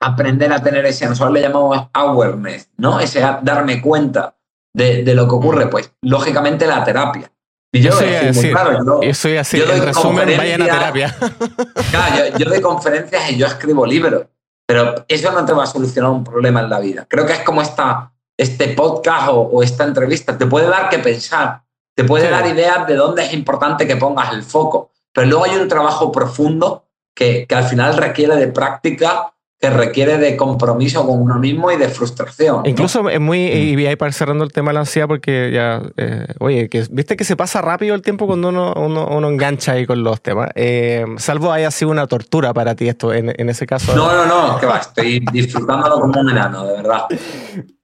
aprender 0.01 0.53
a 0.53 0.63
tener 0.63 0.85
ese, 0.87 1.07
nosotros 1.07 1.35
le 1.35 1.43
llamamos 1.43 1.89
awareness, 1.93 2.71
¿no? 2.77 3.01
Ese 3.01 3.21
darme 3.43 3.83
cuenta 3.83 4.37
de, 4.73 5.15
lo 5.15 5.27
que 5.27 5.35
ocurre, 5.35 5.67
pues 5.69 5.93
lógicamente 6.03 6.67
la 6.67 6.85
terapia. 6.85 7.31
Y 7.73 7.83
yo, 7.83 7.93
soy 7.93 8.15
así, 8.15 8.51
claro, 8.51 9.03
yo, 9.03 9.15
soy 9.15 9.37
así, 9.37 9.61
en 9.61 9.83
resumen, 9.83 10.37
vayan 10.37 10.63
a 10.63 10.65
terapia. 10.65 11.17
Claro, 11.91 12.39
yo, 12.39 12.49
doy 12.49 12.61
conferencias 12.61 13.31
y 13.31 13.37
yo 13.37 13.47
escribo 13.47 13.85
libros, 13.85 14.27
pero 14.67 15.05
eso 15.09 15.33
no 15.33 15.45
te 15.45 15.53
va 15.53 15.65
a 15.65 15.67
solucionar 15.67 16.11
un 16.11 16.25
problema 16.25 16.61
en 16.61 16.71
la 16.71 16.81
vida. 16.81 17.07
Creo 17.09 17.27
que 17.27 17.35
es 17.35 17.41
como 17.41 17.61
esta, 17.63 18.13
este 18.37 18.69
podcast 18.69 19.29
o, 19.31 19.63
esta 19.63 19.85
entrevista, 19.85 20.39
te 20.39 20.47
puede 20.47 20.69
dar 20.69 20.89
que 20.89 20.99
pensar, 20.99 21.63
te 21.95 22.05
puede 22.05 22.31
dar 22.31 22.47
ideas 22.47 22.87
de 22.87 22.95
dónde 22.95 23.25
es 23.25 23.33
importante 23.33 23.87
que 23.87 23.97
pongas 23.97 24.33
el 24.33 24.43
foco, 24.43 24.91
pero 25.13 25.27
luego 25.27 25.45
hay 25.45 25.57
un 25.57 25.69
trabajo 25.69 26.11
profundo 26.11 26.87
que, 27.15 27.47
que 27.47 27.55
al 27.55 27.65
final 27.65 27.97
requiere 27.97 28.37
de 28.37 28.49
práctica 28.49 29.33
que 29.59 29.71
requiere 29.71 30.19
de 30.19 30.37
compromiso 30.37 31.07
con 31.07 31.23
uno 31.23 31.39
mismo 31.39 31.71
y 31.71 31.77
de 31.77 31.89
frustración. 31.89 32.67
Incluso 32.67 33.09
es 33.09 33.21
muy, 33.21 33.39
mm. 33.39 33.79
y 33.79 33.87
ahí 33.87 33.97
para 33.97 34.13
cerrando 34.13 34.45
el 34.45 34.53
tema 34.53 34.71
de 34.71 34.75
la 34.75 34.81
ansiedad, 34.81 35.09
porque 35.09 35.51
ya, 35.51 35.83
eh, 35.97 36.27
oye, 36.41 36.69
que 36.69 36.85
viste 36.91 37.17
que 37.17 37.25
se 37.25 37.37
pasa 37.37 37.63
rápido 37.63 37.95
el 37.95 38.03
tiempo 38.03 38.27
cuando 38.27 38.51
uno, 38.51 38.75
uno, 38.75 39.29
engancha 39.29 39.73
ahí 39.73 39.87
con 39.87 40.05
los 40.05 40.21
temas. 40.21 40.51
Eh, 40.55 41.05
salvo 41.17 41.53
haya 41.53 41.71
sido 41.71 41.91
una 41.91 42.07
tortura 42.07 42.53
para 42.53 42.75
ti 42.75 42.89
esto, 42.89 43.15
en, 43.15 43.33
en 43.35 43.49
ese 43.49 43.67
caso. 43.67 43.97
No, 43.97 44.13
no, 44.13 44.27
no, 44.27 44.59
que 44.59 44.67
va, 44.67 44.79
estoy 44.79 45.25
disfrutándolo 45.33 46.01
como 46.01 46.21
un 46.21 46.31
enano, 46.31 46.67
de 46.67 46.73
verdad. 46.75 47.07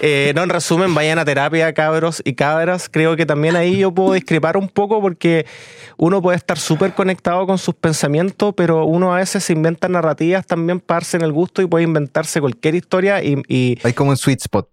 Eh, 0.00 0.32
no, 0.34 0.42
en 0.42 0.48
resumen, 0.50 0.94
vayan 0.94 1.18
a 1.18 1.24
terapia, 1.24 1.72
cabros 1.72 2.22
y 2.24 2.34
cabras. 2.34 2.88
Creo 2.88 3.16
que 3.16 3.26
también 3.26 3.56
ahí 3.56 3.78
yo 3.78 3.92
puedo 3.92 4.12
discrepar 4.12 4.56
un 4.56 4.68
poco 4.68 5.00
porque 5.00 5.46
uno 5.96 6.22
puede 6.22 6.36
estar 6.36 6.58
súper 6.58 6.94
conectado 6.94 7.46
con 7.46 7.58
sus 7.58 7.74
pensamientos, 7.74 8.54
pero 8.56 8.84
uno 8.84 9.12
a 9.12 9.18
veces 9.18 9.44
se 9.44 9.52
inventa 9.52 9.88
narrativas 9.88 10.46
también 10.46 10.80
para 10.80 10.98
darse 10.98 11.16
en 11.16 11.24
el 11.24 11.32
gusto 11.32 11.62
y 11.62 11.66
puede 11.66 11.84
inventarse 11.84 12.40
cualquier 12.40 12.74
historia 12.74 13.22
y... 13.22 13.42
y... 13.48 13.78
Hay 13.82 13.92
como 13.92 14.10
un 14.10 14.16
sweet 14.16 14.40
spot. 14.40 14.68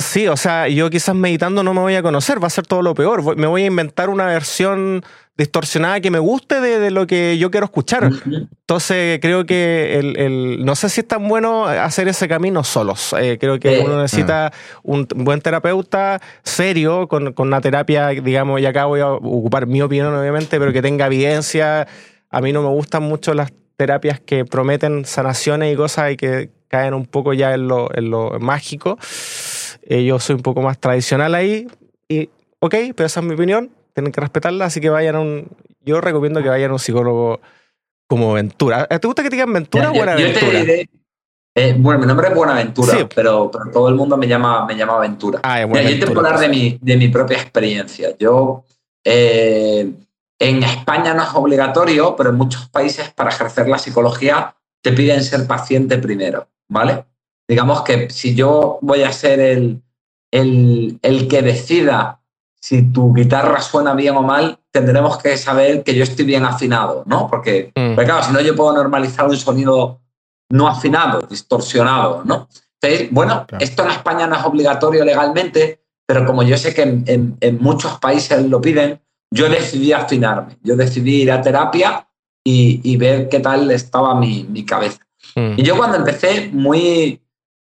Sí, 0.00 0.28
o 0.28 0.36
sea, 0.36 0.68
yo 0.68 0.88
quizás 0.90 1.14
meditando 1.14 1.64
no 1.64 1.74
me 1.74 1.80
voy 1.80 1.96
a 1.96 2.02
conocer, 2.02 2.42
va 2.42 2.46
a 2.46 2.50
ser 2.50 2.66
todo 2.66 2.82
lo 2.82 2.94
peor. 2.94 3.36
Me 3.36 3.48
voy 3.48 3.64
a 3.64 3.66
inventar 3.66 4.08
una 4.10 4.26
versión 4.26 5.04
distorsionada 5.38 6.00
que 6.00 6.10
me 6.10 6.18
guste 6.18 6.60
de, 6.60 6.90
lo 6.90 7.06
que 7.06 7.38
yo 7.38 7.52
quiero 7.52 7.66
escuchar. 7.66 8.10
Entonces 8.26 9.20
creo 9.22 9.46
que 9.46 9.98
el, 9.98 10.64
no 10.64 10.74
sé 10.74 10.88
si 10.88 11.02
es 11.02 11.08
tan 11.08 11.28
bueno 11.28 11.64
hacer 11.66 12.08
ese 12.08 12.26
camino 12.26 12.64
solos. 12.64 13.14
Eh, 13.18 13.38
creo 13.40 13.60
que 13.60 13.78
uno 13.78 14.02
necesita 14.02 14.52
un 14.82 15.06
buen 15.14 15.40
terapeuta 15.40 16.20
serio, 16.42 17.06
con, 17.06 17.32
una 17.38 17.60
terapia, 17.60 18.08
digamos, 18.08 18.60
y 18.60 18.66
acá 18.66 18.86
voy 18.86 19.00
a 19.00 19.12
ocupar 19.12 19.66
mi 19.68 19.80
opinión 19.80 20.12
obviamente, 20.12 20.58
pero 20.58 20.72
que 20.72 20.82
tenga 20.82 21.06
evidencia. 21.06 21.86
A 22.30 22.40
mí 22.40 22.52
no 22.52 22.62
me 22.62 22.68
gustan 22.70 23.04
mucho 23.04 23.32
las 23.32 23.52
terapias 23.76 24.18
que 24.18 24.44
prometen 24.44 25.04
sanaciones 25.04 25.72
y 25.72 25.76
cosas 25.76 26.12
y 26.12 26.16
que 26.16 26.50
caen 26.66 26.94
un 26.94 27.06
poco 27.06 27.32
ya 27.32 27.54
en 27.54 27.68
lo, 27.68 27.88
en 27.94 28.10
lo 28.10 28.40
mágico. 28.40 28.98
Eh, 29.84 30.04
yo 30.04 30.18
soy 30.18 30.34
un 30.34 30.42
poco 30.42 30.62
más 30.62 30.80
tradicional 30.80 31.36
ahí 31.36 31.68
y, 32.08 32.28
ok, 32.58 32.74
pero 32.96 33.06
esa 33.06 33.20
es 33.20 33.26
mi 33.26 33.34
opinión 33.34 33.70
tienen 33.98 34.12
que 34.12 34.20
respetarla, 34.20 34.66
así 34.66 34.80
que 34.80 34.90
vayan 34.90 35.16
a 35.16 35.20
un. 35.20 35.48
Yo 35.80 36.00
recomiendo 36.00 36.40
que 36.40 36.48
vayan 36.48 36.70
a 36.70 36.74
un 36.74 36.78
psicólogo 36.78 37.40
como 38.08 38.32
Ventura. 38.32 38.86
¿Te 38.86 39.06
gusta 39.06 39.24
que 39.24 39.30
te 39.30 39.34
digan 39.34 39.52
Ventura 39.52 39.90
o 39.90 39.94
Buenaventura? 39.94 40.60
Eh, 41.56 41.74
bueno, 41.76 41.98
mi 41.98 42.06
nombre 42.06 42.28
es 42.28 42.34
Buenaventura, 42.34 43.08
pero, 43.12 43.50
pero, 43.50 43.70
todo 43.72 43.88
el 43.88 43.96
mundo 43.96 44.16
me 44.16 44.28
llama, 44.28 44.64
me 44.66 44.76
llama 44.76 45.00
Ventura. 45.00 45.40
Ah, 45.42 45.62
yo 45.62 45.72
te 45.72 46.06
puedo 46.06 46.20
hablar 46.20 46.38
de 46.38 46.48
mi, 46.48 46.78
de 46.80 46.96
mi 46.96 47.08
propia 47.08 47.38
experiencia. 47.38 48.16
Yo. 48.16 48.64
Eh, 49.04 49.90
en 50.40 50.62
España 50.62 51.14
no 51.14 51.24
es 51.24 51.30
obligatorio, 51.34 52.14
pero 52.14 52.30
en 52.30 52.36
muchos 52.36 52.68
países 52.68 53.10
para 53.10 53.30
ejercer 53.30 53.68
la 53.68 53.78
psicología 53.78 54.54
te 54.80 54.92
piden 54.92 55.24
ser 55.24 55.48
paciente 55.48 55.98
primero, 55.98 56.48
¿vale? 56.68 57.06
Digamos 57.48 57.82
que 57.82 58.08
si 58.10 58.36
yo 58.36 58.78
voy 58.80 59.02
a 59.02 59.10
ser 59.10 59.40
el, 59.40 59.82
el, 60.30 61.00
el 61.02 61.26
que 61.26 61.42
decida 61.42 62.18
si 62.60 62.90
tu 62.92 63.12
guitarra 63.14 63.60
suena 63.60 63.94
bien 63.94 64.16
o 64.16 64.22
mal, 64.22 64.58
tendremos 64.70 65.18
que 65.18 65.36
saber 65.36 65.82
que 65.82 65.94
yo 65.94 66.02
estoy 66.02 66.24
bien 66.24 66.44
afinado, 66.44 67.04
¿no? 67.06 67.28
Porque, 67.28 67.72
mm. 67.74 67.94
claro, 67.94 68.22
si 68.22 68.32
no, 68.32 68.40
yo 68.40 68.56
puedo 68.56 68.72
normalizar 68.72 69.26
un 69.26 69.36
sonido 69.36 70.00
no 70.50 70.68
afinado, 70.68 71.20
distorsionado, 71.22 72.22
¿no? 72.24 72.48
Entonces, 72.80 73.08
bueno, 73.10 73.46
esto 73.58 73.84
en 73.84 73.90
España 73.90 74.26
no 74.26 74.36
es 74.36 74.44
obligatorio 74.44 75.04
legalmente, 75.04 75.82
pero 76.06 76.24
como 76.24 76.42
yo 76.42 76.56
sé 76.56 76.74
que 76.74 76.82
en, 76.82 77.58
muchos 77.60 77.98
países 77.98 78.44
lo 78.46 78.60
piden, 78.60 79.00
yo 79.30 79.48
decidí 79.48 79.92
afinarme, 79.92 80.56
yo 80.62 80.74
decidí 80.76 81.22
ir 81.22 81.32
a 81.32 81.42
terapia 81.42 82.08
y, 82.44 82.96
ver 82.96 83.28
qué 83.28 83.40
tal 83.40 83.70
estaba 83.70 84.18
mi, 84.18 84.64
cabeza. 84.64 85.00
Mm. 85.34 85.54
Y 85.56 85.62
yo 85.62 85.76
cuando 85.76 85.98
empecé 85.98 86.48
muy, 86.52 87.20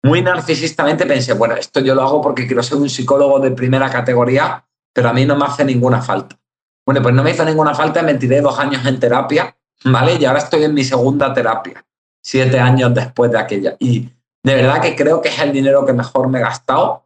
muy 0.04 0.22
narcisistamente 0.22 1.06
pensé, 1.06 1.34
bueno, 1.34 1.56
esto 1.56 1.80
yo 1.80 1.96
lo 1.96 2.04
hago 2.04 2.22
porque 2.22 2.46
quiero 2.46 2.62
ser 2.62 2.78
un 2.78 2.90
psicólogo 2.90 3.40
de 3.40 3.52
primera 3.52 3.90
categoría 3.90 4.64
pero 4.98 5.10
a 5.10 5.14
mí 5.14 5.28
no 5.28 5.36
me 5.36 5.46
hace 5.46 5.64
ninguna 5.64 6.02
falta. 6.02 6.36
Bueno, 6.84 7.04
pues 7.04 7.14
no 7.14 7.22
me 7.22 7.30
hizo 7.30 7.46
ninguna 7.46 7.76
falta, 7.76 8.02
me 8.02 8.16
tiré 8.16 8.42
dos 8.42 8.58
años 8.58 8.84
en 8.84 9.00
terapia, 9.00 9.56
¿vale? 9.86 10.16
Y 10.16 10.26
ahora 10.26 10.40
estoy 10.40 10.64
en 10.64 10.74
mi 10.74 10.84
segunda 10.84 11.32
terapia, 11.36 11.86
siete 12.20 12.60
años 12.60 12.96
después 12.96 13.30
de 13.30 13.38
aquella. 13.38 13.78
Y 13.78 14.10
de 14.42 14.56
verdad 14.56 14.82
que 14.82 14.96
creo 14.96 15.22
que 15.22 15.30
es 15.30 15.38
el 15.38 15.54
dinero 15.54 15.86
que 15.86 15.94
mejor 15.94 16.30
me 16.30 16.40
he 16.40 16.42
gastado. 16.42 17.06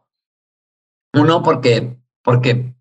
Uno, 1.12 1.42
porque, 1.42 1.98
porque 2.22 2.72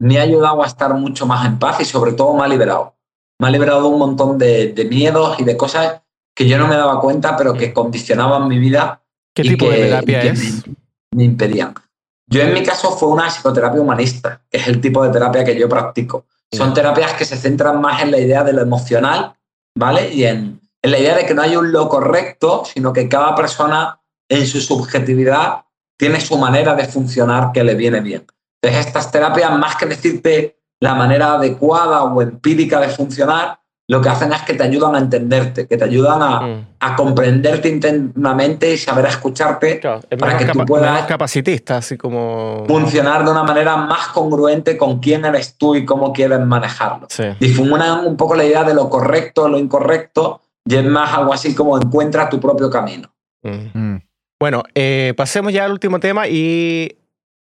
me 0.00 0.18
ha 0.18 0.24
ayudado 0.24 0.62
a 0.62 0.66
estar 0.66 0.92
mucho 0.92 1.24
más 1.24 1.46
en 1.46 1.58
paz 1.58 1.80
y 1.80 1.86
sobre 1.86 2.12
todo 2.12 2.34
me 2.34 2.44
ha 2.44 2.48
liberado. 2.48 2.94
Me 3.40 3.48
ha 3.48 3.50
liberado 3.50 3.80
de 3.84 3.88
un 3.88 3.98
montón 3.98 4.36
de, 4.36 4.86
miedos 4.90 5.40
y 5.40 5.44
de 5.44 5.56
cosas 5.56 6.02
que 6.34 6.46
yo 6.46 6.58
no 6.58 6.68
me 6.68 6.76
daba 6.76 7.00
cuenta, 7.00 7.38
pero 7.38 7.54
que 7.54 7.72
condicionaban 7.72 8.48
mi 8.48 8.58
vida. 8.58 9.00
¿Qué 9.34 9.44
tipo 9.44 9.70
de 9.70 9.76
terapia 9.78 10.24
es? 10.24 10.62
me 11.12 11.24
impedían. 11.24 11.72
Yo 12.28 12.42
en 12.42 12.54
mi 12.54 12.62
caso 12.62 12.90
fue 12.96 13.08
una 13.08 13.28
psicoterapia 13.28 13.80
humanista, 13.80 14.42
que 14.50 14.58
es 14.58 14.66
el 14.66 14.80
tipo 14.80 15.02
de 15.04 15.10
terapia 15.10 15.44
que 15.44 15.56
yo 15.56 15.68
practico. 15.68 16.26
Son 16.52 16.74
terapias 16.74 17.12
que 17.14 17.24
se 17.24 17.36
centran 17.36 17.80
más 17.80 18.02
en 18.02 18.10
la 18.10 18.18
idea 18.18 18.42
de 18.42 18.52
lo 18.52 18.62
emocional, 18.62 19.34
¿vale? 19.76 20.12
Y 20.12 20.24
en, 20.24 20.60
la 20.82 20.98
idea 20.98 21.16
de 21.16 21.26
que 21.26 21.34
no 21.34 21.42
hay 21.42 21.56
un 21.56 21.72
lo 21.72 21.88
correcto, 21.88 22.64
sino 22.64 22.92
que 22.92 23.08
cada 23.08 23.34
persona 23.34 24.00
en 24.28 24.46
su 24.46 24.60
subjetividad 24.60 25.64
tiene 25.98 26.20
su 26.20 26.36
manera 26.36 26.74
de 26.74 26.86
funcionar 26.86 27.52
que 27.52 27.64
le 27.64 27.74
viene 27.74 28.00
bien. 28.00 28.26
Entonces, 28.60 28.86
estas 28.86 29.10
terapias, 29.10 29.56
más 29.58 29.76
que 29.76 29.86
decirte 29.86 30.58
la 30.80 30.94
manera 30.94 31.34
adecuada 31.34 32.04
o 32.04 32.22
empírica 32.22 32.80
de 32.80 32.88
funcionar, 32.88 33.60
lo 33.88 34.00
que 34.00 34.08
hacen 34.08 34.32
es 34.32 34.42
que 34.42 34.54
te 34.54 34.64
ayudan 34.64 34.96
a 34.96 34.98
entenderte, 34.98 35.68
que 35.68 35.76
te 35.76 35.84
ayudan 35.84 36.20
a, 36.20 36.40
mm. 36.40 36.96
comprenderte 36.96 37.68
internamente 37.68 38.72
y 38.72 38.78
saber 38.78 39.06
escucharte 39.06 39.80
para 40.18 40.36
que 40.36 40.46
tú 40.46 40.64
puedas 40.64 41.06
capacitista, 41.06 41.76
así 41.76 41.96
como 41.96 42.64
funcionar 42.66 43.24
de 43.24 43.30
una 43.30 43.44
manera 43.44 43.76
más 43.76 44.08
congruente 44.08 44.76
con 44.76 44.98
quién 44.98 45.24
eres 45.24 45.56
tú 45.56 45.76
y 45.76 45.84
cómo 45.84 46.12
quieres 46.12 46.40
manejarlo. 46.40 47.06
Difuminan 47.38 48.06
un 48.06 48.16
poco 48.16 48.34
la 48.34 48.44
idea 48.44 48.64
de 48.64 48.74
lo 48.74 48.90
correcto, 48.90 49.48
lo 49.48 49.58
incorrecto, 49.58 50.40
y 50.64 50.74
es 50.74 50.84
más 50.84 51.16
algo 51.16 51.32
así 51.32 51.54
como 51.54 51.76
encuentra 51.80 52.28
tu 52.28 52.40
propio 52.40 52.68
camino. 52.68 53.08
Mm. 53.42 53.78
Mm. 53.78 54.02
Bueno, 54.40 54.64
eh, 54.74 55.14
pasemos 55.16 55.52
ya 55.52 55.64
al 55.64 55.72
último 55.72 56.00
tema 56.00 56.26
y 56.28 56.98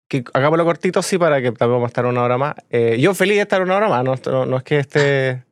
que 0.08 0.24
hagámoslo 0.32 0.64
cortito, 0.64 1.02
sí, 1.02 1.18
para 1.18 1.42
que 1.42 1.50
también 1.50 1.76
vamos 1.76 1.86
a 1.86 1.88
estar 1.88 2.06
una 2.06 2.22
hora 2.22 2.38
más. 2.38 2.54
Eh, 2.70 2.96
yo 3.00 3.12
feliz 3.12 3.36
de 3.36 3.42
estar 3.42 3.60
una 3.60 3.76
hora 3.76 3.88
más, 3.88 4.04
no, 4.04 4.46
no 4.46 4.56
es 4.56 4.62
que 4.62 4.78
esté 4.78 5.47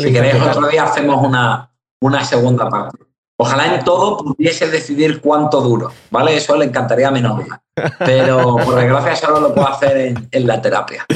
si 0.00 0.12
queréis, 0.12 0.42
otro 0.42 0.68
día 0.68 0.84
hacemos 0.84 1.24
una, 1.24 1.70
una 2.00 2.24
segunda 2.24 2.68
parte. 2.68 2.98
Ojalá 3.38 3.74
en 3.74 3.84
todo 3.84 4.18
pudiese 4.18 4.70
decidir 4.70 5.20
cuánto 5.20 5.60
duro, 5.60 5.90
¿vale? 6.10 6.36
Eso 6.36 6.56
le 6.56 6.64
encantaría 6.64 7.08
a 7.08 7.10
mi 7.10 7.20
novia. 7.20 7.60
Pero 7.98 8.56
por 8.56 8.76
desgracia 8.76 9.16
solo 9.16 9.40
lo 9.40 9.54
puedo 9.54 9.68
hacer 9.68 10.14
en, 10.30 10.46
la 10.46 10.60
terapia. 10.60 11.06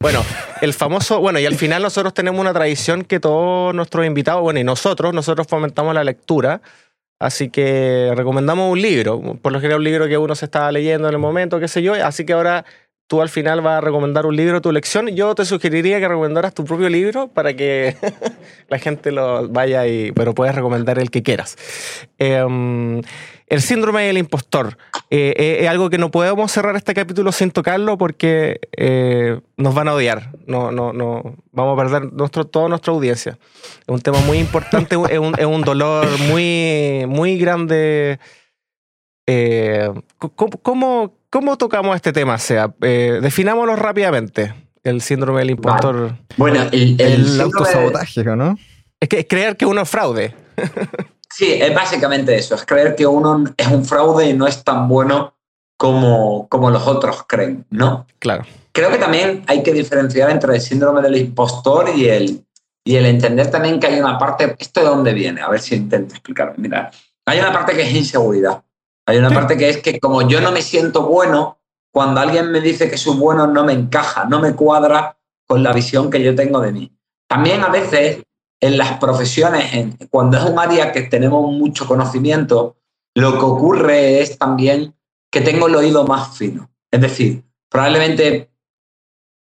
Bueno, 0.00 0.22
el 0.60 0.74
famoso, 0.74 1.18
bueno, 1.20 1.38
y 1.38 1.46
al 1.46 1.54
final 1.54 1.80
nosotros 1.80 2.12
tenemos 2.12 2.38
una 2.38 2.52
tradición 2.52 3.04
que 3.04 3.20
todos 3.20 3.74
nuestros 3.74 4.04
invitados, 4.04 4.42
bueno, 4.42 4.60
y 4.60 4.64
nosotros, 4.64 5.14
nosotros 5.14 5.46
fomentamos 5.46 5.94
la 5.94 6.04
lectura. 6.04 6.60
Así 7.18 7.48
que 7.48 8.12
recomendamos 8.14 8.70
un 8.70 8.82
libro, 8.82 9.38
por 9.40 9.52
lo 9.52 9.60
general 9.60 9.78
un 9.78 9.84
libro 9.84 10.06
que 10.06 10.18
uno 10.18 10.34
se 10.34 10.44
estaba 10.44 10.70
leyendo 10.72 11.08
en 11.08 11.14
el 11.14 11.20
momento, 11.20 11.58
qué 11.58 11.68
sé 11.68 11.80
yo. 11.80 11.94
Así 11.94 12.26
que 12.26 12.34
ahora 12.34 12.66
tú 13.06 13.20
al 13.20 13.28
final 13.28 13.60
vas 13.60 13.78
a 13.78 13.80
recomendar 13.80 14.26
un 14.26 14.36
libro, 14.36 14.60
tu 14.60 14.72
lección. 14.72 15.08
Yo 15.08 15.34
te 15.34 15.44
sugeriría 15.44 16.00
que 16.00 16.08
recomendaras 16.08 16.54
tu 16.54 16.64
propio 16.64 16.88
libro 16.88 17.28
para 17.28 17.54
que 17.54 17.96
la 18.68 18.78
gente 18.78 19.12
lo 19.12 19.48
vaya 19.48 19.86
y, 19.86 20.12
pero 20.12 20.34
puedes 20.34 20.54
recomendar 20.54 20.98
el 20.98 21.10
que 21.10 21.22
quieras. 21.22 21.56
Em, 22.18 23.02
el 23.46 23.60
síndrome 23.60 24.04
del 24.04 24.16
impostor 24.18 24.78
eh, 25.10 25.34
eh, 25.36 25.58
es 25.60 25.68
algo 25.68 25.90
que 25.90 25.98
no 25.98 26.10
podemos 26.10 26.50
cerrar 26.50 26.76
este 26.76 26.94
capítulo 26.94 27.30
sin 27.30 27.50
tocarlo 27.50 27.98
porque 27.98 28.58
eh, 28.76 29.40
nos 29.56 29.74
van 29.74 29.88
a 29.88 29.94
odiar. 29.94 30.30
No, 30.46 30.72
no, 30.72 30.92
no, 30.92 31.36
vamos 31.52 31.78
a 31.78 31.82
perder 31.82 32.12
nuestro, 32.12 32.46
toda 32.46 32.68
nuestra 32.68 32.92
audiencia. 32.92 33.38
Es 33.80 33.88
un 33.88 34.00
tema 34.00 34.18
muy 34.20 34.38
importante, 34.38 34.96
es, 35.10 35.18
un, 35.18 35.34
es 35.38 35.46
un 35.46 35.62
dolor 35.62 36.08
muy, 36.20 37.04
muy 37.06 37.38
grande. 37.38 38.18
¿cómo, 40.18 40.50
¿Cómo 40.62 41.23
tocamos 41.58 41.96
este 41.96 42.12
tema? 42.12 42.38
sea, 42.38 42.74
eh, 42.82 43.18
definámoslo 43.22 43.76
rápidamente. 43.76 44.54
El 44.82 45.00
síndrome 45.00 45.40
del 45.40 45.50
impostor. 45.50 46.14
Bueno, 46.36 46.62
el, 46.70 47.00
el, 47.00 47.40
autosabotaje, 47.40 48.22
¿no? 48.24 48.58
Es 49.00 49.08
que 49.08 49.20
es 49.20 49.26
creer 49.26 49.56
que 49.56 49.64
uno 49.64 49.82
es 49.82 49.88
fraude. 49.88 50.34
sí, 51.30 51.52
es 51.52 51.74
básicamente 51.74 52.34
eso. 52.36 52.54
Es 52.54 52.66
creer 52.66 52.94
que 52.94 53.06
uno 53.06 53.44
es 53.56 53.66
un 53.68 53.84
fraude 53.84 54.28
y 54.28 54.34
no 54.34 54.46
es 54.46 54.62
tan 54.62 54.86
bueno 54.86 55.34
como, 55.78 56.48
como 56.48 56.70
los 56.70 56.86
otros 56.86 57.24
creen, 57.26 57.64
¿no? 57.70 58.06
Claro. 58.18 58.44
Creo 58.72 58.90
que 58.90 58.98
también 58.98 59.44
hay 59.46 59.62
que 59.62 59.72
diferenciar 59.72 60.30
entre 60.30 60.54
el 60.54 60.60
síndrome 60.60 61.00
del 61.00 61.16
impostor 61.16 61.90
y 61.96 62.08
el, 62.08 62.44
y 62.84 62.96
el 62.96 63.06
entender 63.06 63.50
también 63.50 63.80
que 63.80 63.86
hay 63.86 64.00
una 64.00 64.18
parte. 64.18 64.54
¿Esto 64.58 64.80
de 64.80 64.86
dónde 64.86 65.14
viene? 65.14 65.40
A 65.40 65.48
ver 65.48 65.60
si 65.60 65.76
intento 65.76 66.14
explicarlo. 66.14 66.54
Mira, 66.58 66.90
hay 67.24 67.38
una 67.38 67.52
parte 67.52 67.74
que 67.74 67.82
es 67.82 67.92
inseguridad. 67.92 68.62
Hay 69.06 69.18
una 69.18 69.30
parte 69.30 69.56
que 69.56 69.68
es 69.68 69.82
que 69.82 70.00
como 70.00 70.22
yo 70.22 70.40
no 70.40 70.50
me 70.50 70.62
siento 70.62 71.06
bueno, 71.06 71.58
cuando 71.92 72.20
alguien 72.20 72.50
me 72.50 72.60
dice 72.60 72.90
que 72.90 72.96
soy 72.96 73.16
bueno 73.16 73.46
no 73.46 73.64
me 73.64 73.72
encaja, 73.72 74.24
no 74.24 74.40
me 74.40 74.54
cuadra 74.54 75.18
con 75.46 75.62
la 75.62 75.72
visión 75.72 76.10
que 76.10 76.22
yo 76.22 76.34
tengo 76.34 76.60
de 76.60 76.72
mí. 76.72 76.92
También 77.28 77.62
a 77.62 77.68
veces 77.68 78.22
en 78.60 78.78
las 78.78 78.98
profesiones, 78.98 79.94
cuando 80.10 80.38
es 80.38 80.44
un 80.44 80.58
área 80.58 80.90
que 80.90 81.02
tenemos 81.02 81.52
mucho 81.52 81.86
conocimiento, 81.86 82.76
lo 83.14 83.32
que 83.32 83.44
ocurre 83.44 84.20
es 84.20 84.38
también 84.38 84.94
que 85.30 85.42
tengo 85.42 85.68
el 85.68 85.76
oído 85.76 86.06
más 86.06 86.36
fino. 86.36 86.70
Es 86.90 87.00
decir, 87.00 87.44
probablemente 87.68 88.50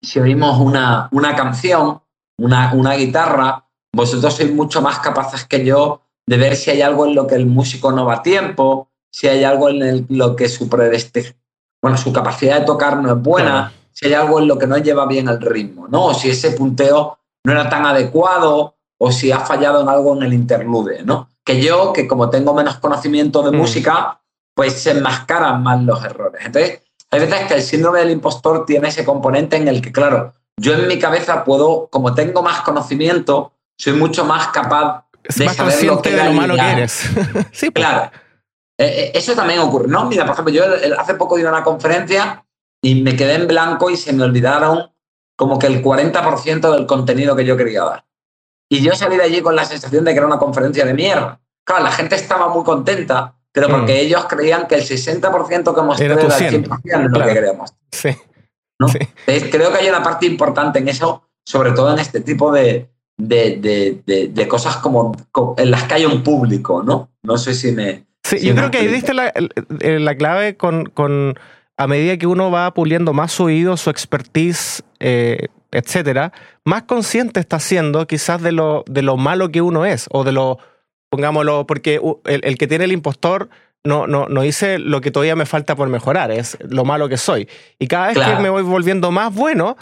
si 0.02 0.18
oímos 0.18 0.58
una, 0.58 1.08
una 1.12 1.36
canción, 1.36 2.02
una, 2.38 2.72
una 2.74 2.94
guitarra, 2.94 3.68
vosotros 3.92 4.34
sois 4.34 4.52
mucho 4.52 4.82
más 4.82 4.98
capaces 4.98 5.44
que 5.44 5.64
yo 5.64 6.02
de 6.26 6.36
ver 6.36 6.56
si 6.56 6.70
hay 6.70 6.82
algo 6.82 7.06
en 7.06 7.14
lo 7.14 7.26
que 7.26 7.36
el 7.36 7.46
músico 7.46 7.92
no 7.92 8.04
va 8.04 8.14
a 8.14 8.22
tiempo, 8.22 8.91
si 9.12 9.28
hay 9.28 9.44
algo 9.44 9.68
en 9.68 10.06
lo 10.08 10.34
que 10.34 10.48
su 10.48 10.68
bueno, 10.68 11.98
su 11.98 12.12
capacidad 12.12 12.60
de 12.60 12.66
tocar 12.66 12.96
no 12.96 13.12
es 13.12 13.20
buena, 13.20 13.72
si 13.92 14.06
hay 14.06 14.14
algo 14.14 14.40
en 14.40 14.48
lo 14.48 14.58
que 14.58 14.66
no 14.66 14.78
lleva 14.78 15.06
bien 15.06 15.28
el 15.28 15.40
ritmo, 15.40 15.86
¿no? 15.88 16.06
O 16.06 16.14
si 16.14 16.30
ese 16.30 16.52
punteo 16.52 17.18
no 17.44 17.52
era 17.52 17.68
tan 17.68 17.84
adecuado 17.84 18.76
o 18.98 19.12
si 19.12 19.32
ha 19.32 19.40
fallado 19.40 19.82
en 19.82 19.88
algo 19.88 20.16
en 20.16 20.22
el 20.22 20.32
interlude, 20.32 21.02
¿no? 21.04 21.28
Que 21.44 21.60
yo, 21.60 21.92
que 21.92 22.06
como 22.06 22.30
tengo 22.30 22.54
menos 22.54 22.76
conocimiento 22.76 23.42
de 23.42 23.50
mm. 23.50 23.56
música, 23.56 24.20
pues 24.54 24.74
se 24.74 24.92
enmascaran 24.92 25.62
más 25.62 25.82
los 25.82 26.04
errores. 26.04 26.42
Entonces, 26.46 26.82
hay 27.10 27.20
veces 27.20 27.46
que 27.46 27.54
el 27.54 27.62
síndrome 27.62 27.98
del 27.98 28.12
impostor 28.12 28.64
tiene 28.64 28.88
ese 28.88 29.04
componente 29.04 29.56
en 29.56 29.66
el 29.66 29.82
que, 29.82 29.90
claro, 29.90 30.32
yo 30.56 30.74
en 30.74 30.86
mi 30.86 30.98
cabeza 30.98 31.44
puedo, 31.44 31.88
como 31.88 32.14
tengo 32.14 32.42
más 32.42 32.60
conocimiento, 32.60 33.52
soy 33.76 33.94
mucho 33.94 34.24
más 34.24 34.48
capaz 34.48 35.04
de 35.24 35.48
saber 35.48 35.84
lo 35.84 36.00
que 36.00 36.10
de 36.10 36.24
lo 36.24 36.32
malo 36.32 36.54
que 36.54 36.70
eres. 36.70 36.92
sí, 37.52 37.70
pues. 37.70 37.84
claro. 37.84 38.10
Eh, 38.82 39.04
eh, 39.04 39.12
eso 39.14 39.34
también 39.34 39.60
ocurre, 39.60 39.86
¿no? 39.86 40.06
Mira, 40.06 40.24
por 40.24 40.32
ejemplo, 40.32 40.52
yo 40.52 40.64
hace 40.98 41.14
poco 41.14 41.36
di 41.36 41.44
una 41.44 41.62
conferencia 41.62 42.44
y 42.82 43.00
me 43.00 43.14
quedé 43.14 43.34
en 43.34 43.46
blanco 43.46 43.90
y 43.90 43.96
se 43.96 44.12
me 44.12 44.24
olvidaron 44.24 44.90
como 45.36 45.58
que 45.58 45.68
el 45.68 45.82
40% 45.82 46.72
del 46.72 46.86
contenido 46.86 47.36
que 47.36 47.44
yo 47.44 47.56
quería 47.56 47.84
dar. 47.84 48.04
Y 48.68 48.82
yo 48.82 48.94
salí 48.94 49.16
de 49.16 49.22
allí 49.22 49.40
con 49.40 49.54
la 49.54 49.64
sensación 49.64 50.04
de 50.04 50.12
que 50.12 50.18
era 50.18 50.26
una 50.26 50.38
conferencia 50.38 50.84
de 50.84 50.94
mierda. 50.94 51.40
Claro, 51.64 51.84
la 51.84 51.92
gente 51.92 52.16
estaba 52.16 52.48
muy 52.48 52.64
contenta, 52.64 53.36
pero 53.52 53.68
porque 53.68 53.92
mm. 53.92 54.06
ellos 54.06 54.24
creían 54.24 54.66
que 54.66 54.74
el 54.76 54.82
60% 54.82 55.74
que 55.74 55.82
mostré 55.82 56.06
era 56.06 56.20
el 56.20 56.28
100% 56.28 57.08
lo 57.08 57.24
que 57.24 57.32
queríamos. 57.32 57.74
Sí. 57.92 58.16
¿no? 58.80 58.88
creo 59.50 59.72
que 59.72 59.78
hay 59.78 59.88
una 59.88 60.02
parte 60.02 60.26
importante 60.26 60.80
en 60.80 60.88
eso, 60.88 61.28
sobre 61.46 61.70
todo 61.70 61.92
en 61.92 62.00
este 62.00 62.20
tipo 62.20 62.50
de, 62.50 62.90
de, 63.16 64.02
de, 64.04 64.48
cosas 64.48 64.78
como, 64.78 65.14
en 65.56 65.70
las 65.70 65.84
que 65.84 65.94
hay 65.94 66.04
un 66.04 66.22
público, 66.24 66.82
¿no? 66.82 67.10
No 67.22 67.38
sé 67.38 67.54
si 67.54 67.70
me, 67.70 68.06
Sí, 68.38 68.46
yo 68.46 68.54
creo 68.54 68.70
que 68.70 68.78
ahí 68.78 68.88
diste 68.88 69.14
la, 69.14 69.32
la 69.80 70.14
clave 70.16 70.56
con, 70.56 70.86
con, 70.86 71.34
a 71.76 71.86
medida 71.86 72.16
que 72.16 72.26
uno 72.26 72.50
va 72.50 72.72
puliendo 72.74 73.12
más 73.12 73.32
su 73.32 73.44
oído, 73.44 73.76
su 73.76 73.90
expertise, 73.90 74.82
eh, 75.00 75.48
etcétera, 75.70 76.32
más 76.64 76.82
consciente 76.82 77.40
está 77.40 77.58
siendo 77.58 78.06
quizás 78.06 78.42
de 78.42 78.52
lo, 78.52 78.84
de 78.86 79.02
lo 79.02 79.16
malo 79.16 79.50
que 79.50 79.62
uno 79.62 79.84
es, 79.84 80.06
o 80.10 80.22
de 80.22 80.32
lo, 80.32 80.58
pongámoslo, 81.10 81.66
porque 81.66 82.00
el, 82.24 82.58
que 82.58 82.66
tiene 82.66 82.84
el 82.84 82.92
impostor 82.92 83.48
no, 83.84 84.06
no, 84.06 84.28
no 84.28 84.42
dice 84.42 84.78
lo 84.78 85.00
que 85.00 85.10
todavía 85.10 85.34
me 85.34 85.46
falta 85.46 85.74
por 85.74 85.88
mejorar, 85.88 86.30
es 86.30 86.56
lo 86.60 86.84
malo 86.84 87.08
que 87.08 87.16
soy. 87.16 87.48
Y 87.78 87.88
cada 87.88 88.08
vez 88.08 88.18
que 88.18 88.36
me 88.36 88.48
voy 88.48 88.62
volviendo 88.62 89.10
más 89.10 89.34
bueno, 89.34 89.76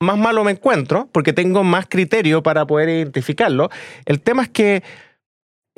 más 0.00 0.18
malo 0.18 0.44
me 0.44 0.52
encuentro, 0.52 1.08
porque 1.12 1.32
tengo 1.32 1.62
más 1.62 1.86
criterio 1.88 2.42
para 2.42 2.66
poder 2.66 2.88
identificarlo. 2.88 3.70
El 4.04 4.20
tema 4.20 4.42
es 4.42 4.48
que 4.48 4.82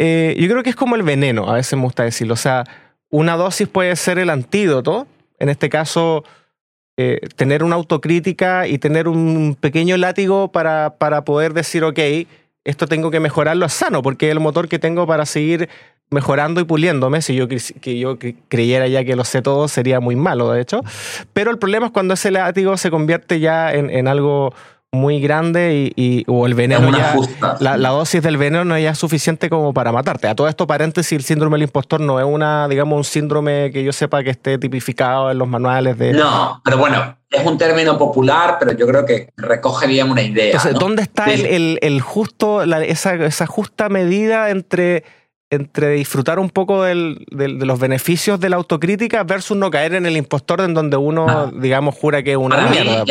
eh, 0.04 0.34
yo 0.36 0.48
creo 0.48 0.64
que 0.64 0.70
es 0.70 0.74
como 0.74 0.96
el 0.96 1.04
veneno, 1.04 1.48
a 1.48 1.54
veces 1.54 1.78
me 1.78 1.84
gusta 1.84 2.02
decirlo. 2.02 2.34
O 2.34 2.36
sea, 2.36 2.64
una 3.08 3.36
dosis 3.36 3.68
puede 3.68 3.94
ser 3.94 4.18
el 4.18 4.30
antídoto. 4.30 5.06
En 5.38 5.48
este 5.48 5.68
caso, 5.68 6.24
eh, 6.96 7.20
tener 7.36 7.62
una 7.62 7.76
autocrítica 7.76 8.66
y 8.66 8.78
tener 8.78 9.06
un 9.06 9.56
pequeño 9.60 9.96
látigo 9.96 10.50
para, 10.50 10.96
para 10.98 11.24
poder 11.24 11.54
decir, 11.54 11.84
ok, 11.84 12.00
esto 12.64 12.88
tengo 12.88 13.12
que 13.12 13.20
mejorarlo 13.20 13.64
a 13.64 13.68
sano, 13.68 14.02
porque 14.02 14.26
es 14.26 14.32
el 14.32 14.40
motor 14.40 14.66
que 14.66 14.80
tengo 14.80 15.06
para 15.06 15.24
seguir 15.24 15.68
mejorando 16.10 16.60
y 16.60 16.64
puliéndome. 16.64 17.22
Si 17.22 17.36
yo, 17.36 17.46
que 17.46 17.96
yo 17.96 18.18
creyera 18.48 18.88
ya 18.88 19.04
que 19.04 19.14
lo 19.14 19.22
sé 19.22 19.40
todo, 19.40 19.68
sería 19.68 20.00
muy 20.00 20.16
malo, 20.16 20.50
de 20.50 20.62
hecho. 20.62 20.80
Pero 21.32 21.52
el 21.52 21.58
problema 21.58 21.86
es 21.86 21.92
cuando 21.92 22.14
ese 22.14 22.32
látigo 22.32 22.76
se 22.76 22.90
convierte 22.90 23.38
ya 23.38 23.72
en, 23.72 23.88
en 23.88 24.08
algo 24.08 24.52
muy 24.94 25.20
grande 25.20 25.90
y, 25.96 26.22
o 26.28 26.46
el 26.46 26.54
veneno 26.54 26.90
ya, 26.92 27.16
la, 27.60 27.88
dosis 27.88 28.22
del 28.22 28.36
veneno 28.36 28.64
no 28.66 28.76
es 28.76 28.84
ya 28.84 28.94
suficiente 28.94 29.48
como 29.48 29.72
para 29.72 29.90
matarte. 29.90 30.28
A 30.28 30.34
todo 30.34 30.48
esto, 30.48 30.66
paréntesis, 30.66 31.12
el 31.12 31.24
síndrome 31.24 31.54
del 31.54 31.62
impostor 31.62 32.00
no 32.00 32.20
es 32.20 32.26
una, 32.26 32.68
digamos, 32.68 32.98
un 32.98 33.04
síndrome 33.04 33.70
que 33.72 33.82
yo 33.84 33.92
sepa 33.92 34.22
que 34.22 34.28
esté 34.28 34.58
tipificado 34.58 35.30
en 35.30 35.38
los 35.38 35.48
manuales 35.48 35.96
de... 35.96 36.12
No, 36.12 36.60
pero 36.62 36.76
bueno, 36.76 37.16
es 37.30 37.46
un 37.46 37.56
término 37.56 37.96
popular, 37.96 38.58
pero 38.60 38.72
yo 38.72 38.86
creo 38.86 39.06
que 39.06 39.30
recoge 39.38 39.86
bien 39.86 40.10
una 40.10 40.20
idea. 40.20 40.46
Entonces, 40.46 40.74
¿dónde 40.74 41.02
está 41.02 41.32
el, 41.32 41.78
el, 41.80 42.00
justo, 42.02 42.62
esa, 42.62 43.14
esa 43.14 43.46
justa 43.46 43.88
medida 43.88 44.50
entre 44.50 45.04
entre 45.52 45.90
disfrutar 45.90 46.38
un 46.38 46.48
poco 46.48 46.82
de 46.82 46.94
los 46.94 47.78
beneficios 47.78 48.40
de 48.40 48.48
la 48.48 48.56
autocrítica 48.56 49.22
versus 49.22 49.54
no 49.54 49.70
caer 49.70 49.92
en 49.92 50.06
el 50.06 50.16
impostor 50.16 50.62
en 50.62 50.72
donde 50.72 50.96
uno, 50.96 51.26
ah. 51.28 51.52
digamos, 51.54 51.94
jura 51.94 52.22
que 52.22 52.32
es 52.32 52.38
una 52.38 52.68
mierda. 52.68 53.04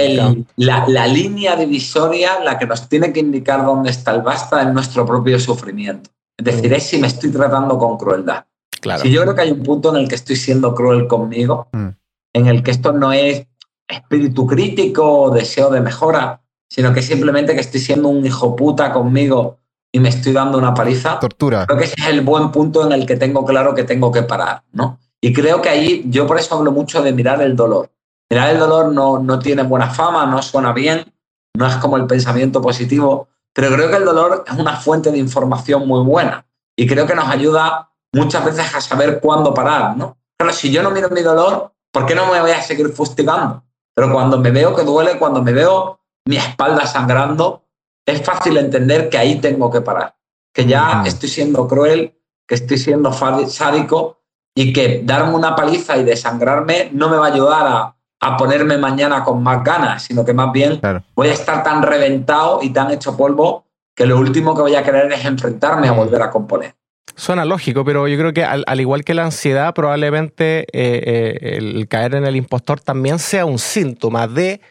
la, 0.55 1.07
línea 1.07 1.55
divisoria, 1.55 2.39
la 2.39 2.57
que 2.57 2.65
nos 2.65 2.89
tiene 2.89 3.13
que 3.13 3.19
indicar 3.19 3.63
dónde 3.63 3.91
está 3.91 4.15
el 4.15 4.23
basta, 4.23 4.63
es 4.63 4.73
nuestro 4.73 5.05
propio 5.05 5.39
sufrimiento. 5.39 6.09
Es 6.35 6.45
decir, 6.45 6.73
es 6.73 6.81
si 6.81 6.97
me 6.97 7.05
estoy 7.05 7.29
tratando 7.29 7.77
con 7.77 7.95
crueldad. 7.99 8.45
Claro. 8.81 9.03
Si 9.03 9.11
yo 9.11 9.21
creo 9.21 9.35
que 9.35 9.41
hay 9.41 9.51
un 9.51 9.61
punto 9.61 9.95
en 9.95 10.01
el 10.01 10.09
que 10.09 10.15
estoy 10.15 10.35
siendo 10.35 10.73
cruel 10.73 11.05
conmigo, 11.05 11.67
mm. 11.73 11.89
en 12.33 12.47
el 12.47 12.63
que 12.63 12.71
esto 12.71 12.91
no 12.91 13.13
es 13.13 13.45
espíritu 13.87 14.47
crítico 14.47 15.21
o 15.25 15.29
deseo 15.29 15.69
de 15.69 15.81
mejora, 15.81 16.41
sino 16.67 16.91
que 16.91 17.03
simplemente 17.03 17.53
que 17.53 17.61
estoy 17.61 17.81
siendo 17.81 18.07
un 18.07 18.25
hijo 18.25 18.55
puta 18.55 18.91
conmigo 18.91 19.59
y 19.91 19.99
me 19.99 20.09
estoy 20.09 20.33
dando 20.33 20.57
una 20.57 20.73
paliza. 20.73 21.19
Tortura. 21.19 21.65
Creo 21.65 21.77
que 21.77 21.85
ese 21.85 21.95
es 21.97 22.07
el 22.07 22.21
buen 22.21 22.51
punto 22.51 22.85
en 22.85 22.93
el 22.93 23.05
que 23.05 23.17
tengo 23.17 23.45
claro 23.45 23.75
que 23.75 23.83
tengo 23.83 24.11
que 24.11 24.23
parar, 24.23 24.63
¿no? 24.71 24.99
Y 25.19 25.33
creo 25.33 25.61
que 25.61 25.69
ahí, 25.69 26.03
yo 26.07 26.25
por 26.25 26.39
eso 26.39 26.57
hablo 26.57 26.71
mucho 26.71 27.01
de 27.03 27.13
mirar 27.13 27.41
el 27.41 27.55
dolor. 27.55 27.91
Mirar 28.29 28.49
el 28.49 28.59
dolor 28.59 28.91
no, 28.91 29.19
no 29.19 29.39
tiene 29.39 29.63
buena 29.63 29.89
fama, 29.89 30.25
no 30.25 30.41
suena 30.41 30.71
bien, 30.71 31.13
no 31.53 31.67
es 31.67 31.75
como 31.75 31.97
el 31.97 32.07
pensamiento 32.07 32.61
positivo, 32.61 33.27
pero 33.53 33.69
creo 33.73 33.89
que 33.89 33.97
el 33.97 34.05
dolor 34.05 34.45
es 34.47 34.57
una 34.57 34.77
fuente 34.77 35.11
de 35.11 35.17
información 35.17 35.87
muy 35.87 36.03
buena 36.03 36.45
y 36.75 36.87
creo 36.87 37.05
que 37.05 37.15
nos 37.15 37.27
ayuda 37.27 37.91
muchas 38.13 38.43
veces 38.45 38.73
a 38.73 38.81
saber 38.81 39.19
cuándo 39.19 39.53
parar, 39.53 39.97
¿no? 39.97 40.17
Pero 40.37 40.53
si 40.53 40.71
yo 40.71 40.81
no 40.81 40.91
miro 40.91 41.09
mi 41.09 41.21
dolor, 41.21 41.73
¿por 41.91 42.05
qué 42.05 42.15
no 42.15 42.25
me 42.31 42.39
voy 42.39 42.51
a 42.51 42.61
seguir 42.61 42.89
fustigando? 42.89 43.63
Pero 43.93 44.11
cuando 44.11 44.39
me 44.39 44.51
veo 44.51 44.73
que 44.73 44.83
duele, 44.83 45.19
cuando 45.19 45.43
me 45.43 45.51
veo 45.51 45.99
mi 46.25 46.37
espalda 46.37 46.85
sangrando, 46.85 47.60
es 48.05 48.21
fácil 48.21 48.57
entender 48.57 49.09
que 49.09 49.17
ahí 49.17 49.35
tengo 49.39 49.69
que 49.69 49.81
parar, 49.81 50.15
que 50.53 50.65
ya 50.65 51.03
estoy 51.05 51.29
siendo 51.29 51.67
cruel, 51.67 52.17
que 52.47 52.55
estoy 52.55 52.77
siendo 52.77 53.11
sádico 53.13 54.19
y 54.55 54.73
que 54.73 55.01
darme 55.03 55.35
una 55.35 55.55
paliza 55.55 55.97
y 55.97 56.03
desangrarme 56.03 56.89
no 56.91 57.09
me 57.09 57.17
va 57.17 57.27
a 57.27 57.33
ayudar 57.33 57.67
a, 57.67 57.95
a 58.21 58.37
ponerme 58.37 58.77
mañana 58.77 59.23
con 59.23 59.41
más 59.41 59.63
ganas, 59.63 60.03
sino 60.03 60.23
que 60.23 60.33
más 60.33 60.51
bien 60.51 60.79
voy 61.15 61.29
a 61.29 61.33
estar 61.33 61.63
tan 61.63 61.81
reventado 61.81 62.59
y 62.61 62.69
tan 62.69 62.91
hecho 62.91 63.17
polvo 63.17 63.65
que 63.95 64.05
lo 64.05 64.17
último 64.17 64.55
que 64.55 64.61
voy 64.61 64.75
a 64.75 64.83
querer 64.83 65.11
es 65.11 65.25
enfrentarme 65.25 65.87
a 65.87 65.91
volver 65.91 66.21
a 66.21 66.29
componer. 66.29 66.75
Suena 67.15 67.45
lógico, 67.45 67.83
pero 67.83 68.07
yo 68.07 68.17
creo 68.17 68.33
que 68.33 68.43
al, 68.43 68.79
igual 68.79 69.03
que 69.03 69.13
la 69.13 69.25
ansiedad, 69.25 69.73
probablemente 69.73 70.61
eh, 70.61 70.65
eh, 70.71 71.57
el 71.57 71.87
caer 71.87 72.15
en 72.15 72.25
el 72.25 72.35
impostor 72.35 72.79
también 72.79 73.19
sea 73.19 73.45
un 73.45 73.59
síntoma 73.59 74.27
de 74.27 74.61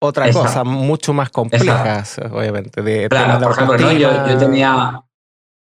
otra 0.00 0.30
cosa 0.32 0.64
mucho 0.64 1.12
más 1.12 1.30
compleja, 1.30 2.04
obviamente. 2.30 2.82
De 2.82 3.08
claro, 3.08 3.40
por 3.40 3.52
ejemplo, 3.52 3.92
yo, 3.92 4.38
tenía, 4.38 5.02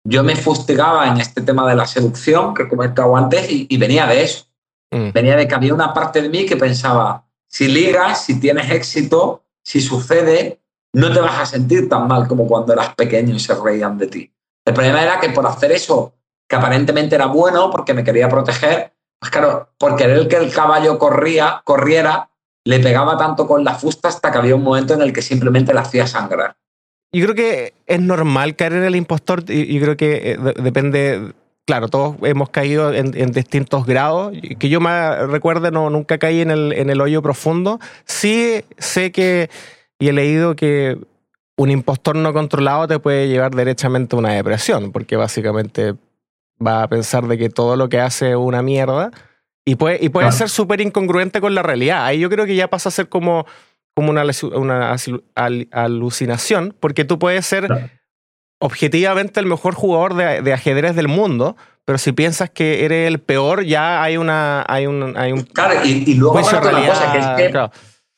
yo 0.03 0.23
me 0.23 0.35
fustigaba 0.35 1.07
en 1.07 1.19
este 1.19 1.41
tema 1.41 1.67
de 1.67 1.75
la 1.75 1.85
seducción 1.85 2.53
que 2.53 2.63
he 2.63 2.67
comentado 2.67 3.15
antes 3.15 3.47
y, 3.49 3.77
venía 3.77 4.05
de 4.07 4.23
eso. 4.23 4.45
Mm. 4.91 5.11
Venía 5.13 5.35
de 5.35 5.47
que 5.47 5.55
había 5.55 5.73
una 5.73 5.93
parte 5.93 6.21
de 6.21 6.29
mí 6.29 6.45
que 6.45 6.57
pensaba, 6.57 7.25
si 7.47 7.67
ligas, 7.67 8.25
si 8.25 8.39
tienes 8.39 8.69
éxito, 8.71 9.43
si 9.63 9.81
sucede, 9.81 10.59
no 10.93 11.11
te 11.11 11.19
vas 11.19 11.39
a 11.39 11.45
sentir 11.45 11.89
tan 11.89 12.07
mal 12.07 12.27
como 12.27 12.47
cuando 12.47 12.73
eras 12.73 12.93
pequeño 12.95 13.35
y 13.35 13.39
se 13.39 13.55
reían 13.55 13.97
de 13.97 14.07
ti. 14.07 14.31
El 14.65 14.73
problema 14.73 15.03
era 15.03 15.19
que 15.19 15.29
por 15.29 15.45
hacer 15.45 15.71
eso, 15.71 16.13
que 16.47 16.55
aparentemente 16.55 17.15
era 17.15 17.27
bueno 17.27 17.69
porque 17.69 17.93
me 17.93 18.03
quería 18.03 18.29
proteger, 18.29 18.93
pues 19.19 19.31
claro, 19.31 19.69
por 19.77 19.95
querer 19.95 20.27
que 20.27 20.37
el 20.37 20.51
caballo 20.51 20.99
corría, 20.99 21.61
corriera, 21.63 22.29
le 22.65 22.79
pegaba 22.79 23.17
tanto 23.17 23.47
con 23.47 23.63
la 23.63 23.75
fusta 23.75 24.09
hasta 24.09 24.31
que 24.31 24.37
había 24.39 24.55
un 24.55 24.63
momento 24.63 24.93
en 24.93 25.01
el 25.01 25.13
que 25.13 25.21
simplemente 25.21 25.73
la 25.73 25.81
hacía 25.81 26.07
sangrar. 26.07 26.55
Yo 27.11 27.23
creo 27.23 27.35
que 27.35 27.73
es 27.85 28.01
normal 28.01 28.55
caer 28.55 28.73
en 28.73 28.83
el 28.83 28.95
impostor, 28.95 29.45
yo 29.45 29.81
creo 29.81 29.95
que 29.95 30.31
eh, 30.31 30.37
depende, 30.61 31.33
claro, 31.65 31.87
todos 31.87 32.17
hemos 32.23 32.49
caído 32.49 32.93
en, 32.93 33.31
distintos 33.31 33.85
grados, 33.85 34.33
que 34.59 34.67
yo 34.67 34.81
me 34.81 35.27
recuerde, 35.27 35.71
no, 35.71 35.89
nunca 35.89 36.17
caí 36.17 36.41
en 36.41 36.51
el, 36.51 36.73
en 36.73 36.89
el 36.89 36.99
hoyo 36.99 37.21
profundo, 37.21 37.79
sí 38.03 38.65
sé 38.77 39.11
que, 39.11 39.49
y 39.97 40.09
he 40.09 40.13
leído 40.13 40.55
que 40.55 40.97
un 41.55 41.71
impostor 41.71 42.17
no 42.17 42.33
controlado 42.33 42.87
te 42.87 42.99
puede 42.99 43.29
llevar 43.29 43.55
derechamente 43.55 44.15
a 44.15 44.19
una 44.19 44.33
depresión, 44.33 44.91
porque 44.91 45.15
básicamente 45.15 45.93
va 46.65 46.83
a 46.83 46.87
pensar 46.87 47.27
de 47.27 47.37
que 47.37 47.49
todo 47.49 47.75
lo 47.77 47.87
que 47.87 47.99
hace 47.99 48.31
es 48.31 48.35
una 48.35 48.61
mierda 48.61 49.11
y 49.65 49.75
puede, 49.75 49.97
y 49.99 50.09
puede 50.09 50.31
ser 50.31 50.49
súper 50.49 50.79
incongruente 50.79 51.41
con 51.41 51.55
la 51.55 51.63
realidad. 51.63 52.05
Ahí 52.05 52.19
yo 52.19 52.29
creo 52.29 52.45
que 52.45 52.55
ya 52.55 52.69
pasa 52.69 52.89
a 52.89 52.91
ser 52.91 53.09
como, 53.09 53.47
como 53.95 54.11
una, 54.11 54.23
una 54.53 54.95
alucinación, 55.71 56.75
porque 56.79 57.03
tú 57.03 57.17
puedes 57.17 57.47
ser 57.47 57.67
objetivamente 58.59 59.39
el 59.39 59.47
mejor 59.47 59.73
jugador 59.73 60.13
de, 60.15 60.53
ajedrez 60.53 60.95
del 60.95 61.07
mundo, 61.07 61.57
pero 61.83 61.97
si 61.97 62.11
piensas 62.11 62.49
que 62.51 62.85
eres 62.85 63.07
el 63.07 63.19
peor, 63.19 63.63
ya 63.63 64.01
hay 64.03 64.17
una 64.17 64.63
hay 64.67 64.87
un, 64.87 65.17
hay 65.17 65.31
un 65.31 65.43
claro 65.43 65.83
y, 65.83 66.13
luego 66.15 66.39
aparte 66.39 66.67
una 66.67 66.87
cosa 66.87 67.11
que 67.11 67.17
es 67.19 67.27
que 67.27 67.69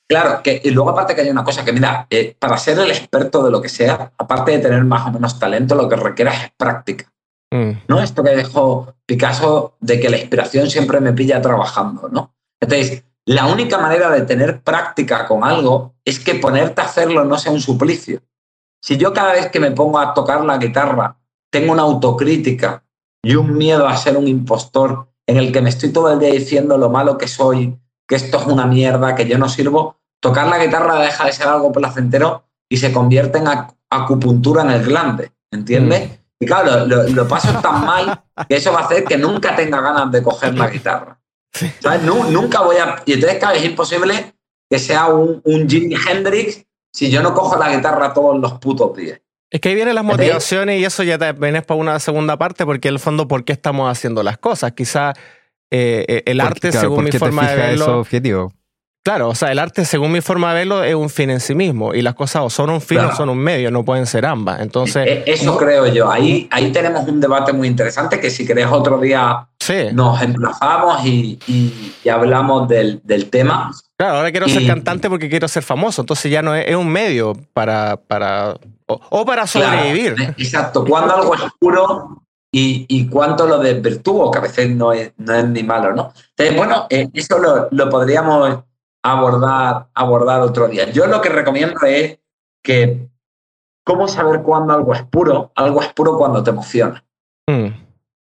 claro. 0.07 0.41
que 0.43 0.61
y 0.63 0.69
luego 0.71 0.91
aparte 0.91 1.15
que 1.15 1.21
hay 1.21 1.29
una 1.29 1.43
cosa 1.43 1.65
que 1.65 1.73
mira 1.73 2.07
eh, 2.09 2.35
para 2.37 2.57
ser 2.57 2.79
el 2.79 2.91
experto 2.91 3.43
de 3.43 3.51
lo 3.51 3.61
que 3.61 3.67
sea 3.67 4.11
aparte 4.17 4.51
de 4.51 4.59
tener 4.59 4.83
más 4.85 5.07
o 5.07 5.11
menos 5.11 5.39
talento 5.39 5.75
lo 5.75 5.89
que 5.89 5.95
requiere 5.95 6.31
es 6.31 6.51
práctica 6.55 7.11
Mm. 7.51 7.71
¿no? 7.87 8.01
Esto 8.01 8.23
que 8.23 8.35
dejó 8.35 8.95
Picasso 9.05 9.75
de 9.79 9.99
que 9.99 10.09
la 10.09 10.17
inspiración 10.17 10.69
siempre 10.69 10.99
me 10.99 11.13
pilla 11.13 11.41
trabajando, 11.41 12.09
¿no? 12.09 12.35
Entonces, 12.59 13.03
la 13.25 13.45
única 13.47 13.77
manera 13.77 14.09
de 14.09 14.21
tener 14.21 14.61
práctica 14.61 15.27
con 15.27 15.43
algo 15.43 15.95
es 16.05 16.19
que 16.19 16.35
ponerte 16.35 16.81
a 16.81 16.85
hacerlo 16.85 17.25
no 17.25 17.37
sea 17.37 17.51
un 17.51 17.61
suplicio. 17.61 18.21
Si 18.81 18.97
yo 18.97 19.13
cada 19.13 19.33
vez 19.33 19.49
que 19.49 19.59
me 19.59 19.71
pongo 19.71 19.99
a 19.99 20.13
tocar 20.13 20.43
la 20.45 20.57
guitarra 20.57 21.17
tengo 21.51 21.73
una 21.73 21.83
autocrítica 21.83 22.83
y 23.23 23.35
un 23.35 23.57
miedo 23.57 23.87
a 23.87 23.97
ser 23.97 24.17
un 24.17 24.27
impostor 24.27 25.09
en 25.25 25.37
el 25.37 25.51
que 25.51 25.61
me 25.61 25.69
estoy 25.69 25.91
todo 25.91 26.11
el 26.11 26.19
día 26.19 26.31
diciendo 26.31 26.77
lo 26.77 26.89
malo 26.89 27.17
que 27.17 27.27
soy, 27.27 27.77
que 28.07 28.15
esto 28.15 28.39
es 28.39 28.47
una 28.47 28.65
mierda, 28.65 29.15
que 29.15 29.27
yo 29.27 29.37
no 29.37 29.49
sirvo, 29.49 29.97
tocar 30.21 30.47
la 30.47 30.63
guitarra 30.63 30.99
deja 30.99 31.25
de 31.25 31.33
ser 31.33 31.47
algo 31.47 31.71
placentero 31.71 32.45
y 32.69 32.77
se 32.77 32.93
convierte 32.93 33.39
en 33.39 33.47
acupuntura 33.89 34.63
en 34.63 34.71
el 34.71 34.83
glande, 34.85 35.31
¿entiendes? 35.51 36.09
Mm. 36.09 36.16
Y 36.39 36.45
claro, 36.45 36.85
lo, 36.85 37.27
paso 37.27 37.59
tan 37.61 37.85
mal 37.85 38.23
que 38.47 38.57
eso 38.57 38.71
va 38.71 38.81
a 38.81 38.85
hacer 38.85 39.03
que 39.03 39.17
nunca 39.17 39.55
tenga 39.55 39.81
ganas 39.81 40.11
de 40.11 40.21
coger 40.21 40.55
la 40.55 40.69
guitarra. 40.69 41.19
¿Sabes? 41.79 42.03
nunca 42.03 42.61
voy 42.61 42.77
a. 42.77 43.01
Y 43.05 43.13
entonces, 43.13 43.39
claro, 43.39 43.55
es 43.55 43.65
imposible 43.65 44.35
que 44.69 44.77
sea 44.77 45.07
un, 45.07 45.41
un 45.43 45.67
Jimi 45.67 45.95
Hendrix 45.95 46.63
si 46.93 47.09
yo 47.09 47.21
no 47.21 47.33
cojo 47.33 47.57
la 47.57 47.75
guitarra 47.75 48.13
todos 48.13 48.39
los 48.39 48.53
putos 48.59 48.95
días. 48.95 49.19
Es 49.49 49.61
que 49.61 49.69
ahí 49.69 49.75
vienen 49.75 49.95
las 49.95 50.03
motivaciones 50.03 50.79
y 50.81 50.85
eso 50.85 51.03
ya 51.03 51.17
te 51.17 51.31
vienes 51.31 51.65
para 51.65 51.79
una 51.79 51.99
segunda 51.99 52.37
parte, 52.37 52.65
porque 52.65 52.89
en 52.89 52.95
el 52.95 52.99
fondo, 52.99 53.27
¿por 53.27 53.45
qué 53.45 53.53
estamos 53.53 53.89
haciendo 53.89 54.21
las 54.21 54.37
cosas? 54.37 54.73
Quizá 54.73 55.13
eh, 55.71 56.05
eh, 56.07 56.23
el 56.25 56.41
arte, 56.41 56.71
según 56.71 57.05
mi 57.05 57.11
forma 57.11 57.49
de 57.49 57.55
verlo. 57.55 57.99
objetivo. 57.99 58.53
Claro, 59.07 59.29
o 59.29 59.35
sea, 59.35 59.53
el 59.53 59.59
arte, 59.59 59.85
según 59.85 60.11
mi 60.11 60.19
forma 60.19 60.49
de 60.49 60.55
verlo, 60.55 60.83
es 60.83 60.93
un 60.93 61.09
fin 61.09 61.29
en 61.29 61.39
sí 61.39 61.55
mismo. 61.55 61.93
Y 61.93 62.01
las 62.01 62.13
cosas 62.13 62.41
o 62.43 62.49
son 62.49 62.69
un 62.69 62.81
fin 62.81 62.97
o 62.97 63.15
son 63.15 63.29
un 63.29 63.37
medio, 63.37 63.71
no 63.71 63.85
pueden 63.85 64.05
ser 64.05 64.25
ambas. 64.25 64.59
Entonces. 64.59 65.07
E-, 65.07 65.23
eso 65.25 65.55
creo 65.55 65.87
yo. 65.87 66.11
Ahí, 66.11 66.45
ahí 66.51 66.73
tenemos 66.73 67.07
un 67.07 67.21
debate 67.21 67.53
muy 67.53 67.69
interesante 67.69 68.19
que 68.19 68.29
si 68.29 68.45
querés 68.45 68.67
otro 68.69 68.99
día 68.99 69.47
nos 69.93 70.21
emplazamos 70.21 71.05
y, 71.05 71.39
hablamos 72.11 72.67
del, 72.67 73.29
tema. 73.31 73.71
Claro, 73.95 74.17
ahora 74.17 74.29
quiero 74.29 74.49
ser 74.49 74.67
cantante 74.67 75.07
porque 75.09 75.29
quiero 75.29 75.47
ser 75.47 75.63
famoso. 75.63 76.01
Entonces 76.01 76.29
ya 76.29 76.41
no 76.41 76.53
es, 76.53 76.75
un 76.75 76.89
medio 76.89 77.31
para. 77.53 77.95
para 77.95 78.57
o, 78.87 79.25
para 79.25 79.47
sobrevivir. 79.47 80.15
exacto. 80.37 80.83
Cuando 80.83 81.15
algo 81.15 81.33
es 81.33 81.43
puro 81.57 82.25
y, 82.51 82.85
y 82.89 83.07
cuánto 83.07 83.47
lo 83.47 83.59
desvirtúo, 83.59 84.31
que 84.31 84.39
a 84.39 84.41
veces 84.41 84.69
no 84.69 84.91
es, 84.91 85.13
no 85.15 85.33
es 85.33 85.45
ni 85.45 85.63
malo, 85.63 85.93
¿no? 85.93 86.11
Entonces, 86.31 86.57
bueno, 86.57 86.87
eh, 86.89 87.07
eso 87.13 87.39
lo, 87.39 87.69
lo 87.71 87.89
podríamos 87.89 88.67
abordar, 89.11 89.87
abordar 89.93 90.41
otro 90.41 90.67
día. 90.67 90.89
Yo 90.91 91.07
lo 91.07 91.21
que 91.21 91.29
recomiendo 91.29 91.81
es 91.85 92.19
que, 92.63 93.09
¿cómo 93.83 94.07
saber 94.07 94.41
cuándo 94.41 94.73
algo 94.73 94.93
es 94.93 95.03
puro? 95.03 95.51
Algo 95.55 95.81
es 95.81 95.93
puro 95.93 96.17
cuando 96.17 96.43
te 96.43 96.51
emociona. 96.51 97.03
Mm. 97.47 97.67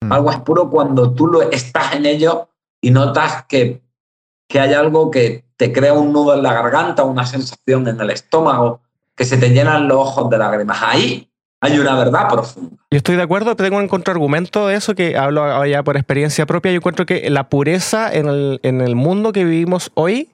Mm. 0.02 0.12
Algo 0.12 0.32
es 0.32 0.40
puro 0.40 0.70
cuando 0.70 1.14
tú 1.14 1.28
lo, 1.28 1.42
estás 1.42 1.96
en 1.96 2.06
ello 2.06 2.50
y 2.82 2.92
notas 2.92 3.46
que, 3.48 3.82
que 4.48 4.60
hay 4.60 4.74
algo 4.74 5.10
que 5.10 5.46
te 5.58 5.72
crea 5.72 5.94
un 5.94 6.12
nudo 6.14 6.36
en 6.36 6.44
la 6.44 6.54
garganta, 6.54 7.04
una 7.04 7.26
sensación 7.26 7.88
en 7.88 8.00
el 8.00 8.10
estómago, 8.12 8.82
que 9.16 9.26
se 9.26 9.38
te 9.38 9.50
llenan 9.50 9.88
los 9.88 9.98
ojos 9.98 10.30
de 10.30 10.38
lágrimas. 10.38 10.80
Ahí 10.82 11.32
hay 11.62 11.80
una 11.80 11.96
verdad 11.96 12.28
profunda. 12.30 12.76
Yo 12.92 12.98
estoy 12.98 13.16
de 13.16 13.24
acuerdo, 13.24 13.56
tengo 13.56 13.78
un 13.78 13.88
contraargumento 13.88 14.68
de 14.68 14.76
eso 14.76 14.94
que 14.94 15.18
hablo 15.18 15.66
ya 15.66 15.82
por 15.84 15.96
experiencia 15.96 16.46
propia. 16.46 16.72
Yo 16.72 16.78
encuentro 16.78 17.06
que 17.06 17.30
la 17.30 17.50
pureza 17.50 18.14
en 18.14 18.28
el, 18.28 18.60
en 18.64 18.82
el 18.82 18.96
mundo 18.96 19.32
que 19.32 19.46
vivimos 19.46 19.92
hoy 19.96 20.30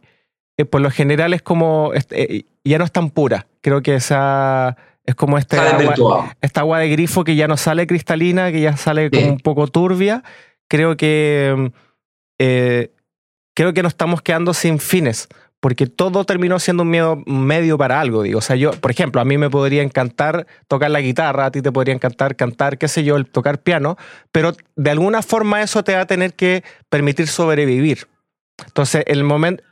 por 0.66 0.82
lo 0.82 0.92
general 0.92 1.34
es 1.34 1.42
como, 1.42 1.92
eh, 1.94 2.44
ya 2.64 2.78
no 2.78 2.86
es 2.86 2.92
tan 2.92 3.10
pura. 3.10 3.48
Creo 3.62 3.82
que 3.82 3.96
esa 3.96 4.78
es 5.06 5.16
como 5.16 5.38
este 5.38 5.58
agua, 5.58 6.36
esta 6.42 6.62
agua 6.62 6.80
de 6.80 6.90
grifo 6.90 7.24
que 7.24 7.36
ya 7.36 7.48
no 7.48 7.58
sale 7.58 7.88
cristalina, 7.88 8.52
que 8.52 8.62
ya 8.62 8.78
sale 8.78 9.10
como 9.10 9.28
un 9.28 9.40
poco 9.40 9.68
turbia. 9.68 10.24
Creo 10.68 10.96
que, 10.96 11.72
eh, 12.40 12.92
creo 13.54 13.74
que 13.74 13.84
nos 13.84 13.94
estamos 13.94 14.22
quedando 14.22 14.54
sin 14.54 14.80
fines, 14.80 15.28
porque 15.60 15.88
todo 15.88 16.24
terminó 16.26 16.60
siendo 16.60 16.84
un, 16.84 17.24
medio 17.48 17.78
para 17.78 18.00
algo. 18.00 18.24
Digo. 18.24 18.40
O 18.40 18.42
sea, 18.42 18.56
yo, 18.56 18.72
por 18.72 18.92
ejemplo, 18.92 19.22
a 19.22 19.26
mí 19.26 19.38
me 19.38 19.50
podría 19.50 19.84
encantar 19.84 20.48
tocar 20.68 20.92
la 20.92 21.02
guitarra, 21.02 21.46
a 21.46 21.52
ti 21.52 21.62
te 21.62 21.72
podría 21.72 21.94
encantar 21.94 22.36
cantar, 22.36 22.78
qué 22.78 22.88
sé 22.88 23.04
yo, 23.04 23.16
el 23.16 23.30
tocar 23.30 23.62
piano, 23.62 23.98
pero 24.32 24.54
de 24.76 24.90
alguna 24.92 25.22
forma 25.22 25.62
eso 25.62 25.84
te 25.84 25.96
va 25.96 26.02
a 26.02 26.08
tener 26.08 26.34
que 26.34 26.64
permitir 26.90 27.28
sobrevivir. 27.28 28.08
Entonces, 28.66 29.04
el 29.08 29.24
momento, 29.24 29.64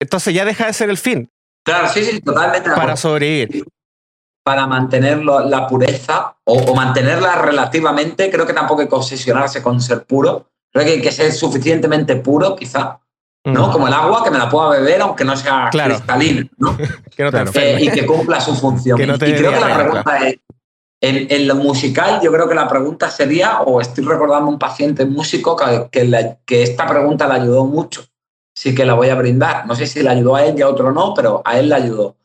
entonces 0.00 0.34
ya 0.34 0.44
deja 0.44 0.66
de 0.66 0.72
ser 0.72 0.90
el 0.90 0.98
fin. 0.98 1.30
Claro, 1.64 1.88
sí, 1.88 2.04
sí, 2.04 2.20
totalmente. 2.20 2.70
Para 2.70 2.96
sobrevivir. 2.96 3.64
Para 4.44 4.66
mantener 4.66 5.24
la 5.24 5.66
pureza 5.66 6.36
o, 6.44 6.74
mantenerla 6.74 7.42
relativamente, 7.42 8.30
creo 8.30 8.46
que 8.46 8.52
tampoco 8.52 8.82
hay 8.82 8.88
que 8.88 8.94
obsesionarse 8.94 9.62
con 9.62 9.80
ser 9.80 10.04
puro. 10.04 10.48
Creo 10.72 10.84
que 10.84 10.92
hay 10.92 11.02
que 11.02 11.10
ser 11.10 11.32
suficientemente 11.32 12.14
puro, 12.16 12.54
quizá, 12.54 13.00
¿no? 13.44 13.68
Mm. 13.68 13.72
Como 13.72 13.88
el 13.88 13.94
agua, 13.94 14.22
que 14.22 14.30
me 14.30 14.38
la 14.38 14.48
pueda 14.48 14.70
beber 14.70 15.00
aunque 15.00 15.24
no 15.24 15.36
sea 15.36 15.68
cristalina, 15.72 16.46
¿no? 16.58 16.76
que 17.16 17.24
no 17.24 17.32
te 17.32 17.74
eh, 17.74 17.82
y 17.82 17.90
que 17.90 18.06
cumpla 18.06 18.40
su 18.40 18.54
función. 18.54 19.00
y 19.00 19.04
creo 19.04 19.52
que 19.52 19.60
la 19.60 19.74
pregunta 19.76 20.28
es, 20.28 20.36
en, 21.00 21.48
lo 21.48 21.56
musical, 21.56 22.20
yo 22.22 22.30
creo 22.30 22.48
que 22.48 22.54
la 22.54 22.68
pregunta 22.68 23.10
sería, 23.10 23.60
o 23.62 23.80
estoy 23.80 24.04
recordando 24.04 24.48
un 24.48 24.58
paciente 24.58 25.04
músico 25.04 25.56
que, 25.56 25.88
que, 25.90 26.36
que 26.44 26.62
esta 26.62 26.86
pregunta 26.86 27.26
le 27.26 27.34
ayudó 27.34 27.64
mucho 27.64 28.06
sí 28.56 28.74
que 28.74 28.86
la 28.86 28.94
voy 28.94 29.10
a 29.10 29.14
brindar. 29.14 29.66
No 29.66 29.76
sé 29.76 29.86
si 29.86 30.02
le 30.02 30.08
ayudó 30.08 30.34
a 30.34 30.44
él 30.44 30.58
y 30.58 30.62
a 30.62 30.68
otro 30.68 30.90
no, 30.90 31.14
pero 31.14 31.42
a 31.44 31.58
él 31.58 31.68
le 31.68 31.74
ayudó. 31.74 32.16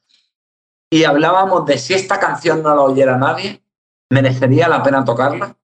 Y 0.89 1.03
hablábamos 1.03 1.65
de 1.65 1.77
si 1.77 1.93
esta 1.93 2.19
canción 2.19 2.63
no 2.63 2.73
la 2.73 2.81
oyera 2.81 3.17
nadie, 3.17 3.61
merecería 4.09 4.67
la 4.67 4.81
pena 4.81 5.05
tocarla. 5.05 5.57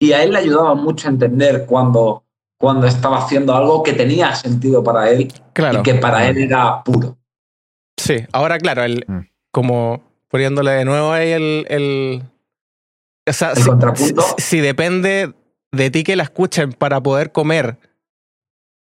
Y 0.00 0.12
a 0.12 0.22
él 0.22 0.32
le 0.32 0.38
ayudaba 0.38 0.74
mucho 0.74 1.08
a 1.08 1.10
entender 1.10 1.66
cuando, 1.66 2.24
cuando 2.58 2.86
estaba 2.86 3.18
haciendo 3.18 3.54
algo 3.54 3.82
que 3.82 3.92
tenía 3.92 4.34
sentido 4.34 4.82
para 4.82 5.10
él 5.10 5.22
y 5.22 5.82
que 5.82 5.94
para 5.94 6.28
él 6.28 6.38
era 6.38 6.82
puro. 6.82 7.16
Sí, 7.96 8.24
ahora 8.32 8.58
claro, 8.58 8.82
el, 8.82 9.04
mm. 9.06 9.20
como 9.50 10.02
poniéndole 10.28 10.72
de 10.72 10.84
nuevo 10.84 11.12
ahí 11.12 11.30
el, 11.30 11.66
el, 11.68 12.22
¿El 13.24 13.64
contrapunto. 13.64 14.24
si 14.38 14.60
depende 14.60 15.32
de 15.70 15.90
ti 15.90 16.02
que 16.02 16.16
la 16.16 16.24
escuchen 16.24 16.72
para 16.72 17.00
poder 17.00 17.30
comer 17.30 17.78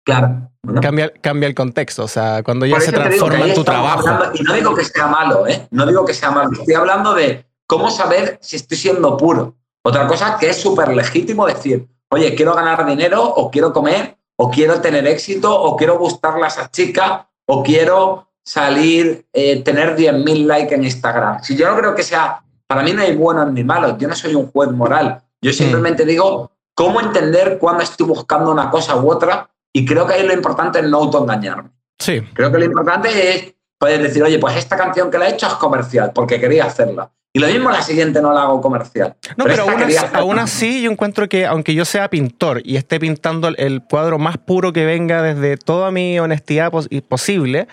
Claro. 0.07 0.49
Cambia, 0.81 1.13
cambia 1.21 1.49
el 1.49 1.55
contexto, 1.55 2.05
o 2.05 2.09
sea, 2.09 2.43
cuando 2.45 2.65
ya 2.65 2.81
se 2.81 2.93
transforma 2.93 3.47
en 3.47 3.55
tu 3.55 3.65
trabajo. 3.65 4.09
y 4.35 4.43
no 4.43 4.55
digo 4.55 4.75
que 4.75 4.85
sea 4.85 5.09
malo, 5.09 5.47
¿eh? 5.49 5.67
No 5.73 5.85
digo 5.85 6.05
que 6.05 6.15
sea 6.15 6.31
malo. 6.31 6.51
Estoy 6.53 6.75
hablando 6.75 7.13
de 7.13 7.45
cómo 7.67 7.91
saber 7.91 8.39
si 8.41 8.55
estoy 8.55 8.79
siendo 8.79 9.17
puro. 9.17 9.57
Otra 9.83 10.07
cosa 10.07 10.37
que 10.39 10.51
es 10.51 10.61
súper 10.61 10.95
legítimo 10.95 11.45
decir, 11.45 11.89
oye, 12.11 12.37
quiero 12.37 12.55
ganar 12.55 12.87
dinero 12.87 13.23
o 13.25 13.51
quiero 13.51 13.73
comer 13.73 14.17
o 14.37 14.49
quiero 14.49 14.81
tener 14.81 15.07
éxito 15.09 15.53
o 15.53 15.77
quiero 15.77 15.99
gustarle 15.99 16.45
a 16.45 16.49
esa 16.49 16.71
chica 16.71 17.29
o 17.47 17.65
quiero 17.65 18.29
salir, 18.45 19.27
eh, 19.33 19.63
tener 19.65 19.97
10.000 19.97 20.47
likes 20.47 20.75
en 20.75 20.85
Instagram. 20.85 21.43
Si 21.43 21.57
yo 21.57 21.69
no 21.69 21.77
creo 21.77 21.97
que 21.97 22.05
sea, 22.05 22.45
para 22.69 22.83
mí 22.83 22.93
no 22.93 23.03
hay 23.03 23.17
bueno 23.17 23.45
ni 23.47 23.65
malo, 23.65 23.99
yo 23.99 24.07
no 24.07 24.15
soy 24.15 24.37
un 24.37 24.53
juez 24.53 24.71
moral. 24.71 25.21
Yo 25.41 25.51
mm. 25.51 25.55
simplemente 25.55 26.05
digo 26.05 26.53
cómo 26.75 27.01
entender 27.01 27.59
cuándo 27.59 27.83
estoy 27.83 28.07
buscando 28.07 28.53
una 28.53 28.71
cosa 28.71 28.95
u 28.97 29.11
otra 29.11 29.51
y 29.77 29.85
creo 29.85 30.07
que 30.07 30.15
ahí 30.15 30.27
lo 30.27 30.33
importante 30.33 30.79
es 30.79 30.87
no 30.89 30.97
autoengañarme. 30.97 31.69
Sí. 31.99 32.23
Creo 32.33 32.51
que 32.51 32.57
lo 32.57 32.65
importante 32.65 33.35
es 33.35 33.55
poder 33.77 34.03
decir, 34.03 34.23
oye, 34.23 34.39
pues 34.39 34.57
esta 34.57 34.75
canción 34.75 35.11
que 35.11 35.19
la 35.19 35.29
he 35.29 35.35
hecho 35.35 35.47
es 35.47 35.53
comercial 35.53 36.13
porque 36.15 36.41
quería 36.41 36.65
hacerla. 36.65 37.11
Y 37.35 37.41
lo 37.41 37.47
mismo 37.49 37.71
la 37.71 37.83
siguiente 37.83 38.23
no 38.23 38.33
la 38.33 38.45
hago 38.45 38.63
comercial. 38.63 39.17
No, 39.37 39.45
pero, 39.45 39.67
aún, 40.15 40.39
así, 40.39 40.81
yo 40.81 40.91
encuentro 40.91 41.29
que 41.29 41.45
aunque 41.45 41.75
yo 41.75 41.85
sea 41.85 42.09
pintor 42.09 42.63
y 42.65 42.77
esté 42.77 42.99
pintando 42.99 43.49
el, 43.49 43.83
cuadro 43.83 44.19
más 44.19 44.39
puro 44.39 44.73
que 44.73 44.87
venga 44.87 45.21
desde 45.21 45.59
toda 45.59 45.91
mi 45.91 46.19
honestidad 46.19 46.73
posible, 47.07 47.69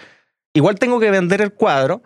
igual 0.52 0.78
tengo 0.80 1.00
que 1.00 1.10
vender 1.10 1.40
el 1.40 1.54
cuadro. 1.54 2.02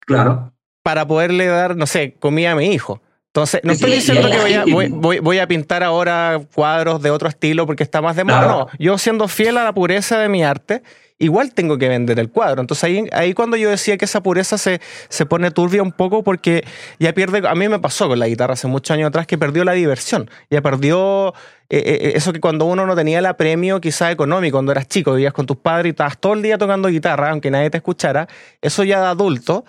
Claro. 0.00 0.52
Para 0.82 1.06
poderle 1.06 1.46
dar, 1.46 1.76
no 1.76 1.86
sé, 1.86 2.16
comida 2.18 2.50
a 2.50 2.56
mi 2.56 2.72
hijo. 2.72 3.00
Entonces, 3.30 3.60
no 3.62 3.72
estoy 3.72 3.92
diciendo 3.92 4.28
que 4.28 5.20
voy 5.20 5.38
a, 5.38 5.46
pintar 5.46 5.84
ahora 5.84 6.40
cuadros 6.52 7.00
de 7.00 7.12
otro 7.12 7.28
estilo 7.28 7.64
porque 7.64 7.84
está 7.84 8.02
más 8.02 8.16
de 8.16 8.24
moda. 8.24 8.46
No, 8.46 8.68
yo 8.76 8.98
siendo 8.98 9.28
fiel 9.28 9.56
a 9.56 9.62
la 9.62 9.72
pureza 9.72 10.18
de 10.18 10.28
mi 10.28 10.42
arte, 10.42 10.82
igual 11.20 11.54
tengo 11.54 11.78
que 11.78 11.88
vender 11.88 12.18
el 12.18 12.28
cuadro. 12.28 12.60
Entonces 12.60 12.82
ahí, 12.82 13.04
ahí 13.12 13.32
cuando 13.32 13.56
yo 13.56 13.70
decía 13.70 13.96
que 13.98 14.06
esa 14.06 14.20
pureza 14.20 14.58
se, 14.58 14.80
se 15.08 15.26
pone 15.26 15.52
turbia 15.52 15.80
un 15.80 15.92
poco 15.92 16.24
porque 16.24 16.64
ya 16.98 17.12
pierde, 17.12 17.46
a 17.46 17.54
mí 17.54 17.68
me 17.68 17.78
pasó 17.78 18.08
con 18.08 18.18
la 18.18 18.26
guitarra 18.26 18.54
hace 18.54 18.66
muchos 18.66 18.92
años 18.94 19.08
atrás 19.08 19.28
que 19.28 19.38
perdió 19.38 19.62
la 19.62 19.72
diversión, 19.72 20.28
ya 20.50 20.60
perdió 20.60 21.32
eh, 21.68 21.78
eh, 21.78 21.98
eh, 22.00 22.12
eso 22.16 22.32
que 22.32 22.40
cuando 22.40 22.64
uno 22.64 22.84
no 22.84 22.96
tenía 22.96 23.20
el 23.20 23.26
apremio 23.26 23.80
quizás 23.80 24.10
económico, 24.10 24.56
cuando 24.56 24.72
eras 24.72 24.88
chico, 24.88 25.12
vivías 25.12 25.32
con 25.32 25.46
tus 25.46 25.58
padres 25.58 25.86
y 25.86 25.90
estabas 25.90 26.18
todo 26.18 26.32
el 26.32 26.42
día 26.42 26.58
tocando 26.58 26.88
guitarra, 26.88 27.30
aunque 27.30 27.48
nadie 27.52 27.70
te 27.70 27.76
escuchara, 27.76 28.26
eso 28.60 28.82
ya 28.82 29.00
de 29.00 29.06
adulto 29.06 29.64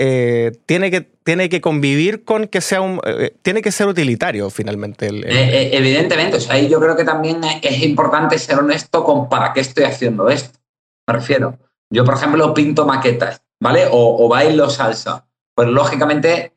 eh, 0.00 0.52
tiene, 0.64 0.92
que, 0.92 1.00
tiene 1.00 1.48
que 1.48 1.60
convivir 1.60 2.24
con 2.24 2.46
que 2.46 2.60
sea 2.60 2.80
un. 2.80 3.00
Eh, 3.04 3.36
tiene 3.42 3.62
que 3.62 3.72
ser 3.72 3.88
utilitario 3.88 4.48
finalmente. 4.48 5.08
Eh, 5.08 5.76
evidentemente, 5.76 6.36
o 6.36 6.40
sea, 6.40 6.54
ahí 6.54 6.68
yo 6.68 6.78
creo 6.78 6.96
que 6.96 7.04
también 7.04 7.40
es 7.62 7.82
importante 7.82 8.38
ser 8.38 8.60
honesto 8.60 9.02
con 9.02 9.28
para 9.28 9.52
qué 9.52 9.60
estoy 9.60 9.84
haciendo 9.84 10.28
esto. 10.28 10.56
Me 11.06 11.14
refiero. 11.14 11.58
Yo, 11.90 12.04
por 12.04 12.14
ejemplo, 12.14 12.54
pinto 12.54 12.86
maquetas, 12.86 13.42
¿vale? 13.60 13.86
O, 13.90 14.24
o 14.24 14.28
bailo 14.28 14.70
salsa. 14.70 15.26
Pues 15.54 15.68
lógicamente 15.68 16.52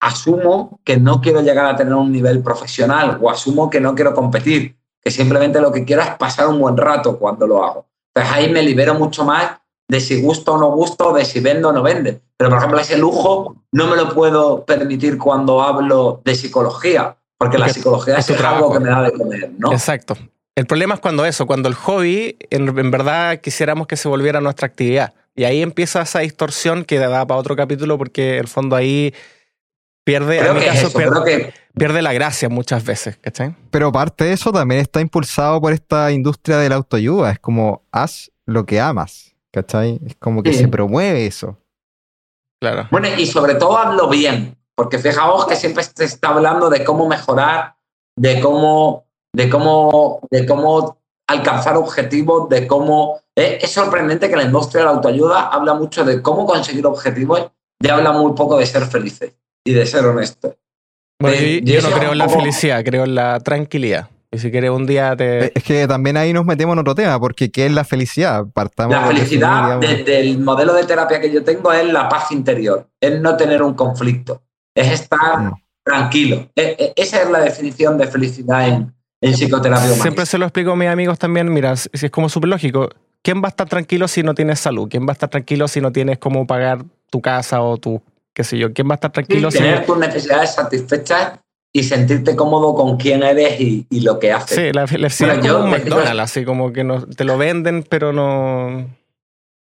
asumo 0.00 0.80
que 0.84 0.98
no 0.98 1.22
quiero 1.22 1.40
llegar 1.40 1.64
a 1.64 1.76
tener 1.76 1.94
un 1.94 2.12
nivel 2.12 2.42
profesional 2.42 3.18
o 3.22 3.30
asumo 3.30 3.70
que 3.70 3.80
no 3.80 3.94
quiero 3.94 4.12
competir, 4.12 4.76
que 5.00 5.10
simplemente 5.10 5.60
lo 5.62 5.72
que 5.72 5.86
quiero 5.86 6.02
es 6.02 6.10
pasar 6.16 6.48
un 6.48 6.58
buen 6.58 6.76
rato 6.76 7.18
cuando 7.18 7.46
lo 7.46 7.64
hago. 7.64 7.86
Entonces 8.14 8.36
ahí 8.36 8.52
me 8.52 8.62
libero 8.62 8.94
mucho 8.94 9.24
más 9.24 9.59
de 9.90 9.98
si 9.98 10.22
gusto 10.22 10.54
o 10.54 10.58
no 10.58 10.70
gusto, 10.70 11.12
de 11.12 11.24
si 11.24 11.40
vendo 11.40 11.70
o 11.70 11.72
no 11.72 11.82
vende. 11.82 12.20
Pero, 12.36 12.48
por 12.48 12.58
ejemplo, 12.58 12.78
ese 12.78 12.96
lujo 12.96 13.56
no 13.72 13.88
me 13.88 13.96
lo 13.96 14.14
puedo 14.14 14.64
permitir 14.64 15.18
cuando 15.18 15.60
hablo 15.62 16.22
de 16.24 16.36
psicología, 16.36 17.16
porque, 17.36 17.58
la 17.58 17.68
psicología 17.68 18.16
es, 18.18 18.30
algo 18.30 18.72
que 18.72 18.78
me 18.78 18.88
da 18.88 19.02
de 19.02 19.12
comer, 19.12 19.50
¿no? 19.58 19.72
Exacto. 19.72 20.16
El 20.54 20.66
problema 20.66 20.94
es 20.94 21.00
cuando 21.00 21.26
eso, 21.26 21.44
cuando 21.44 21.68
el 21.68 21.74
hobby, 21.74 22.36
en, 22.50 22.90
verdad 22.92 23.40
quisiéramos 23.40 23.88
que 23.88 23.96
se 23.96 24.08
volviera 24.08 24.40
nuestra 24.40 24.68
actividad. 24.68 25.12
Y 25.34 25.42
ahí 25.42 25.60
empieza 25.60 26.02
esa 26.02 26.20
distorsión 26.20 26.84
que 26.84 26.98
da 26.98 27.26
para 27.26 27.40
otro 27.40 27.56
capítulo, 27.56 27.98
porque 27.98 28.38
el 28.38 28.46
fondo 28.46 28.76
ahí 28.76 29.12
pierde, 30.04 30.38
en 30.38 30.54
mi 30.54 30.64
caso, 30.64 30.92
pierde, 30.92 31.52
pierde, 31.76 32.02
la 32.02 32.12
gracia 32.12 32.48
muchas 32.48 32.84
veces, 32.84 33.16
¿cachai? 33.16 33.56
Pero 33.72 33.90
parte 33.90 34.24
de 34.24 34.34
eso 34.34 34.52
también 34.52 34.80
está 34.80 35.00
impulsado 35.00 35.60
por 35.60 35.72
esta 35.72 36.12
industria 36.12 36.58
de 36.58 36.68
la 36.68 36.76
autoayuda. 36.76 37.32
Es 37.32 37.40
como, 37.40 37.82
haz 37.90 38.30
lo 38.46 38.66
que 38.66 38.78
amas. 38.78 39.29
¿Cachai? 39.52 40.00
Es 40.06 40.16
como 40.16 40.42
que 40.42 40.52
se 40.52 40.68
promueve 40.68 41.26
eso. 41.26 41.58
Claro. 42.60 42.88
Bueno, 42.90 43.08
y 43.16 43.26
sobre 43.26 43.54
todo 43.54 43.78
hazlo 43.78 44.08
bien, 44.08 44.56
porque 44.74 44.98
fijaos 44.98 45.46
que 45.46 45.56
siempre 45.56 45.82
se 45.82 46.04
está 46.04 46.28
hablando 46.28 46.68
de 46.68 46.84
cómo 46.84 47.08
mejorar, 47.08 47.74
de 48.16 48.40
cómo, 48.40 49.06
de 49.34 49.48
cómo, 49.48 50.20
de 50.30 50.46
cómo 50.46 50.98
alcanzar 51.26 51.76
objetivos, 51.76 52.48
de 52.48 52.66
cómo... 52.66 53.20
Eh, 53.36 53.58
es 53.62 53.70
sorprendente 53.70 54.28
que 54.28 54.36
la 54.36 54.44
industria 54.44 54.80
de 54.80 54.84
la 54.86 54.92
autoayuda 54.92 55.48
habla 55.48 55.74
mucho 55.74 56.04
de 56.04 56.20
cómo 56.20 56.44
conseguir 56.44 56.86
objetivos 56.86 57.50
y 57.80 57.88
habla 57.88 58.12
muy 58.12 58.32
poco 58.34 58.58
de 58.58 58.66
ser 58.66 58.84
felices 58.86 59.34
y 59.64 59.72
de 59.72 59.86
ser 59.86 60.04
honestos. 60.04 60.54
Bueno, 61.20 61.36
yo, 61.62 61.82
no 61.82 61.90
creo 61.96 62.12
en 62.12 62.18
la 62.18 62.28
felicidad, 62.28 62.84
creo 62.84 63.04
en 63.04 63.14
la 63.14 63.40
tranquilidad. 63.40 64.08
Y 64.32 64.38
si 64.38 64.50
quieres 64.50 64.70
un 64.70 64.86
día 64.86 65.16
te... 65.16 65.46
Eh, 65.46 65.52
es 65.54 65.64
que 65.64 65.88
también 65.88 66.16
ahí 66.16 66.32
nos 66.32 66.46
metemos 66.46 66.74
en 66.74 66.78
otro 66.78 66.94
tema, 66.94 67.18
porque 67.18 67.50
¿qué 67.50 67.66
es 67.66 67.72
la 67.72 67.82
felicidad? 67.82 68.46
Partamos 68.52 68.94
la 68.94 69.06
felicidad, 69.06 69.80
desde 69.80 70.20
el 70.20 70.38
modelo 70.38 70.72
de 70.72 70.84
terapia 70.84 71.20
que 71.20 71.32
yo 71.32 71.42
tengo, 71.42 71.72
es 71.72 71.92
la 71.92 72.08
paz 72.08 72.30
interior, 72.30 72.88
es 73.00 73.20
no 73.20 73.36
tener 73.36 73.60
un 73.62 73.74
conflicto, 73.74 74.42
es 74.72 74.92
estar 74.92 75.40
mm. 75.40 75.54
tranquilo. 75.82 76.48
E, 76.54 76.76
e, 76.78 76.92
esa 76.94 77.22
es 77.22 77.30
la 77.30 77.40
definición 77.40 77.98
de 77.98 78.06
felicidad 78.06 78.68
en, 78.68 78.94
en 79.20 79.32
psicoterapia 79.32 79.88
Siempre 79.94 80.24
se 80.26 80.38
lo 80.38 80.44
explico 80.44 80.72
a 80.72 80.76
mis 80.76 80.88
amigos 80.88 81.18
también, 81.18 81.52
mira, 81.52 81.74
si 81.74 81.88
es 81.92 82.10
como 82.12 82.28
súper 82.28 82.50
lógico, 82.50 82.88
¿quién 83.22 83.42
va 83.42 83.46
a 83.46 83.50
estar 83.50 83.68
tranquilo 83.68 84.06
si 84.06 84.22
no 84.22 84.34
tienes 84.34 84.60
salud? 84.60 84.88
¿Quién 84.88 85.06
va 85.08 85.10
a 85.10 85.14
estar 85.14 85.28
tranquilo 85.28 85.66
si 85.66 85.80
no 85.80 85.90
tienes 85.90 86.18
cómo 86.18 86.46
pagar 86.46 86.84
tu 87.10 87.20
casa 87.20 87.62
o 87.62 87.78
tu, 87.78 88.00
qué 88.32 88.44
sé 88.44 88.58
yo? 88.58 88.72
¿Quién 88.72 88.88
va 88.88 88.92
a 88.92 88.94
estar 88.94 89.10
tranquilo 89.10 89.50
si... 89.50 89.58
Tener 89.58 89.84
tus 89.84 89.98
necesidades 89.98 90.54
satisfechas 90.54 91.32
y 91.72 91.84
sentirte 91.84 92.34
cómodo 92.34 92.74
con 92.74 92.96
quién 92.96 93.22
eres 93.22 93.60
y, 93.60 94.00
lo 94.00 94.18
que 94.18 94.32
haces. 94.32 94.56
Sí, 94.56 94.72
la 94.72 94.86
felicidad 94.86 95.38
es 95.38 95.46
como 95.46 95.64
un 95.64 95.70
McDonald's, 95.70 96.20
así 96.20 96.44
como 96.44 96.72
que 96.72 96.82
no, 96.82 97.06
te 97.06 97.24
lo 97.24 97.38
venden, 97.38 97.84
pero 97.88 98.12
no... 98.12 98.88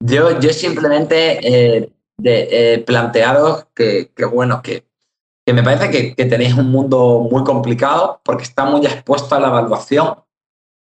Yo, 0.04 0.40
yo 0.40 0.50
simplemente 0.52 1.40
eh, 1.42 1.90
de, 2.18 2.84
plantearos 2.86 3.68
que, 3.74 4.12
bueno, 4.32 4.62
que, 4.62 4.84
que, 5.46 5.54
me 5.54 5.64
parece 5.64 5.90
que, 5.90 6.16
que, 6.16 6.26
tenéis 6.26 6.54
un 6.56 6.70
mundo 6.70 7.26
muy 7.32 7.46
complicado 7.46 8.20
porque 8.24 8.44
está 8.44 8.66
muy 8.66 8.86
expuesto 8.86 9.36
a 9.36 9.40
la 9.40 9.48
evaluación 9.48 10.16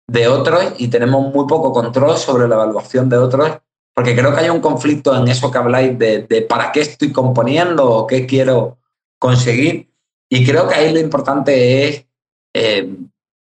de 0.08 0.28
otros 0.28 0.74
y 0.78 0.88
tenemos 0.88 1.34
muy 1.34 1.46
poco 1.46 1.74
control 1.74 2.18
sobre 2.18 2.48
la 2.48 2.56
evaluación 2.56 3.10
de 3.10 3.18
otros, 3.18 3.60
porque 3.94 4.16
creo 4.16 4.34
que 4.34 4.40
hay 4.40 4.50
un 4.50 4.62
conflicto 4.62 5.16
en 5.16 5.28
eso 5.28 5.52
que 5.52 5.58
habláis 5.58 6.00
de, 6.00 6.24
de 6.24 6.42
para 6.42 6.72
qué 6.72 6.80
estoy 6.82 7.12
componiendo 7.12 7.90
o 7.90 8.08
qué 8.08 8.26
quiero 8.26 8.78
conseguir 9.20 9.91
y 10.34 10.46
creo 10.46 10.66
que 10.68 10.76
ahí 10.76 10.94
lo 10.94 11.00
importante 11.00 11.88
es 11.88 12.06
eh, 12.56 12.96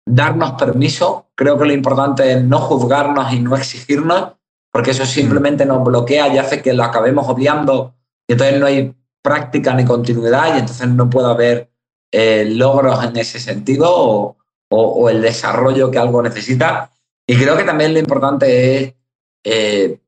darnos 0.07 0.53
permiso, 0.53 1.27
creo 1.35 1.55
que 1.57 1.65
lo 1.65 1.73
importante 1.73 2.31
es 2.31 2.43
no 2.43 2.57
juzgarnos 2.59 3.31
y 3.31 3.39
no 3.39 3.55
exigirnos, 3.55 4.33
porque 4.71 4.91
eso 4.91 5.05
simplemente 5.05 5.67
nos 5.67 5.83
bloquea 5.83 6.33
y 6.33 6.39
hace 6.39 6.63
que 6.63 6.73
lo 6.73 6.83
acabemos 6.83 7.29
odiando 7.29 7.93
y 8.27 8.33
entonces 8.33 8.59
no 8.59 8.65
hay 8.65 8.95
práctica 9.21 9.75
ni 9.75 9.85
continuidad 9.85 10.55
y 10.55 10.59
entonces 10.59 10.87
no 10.87 11.07
puede 11.11 11.29
haber 11.29 11.71
eh, 12.11 12.45
logros 12.45 13.03
en 13.03 13.17
ese 13.17 13.39
sentido 13.39 14.35
o, 14.71 15.09
el 15.09 15.21
desarrollo 15.21 15.91
que 15.91 15.99
algo 15.99 16.23
necesita. 16.23 16.91
Y 17.27 17.37
creo 17.37 17.55
que 17.55 17.63
también 17.63 17.93
lo 17.93 17.99
importante 17.99 18.77
es 18.77 18.93
eh, 19.43 19.99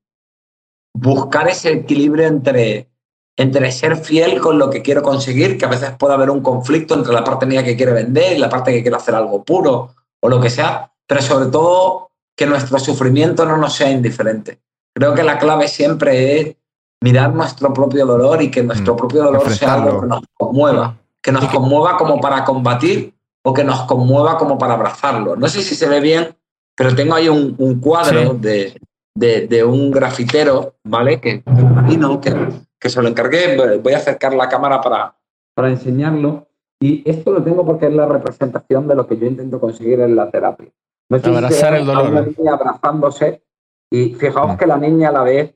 buscar 0.95 1.47
ese 1.47 1.73
equilibrio 1.73 2.27
entre 2.27 2.90
entre 3.37 3.71
ser 3.71 3.97
fiel 3.97 4.39
con 4.39 4.59
lo 4.59 4.69
que 4.69 4.81
quiero 4.81 5.01
conseguir, 5.01 5.57
que 5.57 5.65
a 5.65 5.69
veces 5.69 5.91
puede 5.97 6.13
haber 6.13 6.29
un 6.29 6.41
conflicto 6.41 6.93
entre 6.93 7.13
la 7.13 7.23
parte 7.23 7.45
mía 7.45 7.63
que 7.63 7.75
quiere 7.75 7.93
vender 7.93 8.33
y 8.33 8.39
la 8.39 8.49
parte 8.49 8.71
que 8.71 8.81
quiere 8.81 8.97
hacer 8.97 9.15
algo 9.15 9.43
puro 9.43 9.93
o 10.21 10.29
lo 10.29 10.39
que 10.39 10.49
sea, 10.49 10.91
pero 11.07 11.21
sobre 11.21 11.47
todo 11.47 12.11
que 12.35 12.45
nuestro 12.45 12.79
sufrimiento 12.79 13.45
no 13.45 13.57
nos 13.57 13.73
sea 13.73 13.89
indiferente. 13.89 14.59
Creo 14.93 15.13
que 15.13 15.23
la 15.23 15.37
clave 15.37 15.67
siempre 15.67 16.39
es 16.39 16.55
mirar 17.01 17.33
nuestro 17.33 17.73
propio 17.73 18.05
dolor 18.05 18.41
y 18.41 18.51
que 18.51 18.63
nuestro 18.63 18.93
mm, 18.93 18.97
propio 18.97 19.23
dolor 19.23 19.49
sea 19.49 19.75
algo 19.75 20.01
que 20.01 20.07
nos 20.07 20.21
conmueva, 20.37 20.97
que 21.21 21.31
nos 21.31 21.45
conmueva 21.45 21.97
como 21.97 22.19
para 22.19 22.43
combatir 22.43 23.13
o 23.43 23.53
que 23.53 23.63
nos 23.63 23.81
conmueva 23.83 24.37
como 24.37 24.57
para 24.57 24.73
abrazarlo. 24.73 25.35
No 25.35 25.47
sé 25.47 25.63
si 25.63 25.75
se 25.75 25.87
ve 25.87 25.99
bien, 25.99 26.35
pero 26.75 26.95
tengo 26.95 27.15
ahí 27.15 27.27
un, 27.27 27.79
cuadro 27.79 28.33
de, 28.35 28.79
de, 29.15 29.63
un 29.63 29.91
grafitero, 29.91 30.75
¿vale? 30.83 31.19
Que 31.19 31.43
que 32.21 32.35
que 32.81 32.89
se 32.89 33.01
lo 33.01 33.07
encargué. 33.07 33.77
Voy 33.77 33.93
a 33.93 33.97
acercar 33.97 34.33
la 34.33 34.49
cámara 34.49 34.81
para, 34.81 35.15
para 35.53 35.69
enseñarlo. 35.69 36.47
Y 36.81 37.07
esto 37.09 37.31
lo 37.31 37.43
tengo 37.43 37.63
porque 37.63 37.85
es 37.85 37.93
la 37.93 38.07
representación 38.07 38.87
de 38.87 38.95
lo 38.95 39.05
que 39.07 39.17
yo 39.17 39.27
intento 39.27 39.59
conseguir 39.59 40.01
en 40.01 40.15
la 40.15 40.31
terapia. 40.31 40.69
No 41.09 41.17
Abrazar 41.17 41.75
el 41.75 41.85
dolor. 41.85 42.09
una 42.09 42.21
niña 42.21 42.53
abrazándose 42.53 43.43
y 43.91 44.15
fijaos 44.15 44.57
que 44.57 44.65
la 44.65 44.77
niña 44.77 45.09
a 45.09 45.11
la 45.11 45.23
vez, 45.23 45.53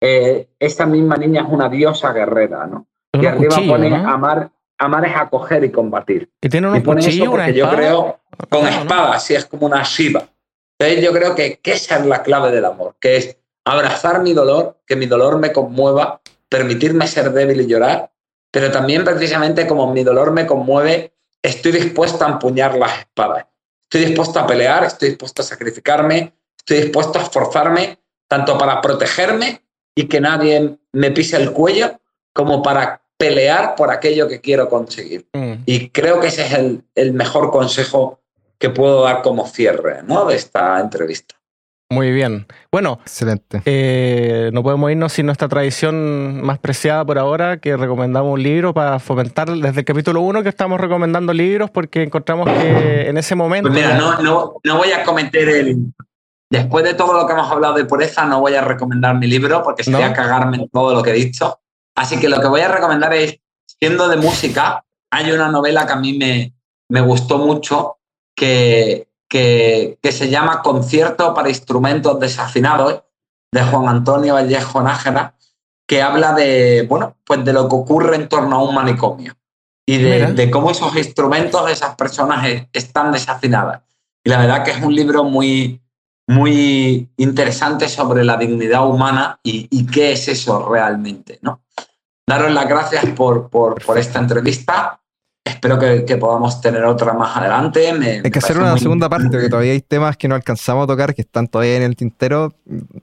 eh, 0.00 0.48
esa 0.58 0.86
misma 0.86 1.16
niña 1.16 1.42
es 1.42 1.48
una 1.48 1.68
diosa 1.68 2.12
guerrera, 2.12 2.66
¿no? 2.66 2.86
y 3.12 3.26
arriba 3.26 3.56
pone 3.68 3.94
amar, 3.94 4.50
amar 4.78 5.04
es 5.06 5.14
acoger 5.14 5.62
y 5.64 5.70
combatir. 5.70 6.30
Que 6.40 6.48
tiene 6.48 6.68
un 6.68 6.80
cuchillo, 6.80 7.30
una 7.30 7.50
Yo 7.50 7.70
creo 7.70 8.18
con 8.48 8.66
espada, 8.66 9.14
así 9.14 9.34
es 9.34 9.44
como 9.44 9.66
una 9.66 9.82
Shiva. 9.84 10.24
Entonces 10.78 11.04
yo 11.04 11.12
creo 11.12 11.34
que, 11.34 11.60
que 11.60 11.72
esa 11.72 11.98
es 11.98 12.06
la 12.06 12.22
clave 12.22 12.50
del 12.50 12.64
amor, 12.64 12.96
que 12.98 13.16
es 13.16 13.38
abrazar 13.64 14.22
mi 14.22 14.32
dolor, 14.32 14.78
que 14.86 14.96
mi 14.96 15.06
dolor 15.06 15.38
me 15.38 15.52
conmueva, 15.52 16.20
permitirme 16.48 17.06
ser 17.06 17.32
débil 17.32 17.60
y 17.60 17.66
llorar, 17.66 18.10
pero 18.50 18.70
también 18.70 19.04
precisamente 19.04 19.66
como 19.66 19.92
mi 19.92 20.04
dolor 20.04 20.30
me 20.30 20.46
conmueve, 20.46 21.14
estoy 21.42 21.72
dispuesta 21.72 22.26
a 22.26 22.32
empuñar 22.32 22.76
las 22.76 23.00
espadas. 23.00 23.46
Estoy 23.82 24.06
dispuesto 24.06 24.38
a 24.40 24.46
pelear, 24.46 24.84
estoy 24.84 25.10
dispuesto 25.10 25.42
a 25.42 25.44
sacrificarme, 25.44 26.34
estoy 26.56 26.82
dispuesto 26.82 27.18
a 27.18 27.22
esforzarme 27.22 27.98
tanto 28.28 28.56
para 28.56 28.80
protegerme 28.80 29.62
y 29.94 30.06
que 30.06 30.20
nadie 30.20 30.76
me 30.92 31.10
pise 31.10 31.36
el 31.36 31.52
cuello, 31.52 32.00
como 32.32 32.62
para 32.62 33.02
pelear 33.16 33.74
por 33.76 33.90
aquello 33.90 34.26
que 34.28 34.40
quiero 34.40 34.68
conseguir. 34.68 35.28
Mm. 35.32 35.54
Y 35.66 35.90
creo 35.90 36.20
que 36.20 36.28
ese 36.28 36.46
es 36.46 36.52
el, 36.54 36.82
el, 36.94 37.12
mejor 37.12 37.50
consejo 37.50 38.20
que 38.58 38.70
puedo 38.70 39.02
dar 39.02 39.22
como 39.22 39.46
cierre 39.46 40.02
¿no? 40.02 40.24
de 40.24 40.36
esta 40.36 40.80
entrevista. 40.80 41.36
Muy 41.94 42.10
bien. 42.10 42.46
Bueno, 42.70 42.98
excelente. 43.02 43.62
Eh, 43.64 44.50
no 44.52 44.62
podemos 44.62 44.90
irnos 44.90 45.12
sin 45.12 45.26
nuestra 45.26 45.48
tradición 45.48 46.42
más 46.42 46.58
preciada 46.58 47.04
por 47.04 47.18
ahora, 47.18 47.58
que 47.58 47.76
recomendamos 47.76 48.32
un 48.32 48.42
libro 48.42 48.74
para 48.74 48.98
fomentar 48.98 49.50
desde 49.50 49.80
el 49.80 49.84
capítulo 49.84 50.20
1 50.20 50.42
que 50.42 50.48
estamos 50.48 50.80
recomendando 50.80 51.32
libros 51.32 51.70
porque 51.70 52.02
encontramos 52.02 52.48
que 52.50 53.08
en 53.08 53.16
ese 53.16 53.34
momento... 53.34 53.70
Pues 53.70 53.82
mira, 53.82 53.96
no, 53.96 54.18
no, 54.20 54.54
no 54.62 54.76
voy 54.76 54.92
a 54.92 55.04
cometer 55.04 55.48
el, 55.48 55.76
Después 56.54 56.84
de 56.84 56.94
todo 56.94 57.14
lo 57.14 57.26
que 57.26 57.32
hemos 57.32 57.50
hablado 57.50 57.74
de 57.74 57.84
pureza, 57.84 58.24
no 58.26 58.40
voy 58.40 58.54
a 58.54 58.60
recomendar 58.60 59.18
mi 59.18 59.26
libro 59.26 59.62
porque 59.64 59.82
sería 59.82 60.12
cagarme 60.12 60.58
en 60.58 60.68
todo 60.68 60.94
lo 60.94 61.02
que 61.02 61.10
he 61.10 61.14
dicho. 61.14 61.58
Así 61.96 62.20
que 62.20 62.28
lo 62.28 62.40
que 62.40 62.46
voy 62.46 62.60
a 62.60 62.68
recomendar 62.68 63.12
es, 63.12 63.40
siendo 63.66 64.08
de 64.08 64.16
música, 64.16 64.84
hay 65.10 65.32
una 65.32 65.48
novela 65.48 65.84
que 65.84 65.92
a 65.92 65.96
mí 65.96 66.16
me, 66.16 66.54
me 66.88 67.00
gustó 67.00 67.38
mucho 67.38 67.96
que, 68.36 69.08
que, 69.28 69.98
que, 70.02 70.12
se 70.12 70.28
llama 70.28 70.62
Concierto 70.62 71.34
para 71.34 71.48
instrumentos 71.48 72.20
desafinados 72.20 73.02
de 73.52 73.62
Juan 73.62 73.88
Antonio 73.88 74.34
Vallejo 74.34 74.82
Nájera, 74.82 75.34
que 75.86 76.02
habla 76.02 76.32
de, 76.32 76.86
bueno, 76.88 77.16
pues 77.24 77.44
de 77.44 77.52
lo 77.52 77.68
que 77.68 77.76
ocurre 77.76 78.16
en 78.16 78.28
torno 78.28 78.56
a 78.56 78.62
un 78.62 78.74
manicomio 78.74 79.36
y 79.86 79.98
de, 79.98 80.32
de 80.32 80.50
cómo 80.50 80.70
esos 80.70 80.96
instrumentos, 80.96 81.70
esas 81.70 81.94
personas 81.94 82.66
están 82.72 83.12
desafinadas. 83.12 83.82
Y 84.24 84.30
la 84.30 84.38
verdad 84.38 84.64
que 84.64 84.70
es 84.70 84.82
un 84.82 84.94
libro 84.94 85.24
muy, 85.24 85.82
muy 86.26 87.10
interesante 87.18 87.88
sobre 87.88 88.24
la 88.24 88.36
dignidad 88.36 88.88
humana 88.88 89.38
y, 89.42 89.86
qué 89.86 90.12
es 90.12 90.28
eso 90.28 90.68
realmente. 90.68 91.38
¿no? 91.42 91.62
Daros 92.26 92.52
las 92.52 92.66
gracias 92.66 93.04
por, 93.10 93.50
por, 93.50 93.84
por 93.84 93.98
esta 93.98 94.18
entrevista. 94.18 95.00
Espero 95.44 95.78
que, 95.78 96.04
que, 96.06 96.16
podamos 96.16 96.60
tener 96.60 96.84
otra 96.84 97.12
más 97.12 97.36
adelante. 97.36 97.90
hay 98.24 98.30
que 98.30 98.38
hacer 98.38 98.56
una 98.56 98.78
segunda 98.78 99.08
parte, 99.08 99.28
porque 99.30 99.48
todavía 99.48 99.72
hay 99.72 99.82
temas 99.82 100.16
que 100.16 100.26
no 100.26 100.34
alcanzamos 100.34 100.84
a 100.84 100.86
tocar, 100.86 101.14
que 101.14 101.22
están 101.22 101.48
todavía 101.48 101.76
en 101.76 101.82
el 101.82 101.96
tintero. 101.96 102.54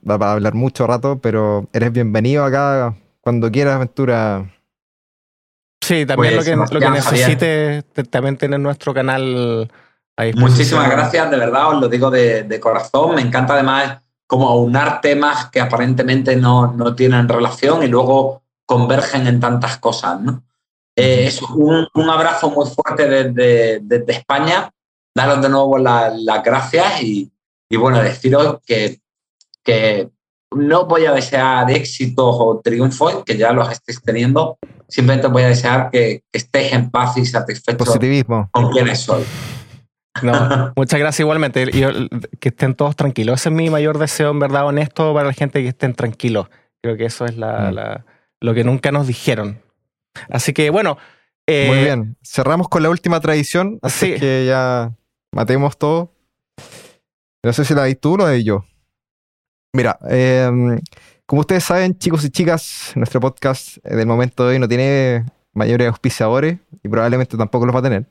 Va 0.08 0.16
a 0.16 0.32
hablar 0.32 0.54
mucho 0.54 0.86
rato, 0.86 1.20
pero 1.20 1.68
eres 1.72 1.92
bienvenido 1.92 2.44
acá 2.44 2.96
cuando 3.20 3.50
quieras, 3.50 3.76
Aventura. 3.76 4.50
Sí, 5.80 6.04
también 6.04 6.34
pues, 6.34 6.48
lo 6.48 6.66
que, 6.66 6.74
lo 6.74 6.80
que 6.80 6.90
necesites, 6.90 7.84
también 8.10 8.36
tener 8.36 8.58
nuestro 8.58 8.92
canal 8.92 9.70
Muchísimas 10.34 10.90
gracias, 10.90 11.30
de 11.30 11.36
verdad, 11.36 11.70
os 11.70 11.80
lo 11.80 11.88
digo 11.88 12.10
de, 12.10 12.60
corazón. 12.60 13.14
Me 13.14 13.22
encanta 13.22 13.54
además 13.54 13.98
como 14.26 14.48
aunar 14.48 15.00
temas 15.00 15.46
que 15.50 15.60
aparentemente 15.60 16.36
no, 16.36 16.72
no 16.72 16.94
tienen 16.94 17.28
relación 17.28 17.82
y 17.82 17.88
luego 17.88 18.42
convergen 18.66 19.26
en 19.26 19.40
tantas 19.40 19.78
cosas. 19.78 20.20
¿no? 20.20 20.42
Eh, 20.96 21.26
es 21.26 21.40
un, 21.42 21.88
un, 21.94 22.10
abrazo 22.10 22.50
muy 22.50 22.66
fuerte 22.66 23.08
desde, 23.08 23.80
desde 23.82 24.12
España. 24.12 24.70
Daros 25.14 25.42
de 25.42 25.48
nuevo 25.48 25.78
las 25.78 26.42
gracias 26.44 27.02
y, 27.02 27.30
y, 27.70 27.76
bueno, 27.76 28.02
deciros 28.02 28.58
que, 28.66 29.00
que 29.62 30.10
no 30.54 30.86
voy 30.86 31.06
a 31.06 31.12
desear 31.12 31.70
éxitos 31.70 32.36
o 32.38 32.60
triunfos, 32.62 33.24
que 33.24 33.36
ya 33.36 33.52
los 33.52 33.70
estéis 33.70 34.02
teniendo. 34.02 34.58
Simplemente 34.88 35.28
voy 35.28 35.42
a 35.44 35.48
desear 35.48 35.90
que, 35.90 36.22
que 36.30 36.38
estéis 36.38 36.72
en 36.72 36.90
paz 36.90 37.16
y 37.16 37.24
satisfechos 37.24 37.86
Positivismo. 37.86 38.48
con 38.52 38.70
quienes 38.70 39.00
soy. 39.00 39.24
No, 40.20 40.72
muchas 40.76 41.00
gracias 41.00 41.20
igualmente. 41.20 41.70
que 42.40 42.48
estén 42.48 42.74
todos 42.74 42.96
tranquilos. 42.96 43.40
Ese 43.40 43.48
es 43.48 43.54
mi 43.54 43.70
mayor 43.70 43.98
deseo, 43.98 44.30
en 44.30 44.38
verdad, 44.38 44.66
honesto 44.66 45.14
para 45.14 45.28
la 45.28 45.32
gente 45.32 45.62
que 45.62 45.68
estén 45.68 45.94
tranquilos. 45.94 46.48
Creo 46.82 46.96
que 46.96 47.06
eso 47.06 47.24
es 47.24 47.36
la, 47.36 48.04
mm. 48.04 48.44
lo 48.44 48.54
que 48.54 48.64
nunca 48.64 48.92
nos 48.92 49.06
dijeron. 49.06 49.62
Así 50.28 50.52
que 50.52 50.70
bueno. 50.70 50.98
Eh, 51.46 51.66
Muy 51.68 51.78
bien. 51.78 52.16
Cerramos 52.22 52.68
con 52.68 52.82
la 52.82 52.90
última 52.90 53.20
tradición. 53.20 53.78
Así 53.82 54.14
que 54.14 54.46
ya 54.46 54.92
matemos 55.32 55.76
todo. 55.76 56.12
No 57.44 57.52
sé 57.52 57.64
si 57.64 57.74
la 57.74 57.84
di 57.84 57.96
tú 57.96 58.14
o 58.14 58.18
la 58.18 58.30
di 58.30 58.44
yo. 58.44 58.64
Mira, 59.74 59.98
em, 60.08 60.78
como 61.26 61.40
ustedes 61.40 61.64
saben, 61.64 61.98
chicos 61.98 62.24
y 62.24 62.30
chicas, 62.30 62.92
nuestro 62.94 63.20
podcast 63.20 63.78
del 63.84 64.06
momento 64.06 64.44
de 64.46 64.54
hoy 64.54 64.58
no 64.58 64.68
tiene 64.68 65.24
mayores 65.54 65.88
auspiciadores 65.88 66.58
y 66.82 66.88
probablemente 66.88 67.36
tampoco 67.36 67.66
los 67.66 67.74
va 67.74 67.80
a 67.80 67.82
tener. 67.82 68.06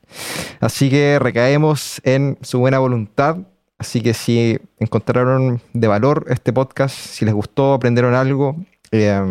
Así 0.59 0.89
que 0.89 1.19
recaemos 1.19 2.01
en 2.03 2.37
su 2.41 2.59
buena 2.59 2.79
voluntad. 2.79 3.37
Así 3.77 4.01
que 4.01 4.13
si 4.13 4.59
encontraron 4.79 5.61
de 5.73 5.87
valor 5.87 6.25
este 6.29 6.51
podcast, 6.53 6.95
si 6.95 7.25
les 7.25 7.33
gustó, 7.33 7.73
aprendieron 7.73 8.13
algo, 8.13 8.55
eh, 8.91 9.21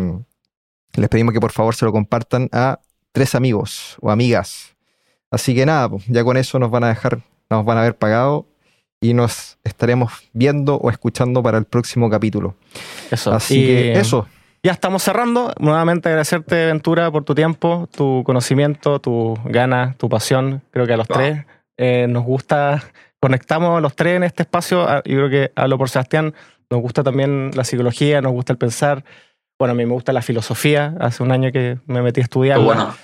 les 0.99 1.09
pedimos 1.09 1.33
que 1.33 1.39
por 1.39 1.51
favor 1.51 1.75
se 1.75 1.85
lo 1.85 1.91
compartan 1.91 2.49
a 2.51 2.79
tres 3.11 3.35
amigos 3.35 3.97
o 4.01 4.11
amigas. 4.11 4.75
Así 5.29 5.55
que 5.55 5.65
nada, 5.65 5.89
pues, 5.89 6.05
ya 6.07 6.23
con 6.23 6.37
eso 6.37 6.59
nos 6.59 6.71
van 6.71 6.83
a 6.83 6.89
dejar, 6.89 7.21
nos 7.49 7.63
van 7.63 7.77
a 7.77 7.81
haber 7.81 7.95
pagado 7.95 8.47
y 8.99 9.13
nos 9.13 9.57
estaremos 9.63 10.11
viendo 10.33 10.75
o 10.75 10.89
escuchando 10.89 11.41
para 11.41 11.57
el 11.57 11.65
próximo 11.65 12.09
capítulo. 12.09 12.55
Eso. 13.09 13.31
Así 13.31 13.65
que 13.65 13.93
eso. 13.93 14.27
Ya 14.63 14.73
estamos 14.73 15.01
cerrando. 15.01 15.53
Nuevamente 15.59 16.09
agradecerte, 16.09 16.67
Ventura, 16.67 17.09
por 17.09 17.23
tu 17.23 17.33
tiempo, 17.33 17.89
tu 17.95 18.21
conocimiento, 18.23 18.99
tu 18.99 19.35
ganas, 19.45 19.97
tu 19.97 20.07
pasión. 20.07 20.61
Creo 20.69 20.85
que 20.85 20.93
a 20.93 20.97
los 20.97 21.07
tres 21.07 21.45
eh, 21.77 22.05
nos 22.07 22.23
gusta, 22.23 22.83
conectamos 23.19 23.75
a 23.75 23.81
los 23.81 23.95
tres 23.95 24.17
en 24.17 24.23
este 24.23 24.43
espacio. 24.43 24.87
Ah, 24.87 25.01
yo 25.03 25.15
creo 25.15 25.29
que 25.31 25.51
hablo 25.55 25.79
por 25.79 25.89
Sebastián. 25.89 26.35
Nos 26.69 26.79
gusta 26.79 27.03
también 27.03 27.49
la 27.55 27.63
psicología, 27.63 28.21
nos 28.21 28.33
gusta 28.33 28.53
el 28.53 28.59
pensar. 28.59 29.03
Bueno, 29.61 29.73
a 29.73 29.75
mí 29.75 29.85
me 29.85 29.93
gusta 29.93 30.11
la 30.11 30.23
filosofía. 30.23 30.95
Hace 30.99 31.21
un 31.21 31.31
año 31.31 31.51
que 31.51 31.77
me 31.85 32.01
metí 32.01 32.19
a 32.19 32.23
estudiar. 32.23 32.59
Bueno. 32.59 32.95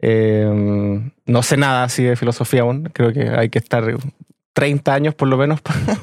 Eh, 0.00 1.02
no 1.26 1.42
sé 1.42 1.58
nada 1.58 1.84
así 1.84 2.02
de 2.02 2.16
filosofía 2.16 2.62
aún. 2.62 2.88
Creo 2.94 3.12
que 3.12 3.28
hay 3.28 3.50
que 3.50 3.58
estar 3.58 3.84
30 4.54 4.94
años 4.94 5.14
por 5.14 5.28
lo 5.28 5.36
menos 5.36 5.60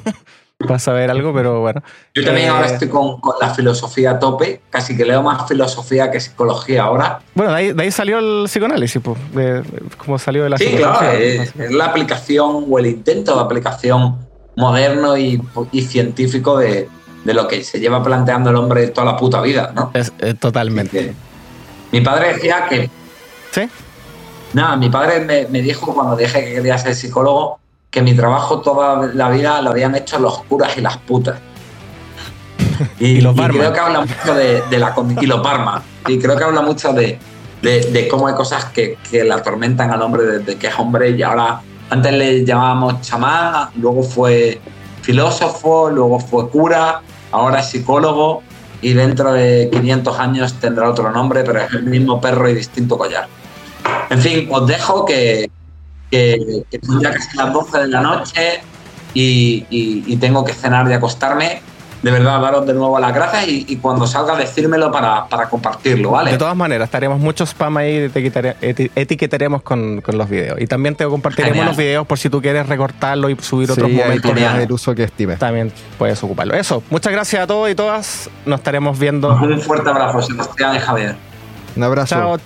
para 0.58 0.78
saber 0.78 1.10
algo, 1.10 1.34
pero 1.34 1.60
bueno. 1.60 1.82
Yo 2.14 2.24
también 2.24 2.50
ahora 2.50 2.68
eh, 2.68 2.74
estoy 2.74 2.86
con, 2.86 3.18
la 3.40 3.52
filosofía 3.52 4.12
a 4.12 4.18
tope, 4.20 4.60
casi 4.70 4.96
que 4.96 5.04
leo 5.04 5.24
más 5.24 5.48
filosofía 5.48 6.08
que 6.08 6.20
psicología 6.20 6.84
ahora. 6.84 7.18
Bueno, 7.34 7.52
de 7.52 7.82
ahí, 7.82 7.90
salió 7.90 8.20
el 8.20 8.44
psicoanálisis, 8.44 9.02
pues, 9.02 9.18
de, 9.34 9.64
como 9.96 10.20
salió 10.20 10.44
de 10.44 10.50
la 10.50 10.58
sí, 10.58 10.72
claro, 10.76 11.10
es, 11.18 11.52
la 11.72 11.86
aplicación 11.86 12.64
o 12.70 12.78
el 12.78 12.86
intento 12.86 13.34
de 13.34 13.40
aplicación 13.40 14.24
moderno 14.54 15.16
y, 15.16 15.42
científico 15.82 16.58
de, 16.58 16.88
lo 17.34 17.48
que 17.48 17.62
se 17.64 17.80
lleva 17.80 18.02
planteando 18.02 18.50
el 18.50 18.56
hombre 18.56 18.88
toda 18.88 19.12
la 19.12 19.16
puta 19.16 19.40
vida, 19.40 19.72
¿no? 19.74 19.90
Es, 19.94 20.12
eh, 20.18 20.34
totalmente. 20.34 21.14
mi 21.92 22.00
padre 22.00 22.34
decía 22.34 22.66
que... 22.68 22.90
¿Sí? 23.50 23.68
Nada, 24.52 24.76
mi 24.76 24.88
padre 24.88 25.20
me, 25.20 25.46
me 25.48 25.62
dijo 25.62 25.94
cuando 25.94 26.16
dije 26.16 26.44
que 26.44 26.54
quería 26.54 26.78
ser 26.78 26.94
psicólogo 26.94 27.58
que 27.90 28.02
mi 28.02 28.14
trabajo 28.14 28.60
toda 28.60 29.06
la 29.14 29.30
vida 29.30 29.62
lo 29.62 29.70
habían 29.70 29.94
hecho 29.94 30.18
los 30.18 30.42
curas 30.44 30.76
y 30.76 30.80
las 30.82 30.98
putas. 30.98 31.38
Y, 32.98 33.22
los 33.22 33.34
creo 33.34 33.72
que 33.72 33.80
habla 33.80 34.00
mucho 34.00 34.34
de, 34.34 34.78
la 34.78 34.94
y 35.20 35.26
los 35.26 35.42
barman. 35.42 35.82
Y 36.06 36.18
creo 36.18 36.36
que 36.36 36.44
habla 36.44 36.60
mucho 36.60 36.92
de, 36.92 37.18
de, 37.62 38.08
cómo 38.08 38.28
hay 38.28 38.34
cosas 38.34 38.66
que, 38.66 38.98
que 39.10 39.24
le 39.24 39.32
atormentan 39.32 39.90
al 39.90 40.02
hombre 40.02 40.24
desde 40.24 40.58
que 40.58 40.66
es 40.66 40.78
hombre 40.78 41.10
y 41.10 41.22
ahora 41.22 41.62
antes 41.88 42.12
le 42.12 42.44
llamábamos 42.44 43.00
chamán, 43.00 43.70
luego 43.76 44.02
fue 44.02 44.60
filósofo, 45.02 45.88
luego 45.88 46.18
fue 46.18 46.50
cura, 46.50 47.00
ahora 47.36 47.60
es 47.60 47.66
psicólogo 47.70 48.42
y 48.82 48.92
dentro 48.92 49.32
de 49.32 49.68
500 49.72 50.18
años 50.18 50.54
tendrá 50.54 50.88
otro 50.90 51.10
nombre, 51.10 51.42
pero 51.44 51.60
es 51.60 51.72
el 51.72 51.84
mismo 51.84 52.20
perro 52.20 52.48
y 52.48 52.54
distinto 52.54 52.96
collar. 52.96 53.28
En 54.10 54.20
fin, 54.20 54.48
os 54.50 54.66
dejo 54.66 55.04
que, 55.04 55.50
que, 56.10 56.64
son 56.82 57.00
ya 57.00 57.12
casi 57.12 57.36
las 57.36 57.52
12 57.52 57.78
de 57.78 57.88
la 57.88 58.00
noche 58.00 58.60
y, 59.14 60.16
tengo 60.16 60.44
que 60.44 60.52
cenar 60.52 60.88
y 60.90 60.94
acostarme. 60.94 61.62
De 62.02 62.10
verdad, 62.10 62.40
daros 62.40 62.66
de 62.66 62.74
nuevo 62.74 62.98
las 62.98 63.14
gracias 63.14 63.44
y, 63.48 63.76
cuando 63.76 64.06
salga 64.06 64.36
decírmelo 64.36 64.92
para, 64.92 65.26
para, 65.26 65.48
compartirlo, 65.48 66.10
¿vale? 66.10 66.32
De 66.32 66.38
todas 66.38 66.56
maneras, 66.56 66.86
estaremos 66.86 67.18
mucho 67.18 67.44
spam 67.44 67.76
ahí, 67.78 68.08
te 68.08 68.90
etiquetaremos 68.94 69.62
con, 69.62 70.00
con, 70.00 70.18
los 70.18 70.28
videos. 70.28 70.60
Y 70.60 70.66
también 70.66 70.94
te 70.94 71.04
compartiremos 71.06 71.64
los 71.64 71.76
videos 71.76 72.06
por 72.06 72.18
si 72.18 72.30
tú 72.30 72.40
quieres 72.40 72.68
recortarlo 72.68 73.30
y 73.30 73.36
subir 73.36 73.70
otros 73.70 73.90
momentos. 73.90 74.32
el 74.36 74.72
uso 74.72 74.94
que 74.94 75.04
estimes. 75.04 75.38
También 75.38 75.72
puedes 75.98 76.22
ocuparlo. 76.22 76.54
Eso, 76.54 76.82
muchas 76.90 77.12
gracias 77.12 77.42
a 77.42 77.46
todos 77.46 77.70
y 77.70 77.74
todas. 77.74 78.30
Nos 78.44 78.60
estaremos 78.60 78.98
viendo. 78.98 79.34
Un 79.34 79.60
fuerte 79.60 79.88
abrazo, 79.88 80.22
Sebastián 80.22 80.76
y 80.76 80.78
Javier. 80.78 81.16
Un 81.76 81.82
abrazo. 81.82 82.14
Chao. 82.14 82.38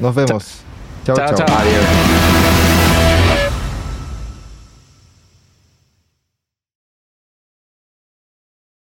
Nos 0.00 0.14
vemos. 0.14 0.60
chao. 1.04 1.16
chao. 1.16 1.34
chao. 1.34 1.46
Adiós. 1.58 2.63